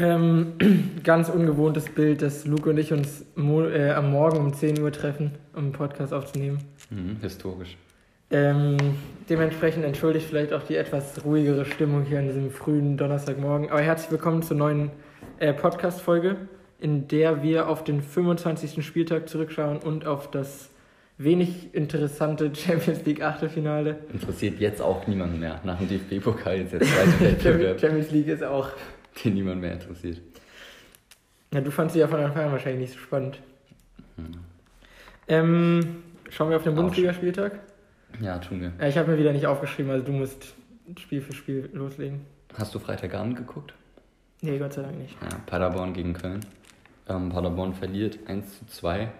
Ähm, 0.00 0.54
ganz 1.04 1.28
ungewohntes 1.28 1.90
Bild, 1.90 2.22
dass 2.22 2.46
Luke 2.46 2.70
und 2.70 2.78
ich 2.78 2.92
uns 2.92 3.24
mo 3.34 3.64
äh, 3.64 3.90
am 3.90 4.10
Morgen 4.10 4.38
um 4.38 4.54
10 4.54 4.80
Uhr 4.80 4.92
treffen, 4.92 5.32
um 5.52 5.64
einen 5.64 5.72
Podcast 5.72 6.14
aufzunehmen. 6.14 6.58
Mhm, 6.88 7.18
historisch. 7.20 7.76
Ähm, 8.30 8.76
dementsprechend 9.28 9.84
entschuldigt 9.84 10.26
vielleicht 10.26 10.52
auch 10.52 10.62
die 10.62 10.76
etwas 10.76 11.24
ruhigere 11.24 11.64
Stimmung 11.64 12.04
hier 12.04 12.20
an 12.20 12.28
diesem 12.28 12.50
frühen 12.50 12.96
Donnerstagmorgen. 12.96 13.70
Aber 13.70 13.80
herzlich 13.80 14.10
willkommen 14.10 14.42
zur 14.42 14.56
neuen 14.56 14.90
äh, 15.38 15.52
Podcast-Folge, 15.52 16.36
in 16.78 17.08
der 17.08 17.42
wir 17.42 17.68
auf 17.68 17.84
den 17.84 18.00
25. 18.00 18.84
Spieltag 18.86 19.28
zurückschauen 19.28 19.78
und 19.78 20.06
auf 20.06 20.30
das 20.30 20.70
wenig 21.18 21.74
interessante 21.74 22.50
Champions 22.54 23.04
League 23.04 23.20
Achtelfinale. 23.20 23.98
Interessiert 24.12 24.60
jetzt 24.60 24.80
auch 24.80 25.06
niemanden 25.06 25.40
mehr. 25.40 25.60
Nach 25.64 25.76
dem 25.76 25.88
DFB-Pokal 25.88 26.58
jetzt 26.60 26.72
Wettbewerb, 27.20 27.78
Champions 27.78 28.10
League 28.12 28.28
ist 28.28 28.42
auch. 28.42 28.70
den 29.24 29.34
niemand 29.34 29.60
mehr 29.60 29.72
interessiert. 29.72 30.20
Ja, 31.52 31.60
du 31.60 31.70
fandst 31.70 31.94
sie 31.94 32.00
ja 32.00 32.08
von 32.08 32.20
Anfang 32.20 32.44
an 32.44 32.52
wahrscheinlich 32.52 32.82
nicht 32.82 32.92
so 32.92 32.98
spannend. 32.98 33.40
Mhm. 34.16 34.38
Ähm, 35.28 36.02
schauen 36.28 36.50
wir 36.50 36.56
auf 36.56 36.62
den. 36.62 36.74
Bundesligaspieltag. 36.74 37.58
Ja, 38.20 38.38
tun 38.38 38.60
wir. 38.60 38.72
Ja, 38.78 38.88
ich 38.88 38.98
habe 38.98 39.12
mir 39.12 39.18
wieder 39.18 39.32
nicht 39.32 39.46
aufgeschrieben, 39.46 39.90
also 39.90 40.04
du 40.04 40.12
musst 40.12 40.54
Spiel 40.98 41.20
für 41.20 41.32
Spiel 41.32 41.70
loslegen. 41.72 42.20
Hast 42.54 42.74
du 42.74 42.78
Freitagabend 42.78 43.36
geguckt? 43.36 43.74
Nee, 44.40 44.58
Gott 44.58 44.72
sei 44.72 44.82
Dank 44.82 44.98
nicht. 44.98 45.16
Ja, 45.22 45.38
Paderborn 45.46 45.92
gegen 45.92 46.14
Köln. 46.14 46.40
Ähm, 47.08 47.28
Paderborn 47.30 47.74
verliert 47.74 48.18
1 48.26 48.58
zu 48.58 48.66
2. 48.66 49.10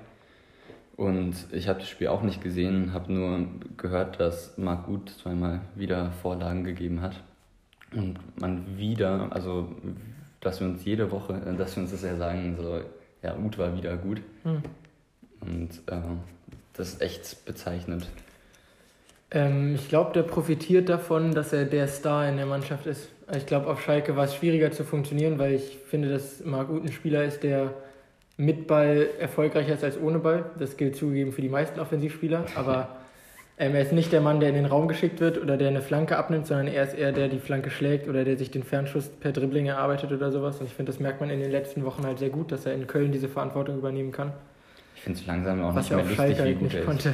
Und 0.97 1.47
ich 1.53 1.69
habe 1.69 1.79
das 1.79 1.89
Spiel 1.89 2.09
auch 2.09 2.23
nicht 2.23 2.43
gesehen, 2.43 2.93
habe 2.93 3.12
nur 3.12 3.47
gehört, 3.77 4.20
dass 4.20 4.59
Marc 4.59 4.87
Gut 4.87 5.11
zweimal 5.11 5.61
wieder 5.75 6.12
Vorlagen 6.12 6.65
gegeben 6.65 7.01
hat. 7.01 7.23
Und 7.95 8.19
man 8.41 8.79
wieder, 8.79 9.29
also 9.30 9.69
dass 10.41 10.61
wir 10.61 10.69
uns 10.69 10.85
jede 10.85 11.11
Woche, 11.11 11.34
äh, 11.34 11.56
dass 11.56 11.77
wir 11.77 11.83
uns 11.83 11.92
das 11.92 12.03
ja 12.03 12.17
sagen, 12.17 12.56
so, 12.61 12.81
ja, 13.23 13.37
Ut 13.37 13.59
war 13.59 13.77
wieder 13.77 13.97
gut. 13.97 14.20
Hm. 14.45 14.62
Und 15.41 15.70
äh, 15.87 16.01
das 16.73 16.95
ist 16.95 17.03
echt 17.03 17.45
bezeichnend. 17.45 18.09
Ähm, 19.31 19.75
ich 19.75 19.89
glaube, 19.89 20.12
der 20.12 20.23
profitiert 20.23 20.89
davon, 20.89 21.33
dass 21.33 21.53
er 21.53 21.64
der 21.64 21.89
Star 21.89 22.29
in 22.29 22.37
der 22.37 22.47
Mannschaft 22.47 22.87
ist. 22.87 23.09
Also 23.27 23.41
Ich 23.41 23.47
glaube, 23.47 23.69
auf 23.69 23.83
Schalke 23.83 24.17
war 24.17 24.25
es 24.25 24.34
schwieriger 24.34 24.73
zu 24.73 24.84
funktionieren, 24.84 25.39
weil 25.39 25.55
ich 25.55 25.79
finde, 25.89 26.09
dass 26.09 26.45
Marc 26.45 26.70
Uth 26.70 26.83
ein 26.83 26.92
Spieler 26.92 27.25
ist, 27.25 27.42
der 27.42 27.75
mit 28.36 28.67
Ball 28.67 29.09
erfolgreicher 29.19 29.75
ist 29.75 29.84
als 29.84 30.01
ohne 30.01 30.19
Ball. 30.19 30.47
Das 30.59 30.77
gilt 30.77 30.97
zugegeben 30.97 31.33
für 31.33 31.42
die 31.42 31.48
meisten 31.48 31.79
Offensivspieler, 31.79 32.47
aber 32.55 32.97
ähm, 33.61 33.75
er 33.75 33.83
ist 33.83 33.92
nicht 33.92 34.11
der 34.11 34.22
Mann, 34.22 34.41
der 34.41 34.48
in 34.48 34.55
den 34.55 34.64
Raum 34.64 34.89
geschickt 34.89 35.20
wird 35.20 35.41
oder 35.41 35.58
der 35.58 35.69
eine 35.69 35.83
Flanke 35.83 36.16
abnimmt, 36.16 36.47
sondern 36.47 36.66
er 36.66 36.83
ist 36.83 36.94
eher 36.94 37.12
der, 37.12 37.28
der 37.28 37.28
die 37.28 37.39
Flanke 37.39 37.69
schlägt 37.70 38.08
oder 38.08 38.25
der 38.25 38.39
sich 38.39 38.50
den 38.50 38.62
Fernschuss 38.62 39.08
per 39.08 39.33
Dribbling 39.33 39.67
erarbeitet 39.67 40.11
oder 40.12 40.33
sowas. 40.33 40.58
Und 40.61 40.67
ich 40.67 40.72
finde, 40.72 40.91
das 40.91 40.98
merkt 40.98 41.20
man 41.20 41.28
in 41.28 41.41
den 41.41 41.50
letzten 41.50 41.84
Wochen 41.84 42.05
halt 42.05 42.19
sehr 42.19 42.30
gut, 42.30 42.50
dass 42.52 42.64
er 42.64 42.72
in 42.72 42.86
Köln 42.86 43.12
diese 43.12 43.28
Verantwortung 43.28 43.77
übernehmen 43.77 44.12
kann. 44.12 44.33
Ich 44.97 45.02
finde 45.02 45.20
es 45.20 45.27
langsam 45.27 45.62
auch 45.62 45.75
Was 45.75 45.84
nicht 45.84 45.91
er 45.91 45.97
mehr 45.98 46.06
lustig, 46.06 46.17
Schalke 46.17 46.39
wie 46.39 46.42
halt 46.42 46.58
gut 46.58 46.72
nicht 46.72 46.84
konnte. 46.86 47.12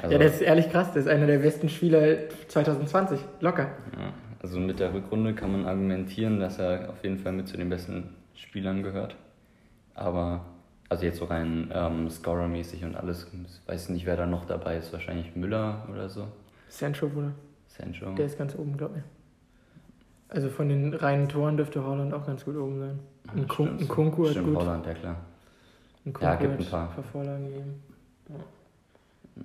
Also, 0.00 0.12
ja, 0.12 0.18
der 0.18 0.28
ist 0.28 0.40
ehrlich 0.40 0.70
krass, 0.70 0.92
der 0.92 1.02
ist 1.02 1.08
einer 1.08 1.26
der 1.26 1.38
besten 1.38 1.68
Spieler 1.68 2.28
2020. 2.46 3.18
Locker. 3.40 3.70
Ja, 3.98 4.12
also 4.42 4.60
mit 4.60 4.78
der 4.78 4.94
Rückrunde 4.94 5.34
kann 5.34 5.50
man 5.50 5.66
argumentieren, 5.66 6.38
dass 6.38 6.60
er 6.60 6.90
auf 6.90 7.02
jeden 7.02 7.18
Fall 7.18 7.32
mit 7.32 7.48
zu 7.48 7.56
den 7.56 7.68
besten 7.68 8.14
Spielern 8.36 8.84
gehört. 8.84 9.16
Aber, 9.94 10.44
also 10.94 11.06
jetzt 11.06 11.18
so 11.18 11.24
rein 11.26 11.70
ähm, 11.74 12.08
Scorer-mäßig 12.08 12.84
und 12.84 12.94
alles, 12.96 13.26
ich 13.32 13.68
weiß 13.68 13.88
nicht, 13.90 14.06
wer 14.06 14.16
da 14.16 14.26
noch 14.26 14.44
dabei 14.46 14.76
ist. 14.76 14.92
Wahrscheinlich 14.92 15.34
Müller 15.34 15.86
oder 15.92 16.08
so. 16.08 16.28
Sancho, 16.68 17.08
Bruder. 17.08 17.32
Sancho. 17.66 18.14
Der 18.14 18.26
ist 18.26 18.38
ganz 18.38 18.54
oben, 18.54 18.76
glaub 18.76 18.96
ich. 18.96 19.02
Also 20.28 20.48
von 20.48 20.68
den 20.68 20.94
reinen 20.94 21.28
Toren 21.28 21.56
dürfte 21.56 21.84
Holland 21.84 22.14
auch 22.14 22.26
ganz 22.26 22.44
gut 22.44 22.56
oben 22.56 22.78
sein. 22.78 22.98
Ein, 23.34 23.48
Kun 23.48 23.78
ein 23.78 23.88
Kunku 23.88 24.24
hat 24.24 24.32
Stimmt, 24.32 24.48
gut. 24.48 24.56
Holland, 24.56 24.86
ja 24.86 24.94
klar. 24.94 25.16
Ein 26.06 26.12
Kunku 26.12 26.24
Ja, 26.24 26.34
gibt 26.36 26.60
ein 26.60 26.66
paar. 26.66 26.88
paar 26.90 27.04
Vorlagen 27.04 27.44
gegeben. 27.48 27.82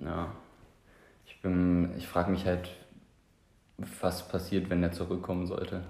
Ja. 0.04 0.28
Ich 1.26 1.40
bin, 1.42 1.96
ich 1.96 2.06
frage 2.06 2.30
mich 2.30 2.46
halt, 2.46 2.68
was 4.00 4.28
passiert, 4.28 4.70
wenn 4.70 4.82
er 4.82 4.92
zurückkommen 4.92 5.46
sollte 5.46 5.82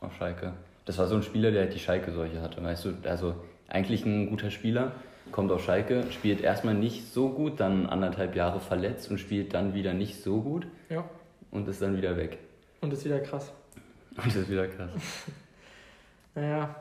auf 0.00 0.14
Schalke. 0.14 0.52
Das 0.84 0.98
war 0.98 1.06
so 1.06 1.16
ein 1.16 1.22
Spieler, 1.22 1.50
der 1.50 1.62
halt 1.62 1.74
die 1.74 1.78
Schalke-Seuche 1.78 2.40
hatte, 2.42 2.62
weißt 2.62 2.84
du? 2.84 2.94
Also 3.04 3.34
eigentlich 3.70 4.04
ein 4.04 4.28
guter 4.28 4.50
Spieler, 4.50 4.92
kommt 5.32 5.50
auf 5.52 5.64
Schalke, 5.64 6.04
spielt 6.10 6.40
erstmal 6.40 6.74
nicht 6.74 7.12
so 7.12 7.30
gut, 7.30 7.60
dann 7.60 7.86
anderthalb 7.86 8.34
Jahre 8.36 8.60
verletzt 8.60 9.10
und 9.10 9.18
spielt 9.18 9.54
dann 9.54 9.74
wieder 9.74 9.94
nicht 9.94 10.22
so 10.22 10.42
gut 10.42 10.66
Ja. 10.88 11.04
und 11.50 11.68
ist 11.68 11.80
dann 11.80 11.96
wieder 11.96 12.16
weg. 12.16 12.38
Und 12.80 12.92
ist 12.92 13.04
wieder 13.04 13.20
krass. 13.20 13.52
Und 14.16 14.34
ist 14.34 14.50
wieder 14.50 14.66
krass. 14.68 14.90
Naja. 16.34 16.76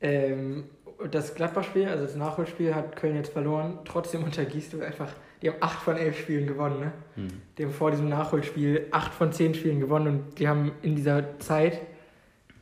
Ähm, 0.00 0.64
das 1.10 1.34
Gladbach-Spiel, 1.34 1.86
also 1.88 2.04
das 2.04 2.16
Nachholspiel, 2.16 2.74
hat 2.74 2.96
Köln 2.96 3.14
jetzt 3.16 3.32
verloren. 3.32 3.78
Trotzdem 3.84 4.24
untergießt 4.24 4.72
du 4.72 4.82
einfach. 4.82 5.12
Die 5.42 5.48
haben 5.48 5.56
8 5.60 5.82
von 5.82 5.96
11 5.96 6.18
Spielen 6.18 6.46
gewonnen, 6.46 6.80
ne? 6.80 6.92
Hm. 7.16 7.28
Die 7.56 7.64
haben 7.64 7.72
vor 7.72 7.90
diesem 7.90 8.08
Nachholspiel 8.08 8.86
8 8.90 9.12
von 9.12 9.32
10 9.32 9.54
Spielen 9.54 9.80
gewonnen 9.80 10.06
und 10.06 10.38
die 10.38 10.48
haben 10.48 10.72
in 10.82 10.96
dieser 10.96 11.38
Zeit 11.40 11.80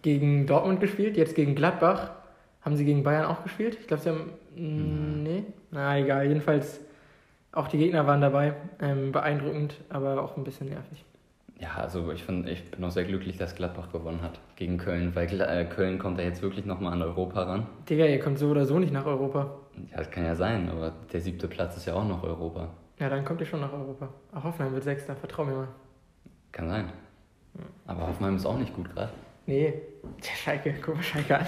gegen 0.03 0.47
Dortmund 0.47 0.81
gespielt, 0.81 1.17
jetzt 1.17 1.35
gegen 1.35 1.55
Gladbach. 1.55 2.11
Haben 2.69 2.77
sie 2.77 2.85
gegen 2.85 3.03
Bayern 3.03 3.25
auch 3.25 3.43
gespielt? 3.45 3.79
Ich 3.81 3.87
glaube, 3.87 4.03
sie 4.03 4.11
haben. 4.11 4.31
Mm, 4.55 5.23
Nee? 5.23 5.45
Na, 5.71 5.97
egal. 5.97 6.27
Jedenfalls, 6.29 6.83
auch 7.51 7.67
die 7.67 7.79
Gegner 7.79 8.07
waren 8.07 8.21
dabei. 8.21 8.57
Ähm, 8.79 9.11
beeindruckend, 9.11 9.81
aber 9.89 10.23
auch 10.23 10.37
ein 10.37 10.45
bisschen 10.45 10.69
nervig. 10.69 11.03
Ja, 11.59 11.77
also 11.79 12.13
ich, 12.13 12.23
find, 12.23 12.47
ich 12.47 12.71
bin 12.71 12.85
auch 12.85 12.91
sehr 12.91 13.05
glücklich, 13.05 13.39
dass 13.39 13.55
Gladbach 13.55 13.91
gewonnen 13.91 14.21
hat 14.21 14.39
gegen 14.57 14.77
Köln, 14.77 15.17
weil 15.17 15.41
äh, 15.41 15.65
Köln 15.65 15.99
kommt 15.99 16.19
da 16.19 16.23
jetzt 16.25 16.43
wirklich 16.43 16.67
nochmal 16.67 16.93
an 16.93 17.01
Europa 17.01 17.43
ran. 17.43 17.67
Digga, 17.89 18.05
ihr 18.05 18.21
kommt 18.21 18.39
so 18.39 18.51
oder 18.51 18.67
so 18.67 18.79
nicht 18.79 18.93
nach 18.93 19.07
Europa. 19.07 19.51
Ja, 19.91 19.97
das 19.97 20.11
kann 20.11 20.27
ja 20.27 20.35
sein, 20.35 20.69
aber 20.69 20.93
der 21.11 21.23
siebte 21.23 21.49
Platz 21.49 21.75
ist 21.79 21.87
ja 21.87 21.95
auch 21.95 22.07
noch 22.07 22.23
Europa. 22.23 22.69
Ja, 22.99 23.09
dann 23.09 23.25
kommt 23.25 23.41
ihr 23.41 23.47
schon 23.47 23.63
nach 23.63 23.73
Europa. 23.73 24.11
Auch 24.35 24.45
Hoffenheim 24.45 24.75
wird 24.75 24.85
Sechster, 24.85 25.17
vertrau 25.17 25.47
mir 25.47 25.55
mal. 25.55 25.69
Kann 26.53 26.69
sein. 26.69 26.93
Aber 27.87 28.09
Hoffenheim 28.09 28.37
ist 28.37 28.45
auch 28.45 28.59
nicht 28.59 28.75
gut 28.75 28.95
gerade. 28.95 29.09
Nee, 29.47 29.73
der 30.05 30.37
Schalke, 30.37 30.75
guck 30.85 30.97
mal 30.97 31.03
Schalke 31.03 31.39
an. 31.39 31.47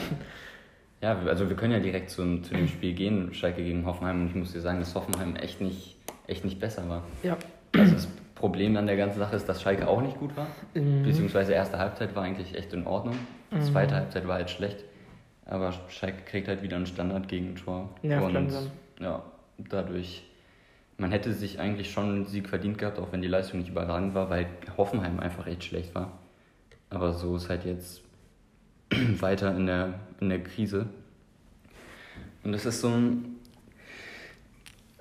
Ja, 1.03 1.19
also 1.19 1.49
wir 1.49 1.56
können 1.56 1.72
ja 1.72 1.81
direkt 1.81 2.11
zu, 2.11 2.41
zu 2.43 2.55
dem 2.55 2.69
Spiel 2.69 2.93
gehen, 2.93 3.33
Schalke 3.33 3.62
gegen 3.65 3.87
Hoffenheim. 3.87 4.22
Und 4.22 4.27
ich 4.28 4.34
muss 4.34 4.53
dir 4.53 4.61
sagen, 4.61 4.81
dass 4.81 4.94
Hoffenheim 4.94 5.34
echt 5.37 5.61
nicht, 5.61 5.97
echt 6.27 6.44
nicht 6.44 6.61
besser 6.61 6.88
war. 6.88 7.03
Ja. 7.22 7.38
Also 7.77 7.94
das 7.94 8.06
Problem 8.34 8.77
an 8.77 8.87
der 8.87 8.97
ganzen 8.97 9.19
Sache 9.19 9.37
ist, 9.37 9.49
dass 9.49 9.62
Schalke 9.62 9.88
auch 9.88 10.03
nicht 10.03 10.19
gut 10.19 10.37
war. 10.37 10.47
Mhm. 10.75 11.03
Beziehungsweise 11.05 11.53
erste 11.53 11.78
Halbzeit 11.78 12.15
war 12.15 12.25
eigentlich 12.25 12.55
echt 12.55 12.72
in 12.72 12.87
Ordnung. 12.87 13.16
Mhm. 13.50 13.62
Zweite 13.62 13.94
Halbzeit 13.94 14.27
war 14.28 14.34
halt 14.37 14.50
schlecht. 14.50 14.84
Aber 15.47 15.72
Schalke 15.88 16.22
kriegt 16.25 16.49
halt 16.49 16.62
wieder 16.62 16.77
ein 16.77 16.87
Standard-Gegentor. 16.87 17.88
Nervt 18.03 18.27
Und 18.27 18.32
langsam. 18.34 18.67
ja, 19.00 19.22
dadurch, 19.59 20.22
man 20.99 21.11
hätte 21.12 21.32
sich 21.32 21.59
eigentlich 21.59 21.91
schon 21.91 22.05
einen 22.05 22.27
Sieg 22.27 22.49
verdient 22.49 22.78
gehabt, 22.78 22.99
auch 22.99 23.11
wenn 23.11 23.22
die 23.22 23.28
Leistung 23.28 23.61
nicht 23.61 23.71
überragend 23.71 24.15
war, 24.15 24.31
weil 24.31 24.47
Hoffenheim 24.77 25.19
einfach 25.19 25.47
echt 25.47 25.65
schlecht 25.65 25.94
war. 25.94 26.12
Aber 26.91 27.12
so 27.15 27.37
ist 27.37 27.49
halt 27.49 27.65
jetzt 27.65 28.03
weiter 29.21 29.55
in 29.56 29.67
der, 29.67 29.94
in 30.20 30.28
der 30.28 30.42
Krise. 30.42 30.86
Und 32.44 32.54
es 32.54 32.66
ist 32.66 32.81
so 32.81 32.88
ein. 32.88 33.36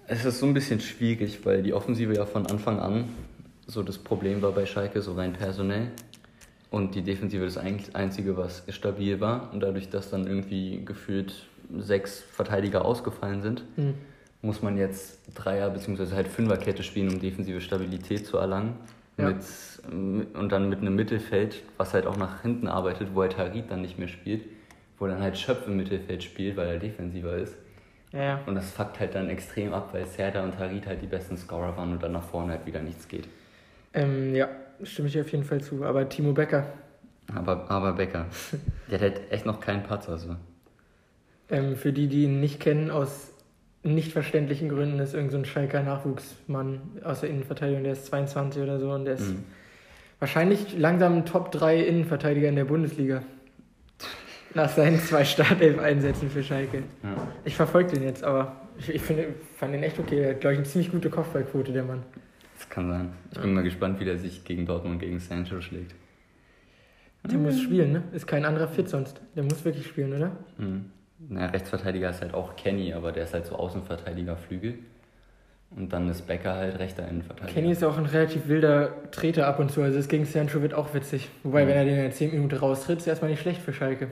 Es 0.08 0.26
ist 0.26 0.40
so 0.40 0.48
ein 0.48 0.54
bisschen 0.56 0.80
schwierig, 0.80 1.46
weil 1.46 1.62
die 1.62 1.74
Offensive 1.74 2.16
ja 2.16 2.26
von 2.26 2.48
Anfang 2.48 2.80
an 2.80 3.06
so 3.68 3.84
das 3.84 4.00
Problem 4.00 4.42
war 4.42 4.52
bei 4.54 4.66
Schalke, 4.66 5.02
so 5.04 5.14
rein 5.14 5.34
personell. 5.34 5.92
Und 6.72 6.96
die 6.96 7.04
Defensive 7.04 7.46
das 7.46 7.58
Einzige, 7.58 8.36
was 8.38 8.64
stabil 8.70 9.20
war. 9.20 9.54
Und 9.54 9.60
dadurch, 9.62 9.90
dass 9.90 10.10
dann 10.10 10.26
irgendwie 10.26 10.84
gefühlt 10.84 11.46
sechs 11.78 12.20
Verteidiger 12.20 12.84
ausgefallen 12.86 13.42
sind, 13.44 13.64
Mhm. 13.78 13.94
muss 14.42 14.64
man 14.64 14.78
jetzt 14.78 15.20
Dreier- 15.36 15.70
bzw. 15.70 16.16
halt 16.16 16.28
Fünferkette 16.28 16.82
spielen, 16.82 17.10
um 17.10 17.20
defensive 17.20 17.62
Stabilität 17.62 18.26
zu 18.26 18.38
erlangen. 18.38 18.74
Ja. 19.18 19.30
Mit- 19.30 20.36
und 20.36 20.50
dann 20.50 20.70
mit 20.70 20.80
einem 20.80 20.96
Mittelfeld, 20.96 21.62
was 21.78 21.94
halt 21.94 22.08
auch 22.08 22.18
nach 22.18 22.42
hinten 22.42 22.68
arbeitet, 22.68 23.10
wo 23.14 23.22
halt 23.22 23.38
Harit 23.38 23.70
dann 23.70 23.82
nicht 23.82 24.00
mehr 24.00 24.08
spielt, 24.08 24.44
wo 25.00 25.08
dann 25.08 25.22
halt 25.22 25.38
Schöpf 25.38 25.66
im 25.68 25.78
Mittelfeld 25.78 26.24
spielt, 26.24 26.58
weil 26.58 26.68
er 26.68 26.78
defensiver 26.80 27.36
ist. 27.38 27.56
Ja, 28.12 28.20
ja. 28.24 28.40
Und 28.46 28.56
das 28.56 28.72
fuckt 28.72 29.00
halt 29.00 29.16
dann 29.16 29.30
extrem 29.30 29.74
ab, 29.74 29.90
weil 29.94 30.06
Serda 30.06 30.44
und 30.44 30.58
Harit 30.58 30.88
halt 30.88 31.02
die 31.02 31.08
besten 31.08 31.38
Scorer 31.38 31.78
waren 31.78 31.92
und 31.92 32.02
dann 32.04 32.12
nach 32.14 32.24
vorne 32.24 32.54
halt 32.54 32.66
wieder 32.66 32.82
nichts 32.82 33.08
geht. 33.08 33.28
Ähm, 33.94 34.34
ja, 34.36 34.50
stimme 34.84 35.08
ich 35.08 35.20
auf 35.20 35.32
jeden 35.32 35.44
Fall 35.44 35.62
zu. 35.62 35.84
Aber 35.84 36.08
Timo 36.10 36.34
Becker, 36.34 36.66
Aber, 37.36 37.70
aber 37.70 37.94
Becker, 37.94 38.26
der 38.90 38.96
hat 38.96 39.02
halt 39.02 39.32
echt 39.32 39.46
noch 39.46 39.60
keinen 39.60 39.84
Patzer. 39.84 40.18
So. 40.18 40.36
ähm, 41.50 41.76
für 41.76 41.94
die, 41.94 42.08
die 42.08 42.24
ihn 42.24 42.40
nicht 42.40 42.60
kennen, 42.60 42.90
aus 42.92 43.32
nicht 43.84 44.12
verständlichen 44.12 44.70
Gründen, 44.70 45.00
ist 45.00 45.14
irgendein 45.14 45.32
so 45.32 45.38
ein 45.38 45.46
Schalker 45.46 45.82
Nachwuchsmann 45.84 46.82
aus 47.04 47.22
der 47.22 47.30
Innenverteidigung, 47.30 47.84
der 47.84 47.94
ist 47.94 48.08
22 48.08 48.62
oder 48.62 48.80
so 48.80 48.92
und 48.92 49.06
der 49.06 49.14
ist 49.16 49.30
Mhm. 49.30 49.44
wahrscheinlich 50.20 50.78
langsam 50.78 51.26
Top 51.26 51.52
3 51.52 51.80
Innenverteidiger 51.80 52.50
in 52.50 52.56
der 52.56 52.66
Bundesliga. 52.66 53.22
Nach 54.56 54.70
seinen 54.70 55.00
zwei 55.00 55.24
Startelf-Einsätzen 55.24 56.30
für 56.30 56.44
Schalke. 56.44 56.84
Ja. 57.04 57.16
Ich 57.46 57.56
verfolge 57.56 57.92
den 57.94 58.04
jetzt, 58.04 58.24
aber 58.24 58.56
ich, 58.80 58.90
ich 58.90 59.02
finde, 59.02 59.28
fand 59.58 59.74
den 59.74 59.84
echt 59.84 60.00
okay. 60.00 60.22
Er 60.22 60.30
hat, 60.32 60.42
glaube 60.42 60.54
ich, 60.54 60.60
eine 60.60 60.68
ziemlich 60.68 60.92
gute 60.92 61.10
Kopfballquote, 61.10 61.72
der 61.72 61.84
Mann. 61.84 62.02
Das 62.58 62.68
kann 62.70 62.90
sein. 62.90 63.14
Ich 63.32 63.40
bin 63.40 63.54
mal 63.54 63.64
gespannt, 63.64 64.00
wie 64.00 64.06
der 64.06 64.18
sich 64.18 64.44
gegen 64.44 64.66
Dortmund 64.66 64.96
und 64.96 65.00
gegen 65.00 65.20
Sancho 65.20 65.62
schlägt. 65.62 65.94
Der 67.30 67.38
muss 67.38 67.60
spielen, 67.62 67.92
ne? 67.92 68.04
Ist 68.14 68.28
kein 68.28 68.46
anderer 68.46 68.68
fit 68.68 68.90
sonst. 68.90 69.22
Der 69.36 69.44
muss 69.44 69.64
wirklich 69.66 69.86
spielen, 69.88 70.14
oder? 70.14 70.32
Mhm. 70.58 70.86
Na, 71.28 71.48
Rechtsverteidiger 71.48 72.10
ist 72.10 72.22
halt 72.22 72.34
auch 72.34 72.56
Kenny, 72.56 72.94
aber 72.94 73.12
der 73.12 73.26
ist 73.26 73.34
halt 73.34 73.46
so 73.46 73.56
Außenverteidiger 73.56 74.38
Flügel. 74.38 74.80
Und 75.76 75.94
dann 75.94 76.10
ist 76.10 76.26
Becker 76.26 76.56
halt 76.56 76.80
rechter 76.80 77.08
Innenverteidiger. 77.08 77.54
Kenny 77.54 77.72
ist 77.72 77.84
auch 77.84 77.98
ein 77.98 78.06
relativ 78.06 78.48
wilder 78.48 79.12
Treter 79.12 79.46
ab 79.48 79.60
und 79.60 79.70
zu. 79.70 79.82
Also 79.84 79.98
das 79.98 80.08
gegen 80.08 80.26
Sancho 80.26 80.62
wird 80.62 80.74
auch 80.74 80.94
witzig. 80.94 81.30
Wobei, 81.44 81.66
Mhm. 81.66 81.70
wenn 81.70 81.76
er 81.78 81.86
den 81.86 81.96
in 81.96 82.02
der 82.04 82.12
10 82.12 82.32
Minuten 82.32 82.56
raustritt, 82.56 83.00
ist 83.00 83.08
erstmal 83.08 83.30
nicht 83.30 83.42
schlecht 83.42 83.62
für 83.62 83.74
Schalke. 83.74 84.08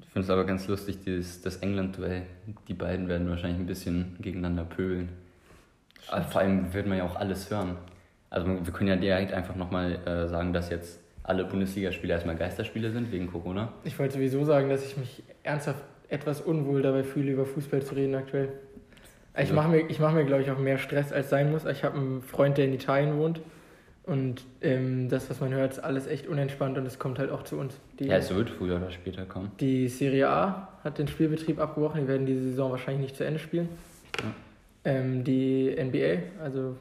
Ich 0.00 0.12
finde 0.12 0.24
es 0.24 0.30
aber 0.30 0.44
ganz 0.44 0.68
lustig, 0.68 0.98
dieses, 1.04 1.42
das 1.42 1.56
England-Duell. 1.56 2.22
Die 2.68 2.74
beiden 2.74 3.08
werden 3.08 3.28
wahrscheinlich 3.28 3.60
ein 3.60 3.66
bisschen 3.66 4.16
gegeneinander 4.20 4.64
pöbeln. 4.64 5.10
Aber 6.08 6.24
vor 6.24 6.40
allem 6.40 6.72
wird 6.72 6.86
man 6.86 6.98
ja 6.98 7.04
auch 7.04 7.16
alles 7.16 7.50
hören. 7.50 7.76
Also 8.30 8.46
wir 8.46 8.72
können 8.72 8.88
ja 8.88 8.96
direkt 8.96 9.32
einfach 9.32 9.56
nochmal 9.56 9.98
äh, 10.06 10.28
sagen, 10.28 10.52
dass 10.52 10.70
jetzt 10.70 11.00
alle 11.22 11.44
Bundesligaspiele 11.44 12.12
erstmal 12.12 12.36
Geisterspiele 12.36 12.90
sind 12.90 13.12
wegen 13.12 13.26
Corona. 13.30 13.72
Ich 13.84 13.98
wollte 13.98 14.14
sowieso 14.14 14.44
sagen, 14.44 14.68
dass 14.70 14.84
ich 14.84 14.96
mich 14.96 15.22
ernsthaft 15.42 15.82
etwas 16.08 16.40
unwohl 16.40 16.82
dabei 16.82 17.04
fühle, 17.04 17.32
über 17.32 17.44
Fußball 17.44 17.82
zu 17.82 17.94
reden 17.94 18.14
aktuell. 18.14 18.48
Ich 19.40 19.52
mache 19.52 19.68
mir, 19.68 19.88
ich 19.88 20.00
mach 20.00 20.12
mir 20.12 20.24
glaube 20.24 20.42
ich, 20.42 20.50
auch 20.50 20.58
mehr 20.58 20.78
Stress, 20.78 21.12
als 21.12 21.30
sein 21.30 21.52
muss. 21.52 21.64
Ich 21.64 21.84
habe 21.84 21.96
einen 21.96 22.22
Freund, 22.22 22.58
der 22.58 22.64
in 22.64 22.74
Italien 22.74 23.18
wohnt. 23.18 23.40
Und 24.08 24.42
ähm, 24.62 25.10
das, 25.10 25.28
was 25.28 25.38
man 25.40 25.52
hört, 25.52 25.72
ist 25.72 25.78
alles 25.80 26.06
echt 26.06 26.26
unentspannt 26.26 26.78
und 26.78 26.86
es 26.86 26.98
kommt 26.98 27.18
halt 27.18 27.30
auch 27.30 27.42
zu 27.44 27.56
uns. 27.58 27.78
Die, 27.98 28.06
Ja, 28.06 28.16
es 28.16 28.34
wird 28.34 28.48
früher 28.48 28.76
oder 28.76 28.90
später 28.90 29.26
kommen. 29.26 29.52
die 29.60 29.86
Serie 29.88 30.30
A 30.30 30.68
hat 30.82 30.96
den 30.98 31.08
Spielbetrieb 31.08 31.60
abgebrochen. 31.60 32.00
Die 32.00 32.08
werden 32.08 32.24
diese 32.24 32.42
Saison 32.42 32.70
wahrscheinlich 32.70 33.02
nicht 33.02 33.16
zu 33.16 33.24
Ende 33.24 33.38
spielen. 33.38 33.68
Ja. 34.18 34.30
Ähm, 34.84 35.24
die 35.24 35.76
NBA, 35.78 36.42
also 36.42 36.76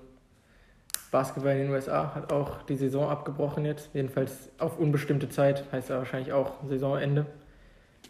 Basketball 1.12 1.52
in 1.54 1.64
den 1.64 1.72
USA, 1.72 2.16
hat 2.16 2.32
auch 2.32 2.62
die 2.64 2.76
Saison 2.76 3.10
abgebrochen 3.10 3.66
jetzt. 3.66 3.90
Jedenfalls 3.94 4.50
auf 4.58 4.80
unbestimmte 4.80 5.28
Zeit, 5.28 5.66
heißt 5.72 5.90
ja 5.90 5.98
wahrscheinlich 5.98 6.32
auch 6.32 6.64
Saisonende. 6.70 7.26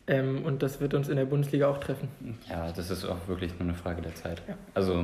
Ähm, 0.06 0.44
und 0.46 0.62
das 0.62 0.80
wird 0.80 0.94
uns 0.94 1.10
in 1.10 1.16
der 1.18 1.26
Bundesliga 1.26 1.68
auch 1.68 1.80
treffen. 1.80 2.08
Ja, 2.48 2.72
das 2.72 2.92
ist 2.92 3.04
auch 3.04 3.28
wirklich 3.28 3.54
nur 3.54 3.62
eine 3.70 3.74
Frage 3.74 4.04
der 4.04 4.14
Zeit. 4.14 4.44
Ja. 4.48 4.54
Also 4.76 5.02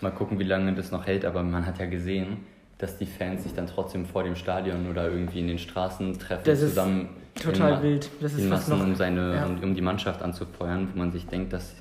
mal 0.00 0.10
gucken, 0.10 0.40
wie 0.40 0.44
lange 0.44 0.74
das 0.74 0.90
noch 0.90 1.06
hält, 1.06 1.24
aber 1.24 1.44
man 1.44 1.64
hat 1.64 1.78
ja 1.78 1.86
gesehen, 1.86 2.38
dass 2.78 2.98
die 2.98 3.06
Fans 3.06 3.44
sich 3.44 3.54
dann 3.54 3.66
trotzdem 3.66 4.04
vor 4.06 4.24
dem 4.24 4.36
Stadion 4.36 4.90
oder 4.90 5.08
irgendwie 5.10 5.40
in 5.40 5.48
den 5.48 5.58
Straßen 5.58 6.18
treffen, 6.18 6.42
Das 6.44 6.60
ist 6.60 6.70
zusammen 6.70 7.08
Total 7.40 7.74
in, 7.76 7.82
wild. 7.82 8.10
Das 8.20 8.34
ist 8.34 8.48
Massen, 8.48 8.78
noch. 8.78 8.84
um, 8.84 8.94
seine, 8.94 9.34
ja. 9.34 9.46
um, 9.46 9.74
die 9.74 9.80
Mannschaft 9.80 10.22
anzufeuern, 10.22 10.88
wo 10.92 10.98
man 10.98 11.12
sich 11.12 11.26
denkt, 11.26 11.52
dass. 11.52 11.74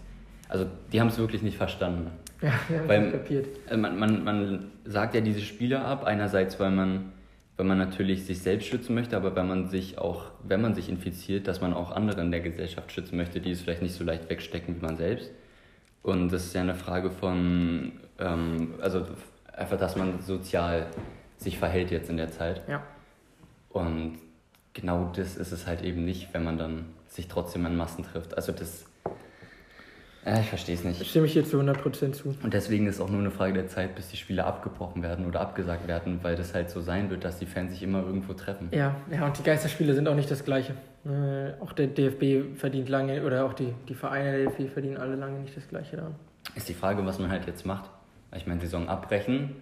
Also 0.49 0.65
die 0.91 0.99
haben 1.01 1.07
es 1.07 1.17
wirklich 1.17 1.41
nicht 1.41 1.57
verstanden. 1.57 2.11
Ja, 2.41 2.51
haben 2.51 2.87
Weil- 2.87 3.11
kapiert. 3.11 3.47
Also 3.67 3.79
man, 3.81 3.97
man, 3.97 4.23
man 4.23 4.71
sagt 4.85 5.15
ja 5.15 5.21
diese 5.21 5.41
Spieler 5.41 5.85
ab, 5.85 6.03
einerseits, 6.03 6.59
weil 6.59 6.71
man, 6.71 7.11
weil 7.57 7.65
man 7.65 7.77
natürlich 7.77 8.25
sich 8.25 8.39
selbst 8.41 8.67
schützen 8.67 8.93
möchte, 8.93 9.15
aber 9.15 9.35
wenn 9.35 9.47
man 9.47 9.67
sich 9.69 9.97
auch, 9.97 10.25
wenn 10.43 10.61
man 10.61 10.75
sich 10.75 10.89
infiziert, 10.89 11.47
dass 11.47 11.61
man 11.61 11.73
auch 11.73 11.91
andere 11.91 12.21
in 12.21 12.31
der 12.31 12.41
Gesellschaft 12.41 12.91
schützen 12.91 13.17
möchte, 13.17 13.39
die 13.39 13.51
es 13.51 13.61
vielleicht 13.61 13.81
nicht 13.81 13.95
so 13.95 14.03
leicht 14.03 14.29
wegstecken 14.29 14.75
wie 14.75 14.85
man 14.85 14.97
selbst. 14.97 15.31
Und 16.01 16.31
das 16.33 16.45
ist 16.45 16.53
ja 16.53 16.61
eine 16.61 16.75
Frage 16.75 17.09
von, 17.11 17.93
ähm, 18.19 18.73
also 18.81 19.05
einfach, 19.53 19.77
dass 19.77 19.95
man 19.95 20.21
sozial 20.21 20.87
sich 21.37 21.57
verhält 21.57 21.91
jetzt 21.91 22.09
in 22.09 22.17
der 22.17 22.31
Zeit. 22.31 22.61
Ja. 22.67 22.83
Und 23.69 24.19
genau 24.73 25.11
das 25.15 25.35
ist 25.35 25.51
es 25.51 25.67
halt 25.67 25.81
eben 25.81 26.05
nicht, 26.05 26.33
wenn 26.33 26.43
man 26.43 26.57
dann 26.57 26.85
sich 27.07 27.27
trotzdem 27.27 27.65
an 27.65 27.75
Massen 27.75 28.03
trifft. 28.03 28.35
Also 28.35 28.51
das, 28.51 28.85
äh, 30.25 30.39
ich 30.39 30.49
verstehe 30.49 30.75
es 30.75 30.83
nicht. 30.83 31.05
Stimme 31.05 31.27
ich 31.27 31.33
hier 31.33 31.45
zu 31.45 31.59
100% 31.59 32.13
zu. 32.13 32.35
Und 32.41 32.53
deswegen 32.53 32.87
ist 32.87 32.99
auch 32.99 33.09
nur 33.09 33.19
eine 33.19 33.31
Frage 33.31 33.53
der 33.53 33.67
Zeit, 33.67 33.95
bis 33.95 34.09
die 34.09 34.17
Spiele 34.17 34.45
abgebrochen 34.45 35.03
werden 35.03 35.25
oder 35.25 35.41
abgesagt 35.41 35.87
werden, 35.87 36.19
weil 36.23 36.35
das 36.35 36.53
halt 36.53 36.69
so 36.69 36.81
sein 36.81 37.09
wird, 37.09 37.23
dass 37.23 37.39
die 37.39 37.45
Fans 37.45 37.71
sich 37.71 37.83
immer 37.83 38.03
irgendwo 38.03 38.33
treffen. 38.33 38.69
Ja, 38.71 38.95
ja, 39.11 39.25
und 39.25 39.37
die 39.37 39.43
Geisterspiele 39.43 39.93
sind 39.93 40.07
auch 40.07 40.15
nicht 40.15 40.31
das 40.31 40.43
Gleiche. 40.43 40.73
Äh, 41.05 41.61
auch 41.61 41.73
der 41.73 41.87
DFB 41.87 42.57
verdient 42.57 42.89
lange, 42.89 43.23
oder 43.23 43.45
auch 43.45 43.53
die, 43.53 43.73
die 43.89 43.95
Vereine 43.95 44.31
der 44.31 44.45
DFB 44.45 44.71
verdienen 44.71 44.97
alle 44.97 45.15
lange 45.15 45.39
nicht 45.39 45.55
das 45.55 45.67
Gleiche 45.67 45.97
daran. 45.97 46.15
Ist 46.55 46.69
die 46.69 46.73
Frage, 46.73 47.05
was 47.05 47.19
man 47.19 47.29
halt 47.29 47.45
jetzt 47.45 47.65
macht. 47.65 47.89
Ich 48.35 48.47
meine, 48.47 48.59
Saison 48.61 48.87
abbrechen 48.89 49.55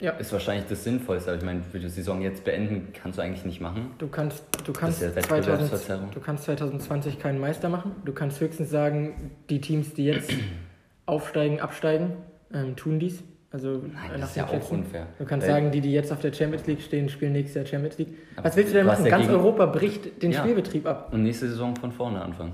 Ja. 0.00 0.12
ist 0.12 0.32
wahrscheinlich 0.32 0.66
das 0.68 0.84
Sinnvollste. 0.84 1.30
Aber 1.30 1.38
ich 1.38 1.44
meine, 1.44 1.62
für 1.62 1.78
die 1.78 1.88
Saison 1.88 2.22
jetzt 2.22 2.44
beenden 2.44 2.92
kannst 2.92 3.18
du 3.18 3.22
eigentlich 3.22 3.44
nicht 3.44 3.60
machen. 3.60 3.90
Du 3.98 4.08
kannst, 4.08 4.44
du 4.64 4.72
kannst, 4.72 5.02
ja 5.02 5.12
2000, 5.12 5.36
Wettbewerbsverzerrung. 5.46 6.10
du 6.10 6.20
kannst 6.20 6.44
2020 6.44 7.18
keinen 7.18 7.38
Meister 7.38 7.68
machen. 7.68 7.92
Du 8.04 8.12
kannst 8.12 8.40
höchstens 8.40 8.70
sagen, 8.70 9.30
die 9.50 9.60
Teams, 9.60 9.94
die 9.94 10.04
jetzt 10.06 10.32
aufsteigen, 11.06 11.60
absteigen, 11.60 12.12
ähm, 12.52 12.76
tun 12.76 12.98
dies. 12.98 13.22
Also 13.52 13.82
Nein, 13.92 14.12
äh, 14.14 14.20
das 14.20 14.30
ist 14.30 14.36
ja 14.36 14.44
den 14.44 14.48
auch 14.48 14.50
Plätzen. 14.60 14.74
unfair. 14.84 15.06
Du 15.18 15.24
kannst 15.24 15.46
Weil- 15.46 15.54
sagen, 15.54 15.70
die, 15.72 15.80
die 15.80 15.92
jetzt 15.92 16.12
auf 16.12 16.20
der 16.20 16.32
Champions 16.32 16.66
League 16.68 16.80
stehen, 16.82 17.08
spielen 17.08 17.32
nächstes 17.32 17.56
Jahr 17.56 17.66
Champions 17.66 17.98
League. 17.98 18.14
Was 18.40 18.54
willst 18.56 18.70
du 18.72 18.76
denn 18.78 18.86
machen? 18.86 19.04
Ganz 19.04 19.28
Europa 19.28 19.66
bricht 19.66 20.22
den 20.22 20.30
Ja. 20.32 20.38
Spielbetrieb 20.40 20.86
ab. 20.86 21.12
Und 21.12 21.24
nächste 21.24 21.48
Saison 21.48 21.74
von 21.74 21.90
vorne 21.90 22.22
anfangen. 22.22 22.52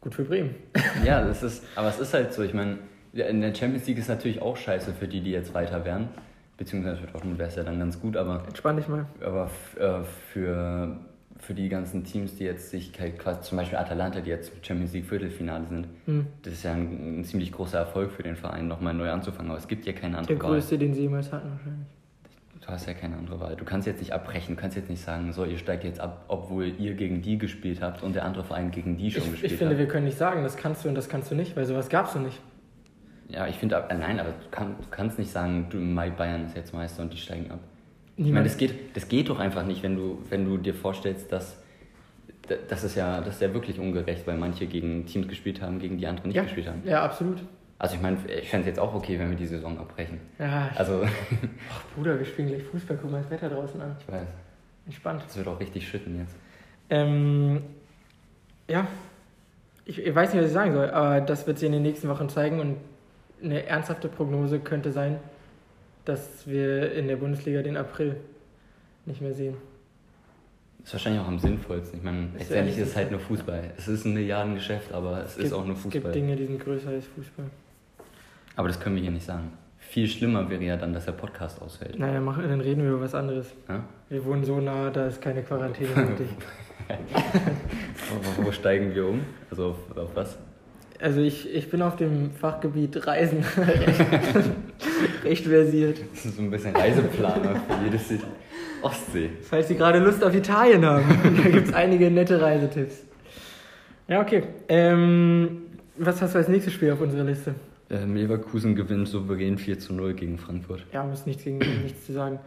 Gut 0.00 0.14
für 0.14 0.22
Bremen. 0.24 0.54
ja, 1.04 1.24
das 1.24 1.42
ist, 1.42 1.64
aber 1.74 1.88
es 1.88 1.98
ist 1.98 2.14
halt 2.14 2.32
so. 2.32 2.42
Ich 2.42 2.54
meine, 2.54 2.78
in 3.12 3.40
der 3.40 3.54
Champions 3.54 3.86
League 3.86 3.98
ist 3.98 4.08
natürlich 4.08 4.40
auch 4.42 4.56
scheiße 4.56 4.92
für 4.94 5.06
die, 5.08 5.20
die 5.20 5.30
jetzt 5.32 5.52
weiter 5.54 5.84
wären. 5.84 6.08
Beziehungsweise 6.56 6.98
für 6.98 7.06
Dortmund 7.08 7.38
wäre 7.38 7.48
es 7.48 7.56
ja 7.56 7.62
dann 7.64 7.78
ganz 7.78 8.00
gut, 8.00 8.16
aber 8.16 8.44
Entspann 8.46 8.76
dich 8.76 8.88
mal. 8.88 9.06
Aber 9.24 9.50
äh, 9.78 10.04
für, 10.32 10.96
für 11.38 11.54
die 11.54 11.68
ganzen 11.68 12.04
Teams, 12.04 12.36
die 12.36 12.44
jetzt 12.44 12.70
sich 12.70 12.92
quasi, 12.92 13.40
zum 13.40 13.58
Beispiel 13.58 13.78
Atalanta, 13.78 14.20
die 14.20 14.30
jetzt 14.30 14.52
Champions 14.64 14.92
League 14.92 15.06
Viertelfinale 15.06 15.64
sind, 15.68 15.86
Hm. 16.06 16.26
das 16.42 16.52
ist 16.54 16.62
ja 16.62 16.72
ein, 16.72 17.20
ein 17.20 17.24
ziemlich 17.24 17.50
großer 17.52 17.78
Erfolg 17.78 18.12
für 18.12 18.22
den 18.22 18.36
Verein, 18.36 18.68
nochmal 18.68 18.94
neu 18.94 19.10
anzufangen. 19.10 19.50
Aber 19.50 19.58
es 19.58 19.66
gibt 19.66 19.86
ja 19.86 19.92
keine 19.92 20.12
Der 20.12 20.18
andere 20.20 20.40
Wahl. 20.42 20.50
größte, 20.52 20.78
den 20.78 20.94
sie 20.94 21.02
jemals 21.02 21.32
hatten 21.32 21.50
wahrscheinlich. 21.50 21.86
Du 22.60 22.68
hast 22.68 22.86
ja 22.86 22.94
keine 22.94 23.16
andere 23.16 23.40
Wahl. 23.40 23.56
Du 23.56 23.64
kannst 23.64 23.88
jetzt 23.88 23.98
nicht 23.98 24.12
abbrechen, 24.12 24.54
du 24.54 24.60
kannst 24.60 24.76
jetzt 24.76 24.88
nicht 24.88 25.02
sagen, 25.02 25.32
so, 25.32 25.44
ihr 25.44 25.58
steigt 25.58 25.82
jetzt 25.82 25.98
ab, 25.98 26.26
obwohl 26.28 26.66
ihr 26.78 26.94
gegen 26.94 27.20
die 27.20 27.36
gespielt 27.38 27.82
habt 27.82 28.04
und 28.04 28.14
der 28.14 28.24
andere 28.24 28.44
Verein 28.44 28.70
gegen 28.70 28.96
die 28.96 29.10
schon 29.10 29.22
Ich, 29.24 29.30
gespielt 29.32 29.52
ich 29.52 29.58
finde, 29.58 29.74
hat. 29.74 29.80
wir 29.80 29.88
können 29.88 30.04
nicht 30.04 30.16
sagen, 30.18 30.44
das 30.44 30.56
kannst 30.56 30.84
du 30.84 30.88
und 30.88 30.94
das 30.94 31.08
kannst 31.08 31.28
du 31.30 31.34
nicht, 31.34 31.56
weil 31.56 31.64
sowas 31.64 31.88
gab's 31.88 32.12
du 32.12 32.20
nicht. 32.20 32.38
Ja, 33.32 33.46
ich 33.46 33.56
finde, 33.56 33.76
äh, 33.88 33.94
nein, 33.94 34.20
aber 34.20 34.30
du, 34.30 34.48
kann, 34.50 34.76
du 34.80 34.88
kannst 34.90 35.18
nicht 35.18 35.30
sagen, 35.30 35.66
du, 35.70 35.78
Mai 35.78 36.10
Bayern 36.10 36.46
ist 36.46 36.56
jetzt 36.56 36.74
Meister 36.74 37.02
und 37.02 37.12
die 37.12 37.16
steigen 37.16 37.50
ab. 37.50 37.60
Ich 38.16 38.24
meine, 38.24 38.28
Niemand. 38.28 38.46
das 38.46 38.56
geht, 38.58 38.94
das 38.96 39.08
geht 39.08 39.28
doch 39.30 39.38
einfach 39.38 39.64
nicht, 39.64 39.82
wenn 39.82 39.96
du, 39.96 40.18
wenn 40.28 40.44
du 40.44 40.58
dir 40.58 40.74
vorstellst, 40.74 41.32
dass 41.32 41.56
da- 42.48 42.56
das 42.68 42.84
ist 42.84 42.94
ja, 42.94 43.20
das 43.20 43.36
ist 43.36 43.40
ja 43.42 43.54
wirklich 43.54 43.78
ungerecht, 43.80 44.26
weil 44.26 44.36
manche 44.36 44.66
gegen 44.66 45.06
Teams 45.06 45.28
gespielt 45.28 45.62
haben, 45.62 45.78
gegen 45.78 45.96
die 45.96 46.06
anderen 46.06 46.28
nicht 46.28 46.36
ja, 46.36 46.42
gespielt 46.42 46.66
haben. 46.68 46.82
ja, 46.84 47.02
absolut. 47.04 47.38
Also 47.78 47.96
ich 47.96 48.02
meine, 48.02 48.16
ich 48.40 48.48
fände 48.48 48.62
es 48.62 48.66
jetzt 48.76 48.78
auch 48.78 48.94
okay, 48.94 49.18
wenn 49.18 49.30
wir 49.30 49.36
die 49.36 49.46
Saison 49.46 49.76
abbrechen. 49.78 50.20
Ja, 50.38 50.70
Also, 50.76 51.02
ach, 51.04 51.82
Bruder, 51.96 52.16
wir 52.18 52.24
spielen 52.26 52.48
gleich 52.48 52.62
Fußball, 52.64 52.96
guck 53.00 53.10
mal 53.10 53.22
das 53.22 53.30
Wetter 53.30 53.48
draußen 53.48 53.80
an. 53.80 53.96
ich 53.98 54.12
weiß, 54.12 54.26
Entspannt. 54.86 55.22
das 55.26 55.36
wird 55.36 55.48
auch 55.48 55.58
richtig 55.58 55.88
schütten 55.88 56.18
jetzt. 56.18 56.36
Ähm, 56.90 57.62
ja, 58.68 58.86
ich, 59.84 59.98
ich 60.04 60.14
weiß 60.14 60.32
nicht, 60.32 60.42
was 60.42 60.48
ich 60.50 60.54
sagen 60.54 60.72
soll, 60.74 60.90
aber 60.90 61.20
das 61.22 61.46
wird 61.46 61.58
sich 61.58 61.66
in 61.66 61.72
den 61.72 61.82
nächsten 61.82 62.08
Wochen 62.08 62.28
zeigen 62.28 62.60
und 62.60 62.76
eine 63.42 63.66
ernsthafte 63.66 64.08
Prognose 64.08 64.58
könnte 64.60 64.92
sein, 64.92 65.18
dass 66.04 66.46
wir 66.46 66.92
in 66.92 67.08
der 67.08 67.16
Bundesliga 67.16 67.62
den 67.62 67.76
April 67.76 68.16
nicht 69.06 69.20
mehr 69.20 69.34
sehen. 69.34 69.56
Ist 70.84 70.92
wahrscheinlich 70.94 71.22
auch 71.22 71.28
am 71.28 71.38
sinnvollsten. 71.38 71.98
Ich 72.00 72.04
meine, 72.04 72.26
Ist 72.26 72.38
letztendlich 72.40 72.78
ist 72.78 72.88
es 72.88 72.96
halt 72.96 73.10
nur 73.12 73.20
Fußball. 73.20 73.70
Es 73.76 73.86
ist 73.86 74.04
ein 74.04 74.14
Milliardengeschäft, 74.14 74.92
aber 74.92 75.22
es, 75.24 75.36
ist 75.36 75.42
gibt- 75.44 75.52
auch 75.54 75.64
nur 75.64 75.76
Es 75.76 75.82
gibt 75.84 75.94
Fußball. 75.94 76.12
Dinge, 76.12 76.34
die 76.36 76.46
sind 76.46 76.58
größer 76.60 76.88
als 76.90 77.06
Fußball. 77.06 77.46
Aber 78.56 78.68
das 78.68 78.80
können 78.80 78.96
wir 78.96 79.02
hier 79.02 79.12
nicht 79.12 79.24
sagen. 79.24 79.52
Viel 79.78 80.08
schlimmer 80.08 80.48
wäre 80.50 80.62
ja 80.64 80.76
dann, 80.76 80.92
dass 80.92 81.04
der 81.04 81.12
Podcast 81.12 81.60
ausfällt. 81.62 81.98
Naja, 81.98 82.20
mach, 82.20 82.38
dann 82.40 82.60
reden 82.60 82.82
wir 82.82 82.90
über 82.92 83.00
was 83.02 83.14
anderes. 83.14 83.52
Ja? 83.68 83.84
Wir 84.08 84.24
wohnen 84.24 84.42
so 84.44 84.60
nah, 84.60 84.90
da 84.90 85.06
ist 85.06 85.20
keine 85.20 85.42
Quarantäne 85.42 85.90
nötig. 85.94 86.28
Wo, 88.36 88.44
wo 88.46 88.52
steigen 88.52 88.94
wir 88.94 89.06
um? 89.06 89.20
Also 89.50 89.70
auf, 89.70 89.96
auf 89.96 90.10
was? 90.16 90.38
Also 91.02 91.20
ich, 91.20 91.52
ich 91.52 91.68
bin 91.68 91.82
auf 91.82 91.96
dem 91.96 92.30
Fachgebiet 92.30 93.04
Reisen 93.08 93.44
recht, 93.56 94.00
recht 95.24 95.46
versiert. 95.46 95.98
Das 96.12 96.26
ist 96.26 96.36
so 96.36 96.42
ein 96.42 96.50
bisschen 96.50 96.76
Reiseplaner 96.76 97.56
für 97.56 97.84
jede 97.84 97.98
City. 97.98 98.24
Ostsee. 98.82 99.30
Falls 99.42 99.66
Sie 99.66 99.74
gerade 99.74 99.98
Lust 99.98 100.22
auf 100.22 100.32
Italien 100.32 100.84
haben, 100.86 101.04
da 101.42 101.50
gibt 101.50 101.68
es 101.68 101.74
einige 101.74 102.08
nette 102.08 102.40
Reisetipps. 102.40 103.02
Ja, 104.06 104.20
okay. 104.20 104.44
Ähm, 104.68 105.62
was 105.96 106.22
hast 106.22 106.34
du 106.34 106.38
als 106.38 106.46
nächstes 106.48 106.72
Spiel 106.72 106.92
auf 106.92 107.00
unserer 107.00 107.24
Liste? 107.24 107.56
Ähm, 107.90 108.14
Leverkusen 108.14 108.76
gewinnt 108.76 109.08
souverän 109.08 109.58
4 109.58 109.80
zu 109.80 109.94
0 109.94 110.14
gegen 110.14 110.38
Frankfurt. 110.38 110.86
Ja, 110.92 111.02
muss 111.02 111.26
nichts, 111.26 111.42
gegen, 111.42 111.58
nichts 111.58 112.06
zu 112.06 112.12
sagen. 112.12 112.38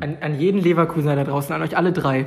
An, 0.00 0.18
an 0.20 0.38
jeden 0.38 0.60
Leverkusener 0.60 1.16
da 1.16 1.24
draußen, 1.24 1.54
an 1.54 1.62
euch 1.62 1.78
alle 1.78 1.92
drei. 1.92 2.26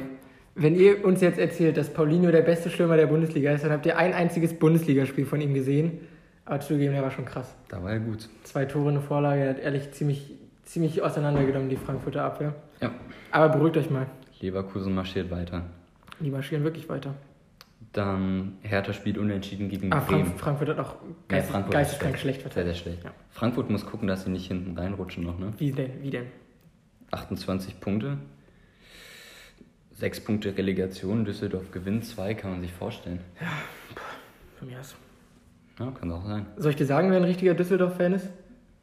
Wenn 0.56 0.76
ihr 0.76 1.04
uns 1.04 1.20
jetzt 1.22 1.38
erzählt, 1.38 1.76
dass 1.76 1.92
Paulinho 1.94 2.32
der 2.32 2.42
beste 2.42 2.70
Stürmer 2.70 2.96
der 2.96 3.08
Bundesliga 3.08 3.52
ist, 3.52 3.64
dann 3.66 3.72
habt 3.72 3.86
ihr 3.86 3.98
ein 3.98 4.14
einziges 4.14 4.54
Bundesligaspiel 4.58 5.26
von 5.26 5.42
ihm 5.42 5.54
gesehen. 5.54 6.00
Aber 6.46 6.60
zugegeben, 6.62 6.94
der 6.94 7.04
war 7.04 7.12
schon 7.12 7.26
krass. 7.26 7.54
Da 7.70 7.84
war 7.84 7.92
er 7.92 8.00
gut. 8.00 8.30
Zwei 8.44 8.66
Tore, 8.66 8.90
eine 8.90 9.02
Vorlage, 9.02 9.42
er 9.42 9.50
hat 9.50 9.60
ehrlich 9.60 9.92
ziemlich, 9.92 10.32
ziemlich 10.64 11.02
auseinandergenommen, 11.02 11.70
die 11.70 11.76
Frankfurter 11.76 12.24
Abwehr. 12.24 12.56
Ja. 12.82 12.92
Aber 13.32 13.50
beruhigt 13.50 13.76
euch 13.78 13.90
mal. 13.90 14.06
Leverkusen 14.40 14.94
marschiert 14.96 15.30
weiter. 15.32 15.64
Die 16.20 16.30
marschieren 16.30 16.64
wirklich 16.64 16.88
weiter. 16.88 17.16
Dann 17.92 18.54
Hertha 18.62 18.94
spielt 18.94 19.18
unentschieden 19.18 19.70
gegen 19.70 19.92
Ah, 19.92 20.00
Bremen. 20.00 20.26
Frank 20.26 20.40
Frankfurt 20.40 20.70
hat 20.70 20.80
auch 20.80 20.96
Ja, 20.96 20.98
geist, 21.30 21.50
Frankfurt 21.50 21.74
geisteskrank 21.74 22.16
ist 22.16 22.22
schlecht 22.22 22.42
Sehr, 22.42 22.52
verteidigt. 22.52 22.76
sehr 22.76 22.84
schlecht. 22.94 23.04
Ja. 23.06 23.12
Frankfurt 23.32 23.70
muss 23.70 23.86
gucken, 23.86 24.08
dass 24.08 24.24
sie 24.24 24.30
nicht 24.32 24.48
hinten 24.48 24.78
reinrutschen 24.78 25.24
noch, 25.24 25.40
ne? 25.40 25.54
Wie 25.58 25.72
denn? 25.72 25.92
Wie 26.02 26.10
denn? 26.12 26.26
28 27.12 27.80
Punkte. 27.80 28.18
Sechs 29.96 30.20
Punkte 30.20 30.58
Relegation, 30.58 31.24
Düsseldorf 31.24 31.72
gewinnt 31.72 32.04
zwei, 32.06 32.34
kann 32.34 32.52
man 32.52 32.62
sich 32.62 32.74
vorstellen. 32.74 33.22
Ja, 33.40 33.48
von 34.60 34.68
mir 34.68 34.78
aus. 34.80 34.94
Ja, 35.80 35.90
kann 35.92 36.12
auch 36.12 36.26
sein. 36.26 36.46
Soll 36.58 36.72
ich 36.72 36.76
dir 36.76 36.86
sagen, 36.86 37.12
wer 37.12 37.18
ein 37.18 37.24
richtiger 37.24 37.54
Düsseldorf-Fan 37.54 38.14
ist? 38.14 38.28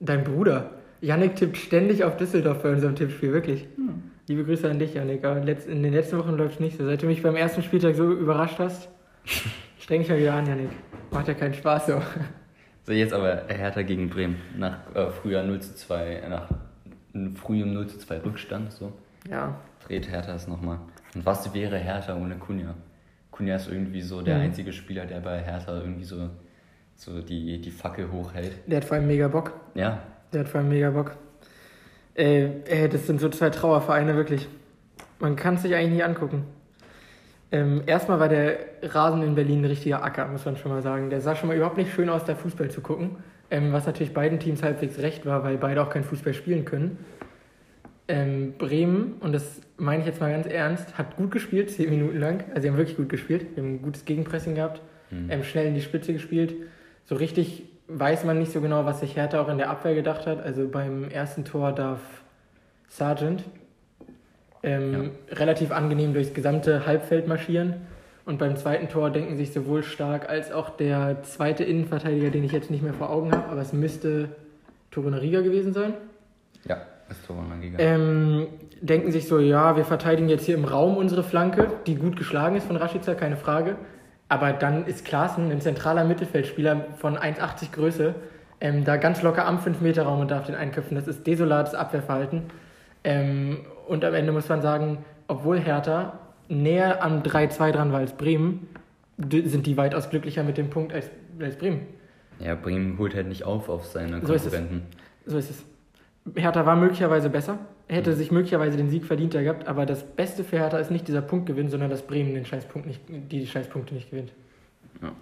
Dein 0.00 0.24
Bruder. 0.24 0.70
Yannick 1.02 1.36
tippt 1.36 1.58
ständig 1.58 2.02
auf 2.04 2.16
Düsseldorf 2.16 2.62
bei 2.62 2.72
unserem 2.72 2.96
Tippspiel, 2.96 3.32
wirklich. 3.32 3.66
Hm. 3.76 4.04
Liebe 4.26 4.44
Grüße 4.44 4.70
an 4.70 4.78
dich, 4.78 4.94
Yannick. 4.94 5.22
Aber 5.24 5.36
in 5.36 5.82
den 5.82 5.92
letzten 5.92 6.16
Wochen 6.16 6.32
läuft 6.32 6.54
es 6.54 6.60
nicht 6.60 6.78
so. 6.78 6.86
Seit 6.86 7.02
du 7.02 7.06
mich 7.06 7.22
beim 7.22 7.36
ersten 7.36 7.62
Spieltag 7.62 7.94
so 7.94 8.10
überrascht 8.10 8.58
hast, 8.58 8.88
streng 9.78 10.00
dich 10.00 10.08
mal 10.08 10.18
wieder 10.18 10.32
an, 10.32 10.46
Yannick. 10.46 10.70
Macht 11.10 11.28
ja 11.28 11.34
keinen 11.34 11.54
Spaß 11.54 11.88
so. 11.88 12.02
So, 12.84 12.92
jetzt 12.92 13.12
aber 13.12 13.44
Hertha 13.48 13.82
gegen 13.82 14.08
Bremen. 14.08 14.36
Nach 14.56 14.78
äh, 14.94 15.10
früher 15.10 15.42
0 15.42 15.60
zu 15.60 15.74
2, 15.74 16.22
nach 16.28 16.48
frühem 17.34 17.74
0 17.74 17.86
zu 17.88 17.98
2 17.98 18.18
Rückstand. 18.20 18.72
So. 18.72 18.92
Ja. 19.30 19.60
Dreht 19.86 20.08
Hertha 20.08 20.34
es 20.34 20.48
nochmal. 20.48 20.78
Und 21.14 21.26
was 21.26 21.52
wäre 21.54 21.76
Hertha 21.78 22.16
ohne 22.16 22.36
Kunja? 22.36 22.74
Kunja 23.30 23.56
ist 23.56 23.68
irgendwie 23.68 24.02
so 24.02 24.22
der 24.22 24.36
mhm. 24.36 24.42
einzige 24.42 24.72
Spieler, 24.72 25.06
der 25.06 25.20
bei 25.20 25.40
Hertha 25.40 25.78
irgendwie 25.78 26.04
so, 26.04 26.30
so 26.96 27.20
die, 27.20 27.60
die 27.60 27.70
Fackel 27.70 28.10
hochhält. 28.10 28.52
Der 28.66 28.78
hat 28.78 28.84
vor 28.84 28.96
allem 28.96 29.06
mega 29.06 29.28
Bock. 29.28 29.52
Ja. 29.74 30.02
Der 30.32 30.40
hat 30.40 30.48
vor 30.48 30.60
allem 30.60 30.68
mega 30.68 30.90
Bock. 30.90 31.16
Äh, 32.14 32.60
ey, 32.66 32.88
das 32.88 33.06
sind 33.06 33.20
so 33.20 33.28
zwei 33.28 33.50
Trauervereine, 33.50 34.14
wirklich. 34.16 34.48
Man 35.18 35.36
kann 35.36 35.54
es 35.54 35.62
sich 35.62 35.74
eigentlich 35.74 35.92
nicht 35.92 36.04
angucken. 36.04 36.44
Ähm, 37.50 37.82
erstmal 37.86 38.18
war 38.18 38.28
der 38.28 38.56
Rasen 38.82 39.22
in 39.22 39.34
Berlin 39.34 39.60
ein 39.60 39.66
richtiger 39.66 40.02
Acker, 40.02 40.26
muss 40.28 40.44
man 40.44 40.56
schon 40.56 40.72
mal 40.72 40.82
sagen. 40.82 41.10
Der 41.10 41.20
sah 41.20 41.36
schon 41.36 41.48
mal 41.48 41.56
überhaupt 41.56 41.76
nicht 41.76 41.92
schön 41.92 42.08
aus, 42.08 42.24
da 42.24 42.34
Fußball 42.34 42.70
zu 42.70 42.80
gucken. 42.80 43.16
Ähm, 43.50 43.72
was 43.72 43.86
natürlich 43.86 44.14
beiden 44.14 44.40
Teams 44.40 44.62
halbwegs 44.62 44.98
recht 44.98 45.26
war, 45.26 45.44
weil 45.44 45.58
beide 45.58 45.82
auch 45.82 45.90
kein 45.90 46.04
Fußball 46.04 46.32
spielen 46.32 46.64
können. 46.64 46.98
Ähm, 48.12 48.52
Bremen, 48.58 49.14
und 49.20 49.32
das 49.32 49.62
meine 49.78 50.02
ich 50.02 50.06
jetzt 50.06 50.20
mal 50.20 50.30
ganz 50.30 50.46
ernst, 50.46 50.98
hat 50.98 51.16
gut 51.16 51.30
gespielt, 51.30 51.70
zehn 51.70 51.88
Minuten 51.88 52.18
lang. 52.18 52.44
Also 52.50 52.60
sie 52.60 52.68
haben 52.68 52.76
wirklich 52.76 52.98
gut 52.98 53.08
gespielt. 53.08 53.56
Wir 53.56 53.62
haben 53.62 53.76
ein 53.76 53.82
gutes 53.82 54.04
Gegenpressing 54.04 54.54
gehabt, 54.54 54.82
mhm. 55.10 55.30
ähm, 55.30 55.42
schnell 55.42 55.66
in 55.66 55.74
die 55.74 55.80
Spitze 55.80 56.12
gespielt. 56.12 56.54
So 57.06 57.14
richtig 57.14 57.62
weiß 57.88 58.24
man 58.24 58.38
nicht 58.38 58.52
so 58.52 58.60
genau, 58.60 58.84
was 58.84 59.00
sich 59.00 59.16
Hertha 59.16 59.40
auch 59.40 59.48
in 59.48 59.56
der 59.56 59.70
Abwehr 59.70 59.94
gedacht 59.94 60.26
hat. 60.26 60.42
Also 60.42 60.68
beim 60.68 61.08
ersten 61.08 61.46
Tor 61.46 61.72
darf 61.72 62.00
Sargent 62.86 63.44
ähm, 64.62 65.10
ja. 65.30 65.36
relativ 65.36 65.72
angenehm 65.72 66.12
durchs 66.12 66.34
gesamte 66.34 66.84
Halbfeld 66.84 67.26
marschieren. 67.28 67.76
Und 68.26 68.38
beim 68.38 68.56
zweiten 68.56 68.90
Tor 68.90 69.08
denken 69.08 69.38
sich 69.38 69.52
sowohl 69.52 69.82
Stark 69.82 70.28
als 70.28 70.52
auch 70.52 70.68
der 70.68 71.22
zweite 71.22 71.64
Innenverteidiger, 71.64 72.28
den 72.28 72.44
ich 72.44 72.52
jetzt 72.52 72.70
nicht 72.70 72.82
mehr 72.82 72.92
vor 72.92 73.08
Augen 73.08 73.32
habe, 73.32 73.48
aber 73.48 73.62
es 73.62 73.72
müsste 73.72 74.28
Torunariga 74.90 75.40
gewesen 75.40 75.72
sein. 75.72 75.94
Ja, 76.64 76.82
ist 77.10 77.26
Torunariga. 77.26 77.78
Ähm, 77.78 78.46
denken 78.80 79.12
sich 79.12 79.28
so, 79.28 79.38
ja, 79.38 79.76
wir 79.76 79.84
verteidigen 79.84 80.28
jetzt 80.28 80.44
hier 80.44 80.56
im 80.56 80.64
Raum 80.64 80.96
unsere 80.96 81.22
Flanke, 81.22 81.70
die 81.86 81.96
gut 81.96 82.16
geschlagen 82.16 82.56
ist 82.56 82.66
von 82.66 82.76
Rashica, 82.76 83.14
keine 83.14 83.36
Frage. 83.36 83.76
Aber 84.28 84.52
dann 84.52 84.86
ist 84.86 85.04
Klaassen 85.04 85.50
ein 85.50 85.60
zentraler 85.60 86.04
Mittelfeldspieler 86.04 86.86
von 86.96 87.18
1,80 87.18 87.72
Größe, 87.72 88.14
ähm, 88.60 88.84
da 88.84 88.96
ganz 88.96 89.22
locker 89.22 89.46
am 89.46 89.58
5-Meter-Raum 89.58 90.20
und 90.20 90.30
darf 90.30 90.46
den 90.46 90.54
einköpfen. 90.54 90.94
Das 90.94 91.06
ist 91.06 91.26
desolates 91.26 91.74
Abwehrverhalten. 91.74 92.44
Ähm, 93.04 93.58
und 93.88 94.04
am 94.04 94.14
Ende 94.14 94.32
muss 94.32 94.48
man 94.48 94.62
sagen, 94.62 95.04
obwohl 95.28 95.58
Hertha 95.58 96.18
näher 96.48 97.02
am 97.02 97.22
3-2 97.22 97.72
dran 97.72 97.92
war 97.92 98.00
als 98.00 98.12
Bremen, 98.12 98.68
sind 99.18 99.66
die 99.66 99.76
weitaus 99.76 100.10
glücklicher 100.10 100.44
mit 100.44 100.58
dem 100.58 100.70
Punkt 100.70 100.92
als, 100.92 101.10
als 101.40 101.56
Bremen. 101.56 101.86
Ja, 102.38 102.54
Bremen 102.54 102.98
holt 102.98 103.14
halt 103.14 103.28
nicht 103.28 103.44
auf 103.44 103.68
auf 103.68 103.86
seine 103.86 104.20
Konkurrenten. 104.20 104.82
So 105.26 105.36
ist 105.36 105.50
es. 105.50 105.50
So 105.50 105.54
ist 105.54 105.60
es. 105.60 105.71
Hertha 106.36 106.64
war 106.66 106.76
möglicherweise 106.76 107.30
besser, 107.30 107.58
hätte 107.88 108.10
mhm. 108.10 108.16
sich 108.16 108.30
möglicherweise 108.30 108.76
den 108.76 108.90
Sieg 108.90 109.04
verdient 109.04 109.32
gehabt, 109.32 109.66
aber 109.66 109.86
das 109.86 110.04
Beste 110.04 110.44
für 110.44 110.58
Hertha 110.58 110.78
ist 110.78 110.90
nicht 110.90 111.08
dieser 111.08 111.22
Punktgewinn, 111.22 111.68
sondern 111.68 111.90
dass 111.90 112.02
Bremen 112.02 112.34
den 112.34 112.44
Scheißpunkt 112.44 112.86
nicht, 112.86 113.00
die 113.08 113.46
Scheißpunkte 113.46 113.94
nicht 113.94 114.10
gewinnt. 114.10 114.32
Ja. 115.02 115.12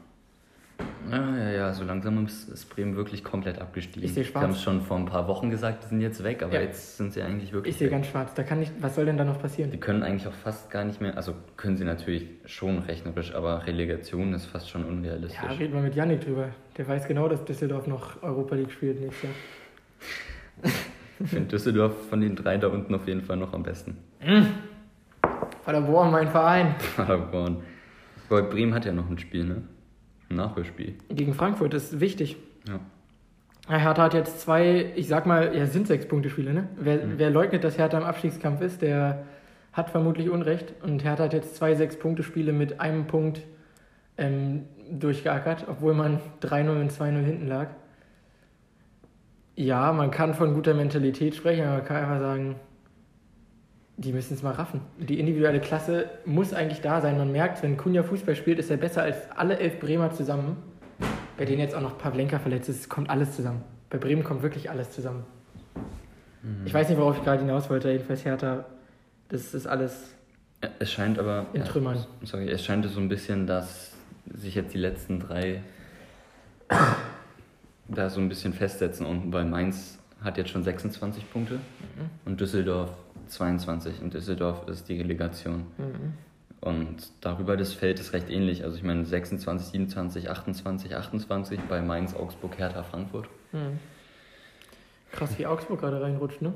Ja, 1.11 1.37
ja, 1.37 1.51
ja, 1.51 1.73
so 1.73 1.85
langsam 1.85 2.25
ist 2.27 2.71
Bremen 2.71 2.95
wirklich 2.95 3.25
komplett 3.25 3.61
abgestiegen. 3.61 4.05
Ich 4.05 4.15
sehe 4.15 4.25
schwarz. 4.25 4.43
Wir 4.43 4.49
haben 4.49 4.55
es 4.55 4.63
schon 4.63 4.81
vor 4.81 4.97
ein 4.97 5.07
paar 5.07 5.27
Wochen 5.29 5.51
gesagt, 5.51 5.85
die 5.85 5.89
sind 5.89 6.01
jetzt 6.01 6.23
weg, 6.23 6.43
aber 6.43 6.55
ja. 6.55 6.61
jetzt 6.61 6.97
sind 6.97 7.13
sie 7.13 7.23
eigentlich 7.23 7.53
wirklich 7.53 7.75
Ich 7.75 7.79
sehe 7.79 7.89
ganz 7.89 8.07
schwarz. 8.07 8.33
Da 8.35 8.43
kann 8.45 8.61
nicht, 8.61 8.73
was 8.81 8.95
soll 8.95 9.07
denn 9.07 9.17
da 9.17 9.25
noch 9.25 9.41
passieren? 9.41 9.71
Die 9.71 9.81
können 9.81 10.03
eigentlich 10.03 10.29
auch 10.29 10.33
fast 10.33 10.71
gar 10.71 10.85
nicht 10.85 11.01
mehr, 11.01 11.17
also 11.17 11.35
können 11.57 11.77
sie 11.77 11.85
natürlich 11.85 12.29
schon 12.45 12.79
rechnerisch, 12.79 13.35
aber 13.35 13.67
Relegation 13.67 14.33
ist 14.35 14.47
fast 14.47 14.71
schon 14.71 14.85
unrealistisch. 14.85 15.43
Ja, 15.43 15.51
reden 15.51 15.75
wir 15.75 15.81
mit 15.81 15.97
Yannick 15.97 16.21
drüber. 16.21 16.51
Der 16.77 16.87
weiß 16.87 17.09
genau, 17.09 17.29
dass 17.29 17.45
Düsseldorf 17.45 17.87
noch 17.87 18.23
Europa 18.23 18.55
League 18.55 18.71
spielt 18.71 19.01
nächstes 19.01 19.25
Jahr. 19.25 19.33
Ich 21.21 21.29
finde 21.29 21.49
Düsseldorf 21.49 22.09
von 22.09 22.21
den 22.21 22.37
drei 22.37 22.57
da 22.59 22.69
unten 22.69 22.95
auf 22.95 23.07
jeden 23.07 23.23
Fall 23.23 23.37
noch 23.37 23.53
am 23.53 23.63
besten. 23.63 23.99
Mhm. 24.25 24.47
Paderborn, 25.65 26.11
mein 26.11 26.29
Verein. 26.29 26.75
Paderborn. 26.97 27.59
Weil 28.29 28.45
Bremen 28.45 28.75
hat 28.75 28.85
ja 28.85 28.93
noch 28.93 29.09
ein 29.11 29.19
Spiel, 29.19 29.45
ne? 29.45 29.63
Nachholspiel. 30.29 30.95
Gegen 31.09 31.35
Frankfurt 31.35 31.75
ist 31.75 32.01
wichtig. 32.01 32.37
Ja. 32.69 32.81
Hertha 33.69 34.03
hat 34.03 34.15
jetzt 34.15 34.41
zwei, 34.41 34.93
ich 34.97 35.09
sag 35.09 35.27
mal, 35.27 35.55
ja, 35.57 35.67
sind 35.67 35.87
sechs 35.87 36.07
Punkte 36.07 36.31
Spiele, 36.31 36.55
ne? 36.55 36.69
Wer, 36.77 37.05
mhm. 37.05 37.13
wer 37.17 37.31
leugnet, 37.31 37.65
dass 37.65 37.79
Hertha 37.79 37.99
im 37.99 38.05
Abstiegskampf 38.05 38.61
ist, 38.61 38.83
der 38.83 39.25
hat 39.73 39.91
vermutlich 39.91 40.31
Unrecht. 40.31 40.75
Und 40.83 41.05
Hertha 41.05 41.25
hat 41.25 41.33
jetzt 41.33 41.57
zwei 41.57 41.75
sechs 41.75 41.99
Punkte 41.99 42.23
Spiele 42.23 42.53
mit 42.53 42.81
einem 42.81 43.07
Punkt 43.07 43.43
ähm, 44.19 44.65
durchgeackert, 44.91 45.67
obwohl 45.69 45.95
man 45.95 46.21
3-0 46.43 46.81
und 46.81 46.93
2-0 46.93 47.23
hinten 47.23 47.47
lag. 47.47 47.69
Ja, 49.61 49.93
man 49.93 50.11
kann 50.11 50.33
von 50.33 50.55
guter 50.55 50.73
Mentalität 50.73 51.35
sprechen, 51.35 51.67
aber 51.67 51.75
man 51.75 51.85
kann 51.85 51.97
einfach 51.99 52.19
sagen, 52.19 52.57
die 53.99 54.11
müssen 54.15 54.33
es 54.33 54.43
mal 54.43 54.53
raffen. 54.53 54.81
Die 54.99 55.21
individuelle 55.21 55.61
Klasse 55.61 56.09
muss 56.25 56.55
eigentlich 56.55 56.81
da 56.81 57.03
sein. 57.03 57.19
Man 57.19 57.31
merkt, 57.31 57.63
wenn 57.63 57.77
Kunja 57.77 58.03
Fußball 58.03 58.37
spielt, 58.37 58.59
ist 58.59 58.71
er 58.71 58.79
besser 58.79 59.03
als 59.03 59.31
alle 59.37 59.59
elf 59.59 59.79
Bremer 59.79 60.13
zusammen. 60.13 60.57
Bei 61.37 61.45
denen 61.45 61.61
jetzt 61.61 61.75
auch 61.75 61.83
noch 61.83 61.99
Pavlenka 61.99 62.39
verletzt 62.39 62.71
ist, 62.71 62.89
kommt 62.89 63.11
alles 63.11 63.37
zusammen. 63.37 63.63
Bei 63.91 63.99
Bremen 63.99 64.25
kommt 64.25 64.43
wirklich 64.43 64.71
alles 64.71 64.93
zusammen. 64.93 65.25
Mhm. 66.43 66.63
Ich 66.65 66.73
weiß 66.73 66.89
nicht, 66.89 66.97
worauf 66.97 67.19
ich 67.19 67.25
gerade 67.25 67.43
hinaus 67.43 67.69
wollte. 67.69 67.91
Jedenfalls 67.91 68.25
Hertha, 68.25 68.65
das 69.29 69.53
ist 69.53 69.67
alles. 69.67 70.15
Es 70.79 70.91
scheint 70.91 71.19
aber. 71.19 71.45
In 71.53 71.67
Trümmern. 71.67 71.97
Ja, 71.97 72.27
sorry, 72.27 72.49
es 72.49 72.65
scheint 72.65 72.87
so 72.87 72.99
ein 72.99 73.11
bisschen, 73.11 73.47
dass 73.47 73.93
sich 74.33 74.55
jetzt 74.55 74.73
die 74.73 74.79
letzten 74.79 75.21
drei 75.21 75.61
da 77.91 78.11
so 78.11 78.21
ein 78.21 78.29
bisschen 78.29 78.53
festsetzen. 78.53 79.07
Und 79.07 79.31
bei 79.31 79.45
Mainz 79.45 79.99
hat 80.23 80.37
jetzt 80.37 80.51
schon 80.51 80.63
26 80.63 81.31
Punkte 81.33 81.55
mhm. 81.55 82.11
und 82.25 82.41
Düsseldorf 82.41 82.91
22 83.29 84.03
und 84.03 84.15
Düsseldorf 84.15 84.69
ist 84.69 84.89
die 84.89 84.99
Relegation. 84.99 85.67
Mhm. 85.79 86.15
Und 86.61 87.11
darüber 87.23 87.57
das 87.57 87.73
Feld 87.73 87.99
ist 88.01 88.13
recht 88.13 88.29
ähnlich. 88.29 88.65
Also 88.65 88.77
ich 88.77 88.83
meine 88.83 89.05
26, 89.07 89.69
27, 89.69 90.31
28, 90.31 90.95
28 90.95 91.61
bei 91.69 91.81
Mainz, 91.81 92.15
Augsburg, 92.15 92.59
Hertha, 92.59 92.83
Frankfurt. 92.83 93.29
Mhm. 93.53 93.79
Krass, 95.11 95.39
wie 95.39 95.47
Augsburg 95.47 95.81
gerade 95.81 96.01
reinrutscht, 96.01 96.43
ne? 96.43 96.53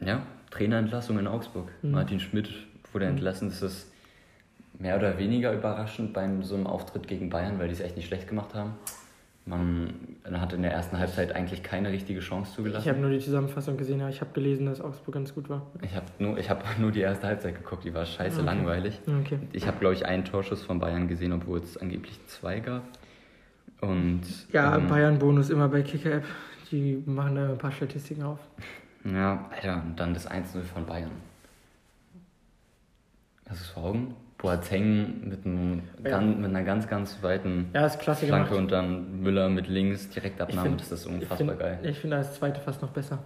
Ja, 0.00 0.22
Trainerentlassung 0.50 1.18
in 1.18 1.26
Augsburg. 1.26 1.70
Mhm. 1.82 1.90
Martin 1.90 2.20
Schmidt 2.20 2.50
wurde 2.92 3.06
mhm. 3.06 3.12
entlassen. 3.12 3.50
Das 3.50 3.62
ist 3.62 3.92
mehr 4.78 4.96
oder 4.96 5.18
weniger 5.18 5.52
überraschend 5.52 6.14
bei 6.14 6.26
so 6.42 6.54
einem 6.54 6.66
Auftritt 6.66 7.06
gegen 7.06 7.28
Bayern, 7.28 7.58
weil 7.58 7.68
die 7.68 7.74
es 7.74 7.80
echt 7.80 7.96
nicht 7.96 8.06
schlecht 8.06 8.28
gemacht 8.28 8.54
haben. 8.54 8.74
Man 9.48 9.94
hat 10.30 10.52
in 10.52 10.60
der 10.60 10.72
ersten 10.72 10.98
Halbzeit 10.98 11.34
eigentlich 11.34 11.62
keine 11.62 11.90
richtige 11.90 12.20
Chance 12.20 12.54
zugelassen. 12.54 12.82
Ich 12.82 12.88
habe 12.88 13.00
nur 13.00 13.08
die 13.08 13.18
Zusammenfassung 13.18 13.78
gesehen, 13.78 14.00
aber 14.02 14.10
ich 14.10 14.20
habe 14.20 14.30
gelesen, 14.34 14.66
dass 14.66 14.80
Augsburg 14.82 15.14
ganz 15.14 15.34
gut 15.34 15.48
war. 15.48 15.62
Ich 15.80 15.94
habe 15.94 16.04
nur, 16.18 16.36
hab 16.36 16.78
nur 16.78 16.92
die 16.92 17.00
erste 17.00 17.26
Halbzeit 17.26 17.54
geguckt, 17.54 17.84
die 17.84 17.94
war 17.94 18.04
scheiße 18.04 18.40
okay. 18.40 18.46
langweilig. 18.46 19.00
Okay. 19.06 19.38
Ich 19.52 19.66
habe, 19.66 19.78
glaube 19.78 19.94
ich, 19.94 20.04
einen 20.04 20.26
Torschuss 20.26 20.62
von 20.62 20.78
Bayern 20.80 21.08
gesehen, 21.08 21.32
obwohl 21.32 21.60
es 21.60 21.78
angeblich 21.78 22.20
zwei 22.26 22.60
gab. 22.60 22.82
Und, 23.80 24.22
ja, 24.52 24.76
ähm, 24.76 24.86
Bayern-Bonus 24.86 25.48
immer 25.48 25.68
bei 25.68 25.82
Kicker-App. 25.82 26.24
Die 26.70 27.02
machen 27.06 27.36
da 27.36 27.50
ein 27.50 27.58
paar 27.58 27.72
Statistiken 27.72 28.24
auf. 28.24 28.40
Ja, 29.04 29.48
Alter, 29.50 29.82
und 29.82 29.98
dann 29.98 30.12
das 30.12 30.30
1-0 30.30 30.62
von 30.62 30.84
Bayern. 30.84 31.10
Hast 33.48 33.60
du 33.60 33.64
es 33.64 33.70
vor 33.70 33.84
Augen? 33.84 34.14
Boateng 34.38 35.28
mit, 35.28 35.44
einem 35.44 35.82
ja. 36.04 36.10
ganz, 36.10 36.36
mit 36.36 36.46
einer 36.46 36.62
ganz, 36.62 36.86
ganz 36.86 37.22
weiten 37.22 37.70
ja, 37.74 37.88
Flanke 37.88 38.26
gemacht. 38.26 38.52
und 38.52 38.70
dann 38.70 39.20
Müller 39.20 39.48
mit 39.48 39.66
links 39.66 40.08
direkt 40.10 40.40
Abnahme. 40.40 40.76
das 40.76 40.92
ist 40.92 41.06
unfassbar 41.06 41.40
ich 41.40 41.46
find, 41.46 41.58
geil. 41.58 41.78
Ich 41.82 41.98
finde 41.98 42.16
das 42.18 42.34
zweite 42.34 42.60
fast 42.60 42.80
noch 42.80 42.90
besser. 42.90 43.18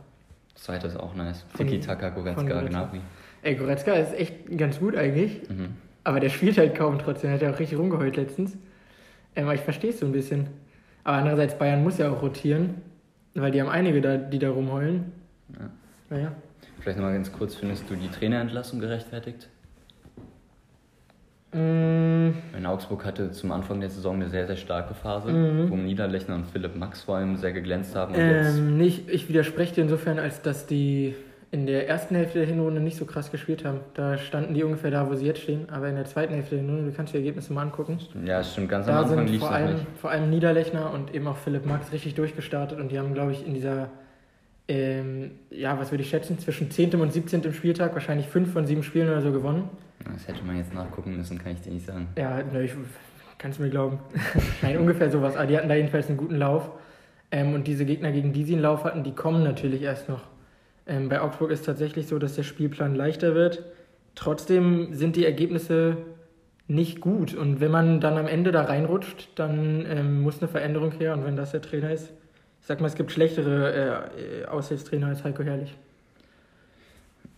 Das 0.55 0.65
zweite 0.65 0.87
ist 0.87 0.97
auch 0.97 1.15
nice. 1.15 1.45
Tiki 1.57 1.81
Taka, 1.81 2.09
Goretzka, 2.09 2.63
Gnabry. 2.63 3.01
Ey, 3.43 3.57
Goretzka 3.57 3.93
ist 3.93 4.15
echt 4.15 4.57
ganz 4.57 4.79
gut 4.79 4.97
eigentlich. 4.97 5.49
Mhm. 5.51 5.77
Aber 6.05 6.19
der 6.19 6.31
spielt 6.31 6.57
halt 6.57 6.75
kaum 6.75 6.99
trotzdem. 6.99 7.31
Hat 7.31 7.43
ja 7.43 7.53
auch 7.53 7.59
richtig 7.59 7.79
rumgeheult 7.79 8.17
letztens. 8.17 8.57
Ähm, 9.37 9.45
aber 9.45 9.55
ich 9.55 9.61
verstehe 9.61 9.91
es 9.91 10.01
so 10.01 10.07
ein 10.07 10.13
bisschen. 10.13 10.49
Aber 11.05 11.19
andererseits, 11.19 11.59
Bayern 11.59 11.83
muss 11.83 11.99
ja 11.99 12.11
auch 12.11 12.23
rotieren. 12.23 12.75
Weil 13.35 13.51
die 13.51 13.61
haben 13.61 13.69
einige 13.69 14.01
da, 14.01 14.17
die 14.17 14.39
da 14.39 14.51
rumheulen. 14.51 15.13
Ja. 15.59 15.71
Naja. 16.11 16.33
Vielleicht 16.81 16.99
nochmal 16.99 17.15
ganz 17.15 17.33
kurz, 17.33 17.55
findest 17.55 17.89
du 17.89 17.95
die 17.97 18.09
Trainerentlassung 18.09 18.81
gerechtfertigt? 18.81 19.49
Mm. 21.53 22.31
In 22.57 22.67
Augsburg 22.67 23.05
hatte 23.05 23.31
zum 23.31 23.53
Anfang 23.53 23.81
der 23.81 23.91
Saison 23.91 24.17
eine 24.17 24.29
sehr, 24.29 24.47
sehr 24.47 24.57
starke 24.57 24.95
Phase, 24.95 25.31
mm. 25.31 25.71
wo 25.71 25.77
Niederlechner 25.77 26.35
und 26.35 26.47
Philipp 26.47 26.77
Max 26.77 27.03
vor 27.03 27.17
allem 27.17 27.37
sehr 27.37 27.53
geglänzt 27.53 27.95
haben. 27.95 28.15
Ähm, 28.17 28.79
nicht, 28.79 29.11
ich 29.11 29.29
widerspreche 29.29 29.75
dir 29.75 29.83
insofern, 29.83 30.19
als 30.19 30.43
dass 30.43 30.67
die 30.67 31.15
in 31.53 31.67
der 31.67 31.87
ersten 31.87 32.15
Hälfte 32.15 32.39
der 32.39 32.49
Hinrunde 32.49 32.81
nicht 32.81 32.97
so 32.97 33.05
krass 33.05 33.31
gespielt 33.31 33.67
haben. 33.67 33.81
Da 33.93 34.17
standen 34.17 34.55
die 34.55 34.65
ungefähr 34.65 34.91
da, 34.91 35.09
wo 35.09 35.15
sie 35.15 35.27
jetzt 35.27 35.43
stehen. 35.43 35.69
Aber 35.69 35.87
in 35.87 35.97
der 35.97 36.07
zweiten 36.07 36.33
Hälfte 36.33 36.55
der 36.55 36.65
Hinrunde, 36.65 36.91
du 36.91 36.97
kannst 36.97 37.13
die 37.13 37.19
Ergebnisse 37.19 37.53
mal 37.53 37.61
angucken. 37.61 37.99
Ja, 38.25 38.43
stimmt. 38.43 38.71
Ganz 38.71 38.87
Da 38.87 38.93
am 38.93 39.05
Anfang 39.05 39.19
sind 39.19 39.27
lief 39.29 39.43
es 39.43 39.49
vor 39.49 39.55
allem, 39.55 39.81
vor 40.01 40.11
allem 40.11 40.31
Niederlechner 40.31 40.91
und 40.95 41.15
eben 41.15 41.27
auch 41.27 41.37
Philipp 41.37 41.67
Max 41.67 41.93
richtig 41.93 42.15
durchgestartet. 42.15 42.81
Und 42.81 42.91
die 42.91 42.99
haben, 42.99 43.13
glaube 43.13 43.33
ich, 43.33 43.47
in 43.47 43.53
dieser, 43.53 43.91
ähm, 44.67 45.33
ja, 45.51 45.79
was 45.79 45.91
würde 45.91 46.03
ich 46.03 46.09
schätzen, 46.09 46.39
zwischen 46.39 46.71
10. 46.71 46.95
und 46.95 47.13
17. 47.13 47.53
Spieltag 47.53 47.93
wahrscheinlich 47.93 48.29
fünf 48.29 48.51
von 48.51 48.67
sieben 48.67 48.83
Spielen 48.83 49.11
oder 49.11 49.21
so 49.21 49.31
gewonnen. 49.31 49.69
Das 50.05 50.29
hätte 50.29 50.45
man 50.45 50.57
jetzt 50.57 50.75
nachgucken 50.75 51.17
müssen, 51.17 51.39
kann 51.39 51.53
ich 51.53 51.61
dir 51.61 51.73
nicht 51.73 51.87
sagen. 51.87 52.09
Ja, 52.17 52.43
ne, 52.43 52.65
ich 52.65 52.73
kannst 53.39 53.61
mir 53.61 53.71
glauben. 53.71 53.99
Nein, 54.63 54.79
ungefähr 54.79 55.11
sowas. 55.11 55.37
Aber 55.37 55.47
die 55.47 55.57
hatten 55.57 55.69
da 55.69 55.75
jedenfalls 55.75 56.09
einen 56.09 56.17
guten 56.17 56.37
Lauf. 56.37 56.71
Ähm, 57.31 57.55
und 57.55 57.67
diese 57.67 57.85
Gegner, 57.85 58.13
gegen 58.13 58.33
die 58.33 58.45
sie 58.45 58.53
einen 58.55 58.63
Lauf 58.63 58.85
hatten, 58.85 59.05
die 59.05 59.15
kommen 59.15 59.43
natürlich 59.43 59.83
erst 59.83 60.09
noch. 60.09 60.23
Ähm, 60.87 61.09
bei 61.09 61.21
Augsburg 61.21 61.51
ist 61.51 61.67
tatsächlich 61.67 62.07
so, 62.07 62.19
dass 62.19 62.35
der 62.35 62.43
Spielplan 62.43 62.95
leichter 62.95 63.35
wird. 63.35 63.65
Trotzdem 64.15 64.93
sind 64.93 65.17
die 65.17 65.25
Ergebnisse 65.25 65.97
nicht 66.69 67.01
gut. 67.01 67.35
Und 67.35 67.61
wenn 67.61 67.71
man 67.71 68.01
dann 68.01 68.19
am 68.19 68.27
Ende 68.27 68.53
da 68.53 68.63
reinrutscht, 68.63 69.31
dann 69.35 69.87
ähm, 69.89 70.23
muss 70.23 70.41
eine 70.41 70.49
Veränderung 70.49 70.93
her. 70.93 71.15
Und 71.15 71.25
wenn 71.25 71.37
das 71.37 71.53
der 71.53 71.63
Trainer 71.63 71.93
ist, 71.93 72.13
ich 72.61 72.67
sag 72.67 72.81
mal, 72.81 72.87
es 72.87 72.95
gibt 72.95 73.11
schlechtere 73.11 73.73
äh, 73.73 74.43
äh, 74.43 74.45
Aushilfstrainer 74.47 75.09
als 75.09 75.25
Heiko 75.25 75.43
Herrlich. 75.43 75.75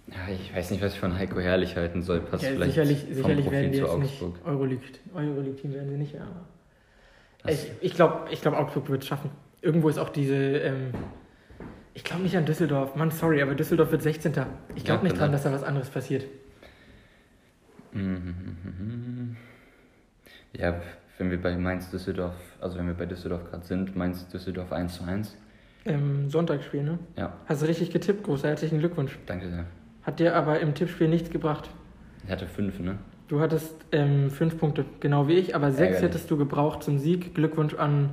Ja, 0.06 0.32
ich 0.32 0.54
weiß 0.54 0.70
nicht, 0.70 0.82
was 0.82 0.92
ich 0.94 1.00
von 1.00 1.16
Heiko 1.18 1.40
Herrlich 1.40 1.76
halten 1.76 2.02
soll. 2.02 2.20
Passt 2.20 2.42
Ja, 2.44 2.50
vielleicht 2.50 2.72
sicherlich 2.72 3.04
vom 3.04 3.14
sicherlich 3.14 3.44
Profil 3.44 3.52
werden 3.52 3.72
die 3.72 3.78
zu 3.78 3.88
Augsburg. 3.88 4.32
nicht 4.34 4.46
Euroleague, 4.46 4.82
Euroleague-Team 5.14 5.72
werden 5.72 5.88
sie 5.90 5.96
nicht, 5.96 6.14
aber 6.20 6.46
ich, 7.50 7.70
ich 7.80 7.94
glaube, 7.94 8.30
ich 8.30 8.40
glaub, 8.42 8.54
Augsburg 8.54 8.88
wird 8.90 9.02
es 9.02 9.08
schaffen. 9.08 9.30
Irgendwo 9.62 9.88
ist 9.88 9.98
auch 9.98 10.10
diese, 10.10 10.34
ähm, 10.34 10.90
ich 11.94 12.04
glaube 12.04 12.22
nicht 12.22 12.36
an 12.36 12.44
Düsseldorf, 12.44 12.96
Mann, 12.96 13.10
sorry, 13.10 13.40
aber 13.42 13.54
Düsseldorf 13.54 13.90
wird 13.92 14.02
16. 14.02 14.32
Ich 14.74 14.84
glaube 14.84 14.98
Ja, 14.98 15.02
nicht 15.04 15.12
dran, 15.12 15.26
sein. 15.26 15.32
dass 15.32 15.42
da 15.44 15.52
was 15.52 15.62
anderes 15.62 15.88
passiert. 15.88 16.24
Mhm. 17.92 19.36
Ja, 20.52 20.80
wenn 21.18 21.30
wir 21.30 21.40
bei 21.40 21.56
Mainz 21.56 21.90
Düsseldorf, 21.90 22.34
also 22.60 22.78
wenn 22.78 22.86
wir 22.86 22.94
bei 22.94 23.06
Düsseldorf 23.06 23.44
gerade 23.50 23.64
sind, 23.64 23.96
Mainz 23.96 24.26
Düsseldorf 24.28 24.72
1 24.72 24.96
zu 24.96 25.04
1. 25.04 25.36
Ähm, 25.86 26.28
Sonntagsspiel, 26.30 26.82
ne? 26.82 26.98
Ja, 27.16 27.34
Hast 27.46 27.62
du 27.62 27.66
richtig 27.66 27.90
getippt, 27.90 28.24
groß, 28.24 28.44
herzlichen 28.44 28.78
Glückwunsch. 28.78 29.18
danke 29.26 29.48
sehr. 29.50 29.64
Hat 30.04 30.20
dir 30.20 30.36
aber 30.36 30.60
im 30.60 30.74
Tippspiel 30.74 31.08
nichts 31.08 31.30
gebracht. 31.30 31.70
Ich 32.24 32.30
hatte 32.30 32.46
5, 32.46 32.80
ne? 32.80 32.98
Du 33.28 33.40
hattest 33.40 33.74
ähm, 33.90 34.30
fünf 34.30 34.58
Punkte, 34.58 34.84
genau 35.00 35.28
wie 35.28 35.34
ich, 35.34 35.54
aber 35.56 35.70
sechs 35.70 35.94
Ärgerlich. 35.94 36.02
hättest 36.02 36.30
du 36.30 36.36
gebraucht 36.36 36.82
zum 36.82 36.98
Sieg. 36.98 37.34
Glückwunsch 37.34 37.74
an 37.74 38.10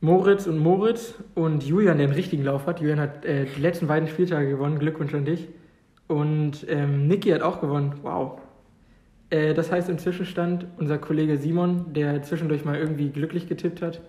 Moritz 0.00 0.46
und 0.46 0.58
Moritz 0.58 1.14
und 1.34 1.62
Julian, 1.64 1.98
der 1.98 2.06
einen 2.06 2.14
richtigen 2.14 2.42
Lauf 2.42 2.66
hat. 2.66 2.80
Julian 2.80 2.98
hat 2.98 3.24
äh, 3.26 3.44
die 3.44 3.60
letzten 3.60 3.86
beiden 3.86 4.08
Spieltage 4.08 4.48
gewonnen. 4.48 4.78
Glückwunsch 4.78 5.14
an 5.14 5.26
dich. 5.26 5.48
Und 6.08 6.66
ähm, 6.68 7.06
Niki 7.08 7.30
hat 7.30 7.42
auch 7.42 7.60
gewonnen. 7.60 7.94
Wow. 8.02 8.40
Äh, 9.28 9.52
das 9.54 9.70
heißt 9.70 9.90
im 9.90 9.98
Zwischenstand, 9.98 10.66
unser 10.78 10.98
Kollege 10.98 11.36
Simon, 11.36 11.92
der 11.92 12.22
zwischendurch 12.22 12.64
mal 12.64 12.76
irgendwie 12.76 13.10
glücklich 13.10 13.48
getippt 13.48 13.82
hat, 13.82 14.00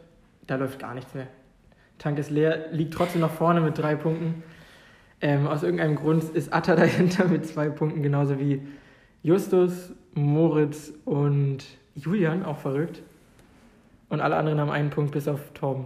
da 0.47 0.55
läuft 0.55 0.79
gar 0.79 0.93
nichts 0.95 1.13
mehr. 1.13 1.27
Tank 1.97 2.17
ist 2.17 2.31
leer, 2.31 2.71
liegt 2.71 2.93
trotzdem 2.93 3.21
noch 3.21 3.31
vorne 3.31 3.61
mit 3.61 3.77
drei 3.77 3.95
Punkten. 3.95 4.43
Ähm, 5.23 5.47
aus 5.47 5.63
irgendeinem 5.63 5.95
Grund 5.95 6.25
ist 6.35 6.51
Atta 6.51 6.75
dahinter 6.75 7.29
mit 7.29 7.45
zwei 7.47 7.69
Punkten, 7.69 8.03
genauso 8.03 8.39
wie 8.39 8.61
Justus, 9.23 9.93
Moritz 10.15 10.91
und 11.05 11.63
Julian, 11.95 12.43
auch 12.43 12.57
verrückt. 12.57 13.01
Und 14.09 14.19
alle 14.19 14.35
anderen 14.35 14.59
haben 14.59 14.69
einen 14.69 14.89
Punkt 14.89 15.13
bis 15.13 15.29
auf 15.29 15.39
Torben. 15.53 15.85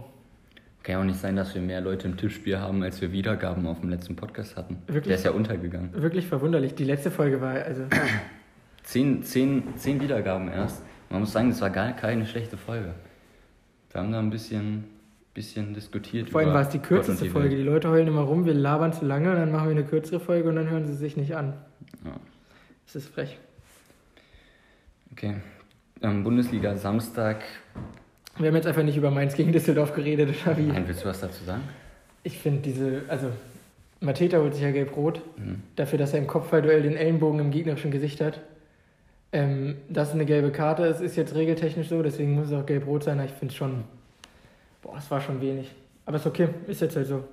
Kann 0.82 0.92
ja 0.92 1.00
auch 1.00 1.04
nicht 1.04 1.20
sein, 1.20 1.36
dass 1.36 1.54
wir 1.54 1.62
mehr 1.62 1.80
Leute 1.80 2.08
im 2.08 2.16
Tippspiel 2.16 2.58
haben, 2.58 2.82
als 2.82 3.00
wir 3.00 3.12
Wiedergaben 3.12 3.64
auf 3.66 3.80
dem 3.80 3.90
letzten 3.90 4.16
Podcast 4.16 4.56
hatten. 4.56 4.78
Wirklich? 4.88 5.04
Der 5.04 5.14
ist 5.14 5.24
ja 5.24 5.30
untergegangen. 5.30 5.90
Wirklich 5.92 6.26
verwunderlich. 6.26 6.74
Die 6.74 6.84
letzte 6.84 7.12
Folge 7.12 7.40
war 7.40 7.52
also. 7.52 7.84
Zehn, 8.82 9.22
zehn, 9.22 9.76
zehn 9.76 10.00
Wiedergaben 10.00 10.48
erst. 10.48 10.82
Man 11.10 11.20
muss 11.20 11.32
sagen, 11.32 11.50
das 11.50 11.60
war 11.60 11.68
gar 11.68 11.92
keine 11.92 12.24
schlechte 12.24 12.56
Folge. 12.56 12.94
Wir 13.92 14.00
haben 14.00 14.10
da 14.10 14.18
ein 14.18 14.30
bisschen, 14.30 14.84
bisschen 15.38 15.72
diskutiert. 15.72 16.30
Vor 16.30 16.40
allem 16.40 16.52
war 16.52 16.62
es 16.62 16.70
die 16.70 16.80
kürzeste 16.80 17.24
die 17.24 17.30
Folge. 17.30 17.54
Die 17.56 17.62
Leute 17.62 17.88
heulen 17.88 18.08
immer 18.08 18.22
rum, 18.22 18.44
wir 18.44 18.54
labern 18.54 18.92
zu 18.92 19.04
lange 19.04 19.30
und 19.30 19.36
dann 19.36 19.52
machen 19.52 19.66
wir 19.68 19.76
eine 19.76 19.84
kürzere 19.84 20.18
Folge 20.18 20.48
und 20.48 20.56
dann 20.56 20.68
hören 20.68 20.84
sie 20.84 20.94
sich 20.94 21.16
nicht 21.16 21.36
an. 21.36 21.54
Ja. 22.04 22.10
Das 22.86 22.96
ist 22.96 23.08
frech. 23.08 23.38
Okay. 25.12 25.36
Ähm, 26.02 26.24
Bundesliga 26.24 26.76
Samstag. 26.76 27.42
Wir 28.36 28.48
haben 28.48 28.56
jetzt 28.56 28.66
einfach 28.66 28.82
nicht 28.82 28.96
über 28.96 29.10
Mainz 29.12 29.34
gegen 29.34 29.52
Düsseldorf 29.52 29.94
geredet, 29.94 30.34
oder 30.44 30.56
wie? 30.58 30.62
Nein, 30.62 30.84
willst 30.88 31.04
du 31.04 31.08
was 31.08 31.20
dazu 31.20 31.44
sagen? 31.44 31.62
Ich 32.24 32.38
finde 32.38 32.62
diese, 32.62 33.02
also 33.08 33.28
Mateta 34.00 34.38
holt 34.38 34.54
sich 34.54 34.62
ja 34.64 34.72
gelb-rot, 34.72 35.22
Mhm. 35.36 35.62
dafür, 35.76 35.98
dass 35.98 36.12
er 36.12 36.18
im 36.18 36.26
Kopfballduell 36.26 36.82
den 36.82 36.96
Ellenbogen 36.96 37.38
im 37.40 37.50
gegnerischen 37.52 37.90
Gesicht 37.92 38.20
hat. 38.20 38.40
Ähm, 39.32 39.76
das 39.88 40.08
ist 40.08 40.14
eine 40.14 40.24
gelbe 40.24 40.50
Karte, 40.50 40.84
es 40.84 41.00
ist 41.00 41.16
jetzt 41.16 41.34
regeltechnisch 41.34 41.88
so, 41.88 42.02
deswegen 42.02 42.34
muss 42.34 42.46
es 42.48 42.52
auch 42.52 42.66
gelb-rot 42.66 43.04
sein, 43.04 43.20
ich 43.24 43.30
finde 43.32 43.52
es 43.52 43.56
schon, 43.56 43.84
boah, 44.88 44.98
es 44.98 45.10
war 45.10 45.20
schon 45.20 45.40
wenig. 45.40 45.70
Aber 46.06 46.16
ist 46.16 46.26
okay, 46.26 46.48
ist 46.66 46.80
jetzt 46.80 46.96
halt 46.96 47.06
so. 47.06 47.24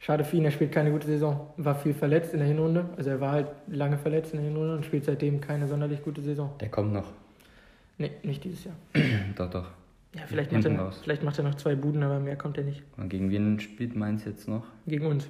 Schade 0.00 0.24
für 0.24 0.36
ihn, 0.36 0.44
er 0.44 0.52
spielt 0.52 0.70
keine 0.72 0.92
gute 0.92 1.06
Saison, 1.08 1.50
war 1.56 1.74
viel 1.74 1.92
verletzt 1.92 2.32
in 2.32 2.38
der 2.38 2.46
Hinrunde, 2.46 2.88
also 2.96 3.10
er 3.10 3.20
war 3.20 3.32
halt 3.32 3.48
lange 3.66 3.98
verletzt 3.98 4.32
in 4.32 4.38
der 4.38 4.48
Hinrunde 4.48 4.76
und 4.76 4.84
spielt 4.84 5.04
seitdem 5.04 5.40
keine 5.40 5.66
sonderlich 5.66 6.02
gute 6.04 6.22
Saison. 6.22 6.52
Der 6.60 6.68
kommt 6.68 6.92
noch. 6.92 7.12
Nee, 7.98 8.12
nicht 8.22 8.44
dieses 8.44 8.64
Jahr. 8.64 8.76
doch, 9.36 9.50
doch. 9.50 9.70
Ja, 10.14 10.22
vielleicht 10.26 10.52
macht, 10.52 10.64
er, 10.64 10.92
vielleicht 10.92 11.22
macht 11.24 11.38
er 11.38 11.44
noch 11.44 11.56
zwei 11.56 11.74
Buden, 11.74 12.02
aber 12.04 12.20
mehr 12.20 12.36
kommt 12.36 12.56
er 12.56 12.64
nicht. 12.64 12.82
Und 12.96 13.08
gegen 13.08 13.28
wen 13.30 13.58
spielt 13.58 13.96
Mainz 13.96 14.24
jetzt 14.24 14.48
noch? 14.48 14.64
Gegen 14.86 15.04
uns. 15.06 15.28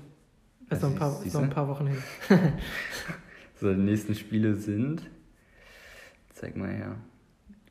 Noch 0.71 0.83
ein 0.83 0.95
paar, 0.95 1.19
noch 1.25 1.43
ein 1.43 1.51
paar 1.51 1.69
Wochen 1.69 1.87
hin. 1.87 1.99
So, 3.61 3.75
die 3.75 3.81
nächsten 3.81 4.15
Spiele 4.15 4.55
sind. 4.55 5.03
Zeig 6.33 6.57
mal 6.57 6.69
her. 6.69 6.95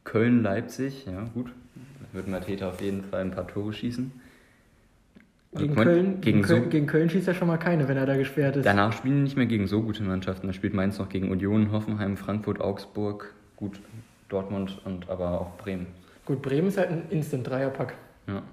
Köln, 0.08 0.41
Leipzig, 0.41 1.06
ja, 1.06 1.26
gut. 1.34 1.48
Da 1.76 2.17
wird 2.17 2.30
Mateta 2.30 2.70
auf 2.70 2.80
jeden 2.80 3.04
Fall 3.04 3.22
ein 3.22 3.32
paar 3.32 3.46
Tore 3.46 3.74
schießen. 3.74 4.10
Gegen 5.54 5.67
Guck 5.67 5.76
mal, 5.76 5.84
Köln, 5.84 6.22
Gegen 6.22 6.41
Köln, 6.43 6.63
so, 6.63 6.70
gegen 6.70 6.88
Köln 6.88 7.10
schießt 7.10 7.28
er 7.28 7.34
schon 7.34 7.50
mal 7.50 7.58
keine, 7.58 7.89
wenn 7.89 7.98
er 7.98 8.06
da 8.06 8.15
gesperrt 8.15 8.56
ist. 8.56 8.65
danach 8.65 8.93
spielen 8.93 9.24
nicht 9.24 9.36
mehr 9.36 9.48
gegen 9.48 9.67
so 9.67 9.82
gute 9.82 10.04
Mannschaften. 10.04 10.48
Da 10.48 10.54
spielt 10.54 10.74
Mainz 10.74 10.98
noch 10.98 11.10
gegen 11.10 11.30
Union, 11.30 11.74
Hoffenheim, 11.74 12.15
Frankfurt, 12.15 12.62
Augsburg, 12.62 13.34
gut, 13.58 13.82
Dortmund 14.30 14.80
und 14.86 15.10
aber 15.10 15.41
auch 15.41 15.58
Bremen. 15.58 15.88
Gut, 16.24 16.41
Bremen 16.41 16.70
ist 16.70 16.78
halt 16.78 16.89
ein 16.89 17.04
Instant-Dreierpack. 17.10 17.96
Ja. 18.28 18.43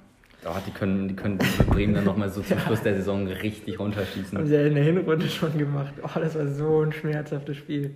Oh, 0.47 0.57
die 0.67 0.73
können, 0.73 1.07
die 1.07 1.15
können 1.15 1.39
diese 1.39 1.63
Bremen 1.63 1.95
dann 1.95 2.05
nochmal 2.05 2.31
so 2.31 2.43
zum 2.43 2.59
Schluss 2.67 2.83
der 2.83 2.97
Saison 2.97 3.29
richtig 3.29 3.79
runterschießen. 3.79 4.37
Haben 4.37 4.47
sie 4.49 4.55
ja 4.55 4.67
in 4.67 4.75
der 4.75 4.83
Hinrunde 4.83 5.29
schon 5.29 5.57
gemacht. 5.57 5.95
Oh, 6.03 6.19
das 6.19 6.35
war 6.35 6.49
so 6.49 6.81
ein 6.81 6.93
schmerzhaftes 6.93 7.57
Spiel. 7.57 7.95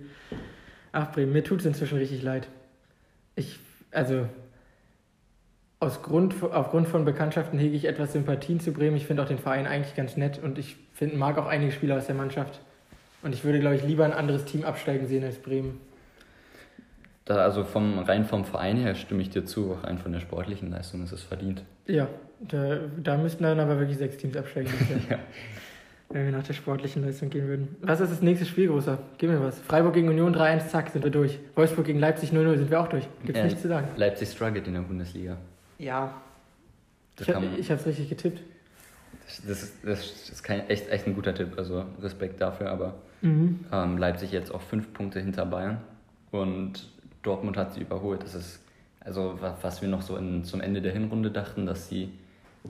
Ach, 0.93 1.11
Bremen, 1.11 1.33
mir 1.33 1.43
tut 1.43 1.59
es 1.59 1.65
inzwischen 1.65 1.97
richtig 1.97 2.23
leid. 2.23 2.47
Ich, 3.39 3.57
also, 3.91 4.27
aus 5.79 6.03
Grund, 6.03 6.35
aufgrund 6.43 6.89
von 6.89 7.05
Bekanntschaften 7.05 7.57
hege 7.57 7.73
ich 7.73 7.85
etwas 7.85 8.11
Sympathien 8.11 8.59
zu 8.59 8.73
Bremen. 8.73 8.97
Ich 8.97 9.07
finde 9.07 9.23
auch 9.23 9.27
den 9.27 9.39
Verein 9.39 9.65
eigentlich 9.65 9.95
ganz 9.95 10.17
nett 10.17 10.43
und 10.43 10.59
ich 10.59 10.75
find, 10.93 11.15
mag 11.15 11.37
auch 11.37 11.45
einige 11.45 11.71
Spieler 11.71 11.95
aus 11.95 12.05
der 12.05 12.15
Mannschaft. 12.15 12.59
Und 13.21 13.33
ich 13.33 13.45
würde, 13.45 13.61
glaube 13.61 13.77
ich, 13.77 13.83
lieber 13.83 14.03
ein 14.03 14.11
anderes 14.11 14.43
Team 14.43 14.65
absteigen 14.65 15.07
sehen 15.07 15.23
als 15.23 15.37
Bremen. 15.37 15.79
Da, 17.23 17.37
also 17.37 17.63
vom, 17.63 17.99
rein 17.99 18.25
vom 18.25 18.43
Verein 18.43 18.75
her 18.75 18.93
stimme 18.95 19.21
ich 19.21 19.29
dir 19.29 19.45
zu, 19.45 19.71
auch 19.71 19.85
rein 19.85 19.99
von 19.99 20.11
der 20.11 20.19
sportlichen 20.19 20.69
Leistung 20.69 21.01
ist 21.03 21.13
es 21.13 21.23
verdient. 21.23 21.63
Ja, 21.85 22.09
da, 22.41 22.79
da 23.01 23.17
müssten 23.17 23.43
dann 23.43 23.59
aber 23.61 23.79
wirklich 23.79 23.97
sechs 23.97 24.17
Teams 24.17 24.35
absteigen. 24.35 24.71
Ja. 25.09 25.17
Wenn 26.11 26.25
wir 26.25 26.31
nach 26.31 26.43
der 26.43 26.53
sportlichen 26.53 27.03
Leistung 27.05 27.29
gehen 27.29 27.47
würden. 27.47 27.75
Was 27.81 27.99
ist 27.99 28.11
das 28.11 28.21
nächste 28.23 28.43
Spiel, 28.47 28.67
Großer? 28.67 28.97
Gib 29.19 29.29
mir 29.29 29.39
was. 29.43 29.59
Freiburg 29.59 29.93
gegen 29.93 30.09
Union 30.09 30.33
3-1, 30.35 30.67
zack, 30.69 30.89
sind 30.89 31.03
wir 31.03 31.11
durch. 31.11 31.37
Wolfsburg 31.55 31.85
gegen 31.85 31.99
Leipzig 31.99 32.31
0-0, 32.31 32.57
sind 32.57 32.71
wir 32.71 32.81
auch 32.81 32.87
durch. 32.87 33.07
Gibt's 33.23 33.37
Ja. 33.37 33.45
nichts 33.45 33.61
zu 33.61 33.67
sagen. 33.67 33.87
Leipzig 33.95 34.29
struggelt 34.29 34.65
in 34.67 34.73
der 34.73 34.81
Bundesliga. 34.81 35.37
Ja. 35.77 36.11
Das, 37.15 37.27
Ich, 37.27 37.35
hab, 37.35 37.43
ich 37.59 37.69
hab's 37.71 37.85
richtig 37.85 38.09
getippt. 38.09 38.41
das, 39.27 39.41
das, 39.45 39.71
das 39.83 40.29
ist 40.31 40.41
kein, 40.41 40.67
echt, 40.67 40.89
echt 40.89 41.05
ein 41.05 41.13
guter 41.13 41.35
Tipp, 41.35 41.49
also 41.57 41.85
Respekt 42.01 42.41
dafür, 42.41 42.71
aber 42.71 42.95
Mhm. 43.21 43.59
ähm, 43.71 43.97
Leipzig 43.99 44.31
jetzt 44.31 44.51
auch 44.51 44.61
fünf 44.61 44.91
Punkte 44.93 45.19
hinter 45.19 45.45
Bayern 45.45 45.77
und 46.31 46.89
Dortmund 47.21 47.55
hat 47.57 47.73
sie 47.73 47.81
überholt. 47.81 48.23
Das 48.23 48.33
ist 48.33 48.61
also 49.01 49.37
wa- 49.41 49.57
was 49.61 49.81
wir 49.83 49.89
noch 49.89 50.01
so 50.01 50.15
in, 50.17 50.43
zum 50.43 50.61
Ende 50.61 50.81
der 50.81 50.93
Hinrunde 50.93 51.29
dachten, 51.29 51.65
dass 51.67 51.87
sie 51.89 52.09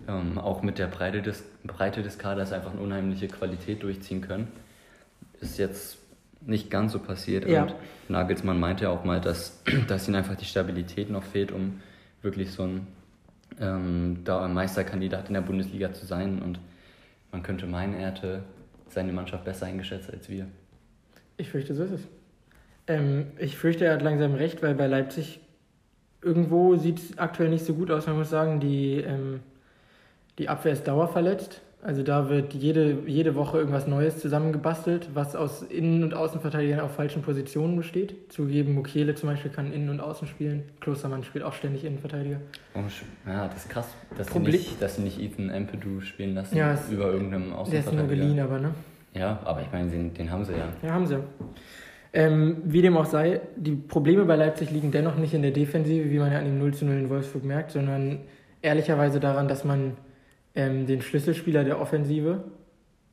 ähm, 0.07 0.37
auch 0.37 0.61
mit 0.61 0.77
der 0.79 0.87
Breite 0.87 1.21
des, 1.21 1.43
Breite 1.63 2.03
des 2.03 2.17
Kaders 2.17 2.51
einfach 2.53 2.71
eine 2.71 2.81
unheimliche 2.81 3.27
Qualität 3.27 3.83
durchziehen 3.83 4.21
können. 4.21 4.47
Ist 5.41 5.57
jetzt 5.57 5.97
nicht 6.41 6.69
ganz 6.69 6.93
so 6.93 6.99
passiert 6.99 7.47
Ja. 7.47 7.63
und 7.63 7.75
Nagelsmann 8.07 8.59
meinte 8.59 8.85
ja 8.85 8.89
auch 8.89 9.03
mal, 9.03 9.19
dass, 9.19 9.61
dass 9.87 10.07
ihnen 10.07 10.15
einfach 10.15 10.35
die 10.35 10.45
Stabilität 10.45 11.09
noch 11.09 11.23
fehlt, 11.23 11.51
um 11.51 11.81
wirklich 12.21 12.51
so 12.51 12.63
ein 12.63 12.87
ähm, 13.59 14.21
da 14.23 14.45
ein 14.45 14.53
Meisterkandidat 14.53 15.27
in 15.27 15.33
der 15.33 15.41
Bundesliga 15.41 15.91
zu 15.93 16.05
sein 16.05 16.41
und 16.41 16.59
man 17.31 17.43
könnte 17.43 17.67
meinen, 17.67 17.93
er 17.93 18.11
hätte 18.11 18.43
seine 18.87 19.11
Mannschaft 19.11 19.43
besser 19.45 19.65
eingeschätzt 19.65 20.11
als 20.11 20.29
wir. 20.29 20.47
Ich 21.37 21.49
fürchte, 21.49 21.75
so 21.75 21.83
ist 21.83 21.91
es. 21.91 22.01
Ähm, 22.87 23.27
ich 23.37 23.57
fürchte, 23.57 23.85
er 23.85 23.93
hat 23.93 24.01
langsam 24.01 24.33
recht, 24.33 24.63
weil 24.63 24.75
bei 24.75 24.87
Leipzig 24.87 25.39
irgendwo 26.21 26.75
sieht 26.75 26.99
es 26.99 27.17
aktuell 27.17 27.49
nicht 27.49 27.65
so 27.65 27.73
gut 27.73 27.91
aus. 27.91 28.07
Man 28.07 28.17
muss 28.17 28.29
sagen, 28.29 28.59
die, 28.59 28.95
ähm, 28.95 29.41
die 30.39 30.49
Abwehr 30.49 30.73
ist 30.73 30.87
dauerverletzt. 30.87 31.61
Also 31.81 32.03
da 32.03 32.29
wird 32.29 32.53
jede, 32.53 32.97
jede 33.05 33.35
Woche 33.35 33.57
irgendwas 33.57 33.87
Neues 33.87 34.19
zusammengebastelt, 34.19 35.11
was 35.13 35.33
aus 35.37 35.61
Innen- 35.61 36.03
und 36.03 36.13
Außenverteidigern 36.13 36.81
auf 36.81 36.93
falschen 36.95 37.21
Positionen 37.21 37.77
besteht. 37.77 38.15
Zugeben, 38.33 38.73
Mukiele 38.73 39.15
zum 39.15 39.29
Beispiel 39.29 39.49
kann 39.49 39.71
Innen 39.71 39.87
und 39.89 40.01
Außen 40.01 40.27
spielen. 40.27 40.63
Klostermann 40.81 41.23
spielt 41.23 41.45
auch 41.45 41.53
ständig 41.53 41.85
Innenverteidiger. 41.85 42.41
Oh, 42.75 42.79
ja, 43.25 43.47
das 43.47 43.63
ist 43.63 43.69
krass, 43.69 43.87
dass 44.17 44.27
sie 44.27 44.39
nicht, 44.39 44.81
dass 44.81 44.97
sie 44.97 45.03
nicht 45.03 45.21
Ethan 45.21 45.49
Ampadu 45.49 46.01
spielen 46.01 46.35
lassen 46.35 46.57
Ja, 46.57 46.73
es- 46.73 46.89
über 46.91 47.11
irgendeinem 47.13 47.43
Der 47.43 47.49
ist 47.51 47.55
nur 47.55 47.59
Außenverteidiger. 47.61 48.07
geliehen, 48.07 48.39
aber 48.41 48.59
ne? 48.59 48.71
Ja, 49.13 49.39
aber 49.45 49.61
ich 49.61 49.71
meine, 49.71 49.89
den, 49.89 50.13
den 50.13 50.29
haben 50.31 50.43
sie 50.43 50.51
ja. 50.53 50.67
Ja, 50.83 50.91
haben 50.93 51.07
sie. 51.07 51.17
Ähm, 52.11 52.57
wie 52.65 52.81
dem 52.81 52.97
auch 52.97 53.05
sei, 53.05 53.39
die 53.55 53.71
Probleme 53.75 54.25
bei 54.25 54.35
Leipzig 54.35 54.71
liegen 54.71 54.91
dennoch 54.91 55.15
nicht 55.15 55.33
in 55.33 55.43
der 55.43 55.51
Defensive, 55.51 56.09
wie 56.09 56.19
man 56.19 56.31
ja 56.31 56.39
an 56.39 56.45
dem 56.45 56.59
0 56.59 56.73
zu 56.73 56.85
0 56.85 56.95
in 56.95 57.09
Wolfsburg 57.09 57.45
merkt, 57.45 57.71
sondern 57.71 58.19
ehrlicherweise 58.61 59.19
daran, 59.21 59.47
dass 59.47 59.63
man 59.63 59.93
ähm, 60.55 60.85
den 60.87 61.01
Schlüsselspieler 61.01 61.63
der 61.63 61.79
Offensive, 61.79 62.43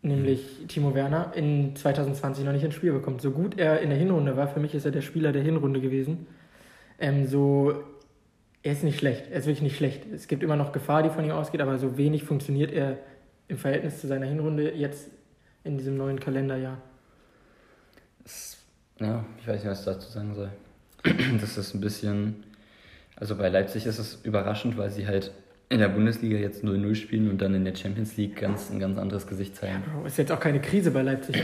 nämlich 0.03 0.67
Timo 0.69 0.95
Werner, 0.95 1.33
in 1.35 1.75
2020 1.77 2.45
noch 2.45 2.53
nicht 2.53 2.65
ins 2.65 2.75
Spiel 2.75 2.93
bekommt. 2.93 3.21
So 3.21 3.31
gut 3.31 3.59
er 3.59 3.81
in 3.81 3.91
der 3.91 3.99
Hinrunde 3.99 4.37
war, 4.37 4.49
für 4.49 4.61
mich 4.61 4.75
ist 4.75 4.85
er 4.85 4.93
der 4.93 5.03
Spieler 5.03 5.33
der 5.33 5.43
Hinrunde 5.43 5.81
gewesen, 5.81 6.27
ähm, 6.99 7.27
so 7.27 7.75
er 8.63 8.73
ist 8.73 8.83
nicht 8.83 8.99
schlecht, 8.99 9.31
er 9.31 9.39
ist 9.39 9.47
wirklich 9.47 9.63
nicht 9.63 9.77
schlecht. 9.77 10.03
Es 10.13 10.27
gibt 10.27 10.43
immer 10.43 10.57
noch 10.57 10.73
Gefahr, 10.73 11.03
die 11.03 11.11
von 11.11 11.25
ihm 11.25 11.31
ausgeht, 11.31 11.61
aber 11.61 11.79
so 11.79 11.97
wenig 11.97 12.25
funktioniert 12.25 12.73
er 12.73 12.99
im 13.47 13.59
Verhältnis 13.59 14.01
zu 14.01 14.09
seiner 14.09 14.27
Hinrunde 14.27 14.73
jetzt 14.75 15.09
in 15.63 15.79
diesem 15.79 15.97
neuen 15.97 16.19
Kalenderjahr. 16.19 16.79
Ja, 18.99 19.25
ich 19.39 19.47
weiß 19.47 19.63
nicht, 19.63 19.71
was 19.71 19.81
ich 19.81 19.85
dazu 19.85 20.11
sagen 20.11 20.35
soll. 20.35 20.51
Das 21.41 21.57
ist 21.57 21.75
ein 21.75 21.81
bisschen. 21.81 22.45
Also 23.15 23.37
bei 23.37 23.49
Leipzig 23.49 23.87
ist 23.87 23.99
es 23.99 24.19
überraschend, 24.25 24.77
weil 24.77 24.91
sie 24.91 25.07
halt 25.07 25.33
in 25.69 25.81
der 25.81 25.89
Bundesliga 25.89 26.37
jetzt 26.37 26.65
0-0 26.65 26.95
spielen 26.95 27.31
und 27.31 27.43
dann 27.43 27.55
in 27.55 27.65
der 27.65 27.75
Champions 27.75 28.17
League 28.17 28.37
ganz, 28.37 28.71
ein 28.71 28.79
ganz 28.79 28.99
anderes 28.99 29.27
Gesicht 29.27 29.57
zeigen. 29.57 29.83
Bro, 29.93 30.07
Ist 30.07 30.19
jetzt 30.19 30.31
auch 30.31 30.41
keine 30.41 30.61
Krise 30.61 30.91
bei 30.91 31.03
Leipzig. 31.03 31.43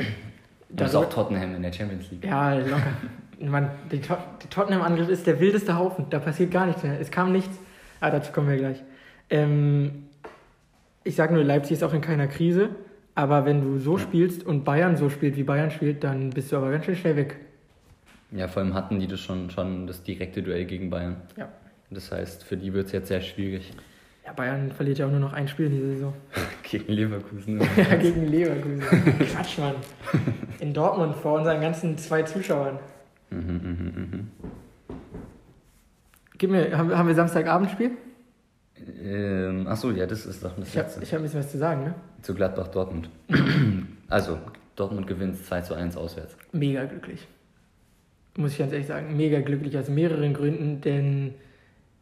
Das 0.69 0.91
ist 0.91 0.95
auch 0.95 1.11
Tottenham 1.11 1.55
in 1.55 1.63
der 1.63 1.73
Champions 1.73 2.11
League. 2.11 2.25
ja, 2.25 2.55
locker. 2.55 2.93
Mann, 3.41 3.71
der, 3.91 4.01
Tot 4.01 4.19
Tottenham-Angriff 4.51 5.09
ist 5.09 5.27
der 5.27 5.41
wildeste 5.41 5.77
Haufen. 5.77 6.07
Da 6.11 6.21
passiert 6.21 6.53
gar 6.53 6.67
nichts 6.67 6.83
mehr. 6.83 7.01
Es 7.01 7.11
kam 7.11 7.33
nichts. 7.33 7.59
Ah, 8.01 8.11
dazu 8.11 8.33
kommen 8.33 8.49
wir 8.49 8.57
gleich. 8.57 8.83
Ähm, 9.31 10.05
ich 11.05 11.17
sage 11.17 11.35
nur, 11.35 11.43
Leipzig 11.43 11.73
ist 11.73 11.83
auch 11.83 11.93
in 11.93 12.01
keiner 12.01 12.29
Krise. 12.29 12.71
Aber 13.15 13.45
wenn 13.45 13.61
du 13.61 13.79
so 13.79 13.99
spielst 13.99 14.47
und 14.47 14.65
Bayern 14.65 14.97
so 14.97 15.11
spielt, 15.11 15.37
wie 15.37 15.43
Bayern 15.43 15.71
spielt, 15.71 16.03
dann 16.05 16.31
bist 16.31 16.51
du 16.53 16.57
aber 16.57 16.71
ganz 16.71 16.87
schön 16.87 16.97
schnell 16.97 17.17
weg. 17.17 17.37
Ja, 18.31 18.49
vor 18.49 18.63
allem 18.63 18.73
hatten 18.73 18.99
die 19.01 19.07
das 19.07 19.21
schon, 19.21 19.51
schon 19.51 19.87
das 19.87 20.03
direkte 20.03 20.43
Duell 20.43 20.65
gegen 20.65 20.89
Bayern. 20.89 21.17
Ja. 21.37 21.49
Das 21.91 22.11
heißt, 22.11 22.45
für 22.45 22.57
die 22.57 22.73
wird 22.73 22.87
es 22.87 22.93
jetzt 22.93 23.09
sehr 23.09 23.21
schwierig. 23.21 23.73
Ja, 24.33 24.37
Bayern 24.37 24.71
verliert 24.73 24.99
ja 24.99 25.07
auch 25.07 25.11
nur 25.11 25.21
noch 25.21 25.33
ein 25.33 25.47
Spiel 25.47 25.67
in 25.67 25.73
dieser 25.73 25.89
Saison. 25.89 26.15
Gegen 26.63 26.93
Leverkusen. 26.93 27.61
ja, 27.77 27.97
gegen 27.97 28.27
Leverkusen. 28.29 28.81
Quatsch, 29.31 29.59
Mann. 29.59 29.75
In 30.59 30.73
Dortmund 30.73 31.17
vor 31.17 31.39
unseren 31.39 31.61
ganzen 31.61 31.99
zwei 31.99 32.23
Zuschauern. 32.23 32.79
mhm, 33.31 33.39
mhm, 33.39 34.09
mhm. 34.11 34.31
Gib 36.39 36.51
mir, 36.51 36.77
haben, 36.77 36.97
haben 36.97 37.07
wir 37.09 37.15
Samstagabendspiel? 37.15 37.91
Ähm, 39.05 39.67
achso, 39.67 39.91
ja, 39.91 40.07
das 40.07 40.25
ist 40.25 40.43
doch 40.43 40.57
das 40.57 40.69
Ich 40.69 40.79
habe 40.79 40.89
hab 40.89 41.13
ein 41.13 41.23
bisschen 41.23 41.41
was 41.41 41.51
zu 41.51 41.59
sagen, 41.59 41.85
ne? 41.85 41.95
Zu 42.23 42.35
Gladbach 42.35 42.69
Dortmund. 42.69 43.11
also, 44.09 44.39
Dortmund 44.75 45.07
gewinnt 45.07 45.45
2 45.45 45.61
zu 45.61 45.75
1 45.75 45.97
auswärts. 45.97 46.37
mega 46.53 46.85
glücklich. 46.85 47.29
Muss 48.39 48.53
ich 48.53 48.59
ganz 48.59 48.73
ehrlich 48.73 48.87
sagen, 48.87 49.15
mega 49.15 49.43
glücklich 49.43 49.77
aus 49.77 49.91
mehreren 49.91 50.33
Gründen, 50.33 50.81
denn 50.81 51.35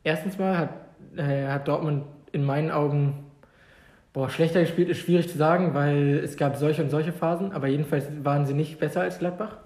erstens 0.05 0.39
mal 0.39 0.57
hat, 0.57 0.71
äh, 1.17 1.49
hat 1.49 1.67
Dortmund 1.67 2.05
in 2.33 2.45
meinen 2.45 2.71
Augen 2.71 3.31
boah, 4.13 4.29
schlechter 4.29 4.61
gespielt, 4.61 4.89
ist 4.89 4.99
schwierig 4.99 5.29
zu 5.29 5.39
sagen, 5.39 5.75
weil 5.75 6.21
es 6.25 6.37
gab 6.37 6.57
solche 6.57 6.83
und 6.83 6.91
solche 6.91 7.13
Phasen, 7.13 7.53
aber 7.53 7.69
jedenfalls 7.69 8.07
waren 8.23 8.47
sie 8.47 8.55
nicht 8.55 8.79
besser 8.79 9.03
als 9.03 9.19
Gladbach. 9.19 9.57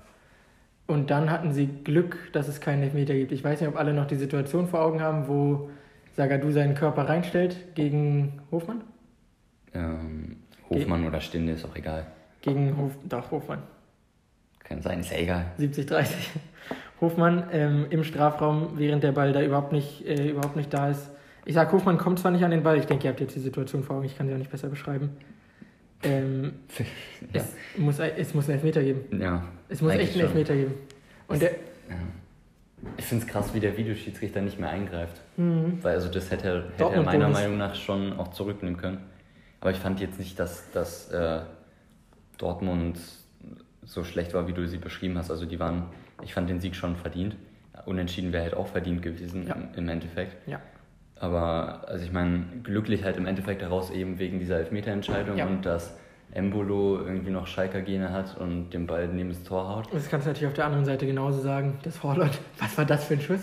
Und 0.87 1.11
dann 1.11 1.31
hatten 1.31 1.53
sie 1.53 1.67
Glück, 1.67 2.31
dass 2.33 2.47
es 2.47 2.61
keinen 2.61 2.83
Elfmeter 2.83 3.15
gibt. 3.15 3.33
Ich 3.33 3.43
weiß 3.43 3.61
nicht, 3.61 3.69
ob 3.69 3.77
alle 3.77 3.95
noch 3.95 4.07
die 4.07 4.17
Situation 4.17 4.67
vor 4.67 4.83
Augen 4.83 5.01
haben, 5.01 5.29
wo 5.29 5.71
Sagadu 6.13 6.51
seinen 6.51 6.75
Körper 6.75 7.09
reinstellt 7.09 7.75
gegen 7.75 8.43
Hofmann? 8.51 8.83
Ähm, 9.73 10.37
Hofmann 10.69 11.07
oder 11.07 11.21
Stinde 11.21 11.55
ist 11.55 11.65
auch 11.65 11.75
egal. 11.75 12.07
Gegen 12.43 12.77
Hof, 12.77 12.93
doch, 13.05 13.31
Hofmann. 13.31 13.63
Kann 14.63 14.83
sein, 14.83 15.01
ist 15.01 15.11
ja 15.11 15.19
egal. 15.19 15.47
70, 15.57 15.87
30. 15.87 16.31
Hofmann 17.01 17.49
ähm, 17.53 17.87
im 17.91 18.05
Strafraum, 18.05 18.73
während 18.77 19.03
der 19.03 19.13
Ball 19.13 19.33
da 19.33 19.43
überhaupt 19.43 19.73
nicht, 19.73 20.07
äh, 20.07 20.31
überhaupt 20.31 20.57
nicht 20.57 20.73
da 20.73 20.91
ist. 20.91 21.11
Ich 21.47 21.55
sag, 21.55 21.71
Hofmann 21.73 21.99
kommt 21.99 22.19
zwar 22.19 22.31
nicht 22.31 22.45
an 22.45 22.51
den 22.51 22.63
Ball, 22.63 22.79
ich 22.79 22.87
denke, 22.87 23.05
ihr 23.05 23.11
habt 23.11 23.21
jetzt 23.21 23.35
die 23.37 23.41
Situation 23.41 23.83
vor 23.85 23.97
Augen, 23.97 24.07
ich 24.07 24.17
kann 24.17 24.27
sie 24.27 24.35
auch 24.35 24.39
nicht 24.39 24.51
besser 24.51 24.69
beschreiben. 24.69 25.11
Ähm, 26.03 26.53
Ja. 27.33 27.41
es, 27.41 27.53
muss, 27.79 27.99
es 27.99 28.35
muss 28.35 28.45
einen 28.47 28.55
Elfmeter 28.59 28.83
geben. 28.83 29.21
Ja. 29.21 29.45
Es 29.69 29.81
muss 29.83 29.93
echt 29.93 30.03
einen 30.03 30.11
schon. 30.13 30.21
Elfmeter 30.23 30.55
geben. 30.55 30.75
Und 31.29 31.43
der, 31.43 31.51
ja. 31.51 31.97
Ich 32.99 33.05
finde 33.07 33.25
es 33.25 33.31
krass, 33.31 33.55
wie 33.55 33.61
der 33.61 33.77
Videoschiedsrichter 33.79 34.43
nicht 34.43 34.61
mehr 34.61 34.69
eingreift. 34.69 35.21
Mhm. 35.39 35.79
Weil 35.83 35.95
also 35.95 36.11
das 36.11 36.31
hätte, 36.31 36.49
er- 36.49 36.65
hätte 36.87 36.95
er 36.97 37.03
meiner 37.03 37.27
Bonus. 37.27 37.41
Meinung 37.41 37.57
nach 37.59 37.75
schon 37.75 38.13
auch 38.19 38.29
zurücknehmen 38.29 38.79
können. 38.79 38.99
Aber 39.61 39.71
ich 39.71 39.79
fand 39.79 40.01
jetzt 40.01 40.19
nicht, 40.19 40.39
dass, 40.39 40.71
dass 40.73 41.11
äh, 41.11 41.41
Dortmund 42.37 42.99
so 43.85 44.05
schlecht 44.05 44.35
war, 44.35 44.47
wie 44.49 44.53
du 44.53 44.67
sie 44.69 44.77
beschrieben 44.79 45.17
hast. 45.17 45.31
Also 45.31 45.47
die 45.47 45.59
waren, 45.59 45.85
ich 46.23 46.35
fand 46.35 46.51
den 46.51 46.61
Sieg 46.61 46.75
schon 46.77 46.97
verdient. 46.97 47.37
Unentschieden 47.87 48.33
wäre 48.33 48.45
halt 48.45 48.55
auch 48.55 48.67
verdient 48.67 49.01
gewesen 49.03 49.47
Ja. 49.47 49.55
im, 49.55 49.69
im 49.77 49.89
Endeffekt. 49.89 50.47
ja. 50.49 50.61
Aber 51.25 51.89
also 51.89 52.05
ich 52.05 52.13
meine, 52.13 52.45
glücklich 52.63 53.03
halt 53.03 53.17
im 53.17 53.25
Endeffekt 53.27 53.63
daraus 53.63 53.91
eben 53.91 54.19
wegen 54.19 54.39
dieser 54.39 54.59
Elfmeterentscheidung 54.59 55.39
Ja. 55.39 55.47
und 55.47 55.65
dass 55.65 55.97
Embolo 56.33 56.99
irgendwie 57.01 57.31
noch 57.31 57.47
Schalker 57.47 57.81
Gene 57.81 58.11
hat 58.13 58.37
und 58.39 58.71
den 58.71 58.87
Ball 58.87 59.09
neben 59.09 59.31
das 59.31 59.43
Tor 59.43 59.69
haut. 59.75 59.87
Und 59.91 59.95
das 59.95 60.11
kannst 60.11 60.27
du 60.27 60.31
natürlich 60.31 60.49
auf 60.49 60.55
der 60.55 60.67
anderen 60.67 60.85
Seite 60.85 61.07
genauso 61.07 61.41
sagen, 61.41 61.79
dass 61.83 62.03
Holland, 62.03 62.39
was 62.59 62.77
war 62.77 62.85
das 62.85 63.05
für 63.07 63.15
ein 63.15 63.21
Schuss? 63.23 63.41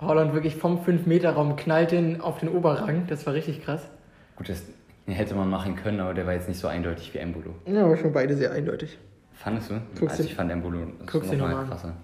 Holland 0.00 0.34
wirklich 0.34 0.56
vom 0.56 0.78
5-Meter-Raum 0.80 1.54
knallt 1.54 1.92
ihn 1.92 2.20
auf 2.20 2.38
den 2.40 2.48
Oberrang, 2.48 3.06
das 3.06 3.24
war 3.26 3.34
richtig 3.34 3.62
krass. 3.62 3.88
Gut, 4.36 4.48
das 4.48 4.64
hätte 5.06 5.34
man 5.36 5.48
machen 5.48 5.76
können, 5.76 6.00
aber 6.00 6.14
der 6.14 6.26
war 6.26 6.32
jetzt 6.32 6.48
nicht 6.48 6.58
so 6.58 6.66
eindeutig 6.66 7.14
wie 7.14 7.18
Embolo. 7.18 7.54
Ja, 7.66 7.84
aber 7.84 7.96
schon 7.96 8.12
beide 8.12 8.34
sehr 8.36 8.50
eindeutig. 8.50 8.98
Fandest 9.34 9.70
du? 9.70 9.74
Guck's 10.00 10.12
also 10.14 10.24
ich 10.24 10.34
fand 10.34 10.50
Embolo 10.50 10.78
guck's 11.06 11.30
dir 11.30 11.36
noch 11.36 11.48
mal 11.48 11.64
krasser. 11.66 11.94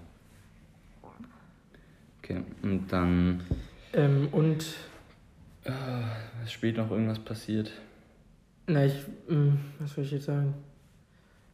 Okay, 2.23 2.43
und 2.63 2.93
dann 2.93 3.41
Ähm, 3.93 4.29
und, 4.31 4.65
äh, 5.65 6.45
ist 6.45 6.53
später 6.53 6.83
noch 6.83 6.91
irgendwas 6.91 7.19
passiert. 7.19 7.71
na, 8.67 8.87
ich, 8.87 8.95
mh, 9.29 9.53
was 9.79 9.95
soll 9.95 10.05
ich 10.05 10.13
jetzt 10.13 10.27
sagen? 10.27 10.55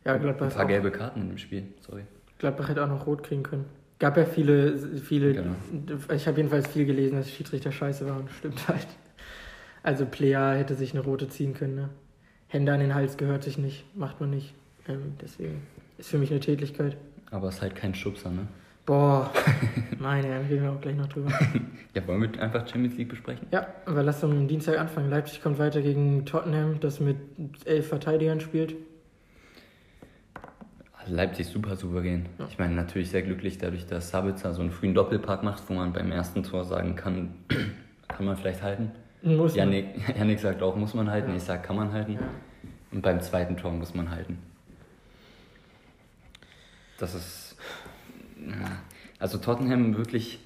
Ja, 0.04 0.16
Gladbach 0.16 0.46
Ein 0.46 0.52
paar 0.52 0.66
gelbe 0.66 0.90
Karten 0.90 1.22
in 1.22 1.28
dem 1.28 1.38
Spiel, 1.38 1.64
sorry. 1.80 2.02
Gladbach 2.38 2.68
hätte 2.68 2.84
auch 2.84 2.88
noch 2.88 3.06
rot 3.06 3.22
kriegen 3.24 3.42
können. 3.42 3.64
Gab 3.98 4.16
ja 4.16 4.24
viele, 4.26 4.78
viele. 5.00 5.32
Genau. 5.32 5.54
Ich 6.14 6.26
habe 6.26 6.36
jedenfalls 6.36 6.68
viel 6.68 6.84
gelesen, 6.84 7.16
dass 7.16 7.30
Schiedsrichter 7.30 7.72
scheiße 7.72 8.06
war 8.06 8.18
und 8.18 8.30
stimmt 8.30 8.68
halt. 8.68 8.86
Also 9.82 10.04
Plea 10.04 10.52
hätte 10.54 10.74
sich 10.74 10.92
eine 10.92 11.02
rote 11.02 11.28
ziehen 11.28 11.54
können. 11.54 11.74
Ne? 11.76 11.88
Hände 12.48 12.72
an 12.72 12.80
den 12.80 12.94
Hals 12.94 13.16
gehört 13.16 13.42
sich 13.42 13.56
nicht, 13.56 13.96
macht 13.96 14.20
man 14.20 14.30
nicht. 14.30 14.52
Ähm, 14.86 15.14
deswegen 15.20 15.62
ist 15.96 16.10
für 16.10 16.18
mich 16.18 16.30
eine 16.30 16.40
Tätigkeit. 16.40 16.96
Aber 17.30 17.48
es 17.48 17.56
ist 17.56 17.62
halt 17.62 17.74
kein 17.74 17.94
Schubser, 17.94 18.30
ne? 18.30 18.46
Boah, 18.86 19.32
meine 19.98 20.28
Herren, 20.28 20.46
reden 20.46 20.62
wir 20.62 20.72
auch 20.72 20.80
gleich 20.80 20.96
noch 20.96 21.08
drüber. 21.08 21.30
Ja, 21.94 22.06
wollen 22.06 22.20
wir 22.20 22.42
einfach 22.42 22.68
Champions 22.68 22.98
League 22.98 23.08
besprechen? 23.08 23.46
Ja, 23.52 23.68
aber 23.86 24.02
lass 24.02 24.20
doch 24.20 24.30
am 24.30 24.46
Dienstag 24.46 24.78
anfangen. 24.78 25.08
Leipzig 25.08 25.42
kommt 25.42 25.58
weiter 25.58 25.80
gegen 25.80 26.26
Tottenham, 26.26 26.78
das 26.78 27.00
mit 27.00 27.16
elf 27.64 27.88
Verteidigern 27.88 28.38
spielt. 28.40 28.74
Leipzig 31.06 31.46
super 31.46 31.76
souverän. 31.76 32.26
Ja. 32.38 32.46
Ich 32.50 32.58
meine, 32.58 32.74
natürlich 32.74 33.10
sehr 33.10 33.22
glücklich 33.22 33.56
dadurch, 33.58 33.86
dass 33.86 34.10
Sabitzer 34.10 34.52
so 34.52 34.60
einen 34.60 34.72
frühen 34.72 34.94
Doppelpack 34.94 35.42
macht, 35.42 35.62
wo 35.68 35.74
man 35.74 35.92
beim 35.92 36.12
ersten 36.12 36.42
Tor 36.42 36.64
sagen 36.64 36.96
kann, 36.96 37.34
kann 38.08 38.26
man 38.26 38.36
vielleicht 38.36 38.62
halten. 38.62 38.92
Muss 39.22 39.56
man. 39.56 39.72
Yannick, 39.72 39.86
Yannick 40.18 40.40
sagt 40.40 40.62
auch, 40.62 40.76
muss 40.76 40.94
man 40.94 41.10
halten. 41.10 41.30
Ja. 41.30 41.36
Ich 41.36 41.44
sag, 41.44 41.62
kann 41.62 41.76
man 41.76 41.92
halten. 41.92 42.14
Ja. 42.14 42.20
Und 42.92 43.02
beim 43.02 43.20
zweiten 43.20 43.56
Tor 43.56 43.72
muss 43.72 43.94
man 43.94 44.10
halten. 44.10 44.38
Das 46.98 47.14
ist. 47.14 47.45
Also 49.18 49.38
Tottenham 49.38 49.96
wirklich, 49.96 50.38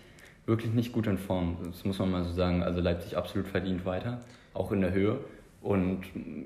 wirklich 0.47 0.73
nicht 0.73 0.93
gut 0.93 1.07
in 1.07 1.19
Form. 1.19 1.57
Das 1.65 1.85
muss 1.85 1.99
man 1.99 2.11
mal 2.11 2.25
so 2.25 2.33
sagen. 2.33 2.63
Also 2.63 2.81
Leipzig 2.81 3.17
absolut 3.17 3.49
verdient 3.49 3.85
weiter, 3.85 4.21
auch 4.55 4.73
in 4.73 4.81
der 4.81 4.93
Höhe. 4.93 5.19
Und 5.63 6.05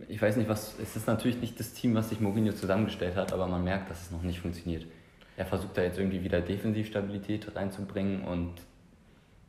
ich 0.09 0.21
weiß 0.21 0.37
nicht, 0.37 0.49
was. 0.49 0.79
Es 0.81 0.97
ist 0.97 1.07
natürlich 1.07 1.41
nicht 1.41 1.59
das 1.61 1.73
Team, 1.73 1.95
was 1.95 2.09
sich 2.09 2.21
Mourinho 2.21 2.53
zusammengestellt 2.53 3.17
hat, 3.17 3.33
aber 3.33 3.47
man 3.47 3.63
merkt, 3.63 3.91
dass 3.91 4.03
es 4.03 4.11
noch 4.11 4.23
nicht 4.23 4.41
funktioniert. 4.41 4.87
Er 5.37 5.47
versucht 5.47 5.77
da 5.77 5.83
jetzt 5.83 5.99
irgendwie 5.99 6.23
wieder 6.23 6.41
Defensivstabilität 6.41 7.55
reinzubringen 7.55 8.23
und 8.23 8.53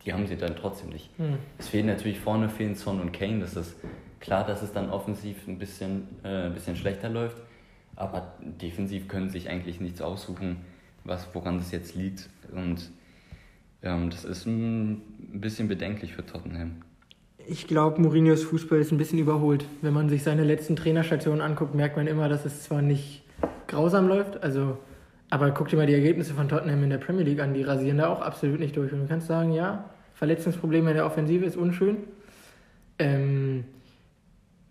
die 0.03 0.13
haben 0.13 0.27
sie 0.27 0.37
dann 0.37 0.55
trotzdem 0.55 0.89
nicht. 0.89 1.09
Hm. 1.17 1.37
Es 1.57 1.67
fehlen 1.67 1.87
natürlich 1.87 2.19
vorne 2.19 2.49
fehlen 2.49 2.75
Son 2.75 2.99
und 3.01 3.11
Kane. 3.11 3.39
Das 3.39 3.55
ist 3.55 3.75
klar, 4.19 4.45
dass 4.45 4.61
es 4.61 4.71
dann 4.71 4.89
offensiv 4.89 5.47
ein 5.47 5.57
bisschen, 5.57 6.07
äh, 6.23 6.45
ein 6.45 6.53
bisschen 6.53 6.75
schlechter 6.75 7.09
läuft. 7.09 7.37
Aber 7.95 8.33
defensiv 8.39 9.07
können 9.07 9.29
sich 9.29 9.49
eigentlich 9.49 9.79
nichts 9.79 10.01
aussuchen, 10.01 10.57
was, 11.05 11.27
woran 11.33 11.57
das 11.57 11.71
jetzt 11.71 11.95
liegt. 11.95 12.29
Und 12.53 12.91
ähm, 13.81 14.09
das 14.09 14.25
ist 14.25 14.45
ein 14.45 15.01
bisschen 15.31 15.67
bedenklich 15.67 16.13
für 16.13 16.25
Tottenham. 16.25 16.81
Ich 17.47 17.67
glaube, 17.67 18.01
Mourinhos 18.01 18.43
Fußball 18.43 18.79
ist 18.79 18.91
ein 18.91 18.97
bisschen 18.97 19.19
überholt. 19.19 19.65
Wenn 19.81 19.93
man 19.93 20.09
sich 20.09 20.23
seine 20.23 20.43
letzten 20.43 20.75
Trainerstationen 20.75 21.41
anguckt, 21.41 21.75
merkt 21.75 21.95
man 21.95 22.07
immer, 22.07 22.27
dass 22.27 22.43
es 22.43 22.63
zwar 22.63 22.81
nicht 22.81 23.23
grausam 23.67 24.07
läuft, 24.07 24.41
also, 24.43 24.77
aber 25.29 25.51
guck 25.51 25.69
dir 25.69 25.75
mal 25.75 25.85
die 25.85 25.93
Ergebnisse 25.93 26.33
von 26.33 26.49
Tottenham 26.49 26.83
in 26.83 26.89
der 26.89 26.97
Premier 26.97 27.23
League 27.23 27.39
an, 27.39 27.53
die 27.53 27.63
rasieren 27.63 27.99
da 27.99 28.07
auch 28.07 28.21
absolut 28.21 28.59
nicht 28.59 28.75
durch. 28.75 28.91
Und 28.93 29.01
du 29.01 29.07
kannst 29.07 29.27
sagen, 29.27 29.51
ja, 29.51 29.89
Verletzungsprobleme 30.15 30.91
in 30.91 30.95
der 30.95 31.05
Offensive 31.05 31.45
ist 31.45 31.57
unschön. 31.57 31.97
Ähm, 32.97 33.65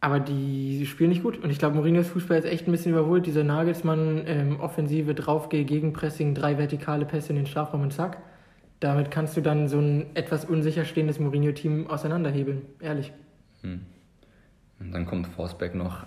aber 0.04 0.20
die 0.20 0.84
spielen 0.84 1.08
nicht 1.08 1.22
gut. 1.22 1.42
Und 1.42 1.48
ich 1.48 1.58
glaube, 1.58 1.76
Mourinhos 1.76 2.08
Fußball 2.08 2.36
ist 2.36 2.44
echt 2.44 2.68
ein 2.68 2.72
bisschen 2.72 2.92
überholt. 2.92 3.24
Dieser 3.24 3.42
Nagelsmann, 3.42 4.24
ähm, 4.26 4.60
Offensive, 4.60 5.14
draufgehe, 5.14 5.64
Gegenpressing, 5.64 6.34
drei 6.34 6.58
vertikale 6.58 7.06
Pässe 7.06 7.30
in 7.30 7.36
den 7.36 7.46
Strafraum 7.46 7.80
und 7.80 7.90
zack. 7.90 8.18
Damit 8.80 9.10
kannst 9.10 9.34
du 9.34 9.40
dann 9.40 9.66
so 9.66 9.78
ein 9.78 10.14
etwas 10.14 10.44
unsicher 10.44 10.84
stehendes 10.84 11.18
Mourinho-Team 11.20 11.86
auseinanderhebeln, 11.86 12.66
ehrlich. 12.80 13.14
Hm. 13.62 13.80
Und 14.78 14.92
dann 14.92 15.06
kommt 15.06 15.26
Forsberg 15.26 15.74
noch 15.74 16.04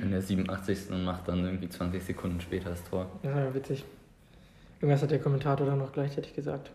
in 0.00 0.12
der 0.12 0.22
87. 0.22 0.92
und 0.92 1.04
macht 1.04 1.26
dann 1.26 1.44
irgendwie 1.44 1.68
20 1.68 2.00
Sekunden 2.00 2.40
später 2.40 2.70
das 2.70 2.84
Tor. 2.84 3.10
Ja 3.24 3.52
witzig. 3.52 3.84
Irgendwas 4.80 5.02
hat 5.02 5.10
der 5.10 5.18
Kommentator 5.18 5.66
dann 5.66 5.78
noch 5.78 5.90
gleichzeitig 5.90 6.32
gesagt. 6.32 6.70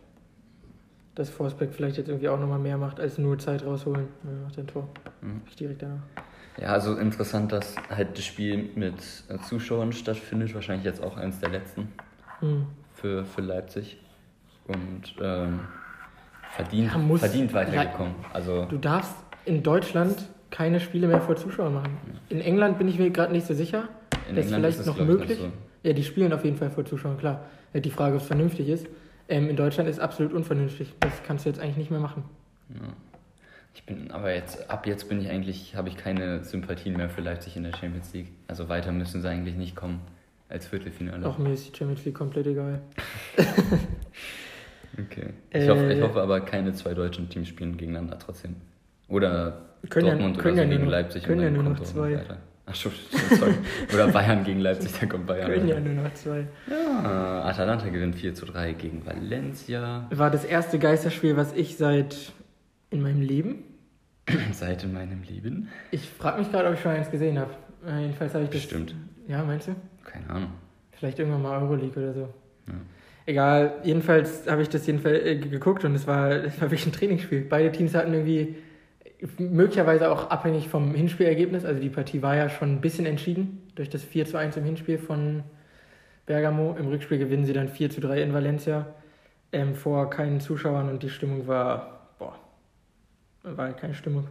Dass 1.16 1.30
Forsberg 1.30 1.74
vielleicht 1.74 1.96
jetzt 1.96 2.10
irgendwie 2.10 2.28
auch 2.28 2.40
nochmal 2.42 2.60
mehr 2.60 2.78
macht, 2.78 3.00
als 3.00 3.18
nur 3.18 3.40
Zeit 3.40 3.66
rausholen. 3.66 4.10
Er 4.26 4.44
macht 4.44 4.60
ein 4.60 4.68
Tor. 4.68 4.90
Mhm. 5.22 5.44
Ich 5.48 5.56
direkt 5.56 5.82
danach. 5.82 6.04
Ja, 6.60 6.70
also 6.70 6.96
interessant, 6.96 7.52
dass 7.52 7.76
halt 7.89 8.17
das 8.17 8.26
Spiel 8.26 8.70
mit 8.76 8.96
äh, 9.30 9.38
Zuschauern 9.48 9.93
stattfindet. 9.93 10.54
Wahrscheinlich 10.56 10.86
jetzt 10.86 11.04
auch 11.04 11.17
eins 11.17 11.39
der 11.39 11.50
letzten 11.50 11.89
Hm. 12.39 12.65
für, 12.93 13.26
für 13.26 13.41
Leipzig. 13.41 13.98
Und 14.67 15.15
ähm, 15.22 15.62
verdient, 16.52 16.91
Ja, 16.91 16.98
muss- 16.98 17.20
verdient 17.20 17.54
weitergekommen. 17.54 18.15
Also 18.34 18.65
Du 18.65 18.78
darfst 18.78 19.15
in 19.46 19.63
Deutschland 19.63 20.15
keine 20.50 20.80
Spiele 20.80 21.08
mehr 21.08 21.22
vor 21.22 21.36
Zuschauern 21.36 21.74
machen. 21.76 21.98
In 22.30 22.41
England 22.41 22.78
bin 22.78 22.88
ich 22.88 22.98
mir 23.00 23.10
gerade 23.12 23.32
nicht 23.32 23.46
so 23.48 23.54
sicher. 23.54 23.88
in 24.30 24.36
das 24.36 24.46
ist 24.46 24.52
England 24.52 24.56
vielleicht 24.56 24.80
ist 24.80 24.88
es, 24.88 24.98
noch 24.98 25.06
möglich. 25.06 25.38
so. 25.39 25.52
Ja, 25.84 25.93
die 25.93 26.04
spielen 26.04 26.34
auf 26.34 26.43
jeden 26.43 26.58
Fall 26.58 26.70
vor 26.72 26.86
Zuschauern, 26.86 27.17
klar. 27.17 27.46
Die 27.74 27.91
Frage, 27.91 28.15
ob 28.15 28.22
es 28.22 28.28
vernünftig 28.28 28.67
ist. 28.70 28.88
Ähm, 29.30 29.50
in 29.50 29.56
Deutschland 29.56 29.89
ist 29.89 30.00
absolut 30.00 30.34
unvernünftig. 30.34 30.93
Das 31.02 31.12
kannst 31.26 31.46
du 31.46 31.50
jetzt 31.50 31.60
eigentlich 31.60 31.78
nicht 31.78 31.91
mehr 31.91 32.00
machen. 32.00 32.24
Ja. 32.74 32.82
Ich 33.78 33.84
bin, 33.84 34.10
aber 34.10 34.34
jetzt, 34.34 34.72
ab 34.72 34.88
jetzt 34.88 35.08
bin 35.08 35.22
ich 35.22 35.30
eigentlich, 35.30 35.76
habe 35.76 35.88
ich 35.88 35.96
keine 35.98 36.44
Sympathien 36.44 36.98
mehr 36.98 37.12
für 37.12 37.22
Leipzig 37.22 37.56
in 37.58 37.62
der 37.63 37.74
Champions 37.78 38.12
League. 38.12 38.30
Also 38.48 38.70
weiter 38.70 38.92
müssen 38.92 39.22
sie 39.22 39.30
eigentlich 39.30 39.56
nicht 39.56 39.76
kommen 39.76 40.02
als 40.50 40.66
Viertelfinale. 40.66 41.24
Auch 41.28 41.38
mir 41.38 41.52
ist 41.54 41.72
die 41.72 41.78
Champions 41.78 42.04
League 42.04 42.16
komplett 42.16 42.48
egal. 42.48 42.82
Okay. 45.00 45.28
Ich, 45.52 45.70
hoffe, 45.70 45.94
ich 45.94 46.00
Äh, 46.00 46.02
hoffe 46.02 46.20
aber, 46.22 46.40
keine 46.42 46.74
zwei 46.74 46.96
deutschen 46.96 47.30
Teams 47.30 47.48
spielen 47.48 47.78
gegeneinander 47.78 48.18
trotzdem. 48.18 48.56
Oder 49.10 49.62
Können 49.92 50.08
ja- 50.08 50.13
Dortmund 50.13 50.40
können 50.40 50.54
oder 50.56 50.63
ja 50.63 50.68
so 50.68 50.70
nur 50.70 50.78
gegen 50.78 50.86
noch- 50.86 50.92
Leipzig 50.92 51.24
können 51.24 51.42
ja 51.42 51.50
nur 51.52 51.63
noch 51.63 51.80
zwei. 51.82 52.20
Ach, 52.66 52.74
so, 52.76 52.90
so, 52.90 53.36
sorry. 53.36 53.54
Oder 53.94 54.08
Bayern 54.08 54.44
gegen 54.44 54.60
Leipzig, 54.60 54.92
da 55.00 55.06
kommt 55.06 55.28
Bayern. 55.28 55.52
Können 55.52 55.68
ja 55.68 55.80
nur 55.80 56.04
noch 56.04 56.13
zwei. 56.16 56.48
Ja, 56.68 57.44
Atalanta 57.46 57.90
gewinnt 57.90 58.16
4 58.16 58.34
zu 58.34 58.48
3 58.48 58.74
gegen 58.74 59.06
Valencia. 59.06 60.08
War 60.10 60.32
das 60.32 60.44
erste 60.46 60.80
Geisterspiel, 60.80 61.38
was 61.38 61.54
ich 61.54 61.78
seit 61.78 62.34
in 62.89 63.02
meinem 63.02 63.21
Leben. 63.21 63.63
Seit 64.52 64.84
in 64.84 64.93
meinem 64.93 65.23
Leben. 65.23 65.69
Ich 65.91 66.10
frage 66.10 66.39
mich 66.39 66.52
gerade, 66.52 66.67
ob 66.67 66.76
ich 66.76 66.82
schon 66.82 66.91
eins 66.91 67.10
gesehen 67.10 67.39
habe. 67.39 67.52
Äh, 67.86 68.02
jedenfalls 68.02 68.34
habe 68.34 68.43
ich 68.43 68.50
das. 68.50 68.62
Bestimmt. 68.62 68.95
Ja, 69.28 69.43
meinst 69.43 69.67
du? 69.67 69.76
Keine 70.04 70.30
Ahnung. 70.30 70.52
Vielleicht 70.91 71.19
irgendwann 71.19 71.41
mal 71.41 71.62
Euroleague 71.62 71.97
oder 71.97 72.13
so. 72.13 72.34
Ja. 72.67 72.73
Egal, 73.26 73.76
jedenfalls 73.84 74.50
habe 74.50 74.62
ich 74.62 74.69
das 74.69 74.88
jedenfalls 74.88 75.23
äh, 75.23 75.36
geguckt 75.36 75.84
und 75.84 75.95
es 75.95 76.08
war, 76.08 76.32
es 76.45 76.60
war 76.62 76.71
wirklich 76.71 76.86
ein 76.86 76.93
Trainingsspiel. 76.93 77.41
Beide 77.41 77.71
Teams 77.71 77.93
hatten 77.93 78.13
irgendwie 78.13 78.56
möglicherweise 79.38 80.12
auch 80.12 80.30
abhängig 80.30 80.69
vom 80.69 80.93
Hinspielergebnis, 80.93 81.65
also 81.65 81.82
die 81.82 81.89
Partie 81.89 82.21
war 82.21 82.36
ja 82.36 82.50
schon 82.50 82.76
ein 82.76 82.82
bisschen 82.82 83.06
entschieden 83.06 83.63
durch 83.76 83.89
das 83.89 84.04
4 84.04 84.26
zu 84.26 84.38
1 84.38 84.58
im 84.58 84.63
Hinspiel 84.63 85.00
von 85.00 85.43
Bergamo. 86.26 86.76
Im 86.78 86.88
Rückspiel 86.88 87.17
gewinnen 87.17 87.45
sie 87.45 87.54
dann 87.54 87.67
4 87.67 87.89
zu 87.89 88.00
3 88.00 88.21
in 88.21 88.34
Valencia 88.34 88.88
ähm, 89.52 89.76
vor 89.76 90.10
keinen 90.10 90.39
Zuschauern 90.39 90.89
und 90.89 91.04
die 91.04 91.10
Stimmung 91.10 91.47
war, 91.47 91.97
war 93.56 93.66
halt 93.68 93.78
keine 93.78 93.94
Stimmung. 93.94 94.28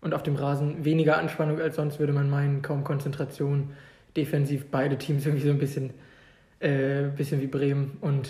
Und 0.00 0.12
auf 0.12 0.22
dem 0.22 0.36
Rasen 0.36 0.84
weniger 0.84 1.16
Anspannung 1.18 1.60
als 1.60 1.76
sonst 1.76 1.98
würde 1.98 2.12
man 2.12 2.28
meinen, 2.28 2.60
kaum 2.60 2.84
Konzentration, 2.84 3.70
defensiv 4.16 4.66
beide 4.70 4.98
Teams 4.98 5.24
irgendwie 5.24 5.46
so 5.46 5.50
ein 5.52 5.58
bisschen, 5.58 5.94
äh, 6.60 7.04
bisschen 7.16 7.40
wie 7.40 7.46
Bremen 7.46 7.96
und 8.00 8.28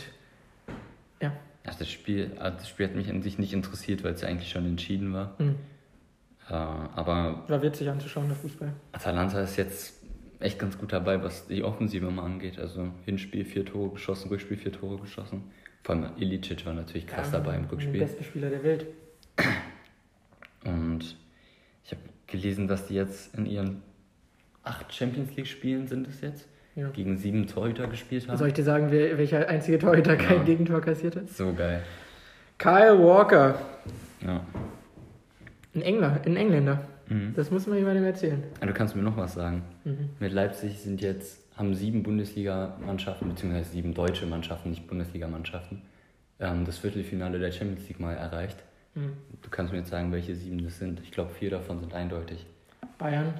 Ach, 1.66 1.74
das, 1.76 1.90
Spiel, 1.90 2.30
das 2.38 2.68
Spiel 2.68 2.88
hat 2.88 2.94
mich 2.94 3.08
an 3.08 3.22
sich 3.22 3.38
nicht 3.38 3.54
interessiert, 3.54 4.04
weil 4.04 4.12
es 4.12 4.20
ja 4.20 4.28
eigentlich 4.28 4.50
schon 4.50 4.66
entschieden 4.66 5.14
war. 5.14 5.34
mh, 5.38 5.54
Äh, 6.50 6.52
aber 6.52 7.42
war 7.48 7.62
witzig 7.62 7.88
anzuschauen, 7.88 8.26
der 8.28 8.36
Fußball. 8.36 8.74
Atalanta 8.92 9.40
ist 9.40 9.56
jetzt 9.56 9.94
echt 10.40 10.58
ganz 10.58 10.76
gut 10.76 10.92
dabei, 10.92 11.22
was 11.22 11.46
die 11.46 11.64
Offensive 11.64 12.10
mal 12.10 12.24
angeht. 12.26 12.58
Also 12.58 12.88
Hinspiel 13.06 13.46
vier 13.46 13.64
Tore 13.64 13.92
geschossen, 13.94 14.28
Rückspiel 14.28 14.58
vier 14.58 14.72
Tore 14.72 14.98
geschossen. 15.00 15.44
Vor 15.82 15.94
allem 15.94 16.10
Ilicic 16.18 16.66
war 16.66 16.74
natürlich 16.74 17.06
krass 17.06 17.32
Ja, 17.32 17.38
dabei 17.38 17.56
im 17.56 17.62
Der 17.62 17.72
Rückspiel. 17.72 17.98
beste 18.00 18.22
Spieler 18.24 18.50
der 18.50 18.62
Welt. 18.62 18.86
Und 20.64 21.16
ich 21.84 21.90
habe 21.92 22.00
gelesen, 22.26 22.68
dass 22.68 22.86
die 22.86 22.94
jetzt 22.94 23.34
in 23.36 23.46
ihren 23.46 23.82
acht 24.62 24.92
Champions 24.94 25.34
League 25.36 25.46
Spielen 25.46 25.86
sind 25.86 26.08
es 26.08 26.20
jetzt, 26.20 26.48
Ja. 26.74 26.88
gegen 26.88 27.16
sieben 27.18 27.46
Torhüter 27.46 27.86
gespielt 27.86 28.26
haben. 28.28 28.36
Soll 28.38 28.48
ich 28.48 28.54
dir 28.54 28.64
sagen, 28.64 28.86
wer, 28.90 29.16
welcher 29.18 29.48
einzige 29.48 29.78
Torhüter 29.78 30.16
kein 30.16 30.38
Ja. 30.38 30.42
Gegentor 30.44 30.80
kassiert 30.80 31.16
hat? 31.16 31.28
So 31.28 31.52
geil. 31.52 31.82
Kyle 32.58 32.98
Walker. 32.98 33.58
Ja. 34.24 34.44
Ein 35.74 35.82
Engler, 35.82 36.20
ein 36.24 36.36
Engländer. 36.36 36.80
Mhm. 37.08 37.34
Das 37.36 37.50
muss 37.50 37.66
man 37.66 37.76
jemandem 37.78 38.04
erzählen. 38.04 38.42
Ah, 38.60 38.66
Du 38.66 38.72
kannst 38.72 38.96
mir 38.96 39.02
noch 39.02 39.16
was 39.16 39.34
sagen. 39.34 39.62
Mhm. 39.84 40.10
Mit 40.20 40.32
Leipzig 40.32 40.78
sind 40.78 41.02
jetzt, 41.02 41.40
haben 41.56 41.74
sieben 41.74 42.02
Bundesliga-Mannschaften, 42.02 43.28
beziehungsweise 43.28 43.70
sieben 43.70 43.92
deutsche 43.92 44.24
Mannschaften, 44.26 44.70
nicht 44.70 44.86
Bundesliga-Mannschaften, 44.86 45.82
ähm, 46.40 46.64
das 46.64 46.78
Viertelfinale 46.78 47.38
der 47.38 47.52
Champions 47.52 47.86
League 47.88 48.00
mal 48.00 48.14
erreicht. 48.14 48.56
Mhm. 48.94 49.12
Du 49.42 49.50
kannst 49.50 49.72
mir 49.72 49.78
jetzt 49.80 49.90
sagen, 49.90 50.12
welche 50.12 50.34
sieben 50.34 50.62
das 50.62 50.78
sind. 50.78 51.00
Ich 51.00 51.10
glaube, 51.10 51.30
vier 51.32 51.50
davon 51.50 51.80
sind 51.80 51.92
eindeutig. 51.94 52.46
Bayern, 52.98 53.34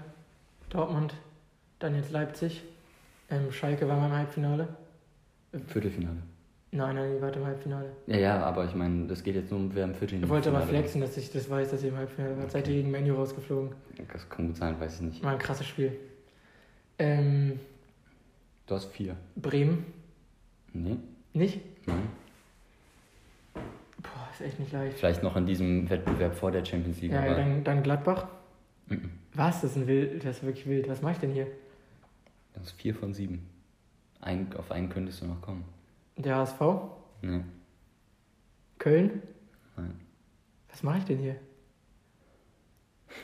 Dortmund, 0.68 1.14
dann 1.78 1.94
jetzt 1.94 2.10
Leipzig. 2.10 2.62
Ähm, 3.30 3.50
Schalke 3.52 3.88
war 3.88 3.96
mal 3.98 4.06
im 4.06 4.12
Halbfinale. 4.12 4.68
Viertelfinale. 5.68 6.16
Nein, 6.72 6.96
nein, 6.96 7.12
die 7.16 7.22
war 7.22 7.32
im 7.32 7.46
Halbfinale. 7.46 7.88
Ja, 8.08 8.16
ja, 8.16 8.42
aber 8.44 8.64
ich 8.64 8.74
meine, 8.74 9.06
das 9.06 9.22
geht 9.22 9.36
jetzt 9.36 9.50
nur 9.52 9.60
um 9.60 9.74
wer 9.74 9.84
im 9.84 9.92
Ich 9.92 9.96
Viertelfinale 9.98 10.28
wollte 10.32 10.48
aber 10.50 10.62
flexen, 10.62 11.00
dass 11.00 11.16
ich 11.16 11.30
das 11.30 11.48
weiß, 11.48 11.70
dass 11.70 11.80
sie 11.82 11.88
im 11.88 11.96
Halbfinale 11.96 12.36
war. 12.36 12.50
Seid 12.50 12.66
ihr 12.66 12.74
gegen 12.74 12.90
Menu 12.90 13.14
rausgeflogen. 13.14 13.70
Das 14.12 14.28
kann 14.28 14.48
gut 14.48 14.56
sein, 14.56 14.78
weiß 14.80 14.96
ich 14.96 15.00
nicht. 15.02 15.22
War 15.22 15.32
ein 15.32 15.38
krasses 15.38 15.66
Spiel. 15.66 15.96
Ähm, 16.98 17.60
Du 18.66 18.74
hast 18.74 18.86
vier. 18.92 19.14
Bremen, 19.36 19.84
Nee? 20.72 20.96
nicht? 21.34 21.60
Nein. 21.86 22.08
Ist 24.34 24.40
echt 24.40 24.58
nicht 24.58 24.72
leicht. 24.72 24.98
Vielleicht 24.98 25.22
noch 25.22 25.36
in 25.36 25.46
diesem 25.46 25.88
Wettbewerb 25.88 26.34
vor 26.34 26.50
der 26.50 26.64
Champions 26.64 27.00
League. 27.00 27.12
Ja, 27.12 27.34
dann, 27.34 27.62
dann 27.62 27.84
Gladbach. 27.84 28.26
Mhm. 28.88 29.10
Was? 29.32 29.60
Das 29.60 29.70
ist 29.70 29.76
ein 29.76 29.86
wild, 29.86 30.24
das 30.24 30.38
ist 30.38 30.42
wirklich 30.42 30.66
wild. 30.66 30.88
Was 30.88 31.02
mache 31.02 31.12
ich 31.12 31.18
denn 31.18 31.30
hier? 31.30 31.46
das 32.54 32.66
ist 32.66 32.72
vier 32.80 32.94
von 32.94 33.12
sieben. 33.14 33.48
Ein, 34.20 34.52
auf 34.56 34.70
einen 34.70 34.88
könntest 34.88 35.22
du 35.22 35.26
noch 35.26 35.40
kommen. 35.40 35.64
Der 36.16 36.36
HSV? 36.36 36.60
Nee. 37.22 37.40
Köln? 38.78 39.22
Nein. 39.76 39.94
Was 40.70 40.82
mache 40.82 40.98
ich 40.98 41.04
denn 41.04 41.18
hier? 41.18 41.36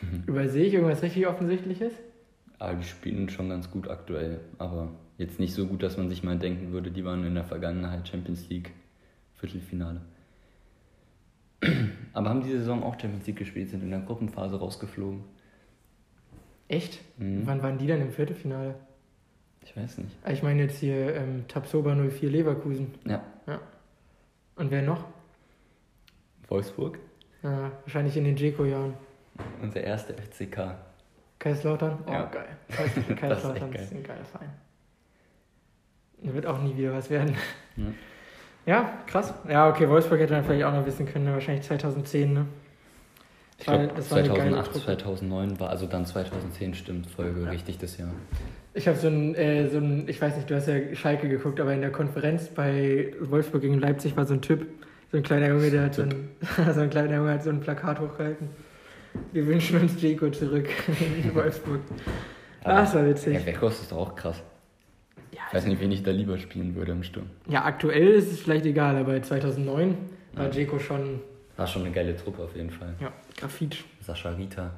Übersehe 0.27 0.66
ich 0.66 0.75
irgendwas 0.75 1.03
richtig 1.03 1.27
Offensichtliches? 1.27 1.92
Aber 2.59 2.75
die 2.75 2.85
spielen 2.85 3.29
schon 3.29 3.49
ganz 3.49 3.70
gut 3.70 3.88
aktuell. 3.88 4.40
Aber 4.59 4.92
jetzt 5.18 5.40
nicht 5.40 5.55
so 5.55 5.66
gut, 5.66 5.83
dass 5.83 5.96
man 5.96 6.09
sich 6.09 6.23
mal 6.23 6.38
denken 6.38 6.73
würde, 6.73 6.90
die 6.90 7.05
waren 7.05 7.25
in 7.25 7.35
der 7.35 7.44
Vergangenheit 7.44 8.07
Champions 8.07 8.49
League 8.49 8.73
Viertelfinale. 9.35 10.03
Aber 12.12 12.29
haben 12.31 12.42
die 12.42 12.51
Saison 12.51 12.83
auch 12.83 12.99
Champions 13.01 13.27
League 13.27 13.37
gespielt, 13.38 13.70
sind 13.70 13.83
in 13.83 13.90
der 13.90 14.01
Gruppenphase 14.01 14.59
rausgeflogen. 14.59 15.25
Echt? 16.68 17.01
Mhm. 17.18 17.42
Wann 17.46 17.62
waren 17.62 17.79
die 17.79 17.87
dann 17.87 18.01
im 18.01 18.11
Viertelfinale? 18.12 18.75
Ich 19.62 19.77
weiß 19.77 19.99
nicht. 19.99 20.16
Ah, 20.25 20.31
Ich 20.31 20.42
meine 20.42 20.62
jetzt 20.62 20.79
hier 20.79 21.14
ähm, 21.16 21.44
Tabsoba 21.49 21.94
04 21.94 22.31
Leverkusen. 22.31 22.94
Ja. 23.05 23.23
Und 24.57 24.70
wer 24.70 24.83
noch? 24.83 25.05
Wolfsburg, 26.49 26.99
Ah, 27.42 27.70
wahrscheinlich 27.85 28.16
in 28.16 28.25
den 28.25 28.37
Jeko-Jahren. 28.37 28.94
unser 29.62 29.81
erster 29.83 30.14
FCK. 30.14 30.77
Kaiserslautern? 31.38 31.99
Oh, 32.07 32.11
Ja. 32.12 32.25
geil. 32.27 32.49
Kaiserslautern 33.16 33.70
geil. 33.70 33.83
ist 33.83 33.92
ein 33.92 34.03
geiler 34.03 34.25
Verein. 34.25 34.51
Da 36.23 36.35
wird 36.35 36.44
auch 36.46 36.61
nie 36.62 36.77
wieder 36.77 36.92
was 36.92 37.09
werden. 37.09 37.35
Ja. 37.77 37.85
Ja, 38.70 38.88
krass. 39.09 39.35
Ja, 39.48 39.68
okay, 39.68 39.88
Wolfsburg 39.88 40.20
hätte 40.20 40.33
man 40.33 40.44
vielleicht 40.44 40.62
auch 40.64 40.72
noch 40.72 40.87
wissen 40.87 41.04
können. 41.06 41.24
ne? 41.24 41.33
Wahrscheinlich 41.35 41.64
2010, 41.64 42.33
ne? 42.33 42.46
Ich 43.59 43.66
glaube, 43.66 43.90
das 43.96 44.11
war 44.12 44.18
eine 44.18 44.28
geile 44.28 44.38
2008, 44.52 44.66
Truppe. 44.72 44.85
2009 44.85 45.61
war, 45.61 45.70
also 45.70 45.87
dann 45.87 46.06
2010 46.06 46.74
stimmt, 46.74 47.11
Folge 47.11 47.42
Ja. 47.42 47.50
richtig 47.50 47.78
das 47.78 47.98
Jahr. 47.98 48.11
Ich 48.72 48.87
habe 48.87 48.96
so 48.96 49.09
ein, 49.09 49.35
äh, 49.35 49.68
so 49.68 49.78
ein, 49.78 50.04
ich 50.06 50.22
weiß 50.22 50.37
nicht, 50.37 50.48
du 50.48 50.54
hast 50.54 50.68
ja 50.68 50.76
Schalke 50.94 51.28
geguckt, 51.28 51.59
aber 51.59 51.74
in 51.74 51.80
der 51.80 51.90
Konferenz 51.90 52.46
bei 52.48 53.12
Wolfsburg 53.20 53.62
gegen 53.62 53.80
Leipzig 53.80 54.16
war 54.16 54.24
so 54.24 54.35
ein 54.35 54.40
Typ, 54.40 54.66
so 55.11 55.16
ein 55.16 55.24
kleiner 55.24 55.48
Junge, 55.48 55.68
der 55.70 55.83
hat 55.83 55.96
so 55.96 56.02
ein, 56.02 56.28
so 56.74 56.80
ein 56.80 56.90
kleiner 56.90 57.16
Junge 57.16 57.33
hat 57.33 57.42
so 57.42 57.50
ein 57.50 57.59
Plakat 57.61 57.98
hochgehalten. 57.98 58.48
Wir 59.33 59.46
wünschen 59.48 59.80
uns 59.80 60.00
Jeko 60.00 60.30
zurück 60.30 60.68
in 61.24 61.35
Wolfsburg. 61.35 61.80
Aber 62.62 62.74
Ah, 62.74 62.80
das 62.83 62.94
war 62.94 63.04
witzig. 63.04 63.35
Ja, 63.35 63.44
Weghorst 63.44 63.83
ist 63.83 63.90
doch 63.90 63.98
auch 63.98 64.14
krass. 64.14 64.40
Ich 65.50 65.54
weiß 65.56 65.66
nicht, 65.66 65.80
wen 65.80 65.90
ich 65.90 66.02
da 66.04 66.12
lieber 66.12 66.38
spielen 66.38 66.74
würde 66.76 66.92
im 66.92 67.02
Sturm. 67.02 67.26
ja, 67.48 67.64
aktuell 67.64 68.08
ist 68.10 68.30
es 68.30 68.40
vielleicht 68.40 68.66
egal, 68.66 68.96
aber 68.96 69.20
2009 69.20 69.96
war 70.34 70.46
Ja. 70.46 70.50
Jeko 70.52 70.78
schon, 70.78 71.20
War 71.56 71.66
schon 71.66 71.82
eine 71.84 71.90
geile 71.92 72.16
Truppe 72.16 72.42
auf 72.44 72.54
jeden 72.54 72.70
Fall. 72.70 72.94
ja, 73.00 73.12
Grafitsch. 73.36 73.82
Sascha 74.00 74.30
Rita. 74.30 74.70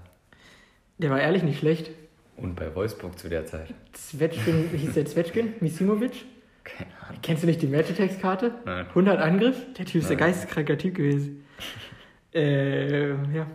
Der 0.99 1.11
war 1.11 1.21
ehrlich 1.21 1.43
nicht 1.43 1.59
schlecht. 1.59 1.91
Und 2.37 2.57
bei 2.57 2.75
Wolfsburg 2.75 3.19
zu 3.19 3.29
der 3.29 3.45
Zeit. 3.45 3.73
Zwetschgen, 3.93 4.71
hieß 4.71 4.95
der 4.95 5.05
Zwetschgen? 5.05 5.55
Misimovic? 5.61 6.25
Keine 6.65 6.91
Ahnung. 7.07 7.19
Kennst 7.23 7.43
du 7.43 7.47
nicht 7.49 7.61
die 7.61 7.67
Magitex-Karte? 7.67 8.53
Nein. 8.65 8.87
100 8.89 9.21
Angriff? 9.21 9.57
Der 9.75 9.85
Typ 9.85 10.01
ist 10.01 10.09
der 10.11 10.17
Nein. 10.17 10.27
geisteskranker 10.29 10.79
Typ 10.79 10.95
gewesen. 10.95 11.45
äh, 12.35 13.11
ja. 13.11 13.47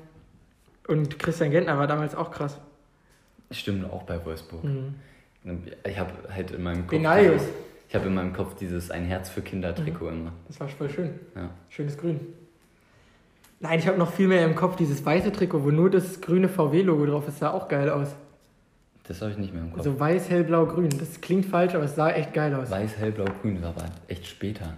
Und 0.88 1.18
Christian 1.18 1.50
Gentner 1.52 1.78
war 1.78 1.88
damals 1.88 2.14
auch 2.16 2.30
krass. 2.32 2.60
Stimmt, 3.52 3.86
auch 3.92 4.04
bei 4.04 4.24
Wolfsburg. 4.24 4.64
Mhm. 4.64 4.96
Ich 5.88 5.98
habe 6.00 6.12
halt 6.34 6.52
in 6.52 6.64
meinem 6.64 6.86
Kopf. 6.88 7.00
Dieses- 7.20 7.48
Ich 7.90 7.96
habe 7.96 8.08
in 8.08 8.16
meinem 8.16 8.34
Kopf 8.34 8.56
dieses 8.56 8.92
Ein 8.92 9.06
Herz 9.06 9.30
für 9.30 9.42
Kinder-Trikot 9.42 10.06
Mhm. 10.12 10.18
immer. 10.22 10.32
Das 10.48 10.60
war 10.60 10.68
voll 10.68 10.90
schön. 10.90 11.12
Ja. 11.36 11.50
Schönes 11.70 11.98
Grün. 11.98 12.20
Nein, 13.60 13.80
ich 13.80 13.88
habe 13.88 13.98
noch 13.98 14.12
viel 14.12 14.28
mehr 14.28 14.46
im 14.46 14.56
Kopf 14.56 14.76
dieses 14.76 15.04
weiße 15.06 15.32
Trikot, 15.32 15.64
wo 15.64 15.72
nur 15.72 15.90
das 15.90 16.22
grüne 16.22 16.48
VW-Logo 16.50 17.06
drauf 17.06 17.28
ist. 17.28 17.40
Sah 17.40 17.52
auch 17.52 17.68
geil 17.68 17.90
aus. 17.90 18.14
Das 19.08 19.22
habe 19.22 19.32
ich 19.32 19.38
nicht 19.38 19.54
mehr 19.54 19.64
im 19.64 19.72
Kopf. 19.72 19.84
So 19.84 19.98
weiß, 20.00 20.30
hell, 20.30 20.44
blau, 20.44 20.66
grün. 20.66 20.90
Das 21.00 21.22
klingt 21.22 21.46
falsch, 21.46 21.74
aber 21.76 21.86
es 21.86 21.96
sah 21.96 22.10
echt 22.12 22.34
geil 22.34 22.54
aus. 22.54 22.70
Weiß, 22.70 22.98
hellblau, 22.98 23.26
grün, 23.42 23.56
das 23.56 23.64
war 23.64 23.70
aber 23.70 23.86
echt 24.10 24.28
später, 24.28 24.74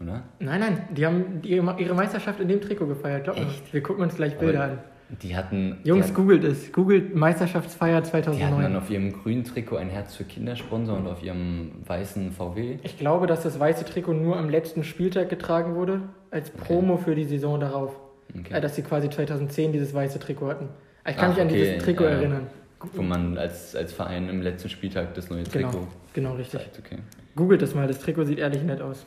oder? 0.00 0.22
Nein, 0.38 0.60
nein, 0.60 0.82
die 0.92 1.04
haben 1.04 1.40
ihre 1.42 1.94
Meisterschaft 1.94 2.38
in 2.40 2.46
dem 2.48 2.60
Trikot 2.60 2.86
gefeiert. 2.86 3.24
Glaub 3.24 3.36
mir. 3.38 3.46
Wir 3.72 3.82
gucken 3.82 4.04
uns 4.04 4.14
gleich 4.14 4.38
Bilder 4.38 4.62
Aber 4.64 4.72
an. 4.74 4.78
Die 5.20 5.36
hatten. 5.36 5.78
Jungs, 5.84 6.06
die, 6.06 6.12
googelt 6.14 6.42
es. 6.44 6.72
Googelt 6.72 7.14
Meisterschaftsfeier 7.14 7.96
hatten, 7.96 8.06
die 8.10 8.16
hatten 8.16 8.26
dann 8.38 8.72
2009. 8.72 8.76
auf 8.76 8.90
ihrem 8.90 9.12
grünen 9.12 9.44
Trikot 9.44 9.76
ein 9.76 9.90
Herz 9.90 10.14
für 10.16 10.24
Kindersponsor 10.24 10.96
und 10.96 11.06
auf 11.06 11.22
ihrem 11.22 11.72
weißen 11.86 12.32
VW. 12.32 12.78
Ich 12.82 12.98
glaube, 12.98 13.26
dass 13.26 13.42
das 13.42 13.60
weiße 13.60 13.84
Trikot 13.84 14.14
nur 14.14 14.38
am 14.38 14.48
letzten 14.48 14.84
Spieltag 14.84 15.28
getragen 15.28 15.74
wurde, 15.74 16.00
als 16.30 16.50
Promo 16.50 16.96
für 16.96 17.14
die 17.14 17.24
Saison 17.24 17.60
darauf. 17.60 17.94
Okay. 18.38 18.54
Äh, 18.54 18.60
dass 18.62 18.74
sie 18.74 18.82
quasi 18.82 19.10
2010 19.10 19.72
dieses 19.72 19.92
weiße 19.92 20.18
Trikot 20.18 20.48
hatten. 20.48 20.68
Ich 21.06 21.16
kann 21.16 21.26
Ach, 21.26 21.34
mich 21.34 21.40
an 21.42 21.48
okay, 21.48 21.56
dieses 21.58 21.82
Trikot 21.84 22.04
ja. 22.04 22.10
erinnern. 22.10 22.46
Wo 22.94 23.02
man 23.02 23.36
als, 23.38 23.76
als 23.76 23.92
Verein 23.92 24.28
im 24.28 24.40
letzten 24.40 24.68
Spieltag 24.70 25.14
das 25.14 25.28
neue 25.28 25.44
Genau. 25.44 25.70
Trikot 25.70 25.88
Genau, 26.14 26.34
richtig. 26.34 26.60
zeigt. 26.60 26.78
Okay. 26.78 26.98
Googelt 27.36 27.60
das 27.62 27.74
mal, 27.74 27.86
das 27.86 27.98
Trikot 28.00 28.24
sieht 28.24 28.38
ehrlich 28.38 28.62
nett 28.62 28.80
aus. 28.80 29.04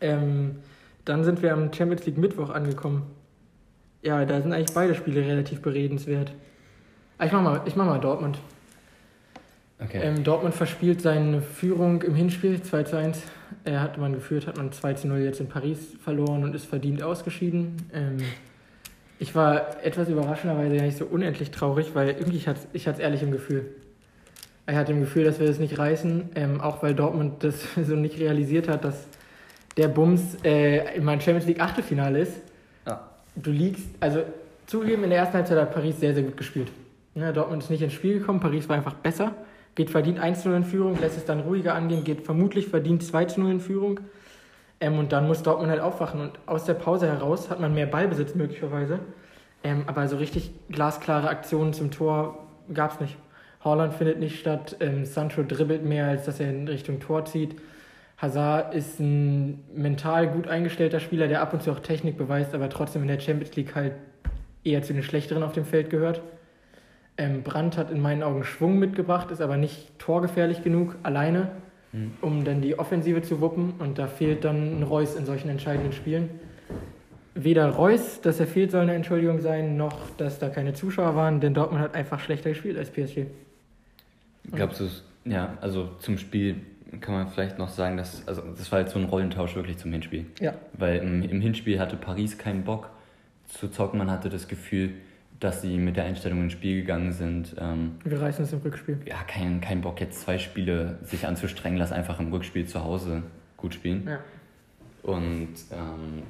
Ähm, 0.00 0.56
dann 1.04 1.24
sind 1.24 1.42
wir 1.42 1.52
am 1.52 1.72
Champions 1.72 2.06
League 2.06 2.18
Mittwoch 2.18 2.50
angekommen. 2.50 3.02
Ja, 4.04 4.24
da 4.26 4.40
sind 4.42 4.52
eigentlich 4.52 4.74
beide 4.74 4.94
Spiele 4.94 5.22
relativ 5.22 5.62
beredenswert. 5.62 6.30
Ah, 7.16 7.24
Ich 7.24 7.32
mach 7.32 7.40
mal, 7.42 7.62
ich 7.64 7.74
mach 7.74 7.86
mal 7.86 7.98
Dortmund. 7.98 8.38
Okay. 9.82 10.00
Ähm, 10.02 10.22
Dortmund 10.22 10.54
verspielt 10.54 11.00
seine 11.00 11.40
Führung 11.40 12.02
im 12.02 12.14
Hinspiel 12.14 12.62
2 12.62 12.82
zu 12.84 12.96
1. 12.98 13.22
Er 13.64 13.80
hat 13.80 13.96
man 13.96 14.12
geführt, 14.12 14.46
hat 14.46 14.58
man 14.58 14.72
2 14.72 14.94
zu 14.94 15.08
0 15.08 15.20
jetzt 15.20 15.40
in 15.40 15.48
Paris 15.48 15.96
verloren 16.02 16.44
und 16.44 16.54
ist 16.54 16.66
verdient 16.66 17.02
ausgeschieden. 17.02 17.76
Ähm, 17.92 18.18
ich 19.18 19.34
war 19.34 19.82
etwas 19.82 20.08
überraschenderweise 20.10 20.76
gar 20.76 20.84
nicht 20.84 20.98
so 20.98 21.06
unendlich 21.06 21.50
traurig, 21.50 21.94
weil 21.94 22.10
irgendwie 22.10 22.36
ich 22.36 22.46
hatte 22.46 22.60
ich 22.74 22.86
es 22.86 22.98
ehrlich 22.98 23.22
im 23.22 23.30
Gefühl. 23.32 23.64
Ich 24.66 24.74
hatte 24.74 24.92
im 24.92 25.00
Gefühl, 25.00 25.24
dass 25.24 25.40
wir 25.40 25.46
das 25.46 25.58
nicht 25.58 25.78
reißen, 25.78 26.30
ähm, 26.34 26.60
auch 26.60 26.82
weil 26.82 26.94
Dortmund 26.94 27.42
das 27.42 27.56
so 27.82 27.96
nicht 27.96 28.18
realisiert 28.18 28.68
hat, 28.68 28.84
dass 28.84 29.06
der 29.78 29.88
Bums 29.88 30.36
äh, 30.44 30.94
in 30.94 31.04
meinem 31.04 31.20
Champions 31.20 31.46
League 31.46 31.60
Achtelfinale 31.60 32.20
ist. 32.20 32.34
Du 33.36 33.50
liegst, 33.50 33.88
also 34.00 34.22
zugegeben, 34.66 35.04
in 35.04 35.10
der 35.10 35.20
ersten 35.20 35.34
Halbzeit 35.34 35.58
hat 35.58 35.74
Paris 35.74 35.98
sehr, 35.98 36.14
sehr 36.14 36.22
gut 36.22 36.36
gespielt. 36.36 36.70
Ja, 37.14 37.32
Dortmund 37.32 37.62
ist 37.62 37.70
nicht 37.70 37.82
ins 37.82 37.92
Spiel 37.92 38.18
gekommen, 38.18 38.40
Paris 38.40 38.68
war 38.68 38.76
einfach 38.76 38.94
besser, 38.94 39.32
geht 39.74 39.90
verdient 39.90 40.18
1-0 40.20 40.56
in 40.56 40.64
Führung, 40.64 40.98
lässt 41.00 41.16
es 41.16 41.24
dann 41.24 41.40
ruhiger 41.40 41.74
angehen, 41.74 42.04
geht 42.04 42.24
vermutlich 42.24 42.68
verdient 42.68 43.02
2-0 43.02 43.50
in 43.50 43.60
Führung. 43.60 44.00
Ähm, 44.80 44.98
und 44.98 45.12
dann 45.12 45.26
muss 45.26 45.42
Dortmund 45.42 45.70
halt 45.70 45.80
aufwachen. 45.80 46.20
Und 46.20 46.32
aus 46.46 46.64
der 46.64 46.74
Pause 46.74 47.06
heraus 47.06 47.50
hat 47.50 47.60
man 47.60 47.74
mehr 47.74 47.86
Ballbesitz 47.86 48.34
möglicherweise. 48.34 48.98
Ähm, 49.62 49.84
aber 49.86 50.06
so 50.08 50.16
richtig 50.16 50.52
glasklare 50.68 51.28
Aktionen 51.28 51.72
zum 51.72 51.90
Tor 51.90 52.46
gab 52.72 52.92
es 52.92 53.00
nicht. 53.00 53.16
Haaland 53.64 53.94
findet 53.94 54.18
nicht 54.18 54.38
statt, 54.38 54.76
ähm, 54.80 55.06
Sancho 55.06 55.42
dribbelt 55.42 55.84
mehr, 55.84 56.06
als 56.06 56.26
dass 56.26 56.38
er 56.38 56.50
in 56.50 56.68
Richtung 56.68 57.00
Tor 57.00 57.24
zieht. 57.24 57.56
Hazard 58.18 58.74
ist 58.74 59.00
ein 59.00 59.64
mental 59.74 60.28
gut 60.28 60.46
eingestellter 60.48 61.00
Spieler, 61.00 61.28
der 61.28 61.42
ab 61.42 61.52
und 61.52 61.62
zu 61.62 61.72
auch 61.72 61.80
Technik 61.80 62.16
beweist, 62.16 62.54
aber 62.54 62.68
trotzdem 62.68 63.02
in 63.02 63.08
der 63.08 63.20
Champions 63.20 63.54
League 63.56 63.74
halt 63.74 63.92
eher 64.62 64.82
zu 64.82 64.92
den 64.92 65.02
Schlechteren 65.02 65.42
auf 65.42 65.52
dem 65.52 65.64
Feld 65.64 65.90
gehört. 65.90 66.22
Ähm, 67.16 67.42
Brandt 67.42 67.76
hat 67.76 67.90
in 67.90 68.00
meinen 68.00 68.22
Augen 68.22 68.44
Schwung 68.44 68.78
mitgebracht, 68.78 69.30
ist 69.30 69.40
aber 69.40 69.56
nicht 69.56 69.98
torgefährlich 69.98 70.62
genug 70.62 70.96
alleine, 71.02 71.48
Mhm. 71.92 72.10
um 72.22 72.44
dann 72.44 72.60
die 72.60 72.76
Offensive 72.78 73.22
zu 73.22 73.40
wuppen. 73.40 73.74
Und 73.78 73.98
da 73.98 74.08
fehlt 74.08 74.44
dann 74.44 74.80
ein 74.80 74.82
Reus 74.82 75.14
in 75.14 75.26
solchen 75.26 75.48
entscheidenden 75.48 75.92
Spielen. 75.92 76.28
Weder 77.36 77.68
Reus, 77.68 78.20
dass 78.20 78.40
er 78.40 78.46
fehlt, 78.46 78.70
soll 78.72 78.82
eine 78.82 78.94
Entschuldigung 78.94 79.40
sein, 79.40 79.76
noch 79.76 79.98
dass 80.16 80.38
da 80.40 80.48
keine 80.48 80.72
Zuschauer 80.72 81.14
waren, 81.14 81.40
denn 81.40 81.54
Dortmund 81.54 81.82
hat 81.82 81.94
einfach 81.94 82.18
schlechter 82.20 82.50
gespielt 82.50 82.76
als 82.76 82.90
PSG. 82.90 83.26
Glaubst 84.52 84.80
du, 84.80 84.88
ja, 85.24 85.56
also 85.60 85.88
zum 86.00 86.18
Spiel 86.18 86.56
kann 87.00 87.14
man 87.14 87.28
vielleicht 87.28 87.58
noch 87.58 87.68
sagen, 87.68 87.96
dass, 87.96 88.26
also 88.26 88.42
das 88.56 88.70
war 88.72 88.80
jetzt 88.80 88.92
so 88.92 88.98
ein 88.98 89.04
Rollentausch 89.06 89.54
wirklich 89.54 89.78
zum 89.78 89.92
Hinspiel. 89.92 90.26
Ja. 90.40 90.54
Weil 90.72 90.98
im, 90.98 91.22
im 91.22 91.40
Hinspiel 91.40 91.78
hatte 91.78 91.96
Paris 91.96 92.38
keinen 92.38 92.64
Bock 92.64 92.90
zu 93.46 93.68
zocken. 93.68 93.98
Man 93.98 94.10
hatte 94.10 94.28
das 94.28 94.48
Gefühl, 94.48 94.90
dass 95.40 95.62
sie 95.62 95.76
mit 95.76 95.96
der 95.96 96.04
Einstellung 96.04 96.42
ins 96.42 96.52
Spiel 96.52 96.80
gegangen 96.80 97.12
sind. 97.12 97.54
Ähm, 97.58 97.96
Wir 98.04 98.20
reißen 98.20 98.44
es 98.44 98.52
im 98.52 98.60
Rückspiel. 98.60 98.98
ja, 99.06 99.16
kein, 99.26 99.60
kein 99.60 99.80
Bock, 99.80 100.00
jetzt 100.00 100.20
zwei 100.20 100.38
Spiele 100.38 100.98
sich 101.02 101.26
anzustrengen, 101.26 101.78
lass 101.78 101.92
einfach 101.92 102.18
im 102.20 102.32
Rückspiel 102.32 102.66
zu 102.66 102.82
Hause 102.82 103.22
gut 103.56 103.74
spielen. 103.74 104.06
Ja. 104.08 104.20
Und 105.02 105.48
ähm, 105.70 106.22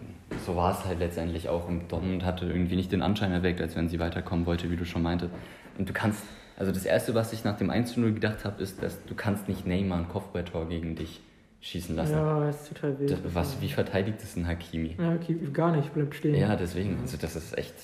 so 0.44 0.56
war 0.56 0.72
es 0.72 0.84
halt 0.84 0.98
letztendlich 0.98 1.48
auch. 1.48 1.68
Und 1.68 1.92
Dortmund 1.92 2.24
hatte 2.24 2.46
irgendwie 2.46 2.74
nicht 2.74 2.90
den 2.90 3.02
Anschein 3.02 3.30
erweckt, 3.30 3.60
als 3.60 3.76
wenn 3.76 3.88
sie 3.88 4.00
weiterkommen 4.00 4.46
wollte, 4.46 4.68
wie 4.70 4.76
du 4.76 4.84
schon 4.84 5.02
meinte. 5.02 5.30
Und 5.78 5.88
du 5.88 5.92
kannst, 5.92 6.24
also 6.56 6.72
das 6.72 6.84
Erste, 6.84 7.14
was 7.14 7.32
ich 7.32 7.44
nach 7.44 7.56
dem 7.56 7.70
1-0 7.70 8.12
gedacht 8.12 8.44
habe, 8.44 8.62
ist, 8.62 8.82
dass 8.82 9.04
du 9.04 9.14
kannst 9.14 9.48
nicht 9.48 9.66
Neymar 9.66 9.98
ein 9.98 10.08
Kopfballtor 10.08 10.68
gegen 10.68 10.94
dich 10.96 11.20
schießen 11.60 11.96
lassen. 11.96 12.12
Ja, 12.12 12.40
das 12.46 12.62
ist 12.62 12.68
total 12.74 12.98
wild. 12.98 13.10
Das, 13.10 13.18
was, 13.34 13.60
wie 13.60 13.68
verteidigt 13.70 14.22
ist 14.22 14.36
ein 14.36 14.46
Hakimi? 14.46 14.96
Ja, 14.98 15.14
okay, 15.14 15.34
gar 15.52 15.74
nicht, 15.74 15.92
bleibt 15.94 16.14
stehen. 16.14 16.34
Ja, 16.34 16.56
deswegen, 16.56 16.98
also 17.00 17.16
das 17.16 17.36
ist 17.36 17.56
echt, 17.56 17.74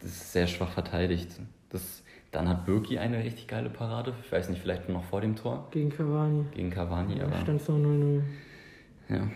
das 0.00 0.10
ist 0.10 0.32
sehr 0.32 0.46
schwach 0.46 0.70
verteidigt. 0.70 1.28
Das, 1.70 2.02
dann 2.32 2.48
hat 2.48 2.64
Birki 2.66 2.98
eine 2.98 3.22
richtig 3.22 3.46
geile 3.46 3.68
Parade, 3.70 4.14
ich 4.24 4.32
weiß 4.32 4.48
nicht, 4.48 4.60
vielleicht 4.62 4.88
noch 4.88 5.04
vor 5.04 5.20
dem 5.20 5.36
Tor 5.36 5.68
Gegen 5.70 5.90
Cavani. 5.90 6.46
gegen 6.54 6.70
Cavani, 6.70 7.18
Da 7.18 7.26
aber 7.26 7.36
stand 7.42 7.60
es 7.60 7.68
noch 7.68 7.76
0-0. 7.76 8.22
ja. 9.10 9.28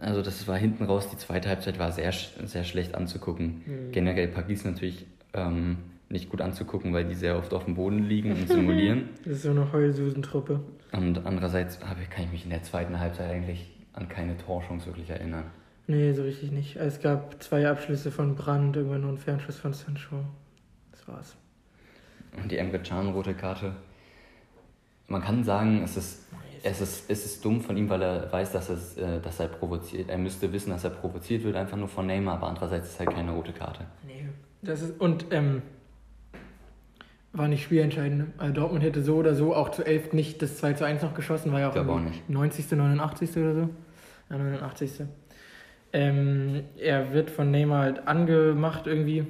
Also 0.00 0.22
das 0.22 0.46
war 0.46 0.56
hinten 0.56 0.84
raus, 0.84 1.08
die 1.10 1.16
zweite 1.16 1.48
Halbzeit 1.48 1.80
war 1.80 1.90
sehr, 1.90 2.12
sehr 2.12 2.62
schlecht 2.62 2.94
anzugucken. 2.94 3.62
Mhm. 3.66 3.90
Generell 3.90 4.28
Paris 4.28 4.64
natürlich 4.64 5.06
ähm, 5.34 5.78
nicht 6.10 6.30
gut 6.30 6.40
anzugucken, 6.40 6.92
weil 6.94 7.04
die 7.04 7.14
sehr 7.14 7.36
oft 7.36 7.52
auf 7.52 7.64
dem 7.66 7.74
Boden 7.74 8.02
liegen 8.04 8.32
und 8.32 8.48
simulieren. 8.48 9.10
Das 9.24 9.34
ist 9.34 9.42
so 9.42 9.50
eine 9.50 9.70
Heulsusentruppe. 9.72 10.60
und 10.92 11.26
andererseits 11.26 11.84
habe, 11.84 12.00
ich- 12.02 12.10
kann 12.10 12.24
ich 12.24 12.32
mich 12.32 12.44
in 12.44 12.50
der 12.50 12.62
zweiten 12.62 12.98
Halbzeit 12.98 13.30
eigentlich 13.30 13.70
an 13.92 14.08
keine 14.08 14.36
Torchance 14.38 14.86
wirklich 14.86 15.10
erinnern. 15.10 15.44
Nee, 15.86 16.12
so 16.12 16.22
richtig 16.22 16.50
nicht. 16.52 16.76
Es 16.76 17.00
gab 17.00 17.42
zwei 17.42 17.68
Abschlüsse 17.68 18.10
von 18.10 18.34
Brand, 18.36 18.76
irgendwann 18.76 19.00
noch 19.02 19.08
ein 19.08 19.18
Fernschuss 19.18 19.56
von 19.58 19.72
Sancho. 19.72 20.16
Das 20.92 21.08
war's. 21.08 21.36
Und 22.42 22.52
die 22.52 22.58
Emre 22.58 22.78
Can 22.78 23.08
rote 23.08 23.34
Karte. 23.34 23.72
Man 25.08 25.22
kann 25.22 25.42
sagen, 25.44 25.82
es 25.82 25.96
ist, 25.96 26.26
es 26.62 26.80
ist, 26.82 27.10
es 27.10 27.24
ist 27.24 27.44
dumm 27.44 27.60
von 27.62 27.76
ihm, 27.78 27.88
weil 27.88 28.02
er 28.02 28.30
weiß, 28.30 28.52
dass, 28.52 28.68
es, 28.68 28.98
äh, 28.98 29.20
dass 29.20 29.40
er 29.40 29.48
provoziert. 29.48 30.10
Er 30.10 30.18
müsste 30.18 30.52
wissen, 30.52 30.70
dass 30.70 30.84
er 30.84 30.90
provoziert 30.90 31.42
wird, 31.44 31.56
einfach 31.56 31.78
nur 31.78 31.88
von 31.88 32.06
Neymar, 32.06 32.34
aber 32.34 32.48
andererseits 32.48 32.90
ist 32.90 32.98
halt 33.00 33.10
keine 33.10 33.32
rote 33.32 33.52
Karte. 33.52 33.86
Nee. 34.06 34.26
Das 34.60 34.82
ist, 34.82 35.00
und 35.00 35.26
ähm, 35.30 35.62
war 37.32 37.48
nicht 37.48 37.62
spielentscheidend. 37.62 38.32
Also 38.38 38.54
Dortmund 38.54 38.82
hätte 38.82 39.02
so 39.02 39.16
oder 39.16 39.34
so 39.34 39.54
auch 39.54 39.70
zu 39.70 39.84
11 39.84 40.12
nicht 40.12 40.42
das 40.42 40.56
2 40.58 40.74
zu 40.74 40.84
1 40.84 41.02
noch 41.02 41.14
geschossen, 41.14 41.52
war 41.52 41.60
ja 41.60 41.68
auch, 41.68 41.72
auch 41.72 41.76
irgendwie 41.76 42.10
nicht. 42.10 42.30
90., 42.30 42.70
89. 42.70 43.36
oder 43.36 43.54
so. 43.54 43.70
Ja, 44.30 44.38
89. 44.38 45.06
Ähm, 45.92 46.64
er 46.78 47.12
wird 47.12 47.30
von 47.30 47.50
Neymar 47.50 47.82
halt 47.82 48.08
angemacht 48.08 48.86
irgendwie, 48.86 49.26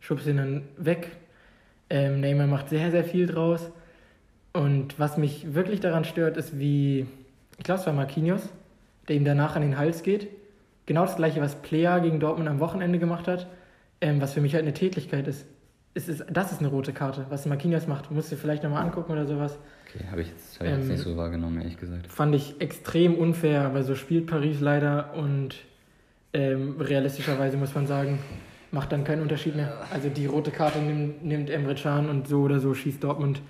schubst 0.00 0.26
ihn 0.26 0.36
dann 0.36 0.62
weg. 0.76 1.08
Ähm, 1.88 2.20
Neymar 2.20 2.46
macht 2.46 2.68
sehr, 2.68 2.90
sehr 2.90 3.04
viel 3.04 3.26
draus. 3.26 3.70
Und 4.52 4.98
was 4.98 5.16
mich 5.16 5.54
wirklich 5.54 5.80
daran 5.80 6.04
stört, 6.04 6.36
ist 6.36 6.58
wie, 6.58 7.06
ich 7.58 7.64
glaube 7.64 7.80
es 7.80 7.86
war 7.86 7.94
Marquinhos, 7.94 8.50
der 9.08 9.16
ihm 9.16 9.24
danach 9.24 9.56
an 9.56 9.62
den 9.62 9.78
Hals 9.78 10.02
geht. 10.02 10.28
Genau 10.84 11.02
das 11.02 11.16
gleiche, 11.16 11.40
was 11.40 11.54
Plea 11.62 12.00
gegen 12.02 12.20
Dortmund 12.20 12.48
am 12.48 12.60
Wochenende 12.60 12.98
gemacht 12.98 13.28
hat, 13.28 13.46
ähm, 14.00 14.20
was 14.20 14.34
für 14.34 14.40
mich 14.40 14.54
halt 14.54 14.64
eine 14.64 14.74
Tätlichkeit 14.74 15.26
ist. 15.28 15.46
Es 15.94 16.08
ist. 16.08 16.24
Das 16.30 16.52
ist 16.52 16.60
eine 16.60 16.68
rote 16.68 16.92
Karte, 16.92 17.26
was 17.28 17.46
Marquinhos 17.46 17.86
macht. 17.86 18.10
Musst 18.10 18.32
du 18.32 18.36
vielleicht 18.36 18.62
nochmal 18.62 18.84
angucken 18.84 19.12
oder 19.12 19.26
sowas. 19.26 19.58
Okay, 19.88 20.04
habe 20.10 20.22
ich, 20.22 20.28
jetzt, 20.28 20.58
hab 20.58 20.66
ich 20.66 20.72
jetzt 20.72 20.82
Ähm, 20.84 20.88
nicht 20.88 21.02
so 21.02 21.16
wahrgenommen, 21.16 21.58
ehrlich 21.58 21.76
gesagt. 21.76 22.06
Fand 22.10 22.34
ich 22.34 22.60
extrem 22.60 23.14
unfair, 23.14 23.62
aber 23.62 23.82
so 23.82 23.94
spielt 23.94 24.26
Paris 24.26 24.60
leider 24.60 25.14
und 25.14 25.56
ähm, 26.32 26.76
realistischerweise 26.80 27.58
muss 27.58 27.74
man 27.74 27.86
sagen, 27.86 28.18
macht 28.70 28.90
dann 28.92 29.04
keinen 29.04 29.20
Unterschied 29.20 29.54
mehr. 29.54 29.74
Also 29.92 30.08
die 30.08 30.26
rote 30.26 30.50
Karte 30.50 30.78
nimmt, 30.78 31.24
nimmt 31.24 31.50
Emre 31.50 31.74
Can 31.74 32.08
und 32.08 32.26
so 32.26 32.40
oder 32.40 32.58
so 32.58 32.72
schießt 32.72 33.04
Dortmund 33.04 33.42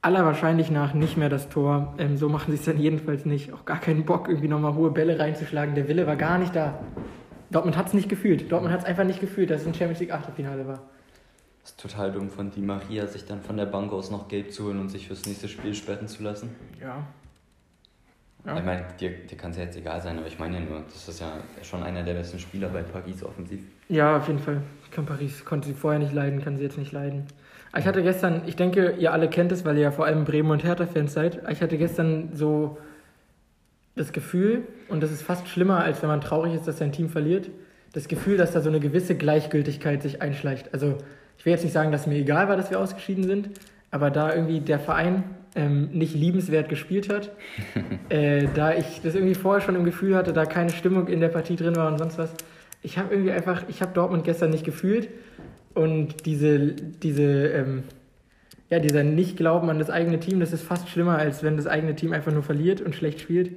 aller 0.00 0.24
Wahrscheinlich 0.24 0.70
nach 0.70 0.94
nicht 0.94 1.16
mehr 1.16 1.28
das 1.28 1.48
Tor. 1.48 1.94
Ähm, 1.98 2.16
so 2.16 2.28
machen 2.28 2.50
sie 2.50 2.58
es 2.58 2.64
dann 2.64 2.78
jedenfalls 2.78 3.24
nicht. 3.24 3.52
Auch 3.52 3.64
gar 3.64 3.80
keinen 3.80 4.04
Bock, 4.04 4.28
irgendwie 4.28 4.48
nochmal 4.48 4.74
hohe 4.74 4.90
Bälle 4.90 5.18
reinzuschlagen. 5.18 5.74
Der 5.74 5.88
Wille 5.88 6.06
war 6.06 6.16
gar 6.16 6.38
nicht 6.38 6.54
da. 6.54 6.78
Dortmund 7.50 7.76
hat 7.76 7.86
es 7.88 7.94
nicht 7.94 8.08
gefühlt. 8.08 8.50
Dortmund 8.50 8.72
hat 8.72 8.80
es 8.80 8.86
einfach 8.86 9.04
nicht 9.04 9.20
gefühlt, 9.20 9.50
dass 9.50 9.62
es 9.62 9.66
ein 9.66 9.74
Champions 9.74 10.00
League 10.00 10.12
Achtelfinale 10.12 10.66
war. 10.66 10.82
Das 11.68 11.74
ist 11.74 11.80
total 11.82 12.12
dumm 12.12 12.30
von 12.30 12.50
Di 12.50 12.62
Maria, 12.62 13.06
sich 13.06 13.26
dann 13.26 13.42
von 13.42 13.58
der 13.58 13.66
Bank 13.66 13.92
aus 13.92 14.10
noch 14.10 14.28
Geld 14.28 14.54
zu 14.54 14.64
holen 14.64 14.80
und 14.80 14.88
sich 14.88 15.06
fürs 15.06 15.26
nächste 15.26 15.48
Spiel 15.48 15.74
sperren 15.74 16.08
zu 16.08 16.22
lassen. 16.22 16.48
Ja. 16.80 17.06
ja. 18.46 18.56
Ich 18.56 18.64
meine, 18.64 18.86
dir, 18.98 19.10
dir 19.10 19.36
kann 19.36 19.50
es 19.50 19.58
ja 19.58 19.64
jetzt 19.64 19.76
egal 19.76 20.00
sein, 20.00 20.16
aber 20.16 20.26
ich 20.26 20.38
meine 20.38 20.60
ja 20.60 20.64
nur, 20.64 20.80
das 20.90 21.06
ist 21.06 21.20
ja 21.20 21.30
schon 21.62 21.82
einer 21.82 22.02
der 22.02 22.14
besten 22.14 22.38
Spieler 22.38 22.70
bei 22.70 22.82
Paris 22.82 23.22
offensiv. 23.22 23.60
Ja, 23.90 24.16
auf 24.16 24.26
jeden 24.28 24.38
Fall. 24.38 24.62
Ich 24.84 24.90
kann 24.90 25.04
Paris, 25.04 25.44
konnte 25.44 25.68
sie 25.68 25.74
vorher 25.74 26.00
nicht 26.00 26.14
leiden, 26.14 26.42
kann 26.42 26.56
sie 26.56 26.62
jetzt 26.62 26.78
nicht 26.78 26.92
leiden. 26.92 27.26
Ich 27.76 27.86
hatte 27.86 28.02
gestern, 28.02 28.44
ich 28.46 28.56
denke, 28.56 28.92
ihr 28.92 29.12
alle 29.12 29.28
kennt 29.28 29.52
es, 29.52 29.66
weil 29.66 29.76
ihr 29.76 29.82
ja 29.82 29.90
vor 29.90 30.06
allem 30.06 30.24
Bremen 30.24 30.50
und 30.50 30.64
Hertha-Fans 30.64 31.12
seid. 31.12 31.42
Ich 31.50 31.60
hatte 31.60 31.76
gestern 31.76 32.30
so 32.32 32.78
das 33.94 34.12
Gefühl, 34.12 34.66
und 34.88 35.02
das 35.02 35.12
ist 35.12 35.20
fast 35.20 35.46
schlimmer, 35.48 35.84
als 35.84 36.00
wenn 36.00 36.08
man 36.08 36.22
traurig 36.22 36.54
ist, 36.54 36.66
dass 36.66 36.78
sein 36.78 36.92
Team 36.92 37.10
verliert, 37.10 37.50
das 37.92 38.08
Gefühl, 38.08 38.38
dass 38.38 38.52
da 38.52 38.62
so 38.62 38.70
eine 38.70 38.80
gewisse 38.80 39.16
Gleichgültigkeit 39.16 40.02
sich 40.02 40.22
einschleicht. 40.22 40.72
Also 40.72 40.96
ich 41.38 41.46
will 41.46 41.52
jetzt 41.52 41.62
nicht 41.62 41.72
sagen, 41.72 41.92
dass 41.92 42.06
mir 42.06 42.16
egal 42.16 42.48
war, 42.48 42.56
dass 42.56 42.70
wir 42.70 42.78
ausgeschieden 42.78 43.24
sind, 43.24 43.50
aber 43.90 44.10
da 44.10 44.34
irgendwie 44.34 44.60
der 44.60 44.78
Verein 44.78 45.24
ähm, 45.54 45.90
nicht 45.92 46.14
liebenswert 46.14 46.68
gespielt 46.68 47.08
hat, 47.08 47.30
äh, 48.10 48.48
da 48.54 48.74
ich 48.74 49.00
das 49.02 49.14
irgendwie 49.14 49.34
vorher 49.34 49.62
schon 49.62 49.76
im 49.76 49.84
Gefühl 49.84 50.14
hatte, 50.14 50.32
da 50.32 50.44
keine 50.44 50.70
Stimmung 50.70 51.08
in 51.08 51.20
der 51.20 51.28
Partie 51.28 51.56
drin 51.56 51.76
war 51.76 51.90
und 51.90 51.98
sonst 51.98 52.18
was. 52.18 52.34
Ich 52.82 52.98
habe 52.98 53.14
irgendwie 53.14 53.32
einfach, 53.32 53.64
ich 53.68 53.80
habe 53.80 53.92
Dortmund 53.94 54.24
gestern 54.24 54.50
nicht 54.50 54.64
gefühlt 54.64 55.08
und 55.74 56.26
diese, 56.26 56.72
diese, 56.72 57.48
ähm, 57.48 57.84
ja, 58.70 58.78
dieser 58.80 59.02
Nicht-Glauben 59.02 59.70
an 59.70 59.78
das 59.78 59.90
eigene 59.90 60.20
Team, 60.20 60.40
das 60.40 60.52
ist 60.52 60.62
fast 60.62 60.88
schlimmer, 60.88 61.18
als 61.18 61.42
wenn 61.42 61.56
das 61.56 61.66
eigene 61.66 61.94
Team 61.94 62.12
einfach 62.12 62.32
nur 62.32 62.42
verliert 62.42 62.80
und 62.80 62.94
schlecht 62.94 63.20
spielt. 63.20 63.52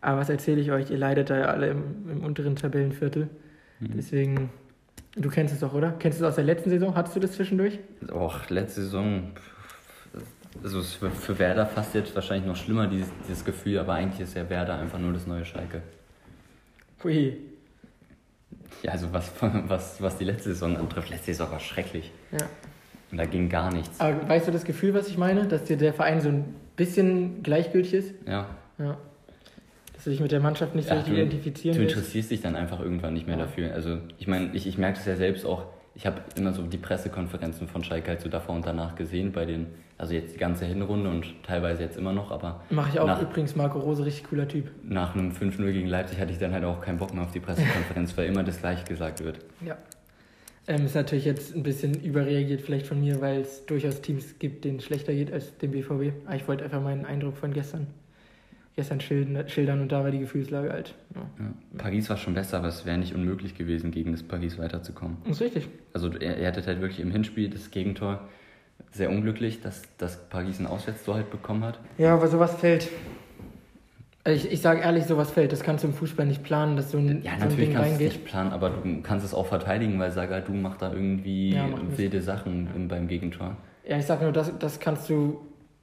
Aber 0.00 0.20
was 0.20 0.30
erzähle 0.30 0.60
ich 0.60 0.70
euch? 0.70 0.90
Ihr 0.90 0.98
leidet 0.98 1.30
da 1.30 1.38
ja 1.38 1.44
alle 1.46 1.68
im, 1.68 1.82
im 2.10 2.24
unteren 2.24 2.56
Tabellenviertel. 2.56 3.28
Mhm. 3.80 3.90
Deswegen, 3.96 4.50
du 5.16 5.28
kennst 5.28 5.54
es 5.54 5.60
doch, 5.60 5.74
oder? 5.74 5.92
Kennst 5.98 6.20
du 6.20 6.24
es 6.24 6.30
aus 6.30 6.36
der 6.36 6.44
letzten 6.44 6.70
Saison? 6.70 6.94
Hattest 6.94 7.16
du 7.16 7.20
das 7.20 7.32
zwischendurch? 7.32 7.78
Och, 8.12 8.48
letzte 8.48 8.82
Saison. 8.82 9.32
Also 10.62 10.80
es 10.80 10.96
ist 10.96 11.14
für 11.20 11.38
Werder 11.38 11.66
fast 11.66 11.94
jetzt 11.94 12.14
wahrscheinlich 12.14 12.46
noch 12.46 12.56
schlimmer, 12.56 12.86
dieses, 12.86 13.08
dieses 13.28 13.44
Gefühl, 13.44 13.78
aber 13.78 13.94
eigentlich 13.94 14.20
ist 14.20 14.34
ja 14.34 14.48
Werder 14.50 14.78
einfach 14.78 14.98
nur 14.98 15.12
das 15.12 15.26
neue 15.26 15.44
Schalke. 15.44 15.82
Hui. 17.04 17.36
Ja, 18.82 18.92
also 18.92 19.12
was, 19.12 19.30
was, 19.40 20.02
was 20.02 20.18
die 20.18 20.24
letzte 20.24 20.50
Saison 20.50 20.76
antrifft, 20.76 21.10
letzte 21.10 21.32
Saison 21.32 21.50
war 21.52 21.60
schrecklich. 21.60 22.10
Ja. 22.32 22.46
Und 23.10 23.18
da 23.18 23.24
ging 23.26 23.48
gar 23.48 23.72
nichts. 23.72 23.98
Aber 24.00 24.28
weißt 24.28 24.48
du 24.48 24.52
das 24.52 24.64
Gefühl, 24.64 24.94
was 24.94 25.08
ich 25.08 25.18
meine? 25.18 25.46
Dass 25.46 25.64
dir 25.64 25.76
der 25.76 25.92
Verein 25.92 26.20
so 26.20 26.28
ein 26.28 26.54
bisschen 26.76 27.42
gleichgültig 27.42 27.94
ist? 27.94 28.14
Ja. 28.26 28.46
Ja. 28.78 28.96
Dass 30.00 30.04
du 30.04 30.10
dich 30.12 30.20
mit 30.20 30.32
der 30.32 30.40
Mannschaft 30.40 30.74
nicht 30.74 30.88
so 30.88 30.94
richtig 30.94 31.12
identifizieren 31.12 31.76
Du 31.76 31.82
interessierst 31.82 32.30
dich 32.30 32.40
dann 32.40 32.56
einfach 32.56 32.80
irgendwann 32.80 33.12
nicht 33.12 33.26
mehr 33.26 33.36
ja. 33.36 33.44
dafür. 33.44 33.74
Also 33.74 33.98
ich 34.16 34.26
meine, 34.26 34.48
ich, 34.54 34.66
ich 34.66 34.78
merke 34.78 34.96
das 34.96 35.04
ja 35.04 35.14
selbst 35.14 35.44
auch, 35.44 35.66
ich 35.94 36.06
habe 36.06 36.22
immer 36.36 36.54
so 36.54 36.62
die 36.62 36.78
Pressekonferenzen 36.78 37.68
von 37.68 37.84
Schalke 37.84 38.08
halt 38.08 38.22
so 38.22 38.30
davor 38.30 38.54
und 38.54 38.64
danach 38.64 38.94
gesehen, 38.94 39.30
bei 39.30 39.44
den, 39.44 39.66
also 39.98 40.14
jetzt 40.14 40.34
die 40.34 40.38
ganze 40.38 40.64
Hinrunde 40.64 41.10
und 41.10 41.26
teilweise 41.42 41.82
jetzt 41.82 41.98
immer 41.98 42.14
noch, 42.14 42.30
aber. 42.30 42.62
Mache 42.70 42.88
ich 42.94 42.98
auch 42.98 43.06
nach, 43.06 43.20
übrigens, 43.20 43.56
Marco 43.56 43.78
Rose, 43.78 44.06
richtig 44.06 44.24
cooler 44.24 44.48
Typ. 44.48 44.70
Nach 44.82 45.14
einem 45.14 45.32
5-0 45.32 45.70
gegen 45.70 45.88
Leipzig 45.88 46.18
hatte 46.18 46.32
ich 46.32 46.38
dann 46.38 46.54
halt 46.54 46.64
auch 46.64 46.80
keinen 46.80 46.96
Bock 46.96 47.12
mehr 47.12 47.24
auf 47.24 47.32
die 47.32 47.40
Pressekonferenz, 47.40 48.16
weil 48.16 48.26
immer 48.26 48.42
das 48.42 48.58
gleiche 48.58 48.84
gesagt 48.84 49.22
wird. 49.22 49.40
Ja. 49.62 49.76
Ähm, 50.66 50.86
ist 50.86 50.94
natürlich 50.94 51.26
jetzt 51.26 51.54
ein 51.54 51.62
bisschen 51.62 51.92
überreagiert 52.02 52.62
vielleicht 52.62 52.86
von 52.86 53.00
mir, 53.00 53.20
weil 53.20 53.42
es 53.42 53.66
durchaus 53.66 54.00
Teams 54.00 54.38
gibt, 54.38 54.64
denen 54.64 54.78
es 54.78 54.84
schlechter 54.84 55.12
geht 55.12 55.30
als 55.30 55.58
dem 55.58 55.72
BVB. 55.72 56.24
Aber 56.24 56.36
ich 56.36 56.48
wollte 56.48 56.64
einfach 56.64 56.80
meinen 56.80 57.04
Eindruck 57.04 57.36
von 57.36 57.52
gestern 57.52 57.86
gestern 58.76 59.00
schildern 59.00 59.80
und 59.80 59.92
da 59.92 60.02
war 60.04 60.10
die 60.10 60.20
Gefühlslage 60.20 60.72
halt. 60.72 60.94
Ja. 61.14 61.22
Ja. 61.38 61.52
Paris 61.78 62.08
war 62.08 62.16
schon 62.16 62.34
besser, 62.34 62.58
aber 62.58 62.68
es 62.68 62.86
wäre 62.86 62.98
nicht 62.98 63.14
unmöglich 63.14 63.54
gewesen, 63.54 63.90
gegen 63.90 64.12
das 64.12 64.22
Paris 64.22 64.58
weiterzukommen. 64.58 65.18
Das 65.24 65.36
ist 65.36 65.42
richtig. 65.42 65.68
Also 65.92 66.10
er, 66.12 66.38
er 66.38 66.48
hatte 66.48 66.64
halt 66.64 66.80
wirklich 66.80 67.00
im 67.00 67.10
Hinspiel 67.10 67.50
das 67.50 67.70
Gegentor 67.70 68.28
sehr 68.92 69.10
unglücklich, 69.10 69.60
dass, 69.60 69.82
dass 69.98 70.28
Paris 70.28 70.58
ein 70.58 70.66
Auswärtstor 70.66 71.16
halt 71.16 71.30
bekommen 71.30 71.64
hat. 71.64 71.78
Ja, 71.98 72.14
aber 72.14 72.28
sowas 72.28 72.54
fällt. 72.54 72.88
Also 74.22 74.46
ich, 74.46 74.52
ich 74.52 74.60
sage 74.60 74.80
ehrlich, 74.80 75.04
sowas 75.04 75.30
fällt. 75.30 75.52
Das 75.52 75.62
kannst 75.62 75.84
du 75.84 75.88
im 75.88 75.94
Fußball 75.94 76.26
nicht 76.26 76.42
planen, 76.42 76.76
dass 76.76 76.90
so 76.90 76.98
ein 76.98 77.22
Ja, 77.22 77.32
so 77.38 77.46
natürlich 77.46 77.70
ein 77.70 77.74
kannst 77.74 78.00
du 78.00 78.04
es 78.04 78.12
nicht 78.12 78.24
planen, 78.24 78.52
aber 78.52 78.70
du 78.70 79.02
kannst 79.02 79.24
es 79.24 79.34
auch 79.34 79.46
verteidigen, 79.46 79.98
weil 79.98 80.10
Saga 80.10 80.40
du 80.40 80.52
macht 80.52 80.82
da 80.82 80.92
irgendwie 80.92 81.54
ja, 81.54 81.66
wilde 81.96 82.20
Sachen 82.20 82.88
beim 82.88 83.08
Gegentor. 83.08 83.56
Ja, 83.86 83.98
ich 83.98 84.06
sag 84.06 84.20
nur, 84.22 84.32
das, 84.32 84.52
das 84.58 84.78
kannst 84.78 85.08
du 85.08 85.40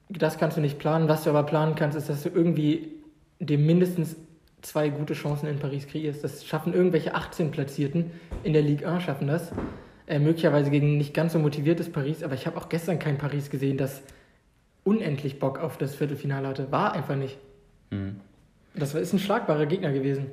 das 0.08 0.38
kannst 0.38 0.56
du 0.56 0.60
nicht 0.60 0.78
planen. 0.78 1.08
Was 1.08 1.24
du 1.24 1.30
aber 1.30 1.44
planen 1.44 1.74
kannst, 1.74 1.96
ist, 1.96 2.08
dass 2.08 2.22
du 2.22 2.30
irgendwie 2.30 2.92
dir 3.40 3.58
mindestens 3.58 4.16
zwei 4.62 4.88
gute 4.88 5.14
Chancen 5.14 5.48
in 5.48 5.58
Paris 5.58 5.86
kreierst. 5.86 6.24
Das 6.24 6.44
schaffen 6.44 6.74
irgendwelche 6.74 7.14
18 7.14 7.50
Platzierten 7.50 8.10
in 8.42 8.52
der 8.52 8.62
Ligue 8.62 8.88
1 8.88 9.04
schaffen 9.04 9.28
das. 9.28 9.52
Äh, 10.06 10.18
möglicherweise 10.18 10.70
gegen 10.70 10.96
nicht 10.96 11.12
ganz 11.12 11.34
so 11.34 11.38
motiviertes 11.38 11.92
Paris, 11.92 12.22
aber 12.22 12.34
ich 12.34 12.46
habe 12.46 12.56
auch 12.56 12.68
gestern 12.68 12.98
kein 12.98 13.18
Paris 13.18 13.50
gesehen, 13.50 13.76
das 13.76 14.02
unendlich 14.82 15.38
Bock 15.38 15.58
auf 15.58 15.76
das 15.76 15.94
Viertelfinale 15.94 16.48
hatte. 16.48 16.72
War 16.72 16.92
einfach 16.92 17.16
nicht. 17.16 17.36
Mhm. 17.90 18.20
Das 18.74 18.94
ist 18.94 19.12
ein 19.12 19.18
schlagbarer 19.18 19.66
Gegner 19.66 19.92
gewesen. 19.92 20.26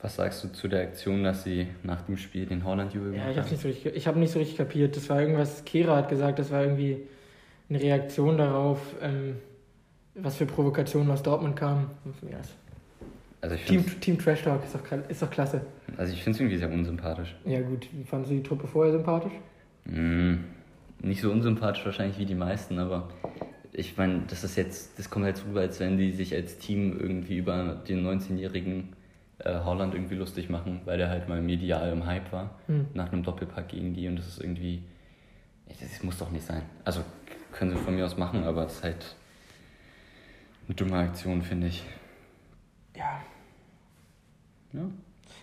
Was 0.00 0.16
sagst 0.16 0.42
du 0.42 0.48
zu 0.48 0.66
der 0.66 0.82
Aktion, 0.82 1.22
dass 1.22 1.44
sie 1.44 1.68
nach 1.84 2.02
dem 2.02 2.16
Spiel 2.16 2.46
den 2.46 2.64
Holland-Jubel 2.64 3.12
gemacht 3.12 3.26
ja, 3.26 3.30
ich 3.30 3.38
habe 3.38 3.50
nicht, 3.50 3.82
so 3.82 4.10
hab 4.10 4.16
nicht 4.16 4.32
so 4.32 4.38
richtig 4.40 4.58
kapiert. 4.58 4.96
Das 4.96 5.08
war 5.08 5.20
irgendwas, 5.20 5.64
Kera 5.64 5.96
hat 5.96 6.08
gesagt, 6.08 6.40
das 6.40 6.50
war 6.50 6.64
irgendwie 6.64 7.06
eine 7.72 7.82
Reaktion 7.82 8.36
darauf, 8.36 8.78
ähm, 9.00 9.36
was 10.14 10.36
für 10.36 10.46
Provokationen 10.46 11.10
aus 11.10 11.22
Dortmund 11.22 11.56
kamen. 11.56 11.90
Also 13.40 13.56
Team, 13.56 13.84
Team 14.00 14.18
Trash 14.18 14.42
Talk 14.42 14.62
ist 14.62 14.74
doch, 14.74 15.08
ist 15.08 15.22
doch 15.22 15.30
klasse. 15.30 15.62
Also 15.96 16.12
ich 16.12 16.22
finde 16.22 16.36
es 16.36 16.40
irgendwie 16.40 16.58
sehr 16.58 16.70
unsympathisch. 16.70 17.34
Ja 17.44 17.60
gut, 17.62 17.88
fandest 18.06 18.30
du 18.30 18.36
die 18.36 18.42
Truppe 18.42 18.66
vorher 18.66 18.92
sympathisch? 18.92 19.32
Mm, 19.86 20.34
nicht 21.00 21.22
so 21.22 21.32
unsympathisch 21.32 21.84
wahrscheinlich 21.84 22.18
wie 22.18 22.26
die 22.26 22.34
meisten, 22.34 22.78
aber 22.78 23.08
ich 23.72 23.96
meine, 23.96 24.22
das 24.28 24.44
ist 24.44 24.56
jetzt, 24.56 24.98
das 24.98 25.08
kommt 25.08 25.24
halt 25.24 25.38
so 25.38 25.46
rüber, 25.46 25.60
als 25.60 25.80
wenn 25.80 25.96
die 25.96 26.12
sich 26.12 26.34
als 26.34 26.58
Team 26.58 27.00
irgendwie 27.00 27.38
über 27.38 27.82
den 27.88 28.06
19-jährigen 28.06 28.90
äh, 29.38 29.60
Holland 29.64 29.94
irgendwie 29.94 30.16
lustig 30.16 30.50
machen, 30.50 30.82
weil 30.84 30.98
der 30.98 31.08
halt 31.08 31.26
mal 31.28 31.40
medial 31.40 31.90
im 31.90 32.04
Hype 32.04 32.30
war, 32.32 32.58
hm. 32.66 32.88
nach 32.92 33.10
einem 33.10 33.22
Doppelpack 33.22 33.68
gegen 33.68 33.94
die 33.94 34.06
und 34.08 34.16
das 34.16 34.28
ist 34.28 34.40
irgendwie, 34.40 34.82
das 35.66 36.02
muss 36.02 36.18
doch 36.18 36.30
nicht 36.30 36.44
sein. 36.44 36.62
Also 36.84 37.00
können 37.52 37.70
sie 37.70 37.76
von 37.76 37.94
mir 37.94 38.06
aus 38.06 38.16
machen, 38.16 38.44
aber 38.44 38.66
es 38.66 38.74
ist 38.74 38.82
halt 38.82 39.16
eine 40.66 40.74
dumme 40.74 40.98
Aktion, 40.98 41.42
finde 41.42 41.68
ich. 41.68 41.84
Ja. 42.96 43.20
ja. 44.72 44.80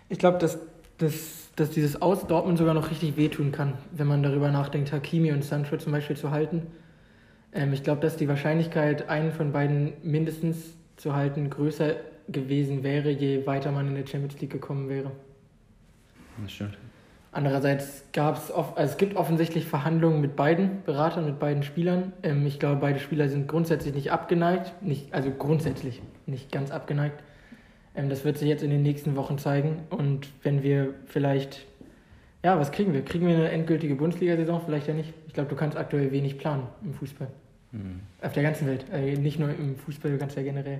Ich 0.09 0.19
glaube, 0.19 0.37
dass, 0.39 0.59
dass, 0.97 1.49
dass 1.55 1.71
dieses 1.71 2.01
Aus 2.01 2.27
Dortmund 2.27 2.57
sogar 2.57 2.73
noch 2.73 2.89
richtig 2.89 3.15
wehtun 3.15 3.51
kann, 3.51 3.77
wenn 3.91 4.07
man 4.07 4.23
darüber 4.23 4.51
nachdenkt, 4.51 4.91
Hakimi 4.91 5.31
und 5.31 5.43
Sancho 5.43 5.77
zum 5.77 5.91
Beispiel 5.91 6.17
zu 6.17 6.31
halten. 6.31 6.67
Ähm, 7.53 7.73
ich 7.73 7.83
glaube, 7.83 8.01
dass 8.01 8.17
die 8.17 8.27
Wahrscheinlichkeit, 8.27 9.09
einen 9.09 9.31
von 9.31 9.51
beiden 9.51 9.93
mindestens 10.03 10.75
zu 10.97 11.15
halten, 11.15 11.49
größer 11.49 11.95
gewesen 12.27 12.83
wäre, 12.83 13.09
je 13.09 13.45
weiter 13.45 13.71
man 13.71 13.87
in 13.87 13.95
der 13.95 14.05
Champions 14.05 14.39
League 14.39 14.51
gekommen 14.51 14.89
wäre. 14.89 15.11
Das 16.41 16.51
stimmt. 16.51 16.77
Andererseits 17.31 18.05
gab 18.11 18.37
es, 18.37 18.51
also 18.51 18.73
es 18.75 18.97
gibt 18.97 19.15
offensichtlich 19.15 19.65
Verhandlungen 19.65 20.19
mit 20.19 20.35
beiden 20.35 20.83
Beratern, 20.83 21.25
mit 21.25 21.39
beiden 21.39 21.61
Spielern. 21.61 22.13
Ähm, 22.23 22.45
ich 22.47 22.59
glaube, 22.59 22.81
beide 22.81 22.99
Spieler 22.99 23.29
sind 23.29 23.47
grundsätzlich 23.47 23.93
nicht 23.93 24.11
abgeneigt, 24.11 24.81
nicht, 24.81 25.13
also 25.13 25.29
grundsätzlich 25.29 26.01
nicht 26.25 26.51
ganz 26.51 26.71
abgeneigt. 26.71 27.23
Ähm, 27.95 28.09
das 28.09 28.25
wird 28.25 28.39
sich 28.39 28.49
jetzt 28.49 28.63
in 28.63 28.71
den 28.71 28.81
nächsten 28.81 29.15
Wochen 29.15 29.37
zeigen. 29.37 29.83
Und 29.91 30.27
wenn 30.41 30.63
wir 30.63 30.95
vielleicht, 31.05 31.67
ja, 32.43 32.59
was 32.59 32.71
kriegen 32.71 32.93
wir? 32.93 33.05
Kriegen 33.05 33.27
wir 33.27 33.35
eine 33.35 33.51
endgültige 33.51 33.93
Bundesliga-Saison? 33.93 34.61
Vielleicht 34.65 34.87
ja 34.87 34.95
nicht. 34.95 35.13
Ich 35.27 35.33
glaube, 35.33 35.49
du 35.49 35.55
kannst 35.55 35.77
aktuell 35.77 36.11
wenig 36.11 36.39
planen 36.39 36.63
im 36.83 36.95
Fußball. 36.95 37.27
Mhm. 37.71 37.99
Auf 38.23 38.33
der 38.33 38.41
ganzen 38.41 38.65
Welt. 38.65 38.85
Äh, 38.91 39.17
nicht 39.17 39.37
nur 39.37 39.49
im 39.49 39.75
Fußball, 39.77 40.11
du 40.11 40.17
kannst 40.17 40.35
ja 40.35 40.41
generell. 40.41 40.79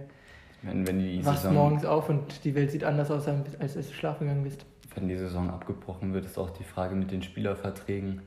Wenn, 0.64 0.88
wenn 0.88 1.00
die 1.00 1.24
Wachst 1.24 1.50
morgens 1.52 1.86
auf 1.86 2.10
und 2.10 2.44
die 2.44 2.56
Welt 2.56 2.72
sieht 2.72 2.84
anders 2.84 3.12
aus, 3.12 3.28
als 3.28 3.76
du 3.76 3.84
schlafen 3.94 4.26
gegangen 4.26 4.44
bist 4.44 4.66
wenn 4.96 5.08
die 5.08 5.18
Saison 5.18 5.50
abgebrochen 5.50 6.14
wird, 6.14 6.26
ist 6.26 6.38
auch 6.38 6.50
die 6.50 6.64
Frage 6.64 6.96
mit 6.96 7.12
den 7.12 7.22
Spielerverträgen. 7.22 8.22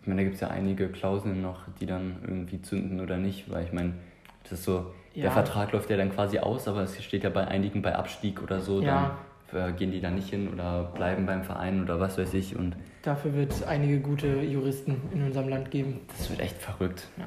Ich 0.00 0.06
meine, 0.06 0.22
da 0.22 0.24
gibt 0.24 0.36
es 0.36 0.40
ja 0.40 0.48
einige 0.48 0.88
Klauseln 0.88 1.42
noch, 1.42 1.60
die 1.80 1.86
dann 1.86 2.16
irgendwie 2.22 2.62
zünden 2.62 3.00
oder 3.00 3.18
nicht, 3.18 3.50
weil 3.50 3.64
ich 3.64 3.72
meine, 3.72 3.94
das 4.42 4.52
ist 4.52 4.64
so, 4.64 4.92
ja. 5.14 5.22
der 5.22 5.30
Vertrag 5.32 5.72
läuft 5.72 5.90
ja 5.90 5.96
dann 5.96 6.10
quasi 6.10 6.38
aus, 6.38 6.68
aber 6.68 6.82
es 6.82 7.02
steht 7.02 7.24
ja 7.24 7.30
bei 7.30 7.46
einigen 7.46 7.82
bei 7.82 7.94
Abstieg 7.94 8.42
oder 8.42 8.60
so, 8.60 8.80
ja. 8.80 9.18
dann 9.52 9.76
gehen 9.76 9.90
die 9.90 10.00
da 10.00 10.10
nicht 10.10 10.30
hin 10.30 10.48
oder 10.48 10.84
bleiben 10.94 11.26
beim 11.26 11.42
Verein 11.42 11.82
oder 11.82 12.00
was 12.00 12.16
weiß 12.16 12.32
ich. 12.34 12.56
Und 12.56 12.76
Dafür 13.02 13.34
wird 13.34 13.52
es 13.52 13.62
einige 13.62 14.00
gute 14.00 14.40
Juristen 14.42 15.02
in 15.12 15.22
unserem 15.22 15.48
Land 15.48 15.70
geben. 15.70 16.00
Das 16.08 16.30
wird 16.30 16.40
echt 16.40 16.56
verrückt. 16.56 17.08
Ja. 17.18 17.26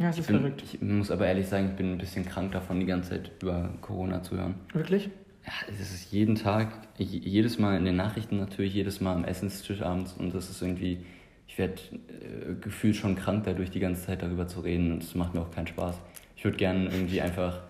Ja, 0.00 0.08
es 0.08 0.18
ist 0.18 0.28
bin, 0.28 0.38
verrückt. 0.38 0.62
Ich 0.64 0.80
muss 0.80 1.10
aber 1.10 1.26
ehrlich 1.26 1.46
sagen, 1.46 1.68
ich 1.70 1.76
bin 1.76 1.92
ein 1.92 1.98
bisschen 1.98 2.24
krank 2.24 2.52
davon, 2.52 2.80
die 2.80 2.86
ganze 2.86 3.10
Zeit 3.10 3.32
über 3.42 3.68
Corona 3.82 4.22
zu 4.22 4.36
hören. 4.36 4.54
Wirklich? 4.72 5.10
Ja, 5.46 5.52
es 5.68 5.80
ist 5.80 6.12
jeden 6.12 6.34
Tag, 6.34 6.68
jedes 6.98 7.58
Mal 7.58 7.76
in 7.76 7.84
den 7.84 7.96
Nachrichten 7.96 8.38
natürlich, 8.38 8.74
jedes 8.74 9.00
Mal 9.00 9.14
am 9.14 9.24
Essenstisch 9.24 9.82
abends 9.82 10.12
und 10.12 10.34
das 10.34 10.50
ist 10.50 10.60
irgendwie, 10.60 11.04
ich 11.48 11.58
werde 11.58 11.74
äh, 12.08 12.54
gefühlt 12.60 12.96
schon 12.96 13.16
krank 13.16 13.44
dadurch, 13.44 13.70
die 13.70 13.80
ganze 13.80 14.06
Zeit 14.06 14.22
darüber 14.22 14.46
zu 14.46 14.60
reden 14.60 14.92
und 14.92 15.02
es 15.02 15.14
macht 15.14 15.34
mir 15.34 15.40
auch 15.40 15.50
keinen 15.50 15.66
Spaß. 15.66 15.98
Ich 16.36 16.44
würde 16.44 16.56
gerne 16.56 16.84
irgendwie 16.84 17.20
einfach, 17.20 17.60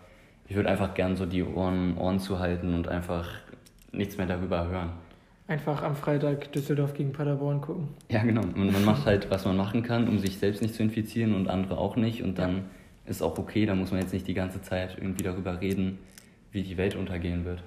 ich 0.49 0.57
würde 0.57 0.69
einfach 0.69 0.95
gern 0.95 1.17
so 1.17 1.27
die 1.27 1.43
Ohren, 1.43 1.97
Ohren 1.97 2.19
zuhalten 2.19 2.75
und 2.75 2.89
einfach 2.89 3.29
nichts 3.93 4.17
mehr 4.17 4.27
darüber 4.27 4.69
hören. 4.69 4.91
Einfach 5.51 5.83
am 5.83 5.97
Freitag 5.97 6.53
Düsseldorf 6.53 6.95
gegen 6.95 7.13
Paderborn 7.13 7.61
gucken. 7.61 7.89
Ja, 8.09 8.23
genau. 8.23 8.43
Und 8.43 8.71
man 8.71 8.85
macht 8.85 9.05
halt, 9.05 9.31
was 9.33 9.45
man 9.45 9.57
machen 9.57 9.83
kann, 9.83 10.07
um 10.09 10.21
sich 10.21 10.39
selbst 10.39 10.63
nicht 10.63 10.75
zu 10.75 10.83
infizieren 10.85 11.35
und 11.35 11.49
andere 11.49 11.77
auch 11.77 11.97
nicht. 11.97 12.23
Und 12.23 12.39
dann 12.39 12.67
ist 13.05 13.21
auch 13.21 13.37
okay, 13.37 13.67
da 13.67 13.75
muss 13.75 13.91
man 13.91 14.01
jetzt 14.01 14.13
nicht 14.13 14.29
die 14.29 14.35
ganze 14.35 14.63
Zeit 14.63 14.97
irgendwie 14.97 15.25
darüber 15.25 15.61
reden, 15.61 15.99
wie 16.53 16.63
die 16.63 16.77
Welt 16.77 16.97
untergehen 16.97 17.45
wird. 17.45 17.63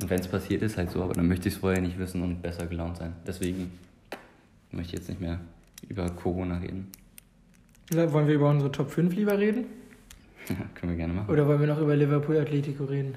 Und 0.00 0.10
wenn 0.10 0.20
es 0.20 0.28
passiert, 0.28 0.62
ist 0.62 0.76
halt 0.76 0.90
so, 0.90 1.02
aber 1.02 1.14
dann 1.14 1.26
möchte 1.26 1.48
ich 1.48 1.54
es 1.54 1.60
vorher 1.60 1.80
nicht 1.80 1.98
wissen 1.98 2.22
und 2.22 2.40
besser 2.40 2.66
gelaunt 2.66 2.98
sein. 2.98 3.14
Deswegen 3.26 3.72
möchte 4.70 4.94
ich 4.94 4.98
jetzt 5.00 5.08
nicht 5.08 5.20
mehr 5.20 5.40
über 5.88 6.08
Corona 6.10 6.58
reden. 6.58 6.88
Wollen 7.92 8.26
wir 8.28 8.34
über 8.34 8.50
unsere 8.50 8.70
Top 8.70 8.90
5 8.90 9.14
lieber 9.14 9.38
reden? 9.38 9.64
Ja, 10.48 10.56
können 10.74 10.92
wir 10.92 10.96
gerne 10.96 11.14
machen. 11.14 11.30
Oder 11.30 11.46
wollen 11.48 11.60
wir 11.60 11.66
noch 11.66 11.80
über 11.80 11.96
Liverpool 11.96 12.38
Atletico 12.38 12.84
reden? 12.84 13.14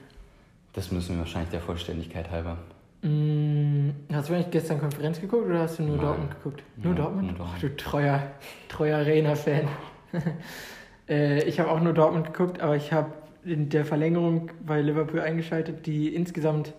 Das 0.73 0.91
müssen 0.91 1.15
wir 1.15 1.19
wahrscheinlich 1.19 1.51
der 1.51 1.59
Vollständigkeit 1.61 2.31
halber. 2.31 2.57
Mm, 3.01 3.89
hast 4.13 4.29
du 4.29 4.33
eigentlich 4.33 4.51
gestern 4.51 4.79
Konferenz 4.79 5.19
geguckt 5.19 5.45
oder 5.47 5.59
hast 5.59 5.79
du 5.79 5.83
nur 5.83 5.97
Nein. 5.97 6.05
Dortmund 6.05 6.31
geguckt? 6.37 6.63
Nur 6.77 6.85
Nur- 6.85 6.95
Dortmund? 6.95 7.27
nur 7.27 7.35
Dortmund. 7.37 7.59
Oh, 7.63 7.67
du 7.67 7.75
treuer, 7.75 8.31
treuer 8.69 8.97
Arena-Fan. 8.99 9.67
äh, 11.09 11.43
ich 11.43 11.59
habe 11.59 11.69
auch 11.69 11.81
nur 11.81 11.93
Dortmund 11.93 12.27
geguckt, 12.27 12.61
aber 12.61 12.75
ich 12.77 12.93
habe 12.93 13.11
in 13.43 13.69
der 13.69 13.85
Verlängerung 13.85 14.51
bei 14.65 14.81
Liverpool 14.81 15.19
eingeschaltet, 15.19 15.85
die 15.85 16.13
insgesamt 16.13 16.73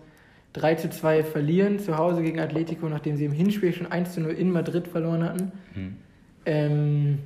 3 0.53 0.75
zu 0.75 0.89
2 0.89 1.23
verlieren 1.23 1.79
zu 1.79 1.97
Hause 1.97 2.21
gegen 2.21 2.39
Atletico, 2.39 2.87
nachdem 2.87 3.17
sie 3.17 3.25
im 3.25 3.31
Hinspiel 3.31 3.73
schon 3.73 3.91
1 3.91 4.13
zu 4.13 4.21
0 4.21 4.31
in 4.31 4.51
Madrid 4.51 4.87
verloren 4.87 5.23
hatten. 5.23 5.51
Hm. 5.73 5.97
Ähm, 6.45 7.19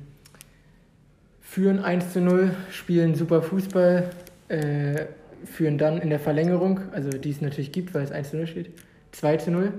führen 1.40 1.78
1 1.80 2.12
zu 2.12 2.20
0, 2.20 2.54
spielen 2.70 3.14
super 3.14 3.42
Fußball, 3.42 4.10
äh, 4.48 5.06
führen 5.44 5.78
dann 5.78 5.98
in 5.98 6.10
der 6.10 6.20
Verlängerung, 6.20 6.80
also 6.92 7.10
die 7.10 7.30
es 7.30 7.40
natürlich 7.40 7.72
gibt, 7.72 7.94
weil 7.94 8.02
es 8.02 8.12
1 8.12 8.30
zu 8.30 8.36
0 8.38 8.46
steht, 8.46 8.70
2 9.12 9.36
zu 9.36 9.50
0. 9.50 9.72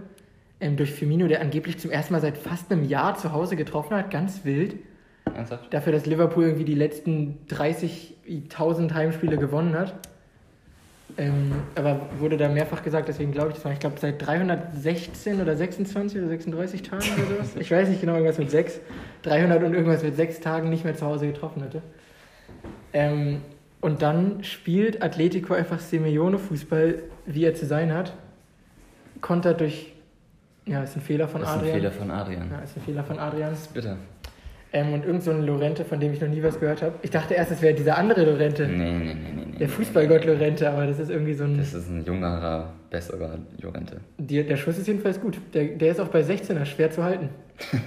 Ähm, 0.62 0.76
durch 0.76 0.91
Firmino, 0.91 1.28
der 1.28 1.41
angeblich 1.41 1.80
zum 1.80 1.89
ersten 1.89 2.14
Mal 2.14 2.20
seit 2.20 2.38
fast 2.38 2.72
einem 2.72 2.84
Jahr 2.84 3.18
zu 3.18 3.32
Hause 3.32 3.55
getroffen 3.55 3.95
hat, 3.95 4.12
ganz 4.12 4.43
wild. 4.43 4.76
Ernsthaft? 5.36 5.74
Dafür, 5.74 5.94
dass 5.94 6.06
Liverpool 6.06 6.44
irgendwie 6.44 6.66
die 6.66 6.76
letzten 6.76 7.38
30.000 7.50 8.94
Heimspiele 8.94 9.38
gewonnen 9.38 9.78
hat. 9.78 9.94
Ähm, 11.18 11.52
aber 11.76 12.02
wurde 12.20 12.38
da 12.38 12.48
mehrfach 12.50 12.84
gesagt, 12.84 13.08
deswegen 13.08 13.32
glaube 13.32 13.50
ich 13.50 13.56
das 13.56 13.64
mal. 13.64 13.74
Ich 13.74 13.80
glaube, 13.80 13.98
seit 14.00 14.26
316 14.26 15.42
oder 15.42 15.56
26 15.56 16.20
oder 16.20 16.30
36 16.30 16.84
Tagen 16.84 17.04
oder 17.16 17.36
sowas. 17.36 17.56
Ich 17.60 17.72
weiß 17.72 17.90
nicht 17.90 18.02
genau, 18.02 18.14
irgendwas 18.14 18.38
mit 18.38 18.52
6. 18.52 18.80
300 19.24 19.64
und 19.64 19.74
irgendwas 19.74 20.04
mit 20.04 20.16
6 20.16 20.40
Tagen 20.40 20.70
nicht 20.70 20.86
mehr 20.86 20.96
zu 20.96 21.06
Hause 21.06 21.28
getroffen 21.28 21.64
hatte. 21.64 21.82
Ähm, 22.94 23.42
und 23.82 24.02
dann 24.02 24.44
spielt 24.44 25.02
Atletico 25.02 25.54
einfach 25.54 25.80
Simeone-Fußball, 25.80 27.00
wie 27.26 27.44
er 27.44 27.56
zu 27.56 27.66
sein 27.66 27.94
hat. 27.94 28.14
Kontert 29.22 29.62
durch. 29.62 29.94
Ja, 30.66 30.84
ist 30.84 30.96
ein 30.96 31.02
Fehler 31.02 31.28
von 31.28 31.42
das 31.42 31.50
ist 31.50 31.56
ein 31.56 31.60
Adrian. 31.62 31.78
Fehler 31.78 31.92
von 31.92 32.12
Adrian. 32.12 32.52
Ja, 32.52 32.60
ist 32.60 32.78
ein 32.78 32.84
Fehler 32.84 33.04
von 33.04 33.20
Adrian. 33.20 33.50
Das 33.50 33.62
ist 33.62 33.74
bitter. 33.74 33.98
Ähm, 34.72 34.94
und 34.94 35.04
irgend 35.04 35.24
so 35.24 35.32
ein 35.32 35.44
Lorente, 35.46 35.84
von 35.84 36.00
dem 36.00 36.14
ich 36.14 36.22
noch 36.22 36.28
nie 36.28 36.44
was 36.44 36.60
gehört 36.60 36.84
habe. 36.84 36.94
Ich 37.02 37.10
dachte 37.10 37.34
erst, 37.34 37.52
es 37.52 37.62
wäre 37.62 37.74
dieser 37.74 37.98
andere 37.98 38.24
Lorente. 38.24 38.68
Nee, 38.68 38.92
nee, 38.92 38.92
nee, 38.92 39.14
nee. 39.14 39.46
nee 39.52 39.58
Der 39.58 39.68
Fußballgott 39.68 40.26
Lorente, 40.26 40.70
aber 40.70 40.86
das 40.86 41.00
ist 41.00 41.10
irgendwie 41.10 41.34
so 41.34 41.46
ein. 41.46 41.58
Das 41.58 41.74
ist 41.74 41.90
ein 41.90 42.06
jungerer, 42.06 42.72
besserer 42.90 43.40
Jorente. 43.58 44.00
Die, 44.20 44.44
der 44.44 44.58
Schuss 44.58 44.78
ist 44.78 44.88
jedenfalls 44.88 45.20
gut. 45.20 45.40
Der, 45.54 45.66
der 45.66 45.92
ist 45.92 46.00
auch 46.00 46.10
bei 46.10 46.22
16er 46.22 46.66
schwer 46.66 46.92
zu 46.92 47.04
halten. 47.04 47.30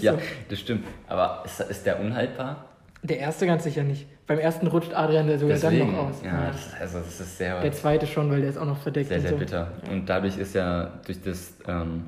Ja, 0.00 0.12
so. 0.12 0.18
das 0.48 0.60
stimmt. 0.60 0.86
Aber 1.06 1.42
ist, 1.44 1.60
ist 1.60 1.84
der 1.84 2.00
unhaltbar? 2.00 2.64
Der 3.02 3.18
erste 3.18 3.46
ganz 3.46 3.64
sicher 3.64 3.82
nicht. 3.82 4.06
Beim 4.26 4.38
ersten 4.38 4.66
rutscht 4.68 4.94
Adrian 4.94 5.26
der 5.26 5.38
sogar 5.38 5.58
dann 5.58 5.78
noch 5.78 6.08
aus. 6.08 6.22
Ja, 6.24 6.50
das, 6.50 6.72
also 6.80 6.98
das 7.00 7.20
ist 7.20 7.36
sehr, 7.36 7.60
Der 7.60 7.72
zweite 7.72 8.06
schon, 8.06 8.30
weil 8.30 8.40
der 8.40 8.50
ist 8.50 8.56
auch 8.56 8.66
noch 8.66 8.78
verdeckt. 8.78 9.08
sehr, 9.08 9.20
sehr 9.20 9.30
so. 9.30 9.36
bitter. 9.36 9.72
Und 9.90 10.08
dadurch 10.08 10.38
ist 10.38 10.54
ja 10.54 11.00
durch 11.04 11.20
das 11.20 11.56
ähm, 11.66 12.04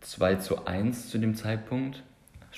2 0.00 0.34
zu 0.36 0.66
1 0.66 1.08
zu 1.08 1.18
dem 1.18 1.34
Zeitpunkt, 1.34 2.02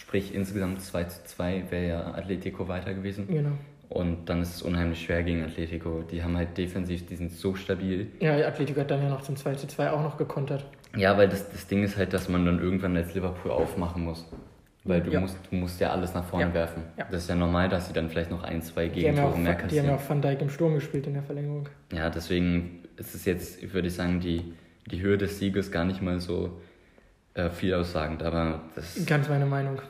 sprich 0.01 0.35
insgesamt 0.35 0.81
2 0.83 1.05
zu 1.05 1.25
2, 1.25 1.65
wäre 1.71 1.87
ja 1.89 2.15
Atletico 2.15 2.67
weiter 2.69 2.95
gewesen. 2.95 3.27
Genau. 3.29 3.53
Und 3.89 4.29
dann 4.29 4.41
ist 4.41 4.55
es 4.55 4.63
unheimlich 4.63 5.03
schwer 5.03 5.23
gegen 5.25 5.43
Atletico. 5.43 6.03
Die 6.11 6.23
haben 6.23 6.37
halt 6.37 6.57
defensiv, 6.57 7.07
die 7.07 7.17
sind 7.17 7.33
so 7.33 7.55
stabil. 7.57 8.07
Ja, 8.21 8.35
Atletico 8.47 8.81
hat 8.81 8.91
dann 8.91 9.03
ja 9.03 9.09
noch 9.09 9.23
zum 9.23 9.37
2 9.37 9.55
zu 9.55 9.67
2 9.67 9.91
auch 9.91 10.03
noch 10.03 10.17
gekontert. 10.17 10.65
Ja, 10.97 11.17
weil 11.19 11.29
das, 11.29 11.51
das 11.51 11.67
Ding 11.67 11.83
ist 11.83 11.97
halt, 11.97 12.13
dass 12.13 12.29
man 12.29 12.47
dann 12.47 12.61
irgendwann 12.61 12.97
als 12.97 13.15
Liverpool 13.15 13.51
aufmachen 13.51 14.05
muss. 14.05 14.27
Weil 14.85 15.03
du, 15.03 15.11
Ja. 15.11 15.21
musst, 15.21 15.37
du 15.51 15.57
musst 15.57 15.79
ja 15.81 15.91
alles 15.91 16.15
nach 16.15 16.25
vorne 16.25 16.47
Ja. 16.47 16.55
werfen. 16.55 16.83
Ja. 16.97 17.07
Das 17.11 17.23
ist 17.25 17.29
ja 17.29 17.35
normal, 17.35 17.69
dass 17.69 17.89
sie 17.89 17.93
dann 17.93 18.09
vielleicht 18.09 18.31
noch 18.31 18.43
ein, 18.45 18.63
zwei 18.63 18.89
Gegentore 18.89 19.37
mehr 19.37 19.43
die 19.43 19.49
haben 19.49 19.59
kassieren. 19.59 19.87
ja 19.87 19.95
auch 19.97 20.09
Van 20.09 20.23
Dijk 20.23 20.41
im 20.41 20.49
Sturm 20.51 20.75
gespielt 20.75 21.07
in 21.07 21.15
der 21.15 21.23
Verlängerung. 21.23 21.69
Ja, 21.93 22.09
deswegen 22.11 22.85
ist 22.97 23.15
es 23.15 23.25
jetzt, 23.27 23.75
würde 23.75 23.89
ich 23.89 23.95
sagen, 23.95 24.21
die, 24.21 24.55
die 24.91 25.01
Höhe 25.03 25.19
des 25.19 25.39
Sieges 25.39 25.71
gar 25.71 25.85
nicht 25.85 26.01
mal 26.01 26.19
so 26.21 26.61
äh, 27.35 27.51
viel 27.51 27.75
aussagend. 27.75 28.23
Aber 28.23 28.61
das, 28.75 29.05
Ganz 29.07 29.29
meine 29.29 29.47
Meinung. 29.47 29.81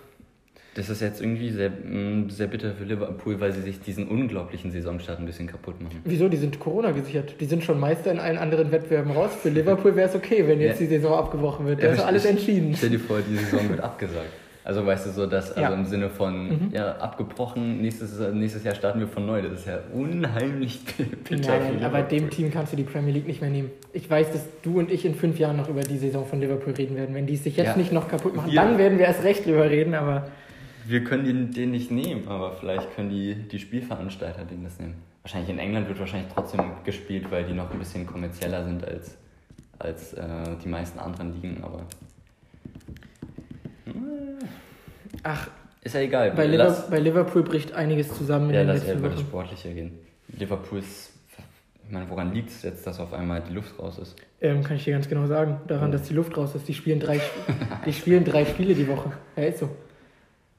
das 0.74 0.88
ist 0.91 1.01
jetzt 1.01 1.20
irgendwie 1.20 1.51
sehr, 1.51 1.70
mh, 1.70 2.30
sehr 2.30 2.47
bitter 2.47 2.72
für 2.74 2.84
Liverpool, 2.84 3.41
weil 3.41 3.53
sie 3.53 3.62
sich 3.62 3.80
diesen 3.80 4.09
unglaublichen 4.09 4.70
Saisonstart 4.70 5.18
ein 5.18 5.26
bisschen 5.26 5.47
kaputt 5.47 5.80
machen. 5.80 6.01
Wieso? 6.05 6.28
Die 6.28 6.36
sind 6.36 6.61
Corona 6.61 6.91
gesichert. 6.93 7.34
Die 7.41 7.47
sind 7.47 7.64
schon 7.64 7.78
Meister 7.80 8.12
in 8.12 8.18
allen 8.20 8.38
anderen 8.38 8.70
Wettbewerben 8.70 9.12
raus. 9.12 9.30
Für 9.43 9.49
Liverpool 9.49 9.97
wäre 9.97 10.09
es 10.09 10.14
okay, 10.14 10.47
wenn 10.47 10.61
jetzt 10.61 10.80
Ja. 10.80 10.86
die 10.86 10.95
Saison 10.95 11.14
abgebrochen 11.18 11.66
wird. 11.66 11.82
Da 11.82 11.86
Ja, 11.88 11.93
ist 11.95 12.01
alles 12.01 12.24
entschieden. 12.24 12.74
Stell 12.76 12.91
dir 12.91 13.01
vor, 13.01 13.18
die 13.20 13.36
Saison 13.36 13.68
wird 13.68 13.80
abgesagt. 13.80 14.28
Also 14.62 14.84
weißt 14.84 15.06
du 15.06 15.11
so, 15.11 15.26
dass 15.26 15.50
also 15.52 15.61
Ja. 15.61 15.72
im 15.72 15.84
Sinne 15.86 16.11
von 16.11 16.48
Mhm. 16.48 16.70
ja 16.72 16.96
abgebrochen, 16.98 17.80
nächstes, 17.80 18.18
nächstes 18.34 18.62
Jahr 18.64 18.74
starten 18.74 19.00
wir 19.00 19.08
von 19.08 19.24
neu. 19.26 19.40
Das 19.42 19.61
ist 19.61 19.66
ja 19.66 19.78
unheimlich 19.94 20.80
bitter. 21.28 21.58
Nein, 21.58 21.78
für 21.78 21.86
aber 21.86 22.02
dem 22.02 22.28
Team 22.30 22.50
kannst 22.50 22.72
du 22.72 22.76
die 22.76 22.82
Premier 22.84 23.12
League 23.14 23.26
nicht 23.26 23.40
mehr 23.40 23.50
nehmen. 23.50 23.70
Ich 23.92 24.08
weiß, 24.11 24.32
dass 24.32 24.46
du 24.62 24.78
und 24.78 24.90
ich 24.90 25.04
in 25.04 25.14
fünf 25.14 25.38
Jahren 25.38 25.56
noch 25.56 25.68
über 25.68 25.80
die 25.80 25.96
Saison 25.96 26.26
von 26.26 26.40
Liverpool 26.40 26.74
reden 26.74 26.94
werden. 26.96 27.14
Wenn 27.14 27.26
die 27.26 27.34
es 27.34 27.44
sich 27.44 27.56
jetzt 27.56 27.68
Ja. 27.68 27.76
nicht 27.76 27.92
noch 27.92 28.08
kaputt 28.08 28.36
machen, 28.36 28.50
Ja. 28.50 28.64
dann 28.64 28.76
werden 28.78 28.98
wir 28.98 29.06
erst 29.06 29.24
recht 29.24 29.46
drüber 29.46 29.68
reden, 29.70 29.94
aber 29.94 30.28
Wir 30.86 31.04
können 31.04 31.24
den, 31.24 31.50
den 31.52 31.70
nicht 31.70 31.90
nehmen, 31.90 32.26
aber 32.28 32.52
vielleicht 32.52 32.94
können 32.96 33.11
die, 33.11 33.34
die 33.34 33.58
Spielveranstalter 33.58 34.44
den 34.44 34.64
das 34.64 34.78
nehmen. 34.80 34.94
Wahrscheinlich 35.22 35.50
in 35.50 35.58
England 35.58 35.88
wird 35.88 35.98
wahrscheinlich 36.00 36.30
trotzdem 36.34 36.61
gespielt, 36.84 37.30
weil 37.30 37.44
die 37.44 37.52
noch 37.52 37.70
ein 37.70 37.78
bisschen 37.78 38.06
kommerzieller 38.06 38.64
sind 38.64 38.86
als, 38.86 39.16
als 39.78 40.14
äh, 40.14 40.22
die 40.64 40.68
meisten 40.68 40.98
anderen 40.98 41.34
Ligen, 41.34 41.62
aber 41.62 41.82
ach, 45.22 45.48
ist 45.82 45.94
ja 45.94 46.00
egal. 46.00 46.32
bei, 46.32 46.46
lass, 46.46 46.78
Liverpool, 46.88 46.90
bei 46.90 46.98
Liverpool 47.00 47.42
bricht 47.42 47.72
einiges 47.74 48.14
zusammen 48.16 48.50
ja, 48.52 48.60
den 48.60 48.68
lass 48.68 48.88
über 48.88 49.08
das. 49.08 49.20
Sportliche 49.20 49.72
gehen. 49.72 49.98
Liverpool 50.38 50.78
ist, 50.78 51.12
ich 51.86 51.92
meine, 51.92 52.08
woran 52.08 52.32
liegt 52.32 52.50
es 52.50 52.62
jetzt, 52.62 52.86
dass 52.86 53.00
auf 53.00 53.12
einmal 53.12 53.42
die 53.48 53.54
Luft 53.54 53.78
raus 53.78 53.98
ist? 53.98 54.16
Ähm, 54.40 54.62
kann 54.62 54.76
ich 54.76 54.84
dir 54.84 54.92
ganz 54.92 55.08
genau 55.08 55.26
sagen. 55.26 55.60
Daran, 55.66 55.88
Oh. 55.88 55.92
dass 55.92 56.02
die 56.04 56.14
Luft 56.14 56.36
raus 56.36 56.54
ist. 56.54 56.68
Die 56.68 56.74
spielen 56.74 57.00
drei, 57.00 57.20
die 57.86 57.92
spielen 57.92 58.24
drei 58.24 58.44
Spiele 58.44 58.74
die 58.74 58.86
Woche. 58.88 59.12
Ja, 59.36 59.44
ist 59.44 59.58
so. 59.58 59.68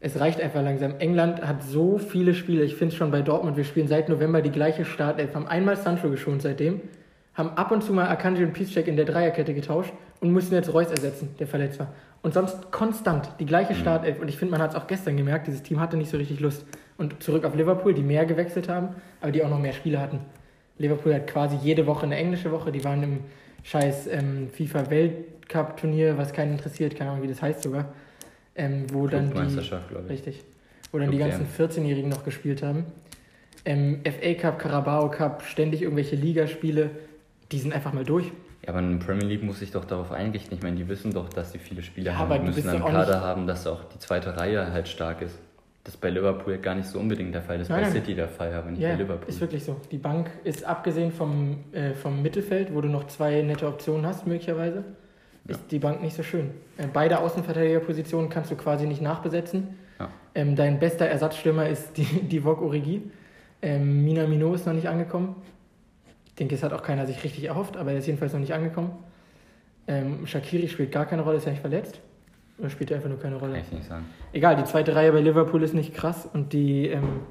Es 0.04 0.20
reicht 0.20 0.42
einfach 0.42 0.64
langsam. 0.64 0.96
England 0.98 1.42
hat 1.44 1.62
so 1.64 2.00
viele 2.00 2.34
Spiele. 2.34 2.64
Ich 2.64 2.76
finde 2.76 2.92
es 2.94 2.98
schon 2.98 3.12
bei 3.12 3.22
Dortmund. 3.22 3.56
Wir 3.56 3.64
spielen 3.64 3.88
seit 3.88 4.10
November 4.10 4.42
die 4.42 4.50
gleiche 4.50 4.84
Startelf. 4.84 5.36
Haben 5.36 5.48
einmal 5.48 5.78
Sancho 5.78 6.10
geschont 6.10 6.42
seitdem. 6.42 6.82
Haben 7.36 7.50
ab 7.52 7.72
und 7.72 7.84
zu 7.84 7.94
mal 7.94 8.08
Akanji 8.08 8.44
und 8.44 8.54
Piszczek 8.54 8.88
in 8.88 8.96
der 8.98 9.06
Dreierkette 9.06 9.54
getauscht 9.54 9.94
und 10.20 10.34
mussten 10.34 10.56
jetzt 10.56 10.74
Reus 10.74 10.88
ersetzen, 10.92 11.30
der 11.40 11.46
verletzt 11.48 11.80
war. 11.80 11.94
Und 12.24 12.34
sonst 12.34 12.72
konstant 12.72 13.30
die 13.40 13.46
gleiche 13.46 13.74
Startelf. 13.74 14.20
Und 14.20 14.28
ich 14.28 14.38
finde, 14.38 14.52
man 14.52 14.62
hat 14.62 14.72
es 14.72 14.76
auch 14.76 14.88
gestern 14.88 15.18
gemerkt, 15.18 15.48
dieses 15.48 15.64
Team 15.64 15.80
hatte 15.80 15.98
nicht 15.98 16.12
so 16.12 16.18
richtig 16.18 16.40
Lust. 16.40 16.66
Und 16.98 17.24
zurück 17.24 17.46
auf 17.46 17.56
Liverpool, 17.56 17.94
die 17.94 18.04
mehr 18.04 18.26
gewechselt 18.26 18.70
haben, 18.70 18.90
aber 19.22 19.32
die 19.32 19.44
auch 19.44 19.50
noch 19.50 19.60
mehr 19.60 19.74
Spiele 19.74 20.00
hatten. 20.00 20.20
Liverpool 20.78 21.16
hat 21.16 21.28
quasi 21.28 21.56
jede 21.56 21.88
Woche 21.88 22.04
eine 22.04 22.16
englische 22.16 22.52
Woche. 22.52 22.72
Die 22.72 22.84
waren 22.84 23.02
im 23.02 23.20
scheiß 23.64 24.08
ähm, 24.08 24.50
FIFA-Weltcup-Turnier, 24.52 26.18
was 26.18 26.34
keinen 26.34 26.54
interessiert, 26.54 26.96
keine 26.96 27.12
Ahnung, 27.12 27.24
wie 27.24 27.28
das 27.28 27.42
heißt 27.42 27.64
sogar. 27.64 27.94
Ähm, 28.56 28.86
wo 28.92 29.08
dann 29.08 29.32
die, 29.32 30.10
richtig, 30.10 30.44
wo 30.92 31.00
dann 31.00 31.10
die 31.10 31.18
ganzen 31.18 31.48
14-Jährigen 31.48 32.10
noch 32.10 32.24
gespielt 32.24 32.62
haben. 32.62 32.86
Ähm, 33.64 34.02
FA 34.04 34.34
Cup, 34.34 34.60
Carabao 34.60 35.10
Cup, 35.10 35.44
ständig 35.44 35.84
irgendwelche 35.84 36.16
Ligaspiele, 36.16 36.92
die 37.52 37.60
sind 37.60 37.74
einfach 37.74 37.94
mal 37.94 38.04
durch. 38.04 38.32
Ja, 38.64 38.70
aber 38.70 38.80
in 38.80 39.00
der 39.00 39.06
Premier 39.06 39.26
League 39.26 39.44
muss 39.44 39.60
sich 39.60 39.72
doch 39.72 39.86
darauf 39.86 40.12
einrichten. 40.12 40.56
Ich 40.56 40.64
meine, 40.64 40.76
die 40.76 40.88
wissen 40.88 41.12
doch, 41.14 41.30
dass 41.30 41.52
sie 41.52 41.58
viele 41.58 41.82
Spieler 41.82 42.12
Ja, 42.12 42.18
haben. 42.20 42.34
Die 42.34 42.40
müssen 42.48 42.70
einen 42.70 42.82
Kader 42.84 43.06
nicht- 43.16 43.24
haben, 43.24 43.48
dass 43.48 43.66
auch 43.66 43.84
die 43.86 43.98
zweite 44.00 44.38
Reihe 44.38 44.72
halt 44.72 44.88
stark 44.88 45.22
ist. 45.22 45.40
Das 45.84 45.96
ist 45.96 46.00
bei 46.00 46.12
Liverpool 46.12 46.60
gar 46.60 46.76
nicht 46.76 46.88
so 46.88 47.00
unbedingt 47.00 47.34
der 47.34 47.42
Fall. 47.42 47.58
Das 47.58 47.66
ist 47.66 47.70
Nein, 47.72 47.80
bei 47.82 47.88
nein. 47.88 47.94
City 47.94 48.14
der 48.14 48.28
Fall, 48.28 48.54
aber 48.54 48.70
nicht 48.70 48.82
Ja, 48.82 48.90
bei 48.90 48.96
Liverpool. 48.98 49.28
ist 49.28 49.42
wirklich 49.42 49.64
so. 49.64 49.78
Die 49.92 49.98
Bank 49.98 50.30
ist 50.44 50.64
abgesehen 50.64 51.12
vom, 51.12 51.58
äh, 51.72 51.94
vom 51.96 52.22
Mittelfeld, 52.22 52.72
wo 52.76 52.82
du 52.82 52.88
noch 52.88 53.08
zwei 53.08 53.42
nette 53.42 53.66
Optionen 53.68 54.06
hast, 54.06 54.28
möglicherweise, 54.28 54.84
Ja. 55.48 55.56
ist 55.56 55.72
die 55.72 55.80
Bank 55.80 56.04
nicht 56.04 56.16
so 56.16 56.22
schön. 56.22 56.52
Äh, 56.78 56.86
beide 56.94 57.18
Außenverteidigerpositionen 57.20 58.30
kannst 58.30 58.52
du 58.52 58.56
quasi 58.56 58.86
nicht 58.86 59.02
nachbesetzen. 59.02 59.70
Ja. 60.00 60.10
Ähm, 60.36 60.56
dein 60.56 60.78
bester 60.80 61.08
Ersatzstürmer 61.08 61.68
ist 61.68 61.98
die, 61.98 62.04
die 62.04 62.42
Vogue 62.42 62.64
Origi. 62.64 63.10
Ähm, 63.64 64.04
Mina 64.06 64.28
Minot 64.28 64.56
ist 64.56 64.68
noch 64.68 64.74
nicht 64.74 64.88
angekommen. 64.88 65.36
Ich 66.32 66.36
denke, 66.36 66.56
es 66.56 66.64
hat 66.64 66.74
auch 66.74 66.84
keiner 66.84 67.06
sich 67.06 67.24
richtig 67.24 67.44
erhofft, 67.44 67.78
aber 67.78 67.92
er 67.92 68.00
ist 68.00 68.08
jedenfalls 68.08 68.34
noch 68.34 68.40
nicht 68.40 68.54
angekommen. 68.54 68.92
Ähm, 69.88 70.26
Shakiri 70.26 70.68
spielt 70.68 70.92
gar 70.92 71.06
keine 71.06 71.22
Rolle, 71.22 71.38
ist 71.38 71.46
ja 71.46 71.52
nicht 71.52 71.62
verletzt. 71.62 72.00
Oder 72.58 72.70
spielt 72.70 72.92
er 72.92 72.98
einfach 72.98 73.10
nur 73.10 73.20
keine 73.20 73.36
Rolle? 73.38 73.54
Kann 73.54 73.64
ich 73.64 73.72
nicht 73.72 73.88
sagen. 73.88 74.06
Egal, 74.34 74.56
die 74.56 74.64
zweite 74.64 74.96
Reihe 74.96 75.12
bei 75.12 75.20
Liverpool 75.20 75.64
ist 75.64 75.74
nicht 75.74 75.94
krass 75.94 76.28
und 76.32 76.54
die, 76.54 76.88
ähm, 76.88 77.22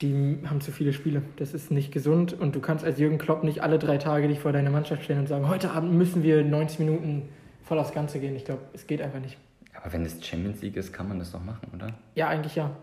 die 0.00 0.38
haben 0.46 0.60
zu 0.60 0.72
viele 0.72 0.92
Spiele. 0.92 1.22
Das 1.36 1.54
ist 1.54 1.70
nicht 1.70 1.92
gesund 1.92 2.32
und 2.32 2.54
du 2.54 2.60
kannst 2.60 2.84
als 2.84 2.98
Jürgen 2.98 3.18
Klopp 3.18 3.44
nicht 3.44 3.62
alle 3.62 3.78
drei 3.78 3.96
Tage 3.98 4.28
dich 4.28 4.40
vor 4.40 4.52
deine 4.52 4.70
Mannschaft 4.70 5.04
stellen 5.04 5.20
und 5.20 5.28
sagen, 5.28 5.48
heute 5.48 5.70
Abend 5.70 5.92
müssen 5.92 6.22
wir 6.22 6.44
90 6.44 6.80
Minuten 6.80 7.28
voll 7.62 7.78
aufs 7.78 7.92
Ganze 7.92 8.18
gehen. 8.18 8.34
Ich 8.34 8.44
glaube, 8.44 8.62
es 8.72 8.86
geht 8.86 9.00
einfach 9.00 9.20
nicht. 9.20 9.38
Aber 9.80 9.92
wenn 9.92 10.04
es 10.04 10.24
Champions 10.24 10.60
League 10.62 10.76
ist, 10.76 10.92
kann 10.92 11.08
man 11.08 11.18
das 11.18 11.32
doch 11.32 11.42
machen, 11.42 11.68
oder? 11.74 11.94
Ja, 12.14 12.28
eigentlich 12.28 12.56
ja. 12.56 12.64
Eigentlich, 12.64 12.76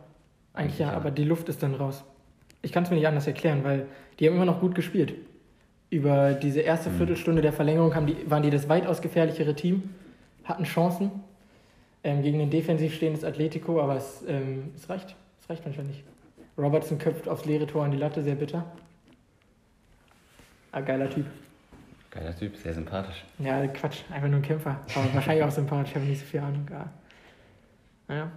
Eigentlich 0.54 0.80
ja, 0.80 0.92
ja. 0.92 0.98
aber 0.98 1.12
die 1.12 1.26
Luft 1.26 1.50
ist 1.50 1.62
dann 1.62 1.76
raus. 1.76 2.04
Ich 2.62 2.72
kann 2.72 2.84
es 2.84 2.90
mir 2.90 2.96
nicht 2.98 3.08
anders 3.08 3.28
erklären, 3.28 3.64
weil 3.64 3.86
die 4.20 4.28
haben 4.28 4.36
immer 4.36 4.46
noch 4.46 4.60
gut 4.60 4.76
gespielt. 4.76 5.14
Über 5.90 6.34
diese 6.34 6.62
erste 6.62 6.90
Mhm. 6.90 6.98
Viertelstunde 6.98 7.42
der 7.42 7.54
Verlängerung 7.54 7.96
haben 7.96 8.08
die, 8.08 8.30
waren 8.30 8.44
die 8.44 8.50
das 8.50 8.68
weitaus 8.68 9.02
gefährlichere 9.02 9.56
Team, 9.56 9.84
hatten 10.44 10.64
Chancen 10.66 11.12
ähm, 12.04 12.22
gegen 12.24 12.42
ein 12.42 12.50
defensiv 12.50 12.94
stehendes 12.94 13.24
Atletico, 13.24 13.82
aber 13.82 13.96
es, 13.96 14.24
ähm, 14.28 14.72
es 14.76 14.90
reicht. 14.90 15.16
Es 15.42 15.50
reicht 15.50 15.64
manchmal 15.66 15.86
nicht. 15.86 16.04
Robertson 16.58 16.98
köpft 16.98 17.30
aufs 17.30 17.46
leere 17.46 17.68
Tor 17.68 17.86
an 17.86 17.92
die 17.92 17.98
Latte, 17.98 18.22
sehr 18.24 18.36
bitter. 18.36 18.66
Ah, 20.72 20.82
geiler 20.82 21.10
Typ. 21.10 21.26
Geiler 22.12 22.36
Typ, 22.36 22.56
sehr 22.58 22.74
sympathisch. 22.74 23.24
Ja, 23.40 23.66
Quatsch, 23.68 24.00
einfach 24.12 24.28
nur 24.28 24.40
ein 24.40 24.42
Kämpfer. 24.44 24.80
Aber 24.96 25.14
wahrscheinlich 25.14 25.44
auch 25.44 25.52
sympathisch, 25.52 25.92
ich 25.92 25.96
habe 25.96 26.06
nicht 26.06 26.20
so 26.20 26.26
viel 26.26 26.40
Ahnung. 26.40 26.68
Ja. 26.72 26.90
Naja. 28.08 28.32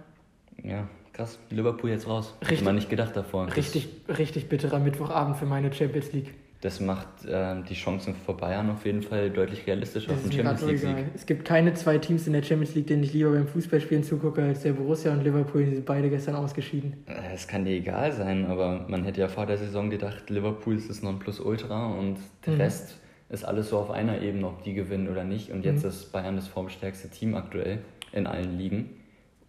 Ja, 0.63 0.87
krass. 1.21 1.39
Liverpool 1.49 1.89
jetzt 1.89 2.07
raus. 2.07 2.33
Hätte 2.39 2.51
Richtig- 2.51 2.65
man 2.65 2.75
nicht 2.75 2.89
gedacht 2.89 3.15
davor. 3.15 3.47
Das- 3.47 3.57
Richtig, 3.57 3.89
richtig 4.07 4.49
bitterer 4.49 4.79
Mittwochabend 4.79 5.37
für 5.37 5.45
meine 5.45 5.71
Champions 5.73 6.11
League. 6.13 6.33
Das 6.61 6.79
macht 6.79 7.07
ähm, 7.27 7.63
die 7.67 7.73
Chancen 7.73 8.13
vor 8.13 8.37
Bayern 8.37 8.69
auf 8.69 8.85
jeden 8.85 9.01
Fall 9.01 9.31
deutlich 9.31 9.65
realistischer 9.65 10.11
auf 10.13 10.21
den 10.21 10.31
Champions 10.31 10.61
League. 10.61 10.77
Sieg. 10.77 10.95
Es 11.15 11.25
gibt 11.25 11.43
keine 11.43 11.73
zwei 11.73 11.97
Teams 11.97 12.27
in 12.27 12.33
der 12.33 12.43
Champions 12.43 12.75
League, 12.75 12.85
denen 12.85 13.01
ich 13.01 13.13
lieber 13.13 13.31
beim 13.31 13.47
Fußballspielen 13.47 14.03
zugucke, 14.03 14.43
als 14.43 14.61
der 14.61 14.73
Borussia 14.73 15.11
und 15.11 15.23
Liverpool. 15.23 15.65
Die 15.65 15.73
sind 15.73 15.85
beide 15.87 16.11
gestern 16.11 16.35
ausgeschieden. 16.35 17.03
Äh, 17.07 17.33
Es 17.33 17.47
kann 17.47 17.65
dir 17.65 17.71
egal 17.71 18.11
sein, 18.11 18.45
aber 18.45 18.85
man 18.87 19.03
hätte 19.05 19.21
ja 19.21 19.27
vor 19.27 19.47
der 19.47 19.57
Saison 19.57 19.89
gedacht, 19.89 20.29
Liverpool 20.29 20.75
ist 20.75 20.87
das 20.87 21.01
Nonplusultra 21.01 21.93
und 21.97 22.17
der 22.45 22.53
Mhm. 22.53 22.61
Rest 22.61 22.99
ist 23.29 23.43
alles 23.43 23.69
so 23.69 23.79
auf 23.79 23.89
einer 23.89 24.21
Ebene, 24.21 24.45
ob 24.45 24.61
die 24.61 24.75
gewinnen 24.75 25.09
oder 25.09 25.23
nicht. 25.23 25.49
Und 25.51 25.65
jetzt 25.65 25.81
Mhm. 25.83 25.89
ist 25.89 26.11
Bayern 26.11 26.35
das 26.35 26.47
formstärkste 26.47 27.09
Team 27.09 27.33
aktuell 27.33 27.79
in 28.11 28.27
allen 28.27 28.59
Ligen. 28.59 28.91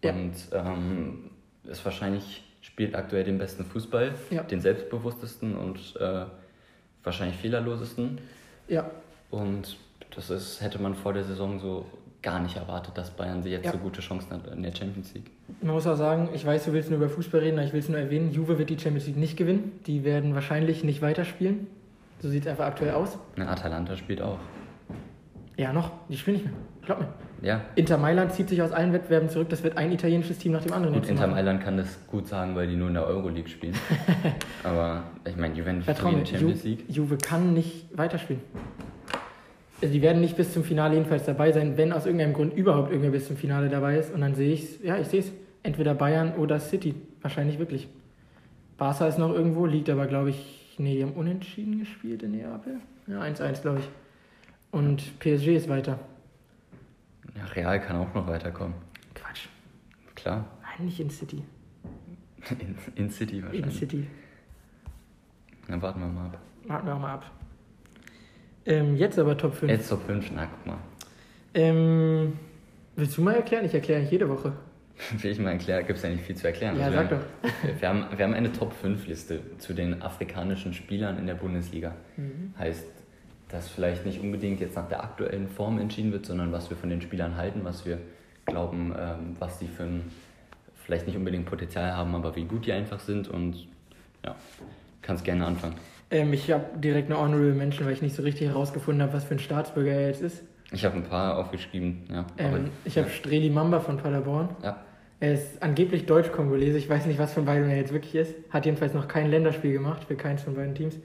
Ja. 0.03 0.13
Und 0.13 0.33
ähm, 0.51 1.29
ist 1.65 1.83
wahrscheinlich, 1.85 2.43
spielt 2.61 2.95
aktuell 2.95 3.23
den 3.23 3.37
besten 3.37 3.65
Fußball, 3.65 4.13
Ja. 4.29 4.43
den 4.43 4.61
selbstbewusstesten 4.61 5.55
und 5.55 5.95
äh, 5.99 6.25
wahrscheinlich 7.03 7.37
fehlerlosesten. 7.37 8.19
Ja, 8.67 8.89
Und 9.31 9.77
das 10.15 10.29
ist, 10.29 10.61
hätte 10.61 10.79
man 10.81 10.93
vor 10.95 11.13
der 11.13 11.23
Saison 11.23 11.59
so 11.59 11.85
gar 12.21 12.39
nicht 12.39 12.55
erwartet, 12.55 12.97
dass 12.97 13.09
Bayern 13.11 13.43
sie 13.43 13.49
jetzt 13.49 13.65
Ja. 13.65 13.71
so 13.73 13.77
gute 13.79 13.99
Chancen 13.99 14.31
hat 14.31 14.47
in 14.47 14.63
der 14.63 14.73
Champions 14.73 15.13
League. 15.13 15.29
man 15.61 15.73
muss 15.73 15.85
auch 15.87 15.97
sagen, 15.97 16.29
ich 16.33 16.45
weiß, 16.45 16.63
du 16.65 16.71
willst 16.73 16.89
nur 16.89 16.97
über 16.99 17.09
Fußball 17.09 17.41
reden, 17.41 17.57
aber 17.57 17.67
ich 17.67 17.73
will 17.73 17.81
es 17.81 17.89
nur 17.89 17.99
erwähnen. 17.99 18.31
Juve 18.31 18.57
wird 18.57 18.69
die 18.69 18.79
Champions 18.79 19.07
League 19.07 19.17
nicht 19.17 19.35
gewinnen. 19.35 19.73
Die 19.87 20.03
werden 20.05 20.33
wahrscheinlich 20.33 20.83
nicht 20.85 21.01
weiterspielen. 21.01 21.67
So 22.21 22.29
sieht 22.29 22.43
es 22.43 22.47
einfach 22.47 22.65
aktuell 22.67 22.93
aus. 22.93 23.17
Na, 23.35 23.49
Atalanta 23.51 23.97
spielt 23.97 24.21
auch. 24.21 24.39
Ja, 25.57 25.73
noch. 25.73 25.91
Die 26.07 26.17
spielen 26.17 26.37
nicht 26.37 26.45
mehr. 26.45 26.53
Glaub 26.85 26.99
mir. 27.01 27.07
Ja, 27.43 27.59
Inter 27.75 27.97
Mailand 27.97 28.31
zieht 28.31 28.47
sich 28.47 28.61
aus 28.61 28.71
allen 28.71 28.93
Wettbewerben 28.93 29.27
zurück. 29.27 29.49
Das 29.49 29.63
wird 29.63 29.77
ein 29.77 29.91
italienisches 29.91 30.37
Team 30.37 30.53
nach 30.53 30.63
dem 30.63 30.71
anderen. 30.71 30.95
Gut, 30.95 31.09
Inter. 31.09 31.27
Mailand 31.27 31.61
kann 31.61 31.75
das 31.75 31.99
gut 32.07 32.25
sagen, 32.25 32.55
weil 32.55 32.67
die 32.67 32.77
nur 32.77 32.87
in 32.87 32.93
der 32.93 33.05
Euroleague 33.05 33.49
spielen. 33.49 33.75
Aber 34.63 35.03
ich 35.27 35.35
meine, 35.35 35.53
Juventus 35.53 35.83
spielt 35.83 36.03
mir, 36.03 36.09
in 36.11 36.17
der 36.19 36.25
Champions 36.25 36.63
Ju 36.63 36.69
League. 36.69 36.85
Juve 36.87 37.17
kann 37.17 37.53
nicht 37.53 37.97
weiterspielen. 37.97 38.41
Also 39.81 39.93
die 39.93 40.01
werden 40.01 40.21
nicht 40.21 40.37
bis 40.37 40.53
zum 40.53 40.63
Finale 40.63 40.93
jedenfalls 40.93 41.25
dabei 41.25 41.51
sein, 41.51 41.75
wenn 41.75 41.91
aus 41.91 42.05
irgendeinem 42.05 42.31
Grund 42.31 42.53
überhaupt 42.53 42.89
irgendwer 42.89 43.11
bis 43.11 43.27
zum 43.27 43.35
Finale 43.35 43.67
dabei 43.67 43.97
ist. 43.97 44.13
Und 44.13 44.21
dann 44.21 44.35
sehe 44.35 44.53
ich 44.53 44.63
es, 44.63 44.81
ja, 44.81 44.97
ich 44.97 45.07
sehe 45.07 45.19
es. 45.19 45.31
Entweder 45.63 45.93
Bayern 45.93 46.35
oder 46.35 46.61
City. 46.61 46.95
Wahrscheinlich 47.21 47.59
wirklich. 47.59 47.89
Barca 48.77 49.05
ist 49.07 49.17
noch 49.17 49.33
irgendwo, 49.33 49.65
liegt 49.65 49.89
aber, 49.89 50.07
glaube 50.07 50.29
ich, 50.29 50.75
nee, 50.77 50.95
die 50.95 51.03
haben 51.03 51.11
unentschieden 51.11 51.79
gespielt 51.79 52.23
in 52.23 52.31
Neapel. 52.31 52.77
Ja, 53.07 53.21
1-1, 53.21 53.61
glaube 53.61 53.79
ich. 53.79 53.89
Und 54.71 55.19
PSG 55.19 55.55
ist 55.57 55.67
weiter. 55.67 55.99
Ja, 57.35 57.45
Real 57.45 57.79
kann 57.81 57.95
auch 57.97 58.13
noch 58.13 58.27
weiterkommen. 58.27 58.75
Quatsch. 59.15 59.47
Klar, 60.15 60.45
Nein, 60.61 60.85
nicht 60.85 60.99
in 60.99 61.09
City. 61.09 61.43
in, 62.59 62.75
in 62.95 63.09
City 63.09 63.37
In 63.37 63.45
wahrscheinlich. 63.45 63.75
City. 63.79 64.07
Dann 65.67 65.81
warten 65.81 65.99
wir 66.01 66.07
mal 66.07 66.25
ab. 66.27 66.37
Warten 66.65 66.87
wir 66.87 66.95
auch 66.95 66.99
mal 66.99 67.13
ab. 67.13 67.31
Ähm, 68.65 68.95
jetzt 68.95 69.17
aber 69.19 69.37
Top 69.37 69.53
5. 69.55 69.71
Jetzt 69.71 69.89
Top 69.89 70.05
5, 70.05 70.31
na 70.35 70.45
guck 70.47 70.65
mal. 70.65 70.77
Ähm, 71.53 72.33
willst 72.95 73.17
du 73.17 73.21
mal 73.21 73.35
erklären? 73.35 73.65
Ich 73.65 73.73
erkläre 73.73 74.01
jede 74.03 74.27
Woche. 74.29 74.53
Will 75.17 75.31
ich 75.31 75.39
mal 75.39 75.51
erklären, 75.51 75.85
gibt 75.85 75.97
es 75.97 76.03
ja 76.03 76.09
nicht 76.09 76.23
viel 76.23 76.35
zu 76.35 76.47
erklären. 76.47 76.77
Ja, 76.77 76.85
Also 76.85 76.97
sag 76.97 77.09
wir, 77.11 77.17
doch. 77.17 77.23
haben- 77.49 77.79
wir, 77.81 77.89
haben, 77.89 78.17
wir 78.17 78.25
haben 78.25 78.33
eine 78.33 78.51
Top 78.51 78.73
5 78.73 79.07
Liste 79.07 79.41
zu 79.57 79.73
den 79.73 80.01
afrikanischen 80.01 80.73
Spielern 80.73 81.17
in 81.17 81.27
der 81.27 81.35
Bundesliga. 81.35 81.95
Mhm. 82.15 82.53
Heißt, 82.57 82.85
dass 83.53 83.69
vielleicht 83.69 84.05
nicht 84.05 84.19
unbedingt 84.19 84.59
jetzt 84.59 84.75
nach 84.75 84.89
der 84.89 85.03
aktuellen 85.03 85.47
Form 85.47 85.79
entschieden 85.79 86.11
wird, 86.11 86.25
sondern 86.25 86.51
was 86.51 86.69
wir 86.69 86.75
von 86.75 86.89
den 86.89 87.01
Spielern 87.01 87.37
halten, 87.37 87.61
was 87.63 87.85
wir 87.85 87.99
glauben, 88.45 88.93
ähm, 88.97 89.35
was 89.39 89.59
die 89.59 89.67
für 89.67 89.83
ein, 89.83 90.11
vielleicht 90.83 91.05
nicht 91.07 91.15
unbedingt 91.15 91.45
Potenzial 91.45 91.95
haben, 91.95 92.15
aber 92.15 92.35
wie 92.35 92.45
gut 92.45 92.65
die 92.65 92.73
einfach 92.73 92.99
sind 92.99 93.27
und 93.29 93.67
ja, 94.25 94.35
kannst 95.01 95.23
gerne 95.23 95.45
anfangen. 95.45 95.75
Ähm, 96.09 96.33
ich 96.33 96.51
habe 96.51 96.65
direkt 96.79 97.09
eine 97.11 97.19
Honorable 97.19 97.53
Mention, 97.53 97.85
weil 97.85 97.93
ich 97.93 98.01
nicht 98.01 98.15
so 98.15 98.23
richtig 98.23 98.47
herausgefunden 98.47 99.01
habe, 99.03 99.13
was 99.13 99.23
für 99.23 99.35
ein 99.35 99.39
Staatsbürger 99.39 99.91
er 99.91 100.07
jetzt 100.07 100.21
ist. 100.21 100.43
Ich 100.71 100.83
habe 100.83 100.95
ein 100.95 101.03
paar 101.03 101.37
aufgeschrieben, 101.37 102.01
ja. 102.11 102.25
Ähm, 102.39 102.71
ich 102.83 102.97
habe 102.97 103.09
Streli 103.09 103.51
Mamba 103.51 103.79
von 103.79 103.97
Paderborn. 103.97 104.49
ja, 104.63 104.77
Er 105.19 105.33
ist 105.35 105.61
angeblich 105.61 106.07
Deutsch-Kongolese. 106.07 106.79
Ich 106.79 106.89
weiß 106.89 107.05
nicht, 107.05 107.19
was 107.19 107.33
von 107.33 107.45
beiden 107.45 107.69
er 107.69 107.77
jetzt 107.77 107.93
wirklich 107.93 108.15
ist. 108.15 108.33
Hat 108.49 108.65
jedenfalls 108.65 108.95
noch 108.95 109.07
kein 109.07 109.29
Länderspiel 109.29 109.73
gemacht 109.73 110.05
für 110.05 110.15
keins 110.15 110.41
von 110.41 110.55
beiden 110.55 110.73
Teams. 110.73 110.95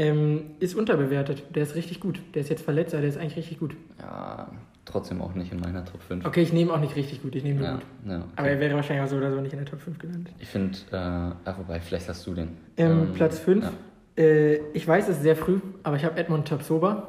Ähm, 0.00 0.42
ist 0.60 0.74
unterbewertet. 0.74 1.42
Der 1.54 1.62
ist 1.64 1.74
richtig 1.74 2.00
gut. 2.00 2.20
Der 2.34 2.40
ist 2.42 2.48
jetzt 2.48 2.62
verletzt, 2.62 2.94
aber 2.94 3.02
der 3.02 3.10
ist 3.10 3.18
eigentlich 3.18 3.36
richtig 3.36 3.58
gut. 3.58 3.76
ja, 3.98 4.50
trotzdem 4.86 5.20
auch 5.20 5.34
nicht 5.34 5.52
in 5.52 5.60
meiner 5.60 5.84
Top 5.84 6.02
5. 6.02 6.24
Okay, 6.24 6.40
ich 6.42 6.52
nehme 6.52 6.72
auch 6.72 6.80
nicht 6.80 6.96
richtig 6.96 7.22
gut. 7.22 7.34
Ich 7.36 7.44
nehme 7.44 7.62
Ja, 7.62 7.72
gut. 7.74 7.82
ja, 8.08 8.16
okay. 8.18 8.24
Aber 8.36 8.48
er 8.48 8.60
wäre 8.60 8.74
wahrscheinlich 8.74 9.04
auch 9.04 9.10
so 9.10 9.16
oder 9.16 9.30
so 9.30 9.40
nicht 9.40 9.52
in 9.52 9.58
der 9.58 9.66
Top 9.68 9.80
5 9.80 9.98
genannt. 9.98 10.30
Ich 10.38 10.48
finde, 10.48 10.78
äh, 10.90 10.96
ah, 10.96 11.34
wobei, 11.58 11.80
vielleicht 11.80 12.08
hast 12.08 12.26
du 12.26 12.34
den. 12.34 12.48
Ähm, 12.78 12.90
Ähm, 13.08 13.12
Platz 13.14 13.38
5. 13.40 13.64
ja. 13.64 14.24
Äh, 14.24 14.56
ich 14.72 14.88
weiß, 14.88 15.08
es 15.08 15.16
ist 15.18 15.22
sehr 15.22 15.36
früh, 15.36 15.60
aber 15.82 15.96
ich 15.96 16.04
habe 16.04 16.18
Edmund 16.18 16.48
Tapsoba. 16.48 17.08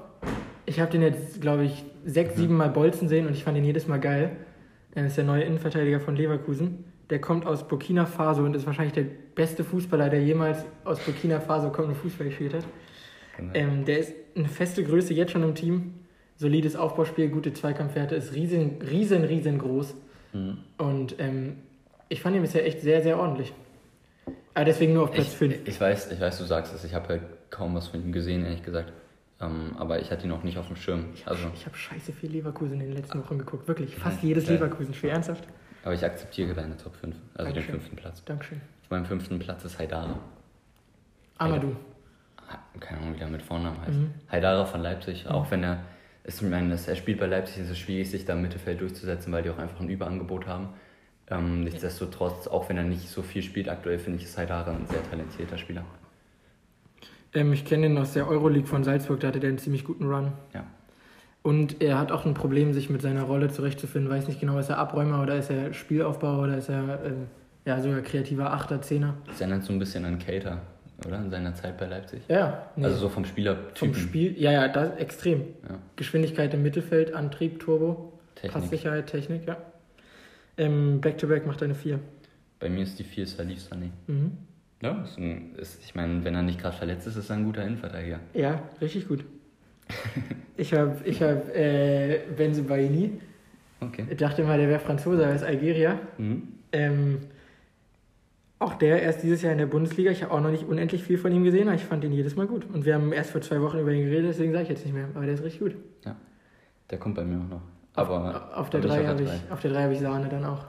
Ich 0.66 0.80
habe 0.80 0.92
den 0.92 1.02
jetzt, 1.02 1.40
glaube 1.42 1.64
ich, 1.64 1.84
sechs, 2.06 2.36
Mhm. 2.36 2.40
sieben 2.42 2.58
Mal 2.58 2.70
bolzen 2.70 3.08
sehen 3.08 3.26
und 3.26 3.34
ich 3.34 3.44
fand 3.44 3.58
ihn 3.58 3.64
jedes 3.66 3.88
Mal 3.88 4.00
geil. 4.00 4.32
Er 4.94 5.06
ist 5.08 5.16
der 5.18 5.24
neue 5.24 5.44
Innenverteidiger 5.44 6.02
von 6.02 6.16
Leverkusen. 6.18 6.84
Der 7.12 7.20
kommt 7.22 7.46
aus 7.46 7.68
Burkina 7.68 8.06
Faso 8.06 8.44
und 8.44 8.56
ist 8.56 8.66
wahrscheinlich 8.66 8.94
der 8.94 9.06
beste 9.36 9.64
Fußballer, 9.64 10.10
der 10.10 10.24
jemals 10.24 10.66
aus 10.86 11.00
Burkina 11.02 11.40
Faso 11.40 11.70
kommt 11.70 11.90
und 11.90 11.96
Fußball 11.96 12.28
gespielt 12.28 12.54
hat. 12.54 12.64
Genau. 13.38 13.52
Ähm, 13.54 13.86
der 13.86 14.00
ist 14.00 14.14
eine 14.36 14.48
feste 14.48 14.84
Größe 14.84 15.14
jetzt 15.14 15.32
schon 15.34 15.44
im 15.44 15.54
Team. 15.54 15.94
Solides 16.38 16.76
Aufbauspiel, 16.76 17.30
gute 17.30 17.54
Zweikampfwerte, 17.54 18.16
ist 18.16 18.34
riesen, 18.34 18.82
riesen, 18.82 19.26
riesengroß. 19.26 19.94
Mhm. 20.34 20.58
Und 20.78 21.16
ähm, 21.20 21.58
ich 22.10 22.22
fand 22.22 22.36
ihn 22.36 22.42
bisher 22.42 22.66
echt 22.66 22.82
sehr, 22.82 23.02
sehr 23.04 23.20
ordentlich. 23.20 23.54
Aber 24.54 24.66
deswegen 24.66 24.94
nur 24.94 25.04
auf 25.04 25.12
Platz 25.12 25.28
Ich, 25.28 25.38
5. 25.38 25.56
ich, 25.68 25.80
weiß, 25.80 26.12
ich 26.12 26.20
weiß, 26.20 26.38
du 26.40 26.46
sagst 26.46 26.74
es. 26.74 26.84
Ich 26.84 26.94
habe 26.94 27.08
halt 27.10 27.22
kaum 27.50 27.76
was 27.76 27.88
von 27.90 28.02
ihm 28.02 28.12
gesehen, 28.12 28.44
ehrlich 28.46 28.64
gesagt. 28.64 28.92
Ähm, 29.42 29.76
aber 29.78 30.00
ich 30.00 30.12
hatte 30.12 30.24
ihn 30.26 30.30
noch 30.30 30.44
nicht 30.44 30.58
auf 30.58 30.68
dem 30.68 30.76
Schirm. 30.78 31.06
Also, 31.26 31.44
Ich 31.54 31.66
habe 31.66 31.76
scheiße 31.76 32.14
viel 32.14 32.32
Leverkusen 32.32 32.74
in 32.74 32.88
den 32.88 32.94
letzten 32.94 33.20
Wochen 33.20 33.38
geguckt. 33.38 33.68
Wirklich. 33.68 33.94
Ja, 33.94 34.00
Fast 34.00 34.24
jedes. 34.24 34.48
Leverkusen-Spiel. 34.48 35.10
Ernsthaft? 35.10 35.46
Aber 35.84 35.94
ich 35.94 36.04
akzeptiere 36.04 36.54
deine 36.54 36.78
Top 36.78 36.96
5, 36.96 37.16
also 37.34 37.46
den 37.46 37.46
Dankeschön. 37.56 37.72
fünften 37.80 37.96
Platz. 37.96 38.24
Dankeschön. 38.26 38.62
Auf 38.84 38.90
meinem 38.92 39.06
fünften 39.06 39.40
Platz 39.40 39.66
ist 39.66 39.80
Haidara. 39.80 40.20
Amadou. 41.38 41.76
Keine 42.80 43.02
Ahnung, 43.02 43.14
wie 43.16 43.20
der 43.20 43.28
mit 43.28 43.42
Vornamen 43.42 43.80
heißt. 43.82 43.98
Mhm. 43.98 44.14
Haidara 44.32 44.66
von 44.66 44.82
Leipzig, 44.82 45.28
auch 45.28 45.50
wenn 45.52 45.64
er, 45.64 45.84
ist, 46.24 46.42
ich 46.42 46.50
meine, 46.50 46.74
er 46.74 46.96
spielt 46.96 47.20
bei 47.20 47.26
Leipzig, 47.26 47.64
ist 47.64 47.70
es 47.70 47.80
schwierig, 47.80 48.12
sich 48.12 48.26
da 48.26 48.34
im 48.34 48.42
Mittelfeld 48.42 48.82
durchzusetzen, 48.82 49.32
weil 49.32 49.44
die 49.44 49.50
auch 49.50 49.58
einfach 49.58 49.80
ein 49.80 49.90
Überangebot 49.90 50.48
haben. 50.48 50.70
Ähm, 51.30 51.64
nichtsdestotrotz, 51.64 52.48
auch 52.48 52.68
wenn 52.70 52.78
er 52.78 52.84
nicht 52.84 53.08
so 53.10 53.22
viel 53.22 53.42
spielt 53.42 53.70
aktuell, 53.70 54.00
finde 54.00 54.20
ich, 54.20 54.26
ist 54.26 54.38
Haidara 54.38 54.72
ein 54.72 54.86
sehr 54.88 55.02
talentierter 55.10 55.58
Spieler. 55.58 55.86
Ähm, 57.34 57.54
ich 57.54 57.64
kenne 57.66 57.86
ihn 57.86 57.98
aus 57.98 58.14
der 58.14 58.28
Euroleague 58.28 58.68
von 58.68 58.84
Salzburg. 58.84 59.22
Da 59.22 59.30
hatte 59.30 59.40
der 59.40 59.50
einen 59.50 59.58
ziemlich 59.58 59.86
guten 59.86 60.06
Run. 60.12 60.34
Ja. 60.54 60.66
Und 61.44 61.82
er 61.82 61.98
hat 61.98 62.12
auch 62.12 62.26
ein 62.26 62.34
Problem, 62.36 62.74
sich 62.74 62.90
mit 62.90 63.02
seiner 63.02 63.24
Rolle 63.24 63.50
zurechtzufinden. 63.50 64.12
Weiß 64.12 64.28
nicht 64.28 64.40
genau, 64.40 64.60
ist 64.60 64.70
er 64.70 64.78
Abräumer 64.78 65.24
oder 65.24 65.38
ist 65.38 65.50
er 65.50 65.74
Spielaufbauer 65.74 66.44
oder 66.44 66.58
ist 66.58 66.70
er 66.70 67.04
ähm, 67.04 67.28
ja, 67.66 67.82
sogar 67.82 68.02
kreativer 68.02 68.52
Achter, 68.54 68.82
Zehner. 68.82 69.16
Das 69.26 69.42
erinnert 69.42 69.64
so 69.64 69.74
ein 69.74 69.80
bisschen 69.80 70.06
an 70.06 70.20
Cater, 70.20 70.62
oder? 71.06 71.18
In 71.18 71.30
seiner 71.32 71.56
Zeit 71.56 71.78
bei 71.78 71.88
Leipzig. 71.88 72.22
Ja, 72.28 72.70
nee. 72.76 72.86
Also 72.86 72.98
so 72.98 73.10
vom 73.10 73.26
Spielertypen. 73.26 73.76
vom 73.76 73.96
Spiel. 73.96 74.40
Ja, 74.40 74.52
ja, 74.52 74.68
das 74.68 74.96
extrem. 74.98 75.42
Ja. 75.68 75.80
Geschwindigkeit 75.96 76.54
im 76.54 76.62
Mittelfeld, 76.62 77.14
Antrieb, 77.14 77.60
Turbo, 77.60 78.20
Technik. 78.36 78.54
Passsicherheit, 78.54 79.08
Technik, 79.08 79.48
ja. 79.48 79.58
Ähm, 80.58 81.02
Back-to-back 81.02 81.48
macht 81.48 81.64
eine 81.64 81.74
4. 81.76 82.00
Bei 82.60 82.70
mir 82.70 82.84
ist 82.84 83.00
die 83.00 83.04
4 83.04 83.26
Salif 83.26 83.60
Sané. 83.62 83.90
Mhm. 84.06 84.38
Ja, 84.84 85.04
ist 85.04 85.18
ein, 85.18 85.56
ist, 85.56 85.84
ich 85.84 85.96
meine, 85.96 86.24
wenn 86.24 86.36
er 86.36 86.42
nicht 86.42 86.60
gerade 86.60 86.76
verletzt 86.76 87.08
ist, 87.08 87.16
ist 87.16 87.30
er 87.30 87.38
ein 87.38 87.46
guter 87.46 87.64
Innenverteidiger. 87.64 88.20
Ja, 88.34 88.64
richtig 88.80 89.08
gut. 89.08 89.24
Ich 90.58 90.74
habe 90.74 90.98
ich 91.06 91.22
hab, 91.22 91.56
äh, 91.56 92.20
Benze 92.36 92.64
Baini. 92.64 93.20
Okay. 93.80 94.06
Ich 94.10 94.18
dachte 94.18 94.44
mal, 94.44 94.58
der 94.58 94.70
wäre 94.70 94.80
Franzose, 94.80 95.24
er 95.24 95.36
ist 95.36 95.44
Algerier. 95.44 96.00
Mhm. 96.18 96.48
Ähm, 96.72 97.18
auch 98.60 98.76
der 98.76 99.02
erst 99.02 99.24
dieses 99.24 99.42
Jahr 99.42 99.52
in 99.52 99.58
der 99.58 99.66
Bundesliga. 99.66 100.12
Ich 100.12 100.22
habe 100.22 100.34
auch 100.34 100.42
noch 100.42 100.52
nicht 100.52 100.68
unendlich 100.68 101.04
viel 101.04 101.18
von 101.18 101.32
ihm 101.32 101.44
gesehen, 101.44 101.68
aber 101.68 101.76
ich 101.76 101.84
fand 101.84 102.04
ihn 102.04 102.14
jedes 102.14 102.36
Mal 102.36 102.46
gut. 102.46 102.68
Und 102.72 102.86
wir 102.86 102.94
haben 102.94 103.12
erst 103.12 103.32
vor 103.32 103.42
zwei 103.42 103.60
Wochen 103.62 103.80
über 103.80 103.92
ihn 103.92 104.06
geredet, 104.06 104.30
deswegen 104.30 104.52
sage 104.52 104.64
ich 104.64 104.70
jetzt 104.70 104.86
nicht 104.86 104.94
mehr. 104.94 105.08
Aber 105.16 105.26
der 105.26 105.34
ist 105.34 105.44
richtig 105.44 105.62
gut. 105.62 105.76
Der 106.92 107.00
kommt 107.00 107.16
bei 107.16 107.24
mir 107.24 107.38
auch 107.38 107.50
noch. 107.50 107.62
Aber 107.96 108.52
auf, 108.52 108.58
auf 108.58 108.70
der 108.70 108.82
aber 108.82 108.90
3 108.90 108.98
nicht 108.98 109.08
habe 109.08 109.24
ich, 109.24 109.52
auf 109.52 109.62
der 109.62 109.72
drei 109.72 109.84
hab 109.84 109.92
ich 109.92 110.00
Sahne 110.00 110.28
dann 110.30 110.46
auch. 110.46 110.66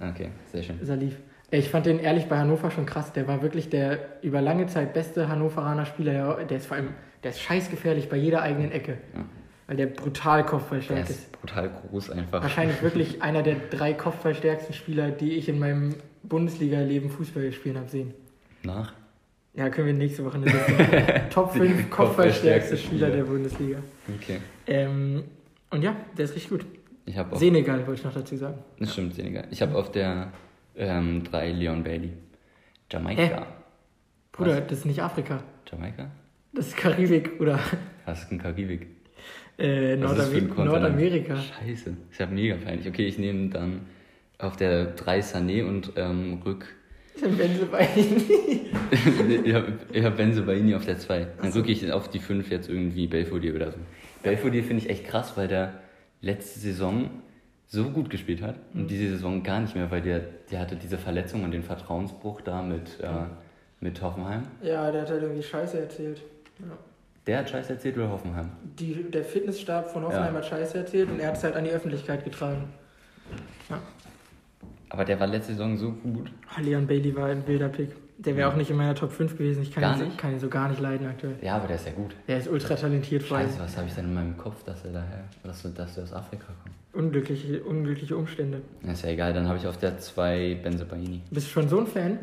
Okay, 0.00 0.30
sehr 0.50 0.62
schön. 0.62 0.78
Salif. 0.82 1.16
Ich 1.50 1.70
fand 1.70 1.86
den 1.86 2.00
ehrlich 2.00 2.26
bei 2.26 2.38
Hannover 2.38 2.70
schon 2.70 2.86
krass. 2.86 3.12
Der 3.12 3.28
war 3.28 3.40
wirklich 3.40 3.70
der 3.70 4.22
über 4.22 4.40
lange 4.40 4.66
Zeit 4.66 4.92
beste 4.94 5.28
Hannoveraner 5.28 5.86
Spieler. 5.86 6.12
Ja, 6.12 6.44
Der 6.44 6.56
ist 6.56 6.66
vor 6.66 6.76
allem, 6.76 6.88
der 7.22 7.30
ist 7.30 7.40
scheißgefährlich 7.40 8.08
bei 8.08 8.16
jeder 8.16 8.42
eigenen 8.42 8.72
Ecke. 8.72 8.98
Ja. 9.14 9.24
Weil 9.66 9.76
der 9.76 9.86
brutal 9.86 10.42
Der 10.42 10.50
kopfballstark 10.50 11.00
ist. 11.00 11.10
ist 11.10 11.32
brutal 11.32 11.70
groß 11.70 12.10
einfach. 12.10 12.42
Wahrscheinlich 12.42 12.80
wirklich 12.82 13.22
einer 13.22 13.42
der 13.42 13.56
drei 13.70 13.92
kopfballstärksten 13.94 14.74
Spieler, 14.74 15.10
die 15.10 15.32
ich 15.32 15.48
in 15.48 15.58
meinem 15.58 15.94
Bundesliga-Leben 16.22 17.10
Fußball 17.10 17.52
spielen 17.52 17.76
habe 17.76 17.88
sehen. 17.88 18.14
Nach? 18.62 18.92
Ja, 19.54 19.70
können 19.70 19.86
wir 19.86 19.94
nächste 19.94 20.24
Woche 20.24 20.34
eine 20.36 20.44
Liste 20.46 20.72
machen. 20.72 21.20
Top 21.30 21.52
5 21.52 21.90
kopfballstärkste 21.90 22.76
Spieler 22.76 23.10
der 23.10 23.24
Bundesliga. 23.24 23.78
Okay. 24.16 24.38
Ähm, 24.66 25.24
und 25.70 25.82
ja, 25.82 25.96
der 26.16 26.26
ist 26.26 26.34
richtig 26.34 26.50
gut. 26.50 26.66
Ich 27.06 27.18
auf. 27.18 27.38
Senegal 27.38 27.86
wollte 27.86 28.00
ich 28.00 28.04
noch 28.04 28.12
dazu 28.14 28.36
sagen. 28.36 28.58
Das 28.78 28.92
stimmt, 28.92 29.14
Senegal. 29.14 29.46
Ich 29.50 29.62
habe 29.62 29.74
auf 29.76 29.90
der 29.90 30.32
ähm, 30.76 31.24
3 31.24 31.52
Leon 31.52 31.82
Bailey. 31.82 32.12
Jamaika. 32.90 33.22
Hä? 33.22 33.42
Bruder, 34.32 34.58
Was? 34.58 34.66
das 34.68 34.78
ist 34.78 34.84
nicht 34.86 35.02
Afrika. 35.02 35.42
Jamaika? 35.70 36.10
Das 36.56 36.68
ist 36.68 36.76
Karibik 36.76 37.38
oder 37.38 37.58
Was 38.06 38.22
ist 38.22 38.30
denn 38.30 38.38
Karibik? 38.38 38.86
äh, 39.58 39.94
ist 39.94 40.00
Nordamer? 40.00 40.64
Nordamerika. 40.64 41.36
Scheiße. 41.36 41.96
Ich 42.10 42.20
habe 42.20 42.34
mega 42.34 42.56
peinlich. 42.56 42.88
Okay, 42.88 43.06
ich 43.06 43.18
nehme 43.18 43.50
dann 43.50 43.82
auf 44.38 44.56
der 44.56 44.86
3 44.86 45.20
Sané 45.20 45.64
und 45.64 45.92
ähm, 45.96 46.40
Rück. 46.44 46.66
Benzebaini. 47.20 48.70
ich 49.44 49.54
habe 49.54 49.72
hab 50.02 50.16
Benzebaini 50.16 50.74
auf 50.76 50.84
der 50.84 50.98
2. 50.98 51.26
Dann 51.40 51.52
rücke 51.52 51.72
ich 51.72 51.90
auf 51.92 52.08
die 52.08 52.18
5 52.18 52.50
jetzt 52.50 52.68
irgendwie 52.68 53.06
Belfodil 53.06 53.54
oder 53.54 53.72
so. 53.72 53.78
Belfodil 54.22 54.62
finde 54.62 54.82
ich 54.82 54.90
echt 54.90 55.06
krass, 55.06 55.36
weil 55.36 55.48
der 55.48 55.80
letzte 56.20 56.58
Saison 56.60 57.10
so 57.66 57.84
gut 57.90 58.10
gespielt 58.10 58.42
hat 58.42 58.56
und 58.74 58.90
diese 58.90 59.08
Saison 59.08 59.42
gar 59.42 59.60
nicht 59.60 59.74
mehr, 59.74 59.90
weil 59.90 60.02
der, 60.02 60.20
der 60.50 60.60
hatte 60.60 60.76
diese 60.76 60.98
Verletzung 60.98 61.42
und 61.42 61.50
den 61.52 61.62
Vertrauensbruch 61.62 62.40
da 62.42 62.62
mit, 62.62 63.00
äh, 63.00 63.08
mit 63.80 64.00
Hoffenheim. 64.02 64.42
Ja, 64.62 64.90
der 64.92 65.02
hat 65.02 65.10
halt 65.10 65.22
irgendwie 65.22 65.42
Scheiße 65.42 65.80
erzählt. 65.80 66.22
Ja. 66.58 66.66
Der 67.26 67.38
hat 67.38 67.50
Scheiß 67.50 67.70
erzählt 67.70 67.96
oder 67.96 68.08
Hoffenheim? 68.10 68.50
Die, 68.78 69.10
der 69.10 69.24
Fitnessstab 69.24 69.90
von 69.90 70.04
Hoffenheim 70.04 70.32
Ja. 70.34 70.38
hat 70.40 70.46
Scheiße 70.46 70.78
erzählt 70.78 71.10
und 71.10 71.18
er 71.18 71.28
hat 71.28 71.36
es 71.36 71.44
halt 71.44 71.56
an 71.56 71.64
die 71.64 71.70
Öffentlichkeit 71.70 72.24
getragen. 72.24 72.68
Aber 74.88 75.04
der 75.04 75.18
war 75.18 75.26
letzte 75.26 75.52
Saison 75.52 75.76
so 75.76 75.90
gut. 75.92 76.30
Oh, 76.56 76.60
Leon 76.62 76.86
Bailey 76.86 77.14
war 77.16 77.26
ein 77.26 77.46
wilder 77.46 77.68
Pick. 77.68 77.90
Der 78.18 78.34
wäre 78.36 78.48
Ja. 78.48 78.52
auch 78.52 78.56
nicht 78.56 78.70
in 78.70 78.76
meiner 78.76 78.94
Top 78.94 79.12
5 79.12 79.36
gewesen. 79.36 79.62
Ich 79.62 79.72
kann, 79.74 79.82
Gar 79.82 79.94
ihn, 79.94 79.98
so- 79.98 80.04
nicht? 80.06 80.18
kann 80.18 80.32
ihn 80.32 80.38
so 80.38 80.48
gar 80.48 80.68
nicht 80.68 80.80
leiden 80.80 81.06
aktuell. 81.06 81.34
Ja, 81.42 81.56
aber 81.56 81.66
der 81.66 81.76
ist 81.76 81.86
ja 81.86 81.92
gut. 81.92 82.14
Der 82.28 82.38
ist 82.38 82.48
ultra 82.48 82.74
talentiert, 82.76 83.22
vor 83.24 83.36
allem. 83.36 83.48
Scheiße, 83.48 83.60
was 83.60 83.76
habe 83.76 83.88
ich 83.88 83.94
denn 83.94 84.06
in 84.06 84.14
meinem 84.14 84.36
Kopf, 84.38 84.62
dass 84.64 84.84
er 84.84 84.92
daher, 84.92 85.24
dass, 85.42 85.62
dass 85.74 85.96
er 85.98 86.04
aus 86.04 86.12
Afrika 86.14 86.46
kommt? 86.62 86.74
Unglückliche, 86.94 87.62
unglückliche 87.64 88.16
Umstände. 88.16 88.62
Ist 88.90 89.02
ja 89.02 89.10
egal, 89.10 89.34
dann 89.34 89.46
habe 89.48 89.58
ich 89.58 89.66
auf 89.66 89.76
der 89.76 89.98
2 89.98 90.58
Benzebaini. 90.62 91.20
Bist 91.30 91.48
du 91.48 91.50
schon 91.50 91.68
so 91.68 91.80
ein 91.80 91.86
Fan? 91.86 92.20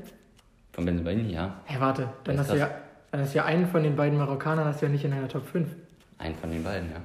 Von 0.72 0.86
Benzebaini, 0.86 1.32
ja. 1.32 1.62
Hey, 1.66 1.80
warte, 1.80 2.10
dann 2.24 2.40
hast, 2.40 2.50
du 2.52 2.58
ja, 2.58 2.72
dann 3.14 3.22
hast 3.22 3.36
du 3.36 3.38
ja 3.38 3.46
einen 3.46 3.68
von 3.68 3.84
den 3.84 3.96
beiden 3.96 4.18
Marokkanern 4.18 4.66
hast 4.66 4.82
du 4.82 4.88
ja 4.88 4.92
nicht 4.92 5.06
in 5.06 5.12
deiner 5.12 5.28
Top 5.28 5.46
5. 5.46 5.70
Einen 6.18 6.34
von 6.34 6.50
den 6.50 6.64
beiden, 6.64 6.90
ja. 6.90 6.98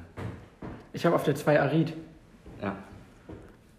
Ich 0.95 1.05
habe 1.05 1.15
auf 1.15 1.23
der 1.23 1.35
2 1.35 1.61
Arid. 1.61 1.93
Ja. 2.63 2.75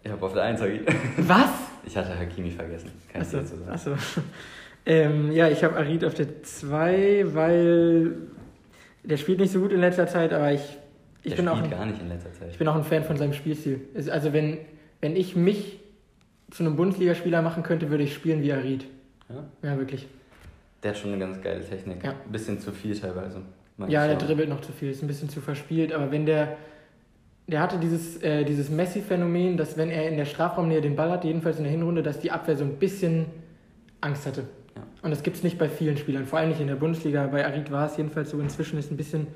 Ich 0.04 0.12
habe 0.12 0.24
auf 0.24 0.32
der 0.32 0.44
1 0.44 0.60
Hagi. 0.60 0.80
Was? 1.16 1.50
Ich 1.84 1.96
hatte 1.96 2.16
Hakimi 2.16 2.52
vergessen. 2.52 2.92
Kann 3.12 3.22
ich 3.22 3.26
Achso, 3.28 3.38
dazu 3.38 3.56
sagen. 3.56 3.70
achso. 3.70 3.94
Ähm, 4.86 5.30
ja, 5.32 5.46
ich 5.48 5.62
habe 5.62 5.76
Arid 5.76 6.04
auf 6.06 6.14
der 6.14 6.42
2, 6.42 7.34
weil 7.34 8.12
der 9.02 9.16
spielt 9.18 9.38
nicht 9.38 9.52
so 9.52 9.60
gut 9.60 9.72
in 9.72 9.80
letzter 9.80 10.06
Zeit, 10.06 10.32
aber 10.32 10.52
ich, 10.52 10.62
ich, 11.22 11.34
Der 11.34 11.36
bin, 11.36 11.48
auch 11.48 11.58
spielt 11.58 11.72
ein, 11.74 11.78
gar 11.78 11.86
nicht 11.86 12.00
in 12.00 12.08
letzter 12.08 12.32
Zeit. 12.32 12.48
ich 12.52 12.58
bin 12.58 12.66
auch 12.66 12.76
ein 12.76 12.84
Fan 12.84 13.04
von 13.04 13.18
seinem 13.18 13.34
Spielstil. 13.34 13.82
Also 14.10 14.32
wenn, 14.32 14.56
wenn 15.02 15.16
ich 15.16 15.36
mich 15.36 15.80
zu 16.50 16.62
einem 16.64 16.76
Bundesligaspieler 16.76 17.42
machen 17.42 17.62
könnte, 17.62 17.90
würde 17.90 18.04
ich 18.04 18.14
spielen 18.14 18.40
wie 18.42 18.52
Arid. 18.54 18.86
Ja? 19.28 19.44
Ja, 19.70 19.78
wirklich. 19.78 20.08
Der 20.82 20.92
hat 20.92 20.98
schon 20.98 21.12
eine 21.12 21.20
ganz 21.20 21.40
geile 21.40 21.64
Technik. 21.64 22.02
Ja. 22.04 22.10
Ein 22.10 22.32
bisschen 22.32 22.58
zu 22.58 22.72
viel 22.72 22.98
teilweise. 22.98 23.42
Ja, 23.88 24.06
der 24.06 24.16
dribbelt 24.16 24.48
noch 24.48 24.60
zu 24.60 24.72
viel, 24.72 24.90
ist 24.90 25.02
ein 25.02 25.06
bisschen 25.06 25.28
zu 25.28 25.40
verspielt, 25.40 25.92
aber 25.92 26.10
wenn 26.10 26.26
der. 26.26 26.56
Der 27.46 27.60
hatte 27.60 27.78
dieses, 27.80 28.22
äh, 28.22 28.44
dieses 28.44 28.70
Messi-Phänomen, 28.70 29.56
dass 29.56 29.76
wenn 29.76 29.90
er 29.90 30.08
in 30.08 30.16
der 30.16 30.24
Strafraumnähe 30.24 30.80
den 30.80 30.94
Ball 30.94 31.10
hat, 31.10 31.24
jedenfalls 31.24 31.56
in 31.56 31.64
der 31.64 31.72
Hinrunde, 31.72 32.00
dass 32.00 32.20
die 32.20 32.30
Abwehr 32.30 32.56
so 32.56 32.62
ein 32.62 32.76
bisschen 32.76 33.26
Angst 34.00 34.24
hatte. 34.24 34.42
Ja. 34.76 34.82
Und 35.02 35.10
das 35.10 35.24
gibt 35.24 35.36
es 35.36 35.42
nicht 35.42 35.58
bei 35.58 35.68
vielen 35.68 35.96
Spielern, 35.96 36.26
vor 36.26 36.38
allem 36.38 36.50
nicht 36.50 36.60
in 36.60 36.68
der 36.68 36.76
Bundesliga. 36.76 37.26
Bei 37.26 37.44
Arid 37.44 37.72
war 37.72 37.86
es 37.86 37.96
jedenfalls 37.96 38.30
so. 38.30 38.38
Inzwischen 38.38 38.78
ist 38.78 38.92
ein 38.92 38.96
bisschen, 38.96 39.26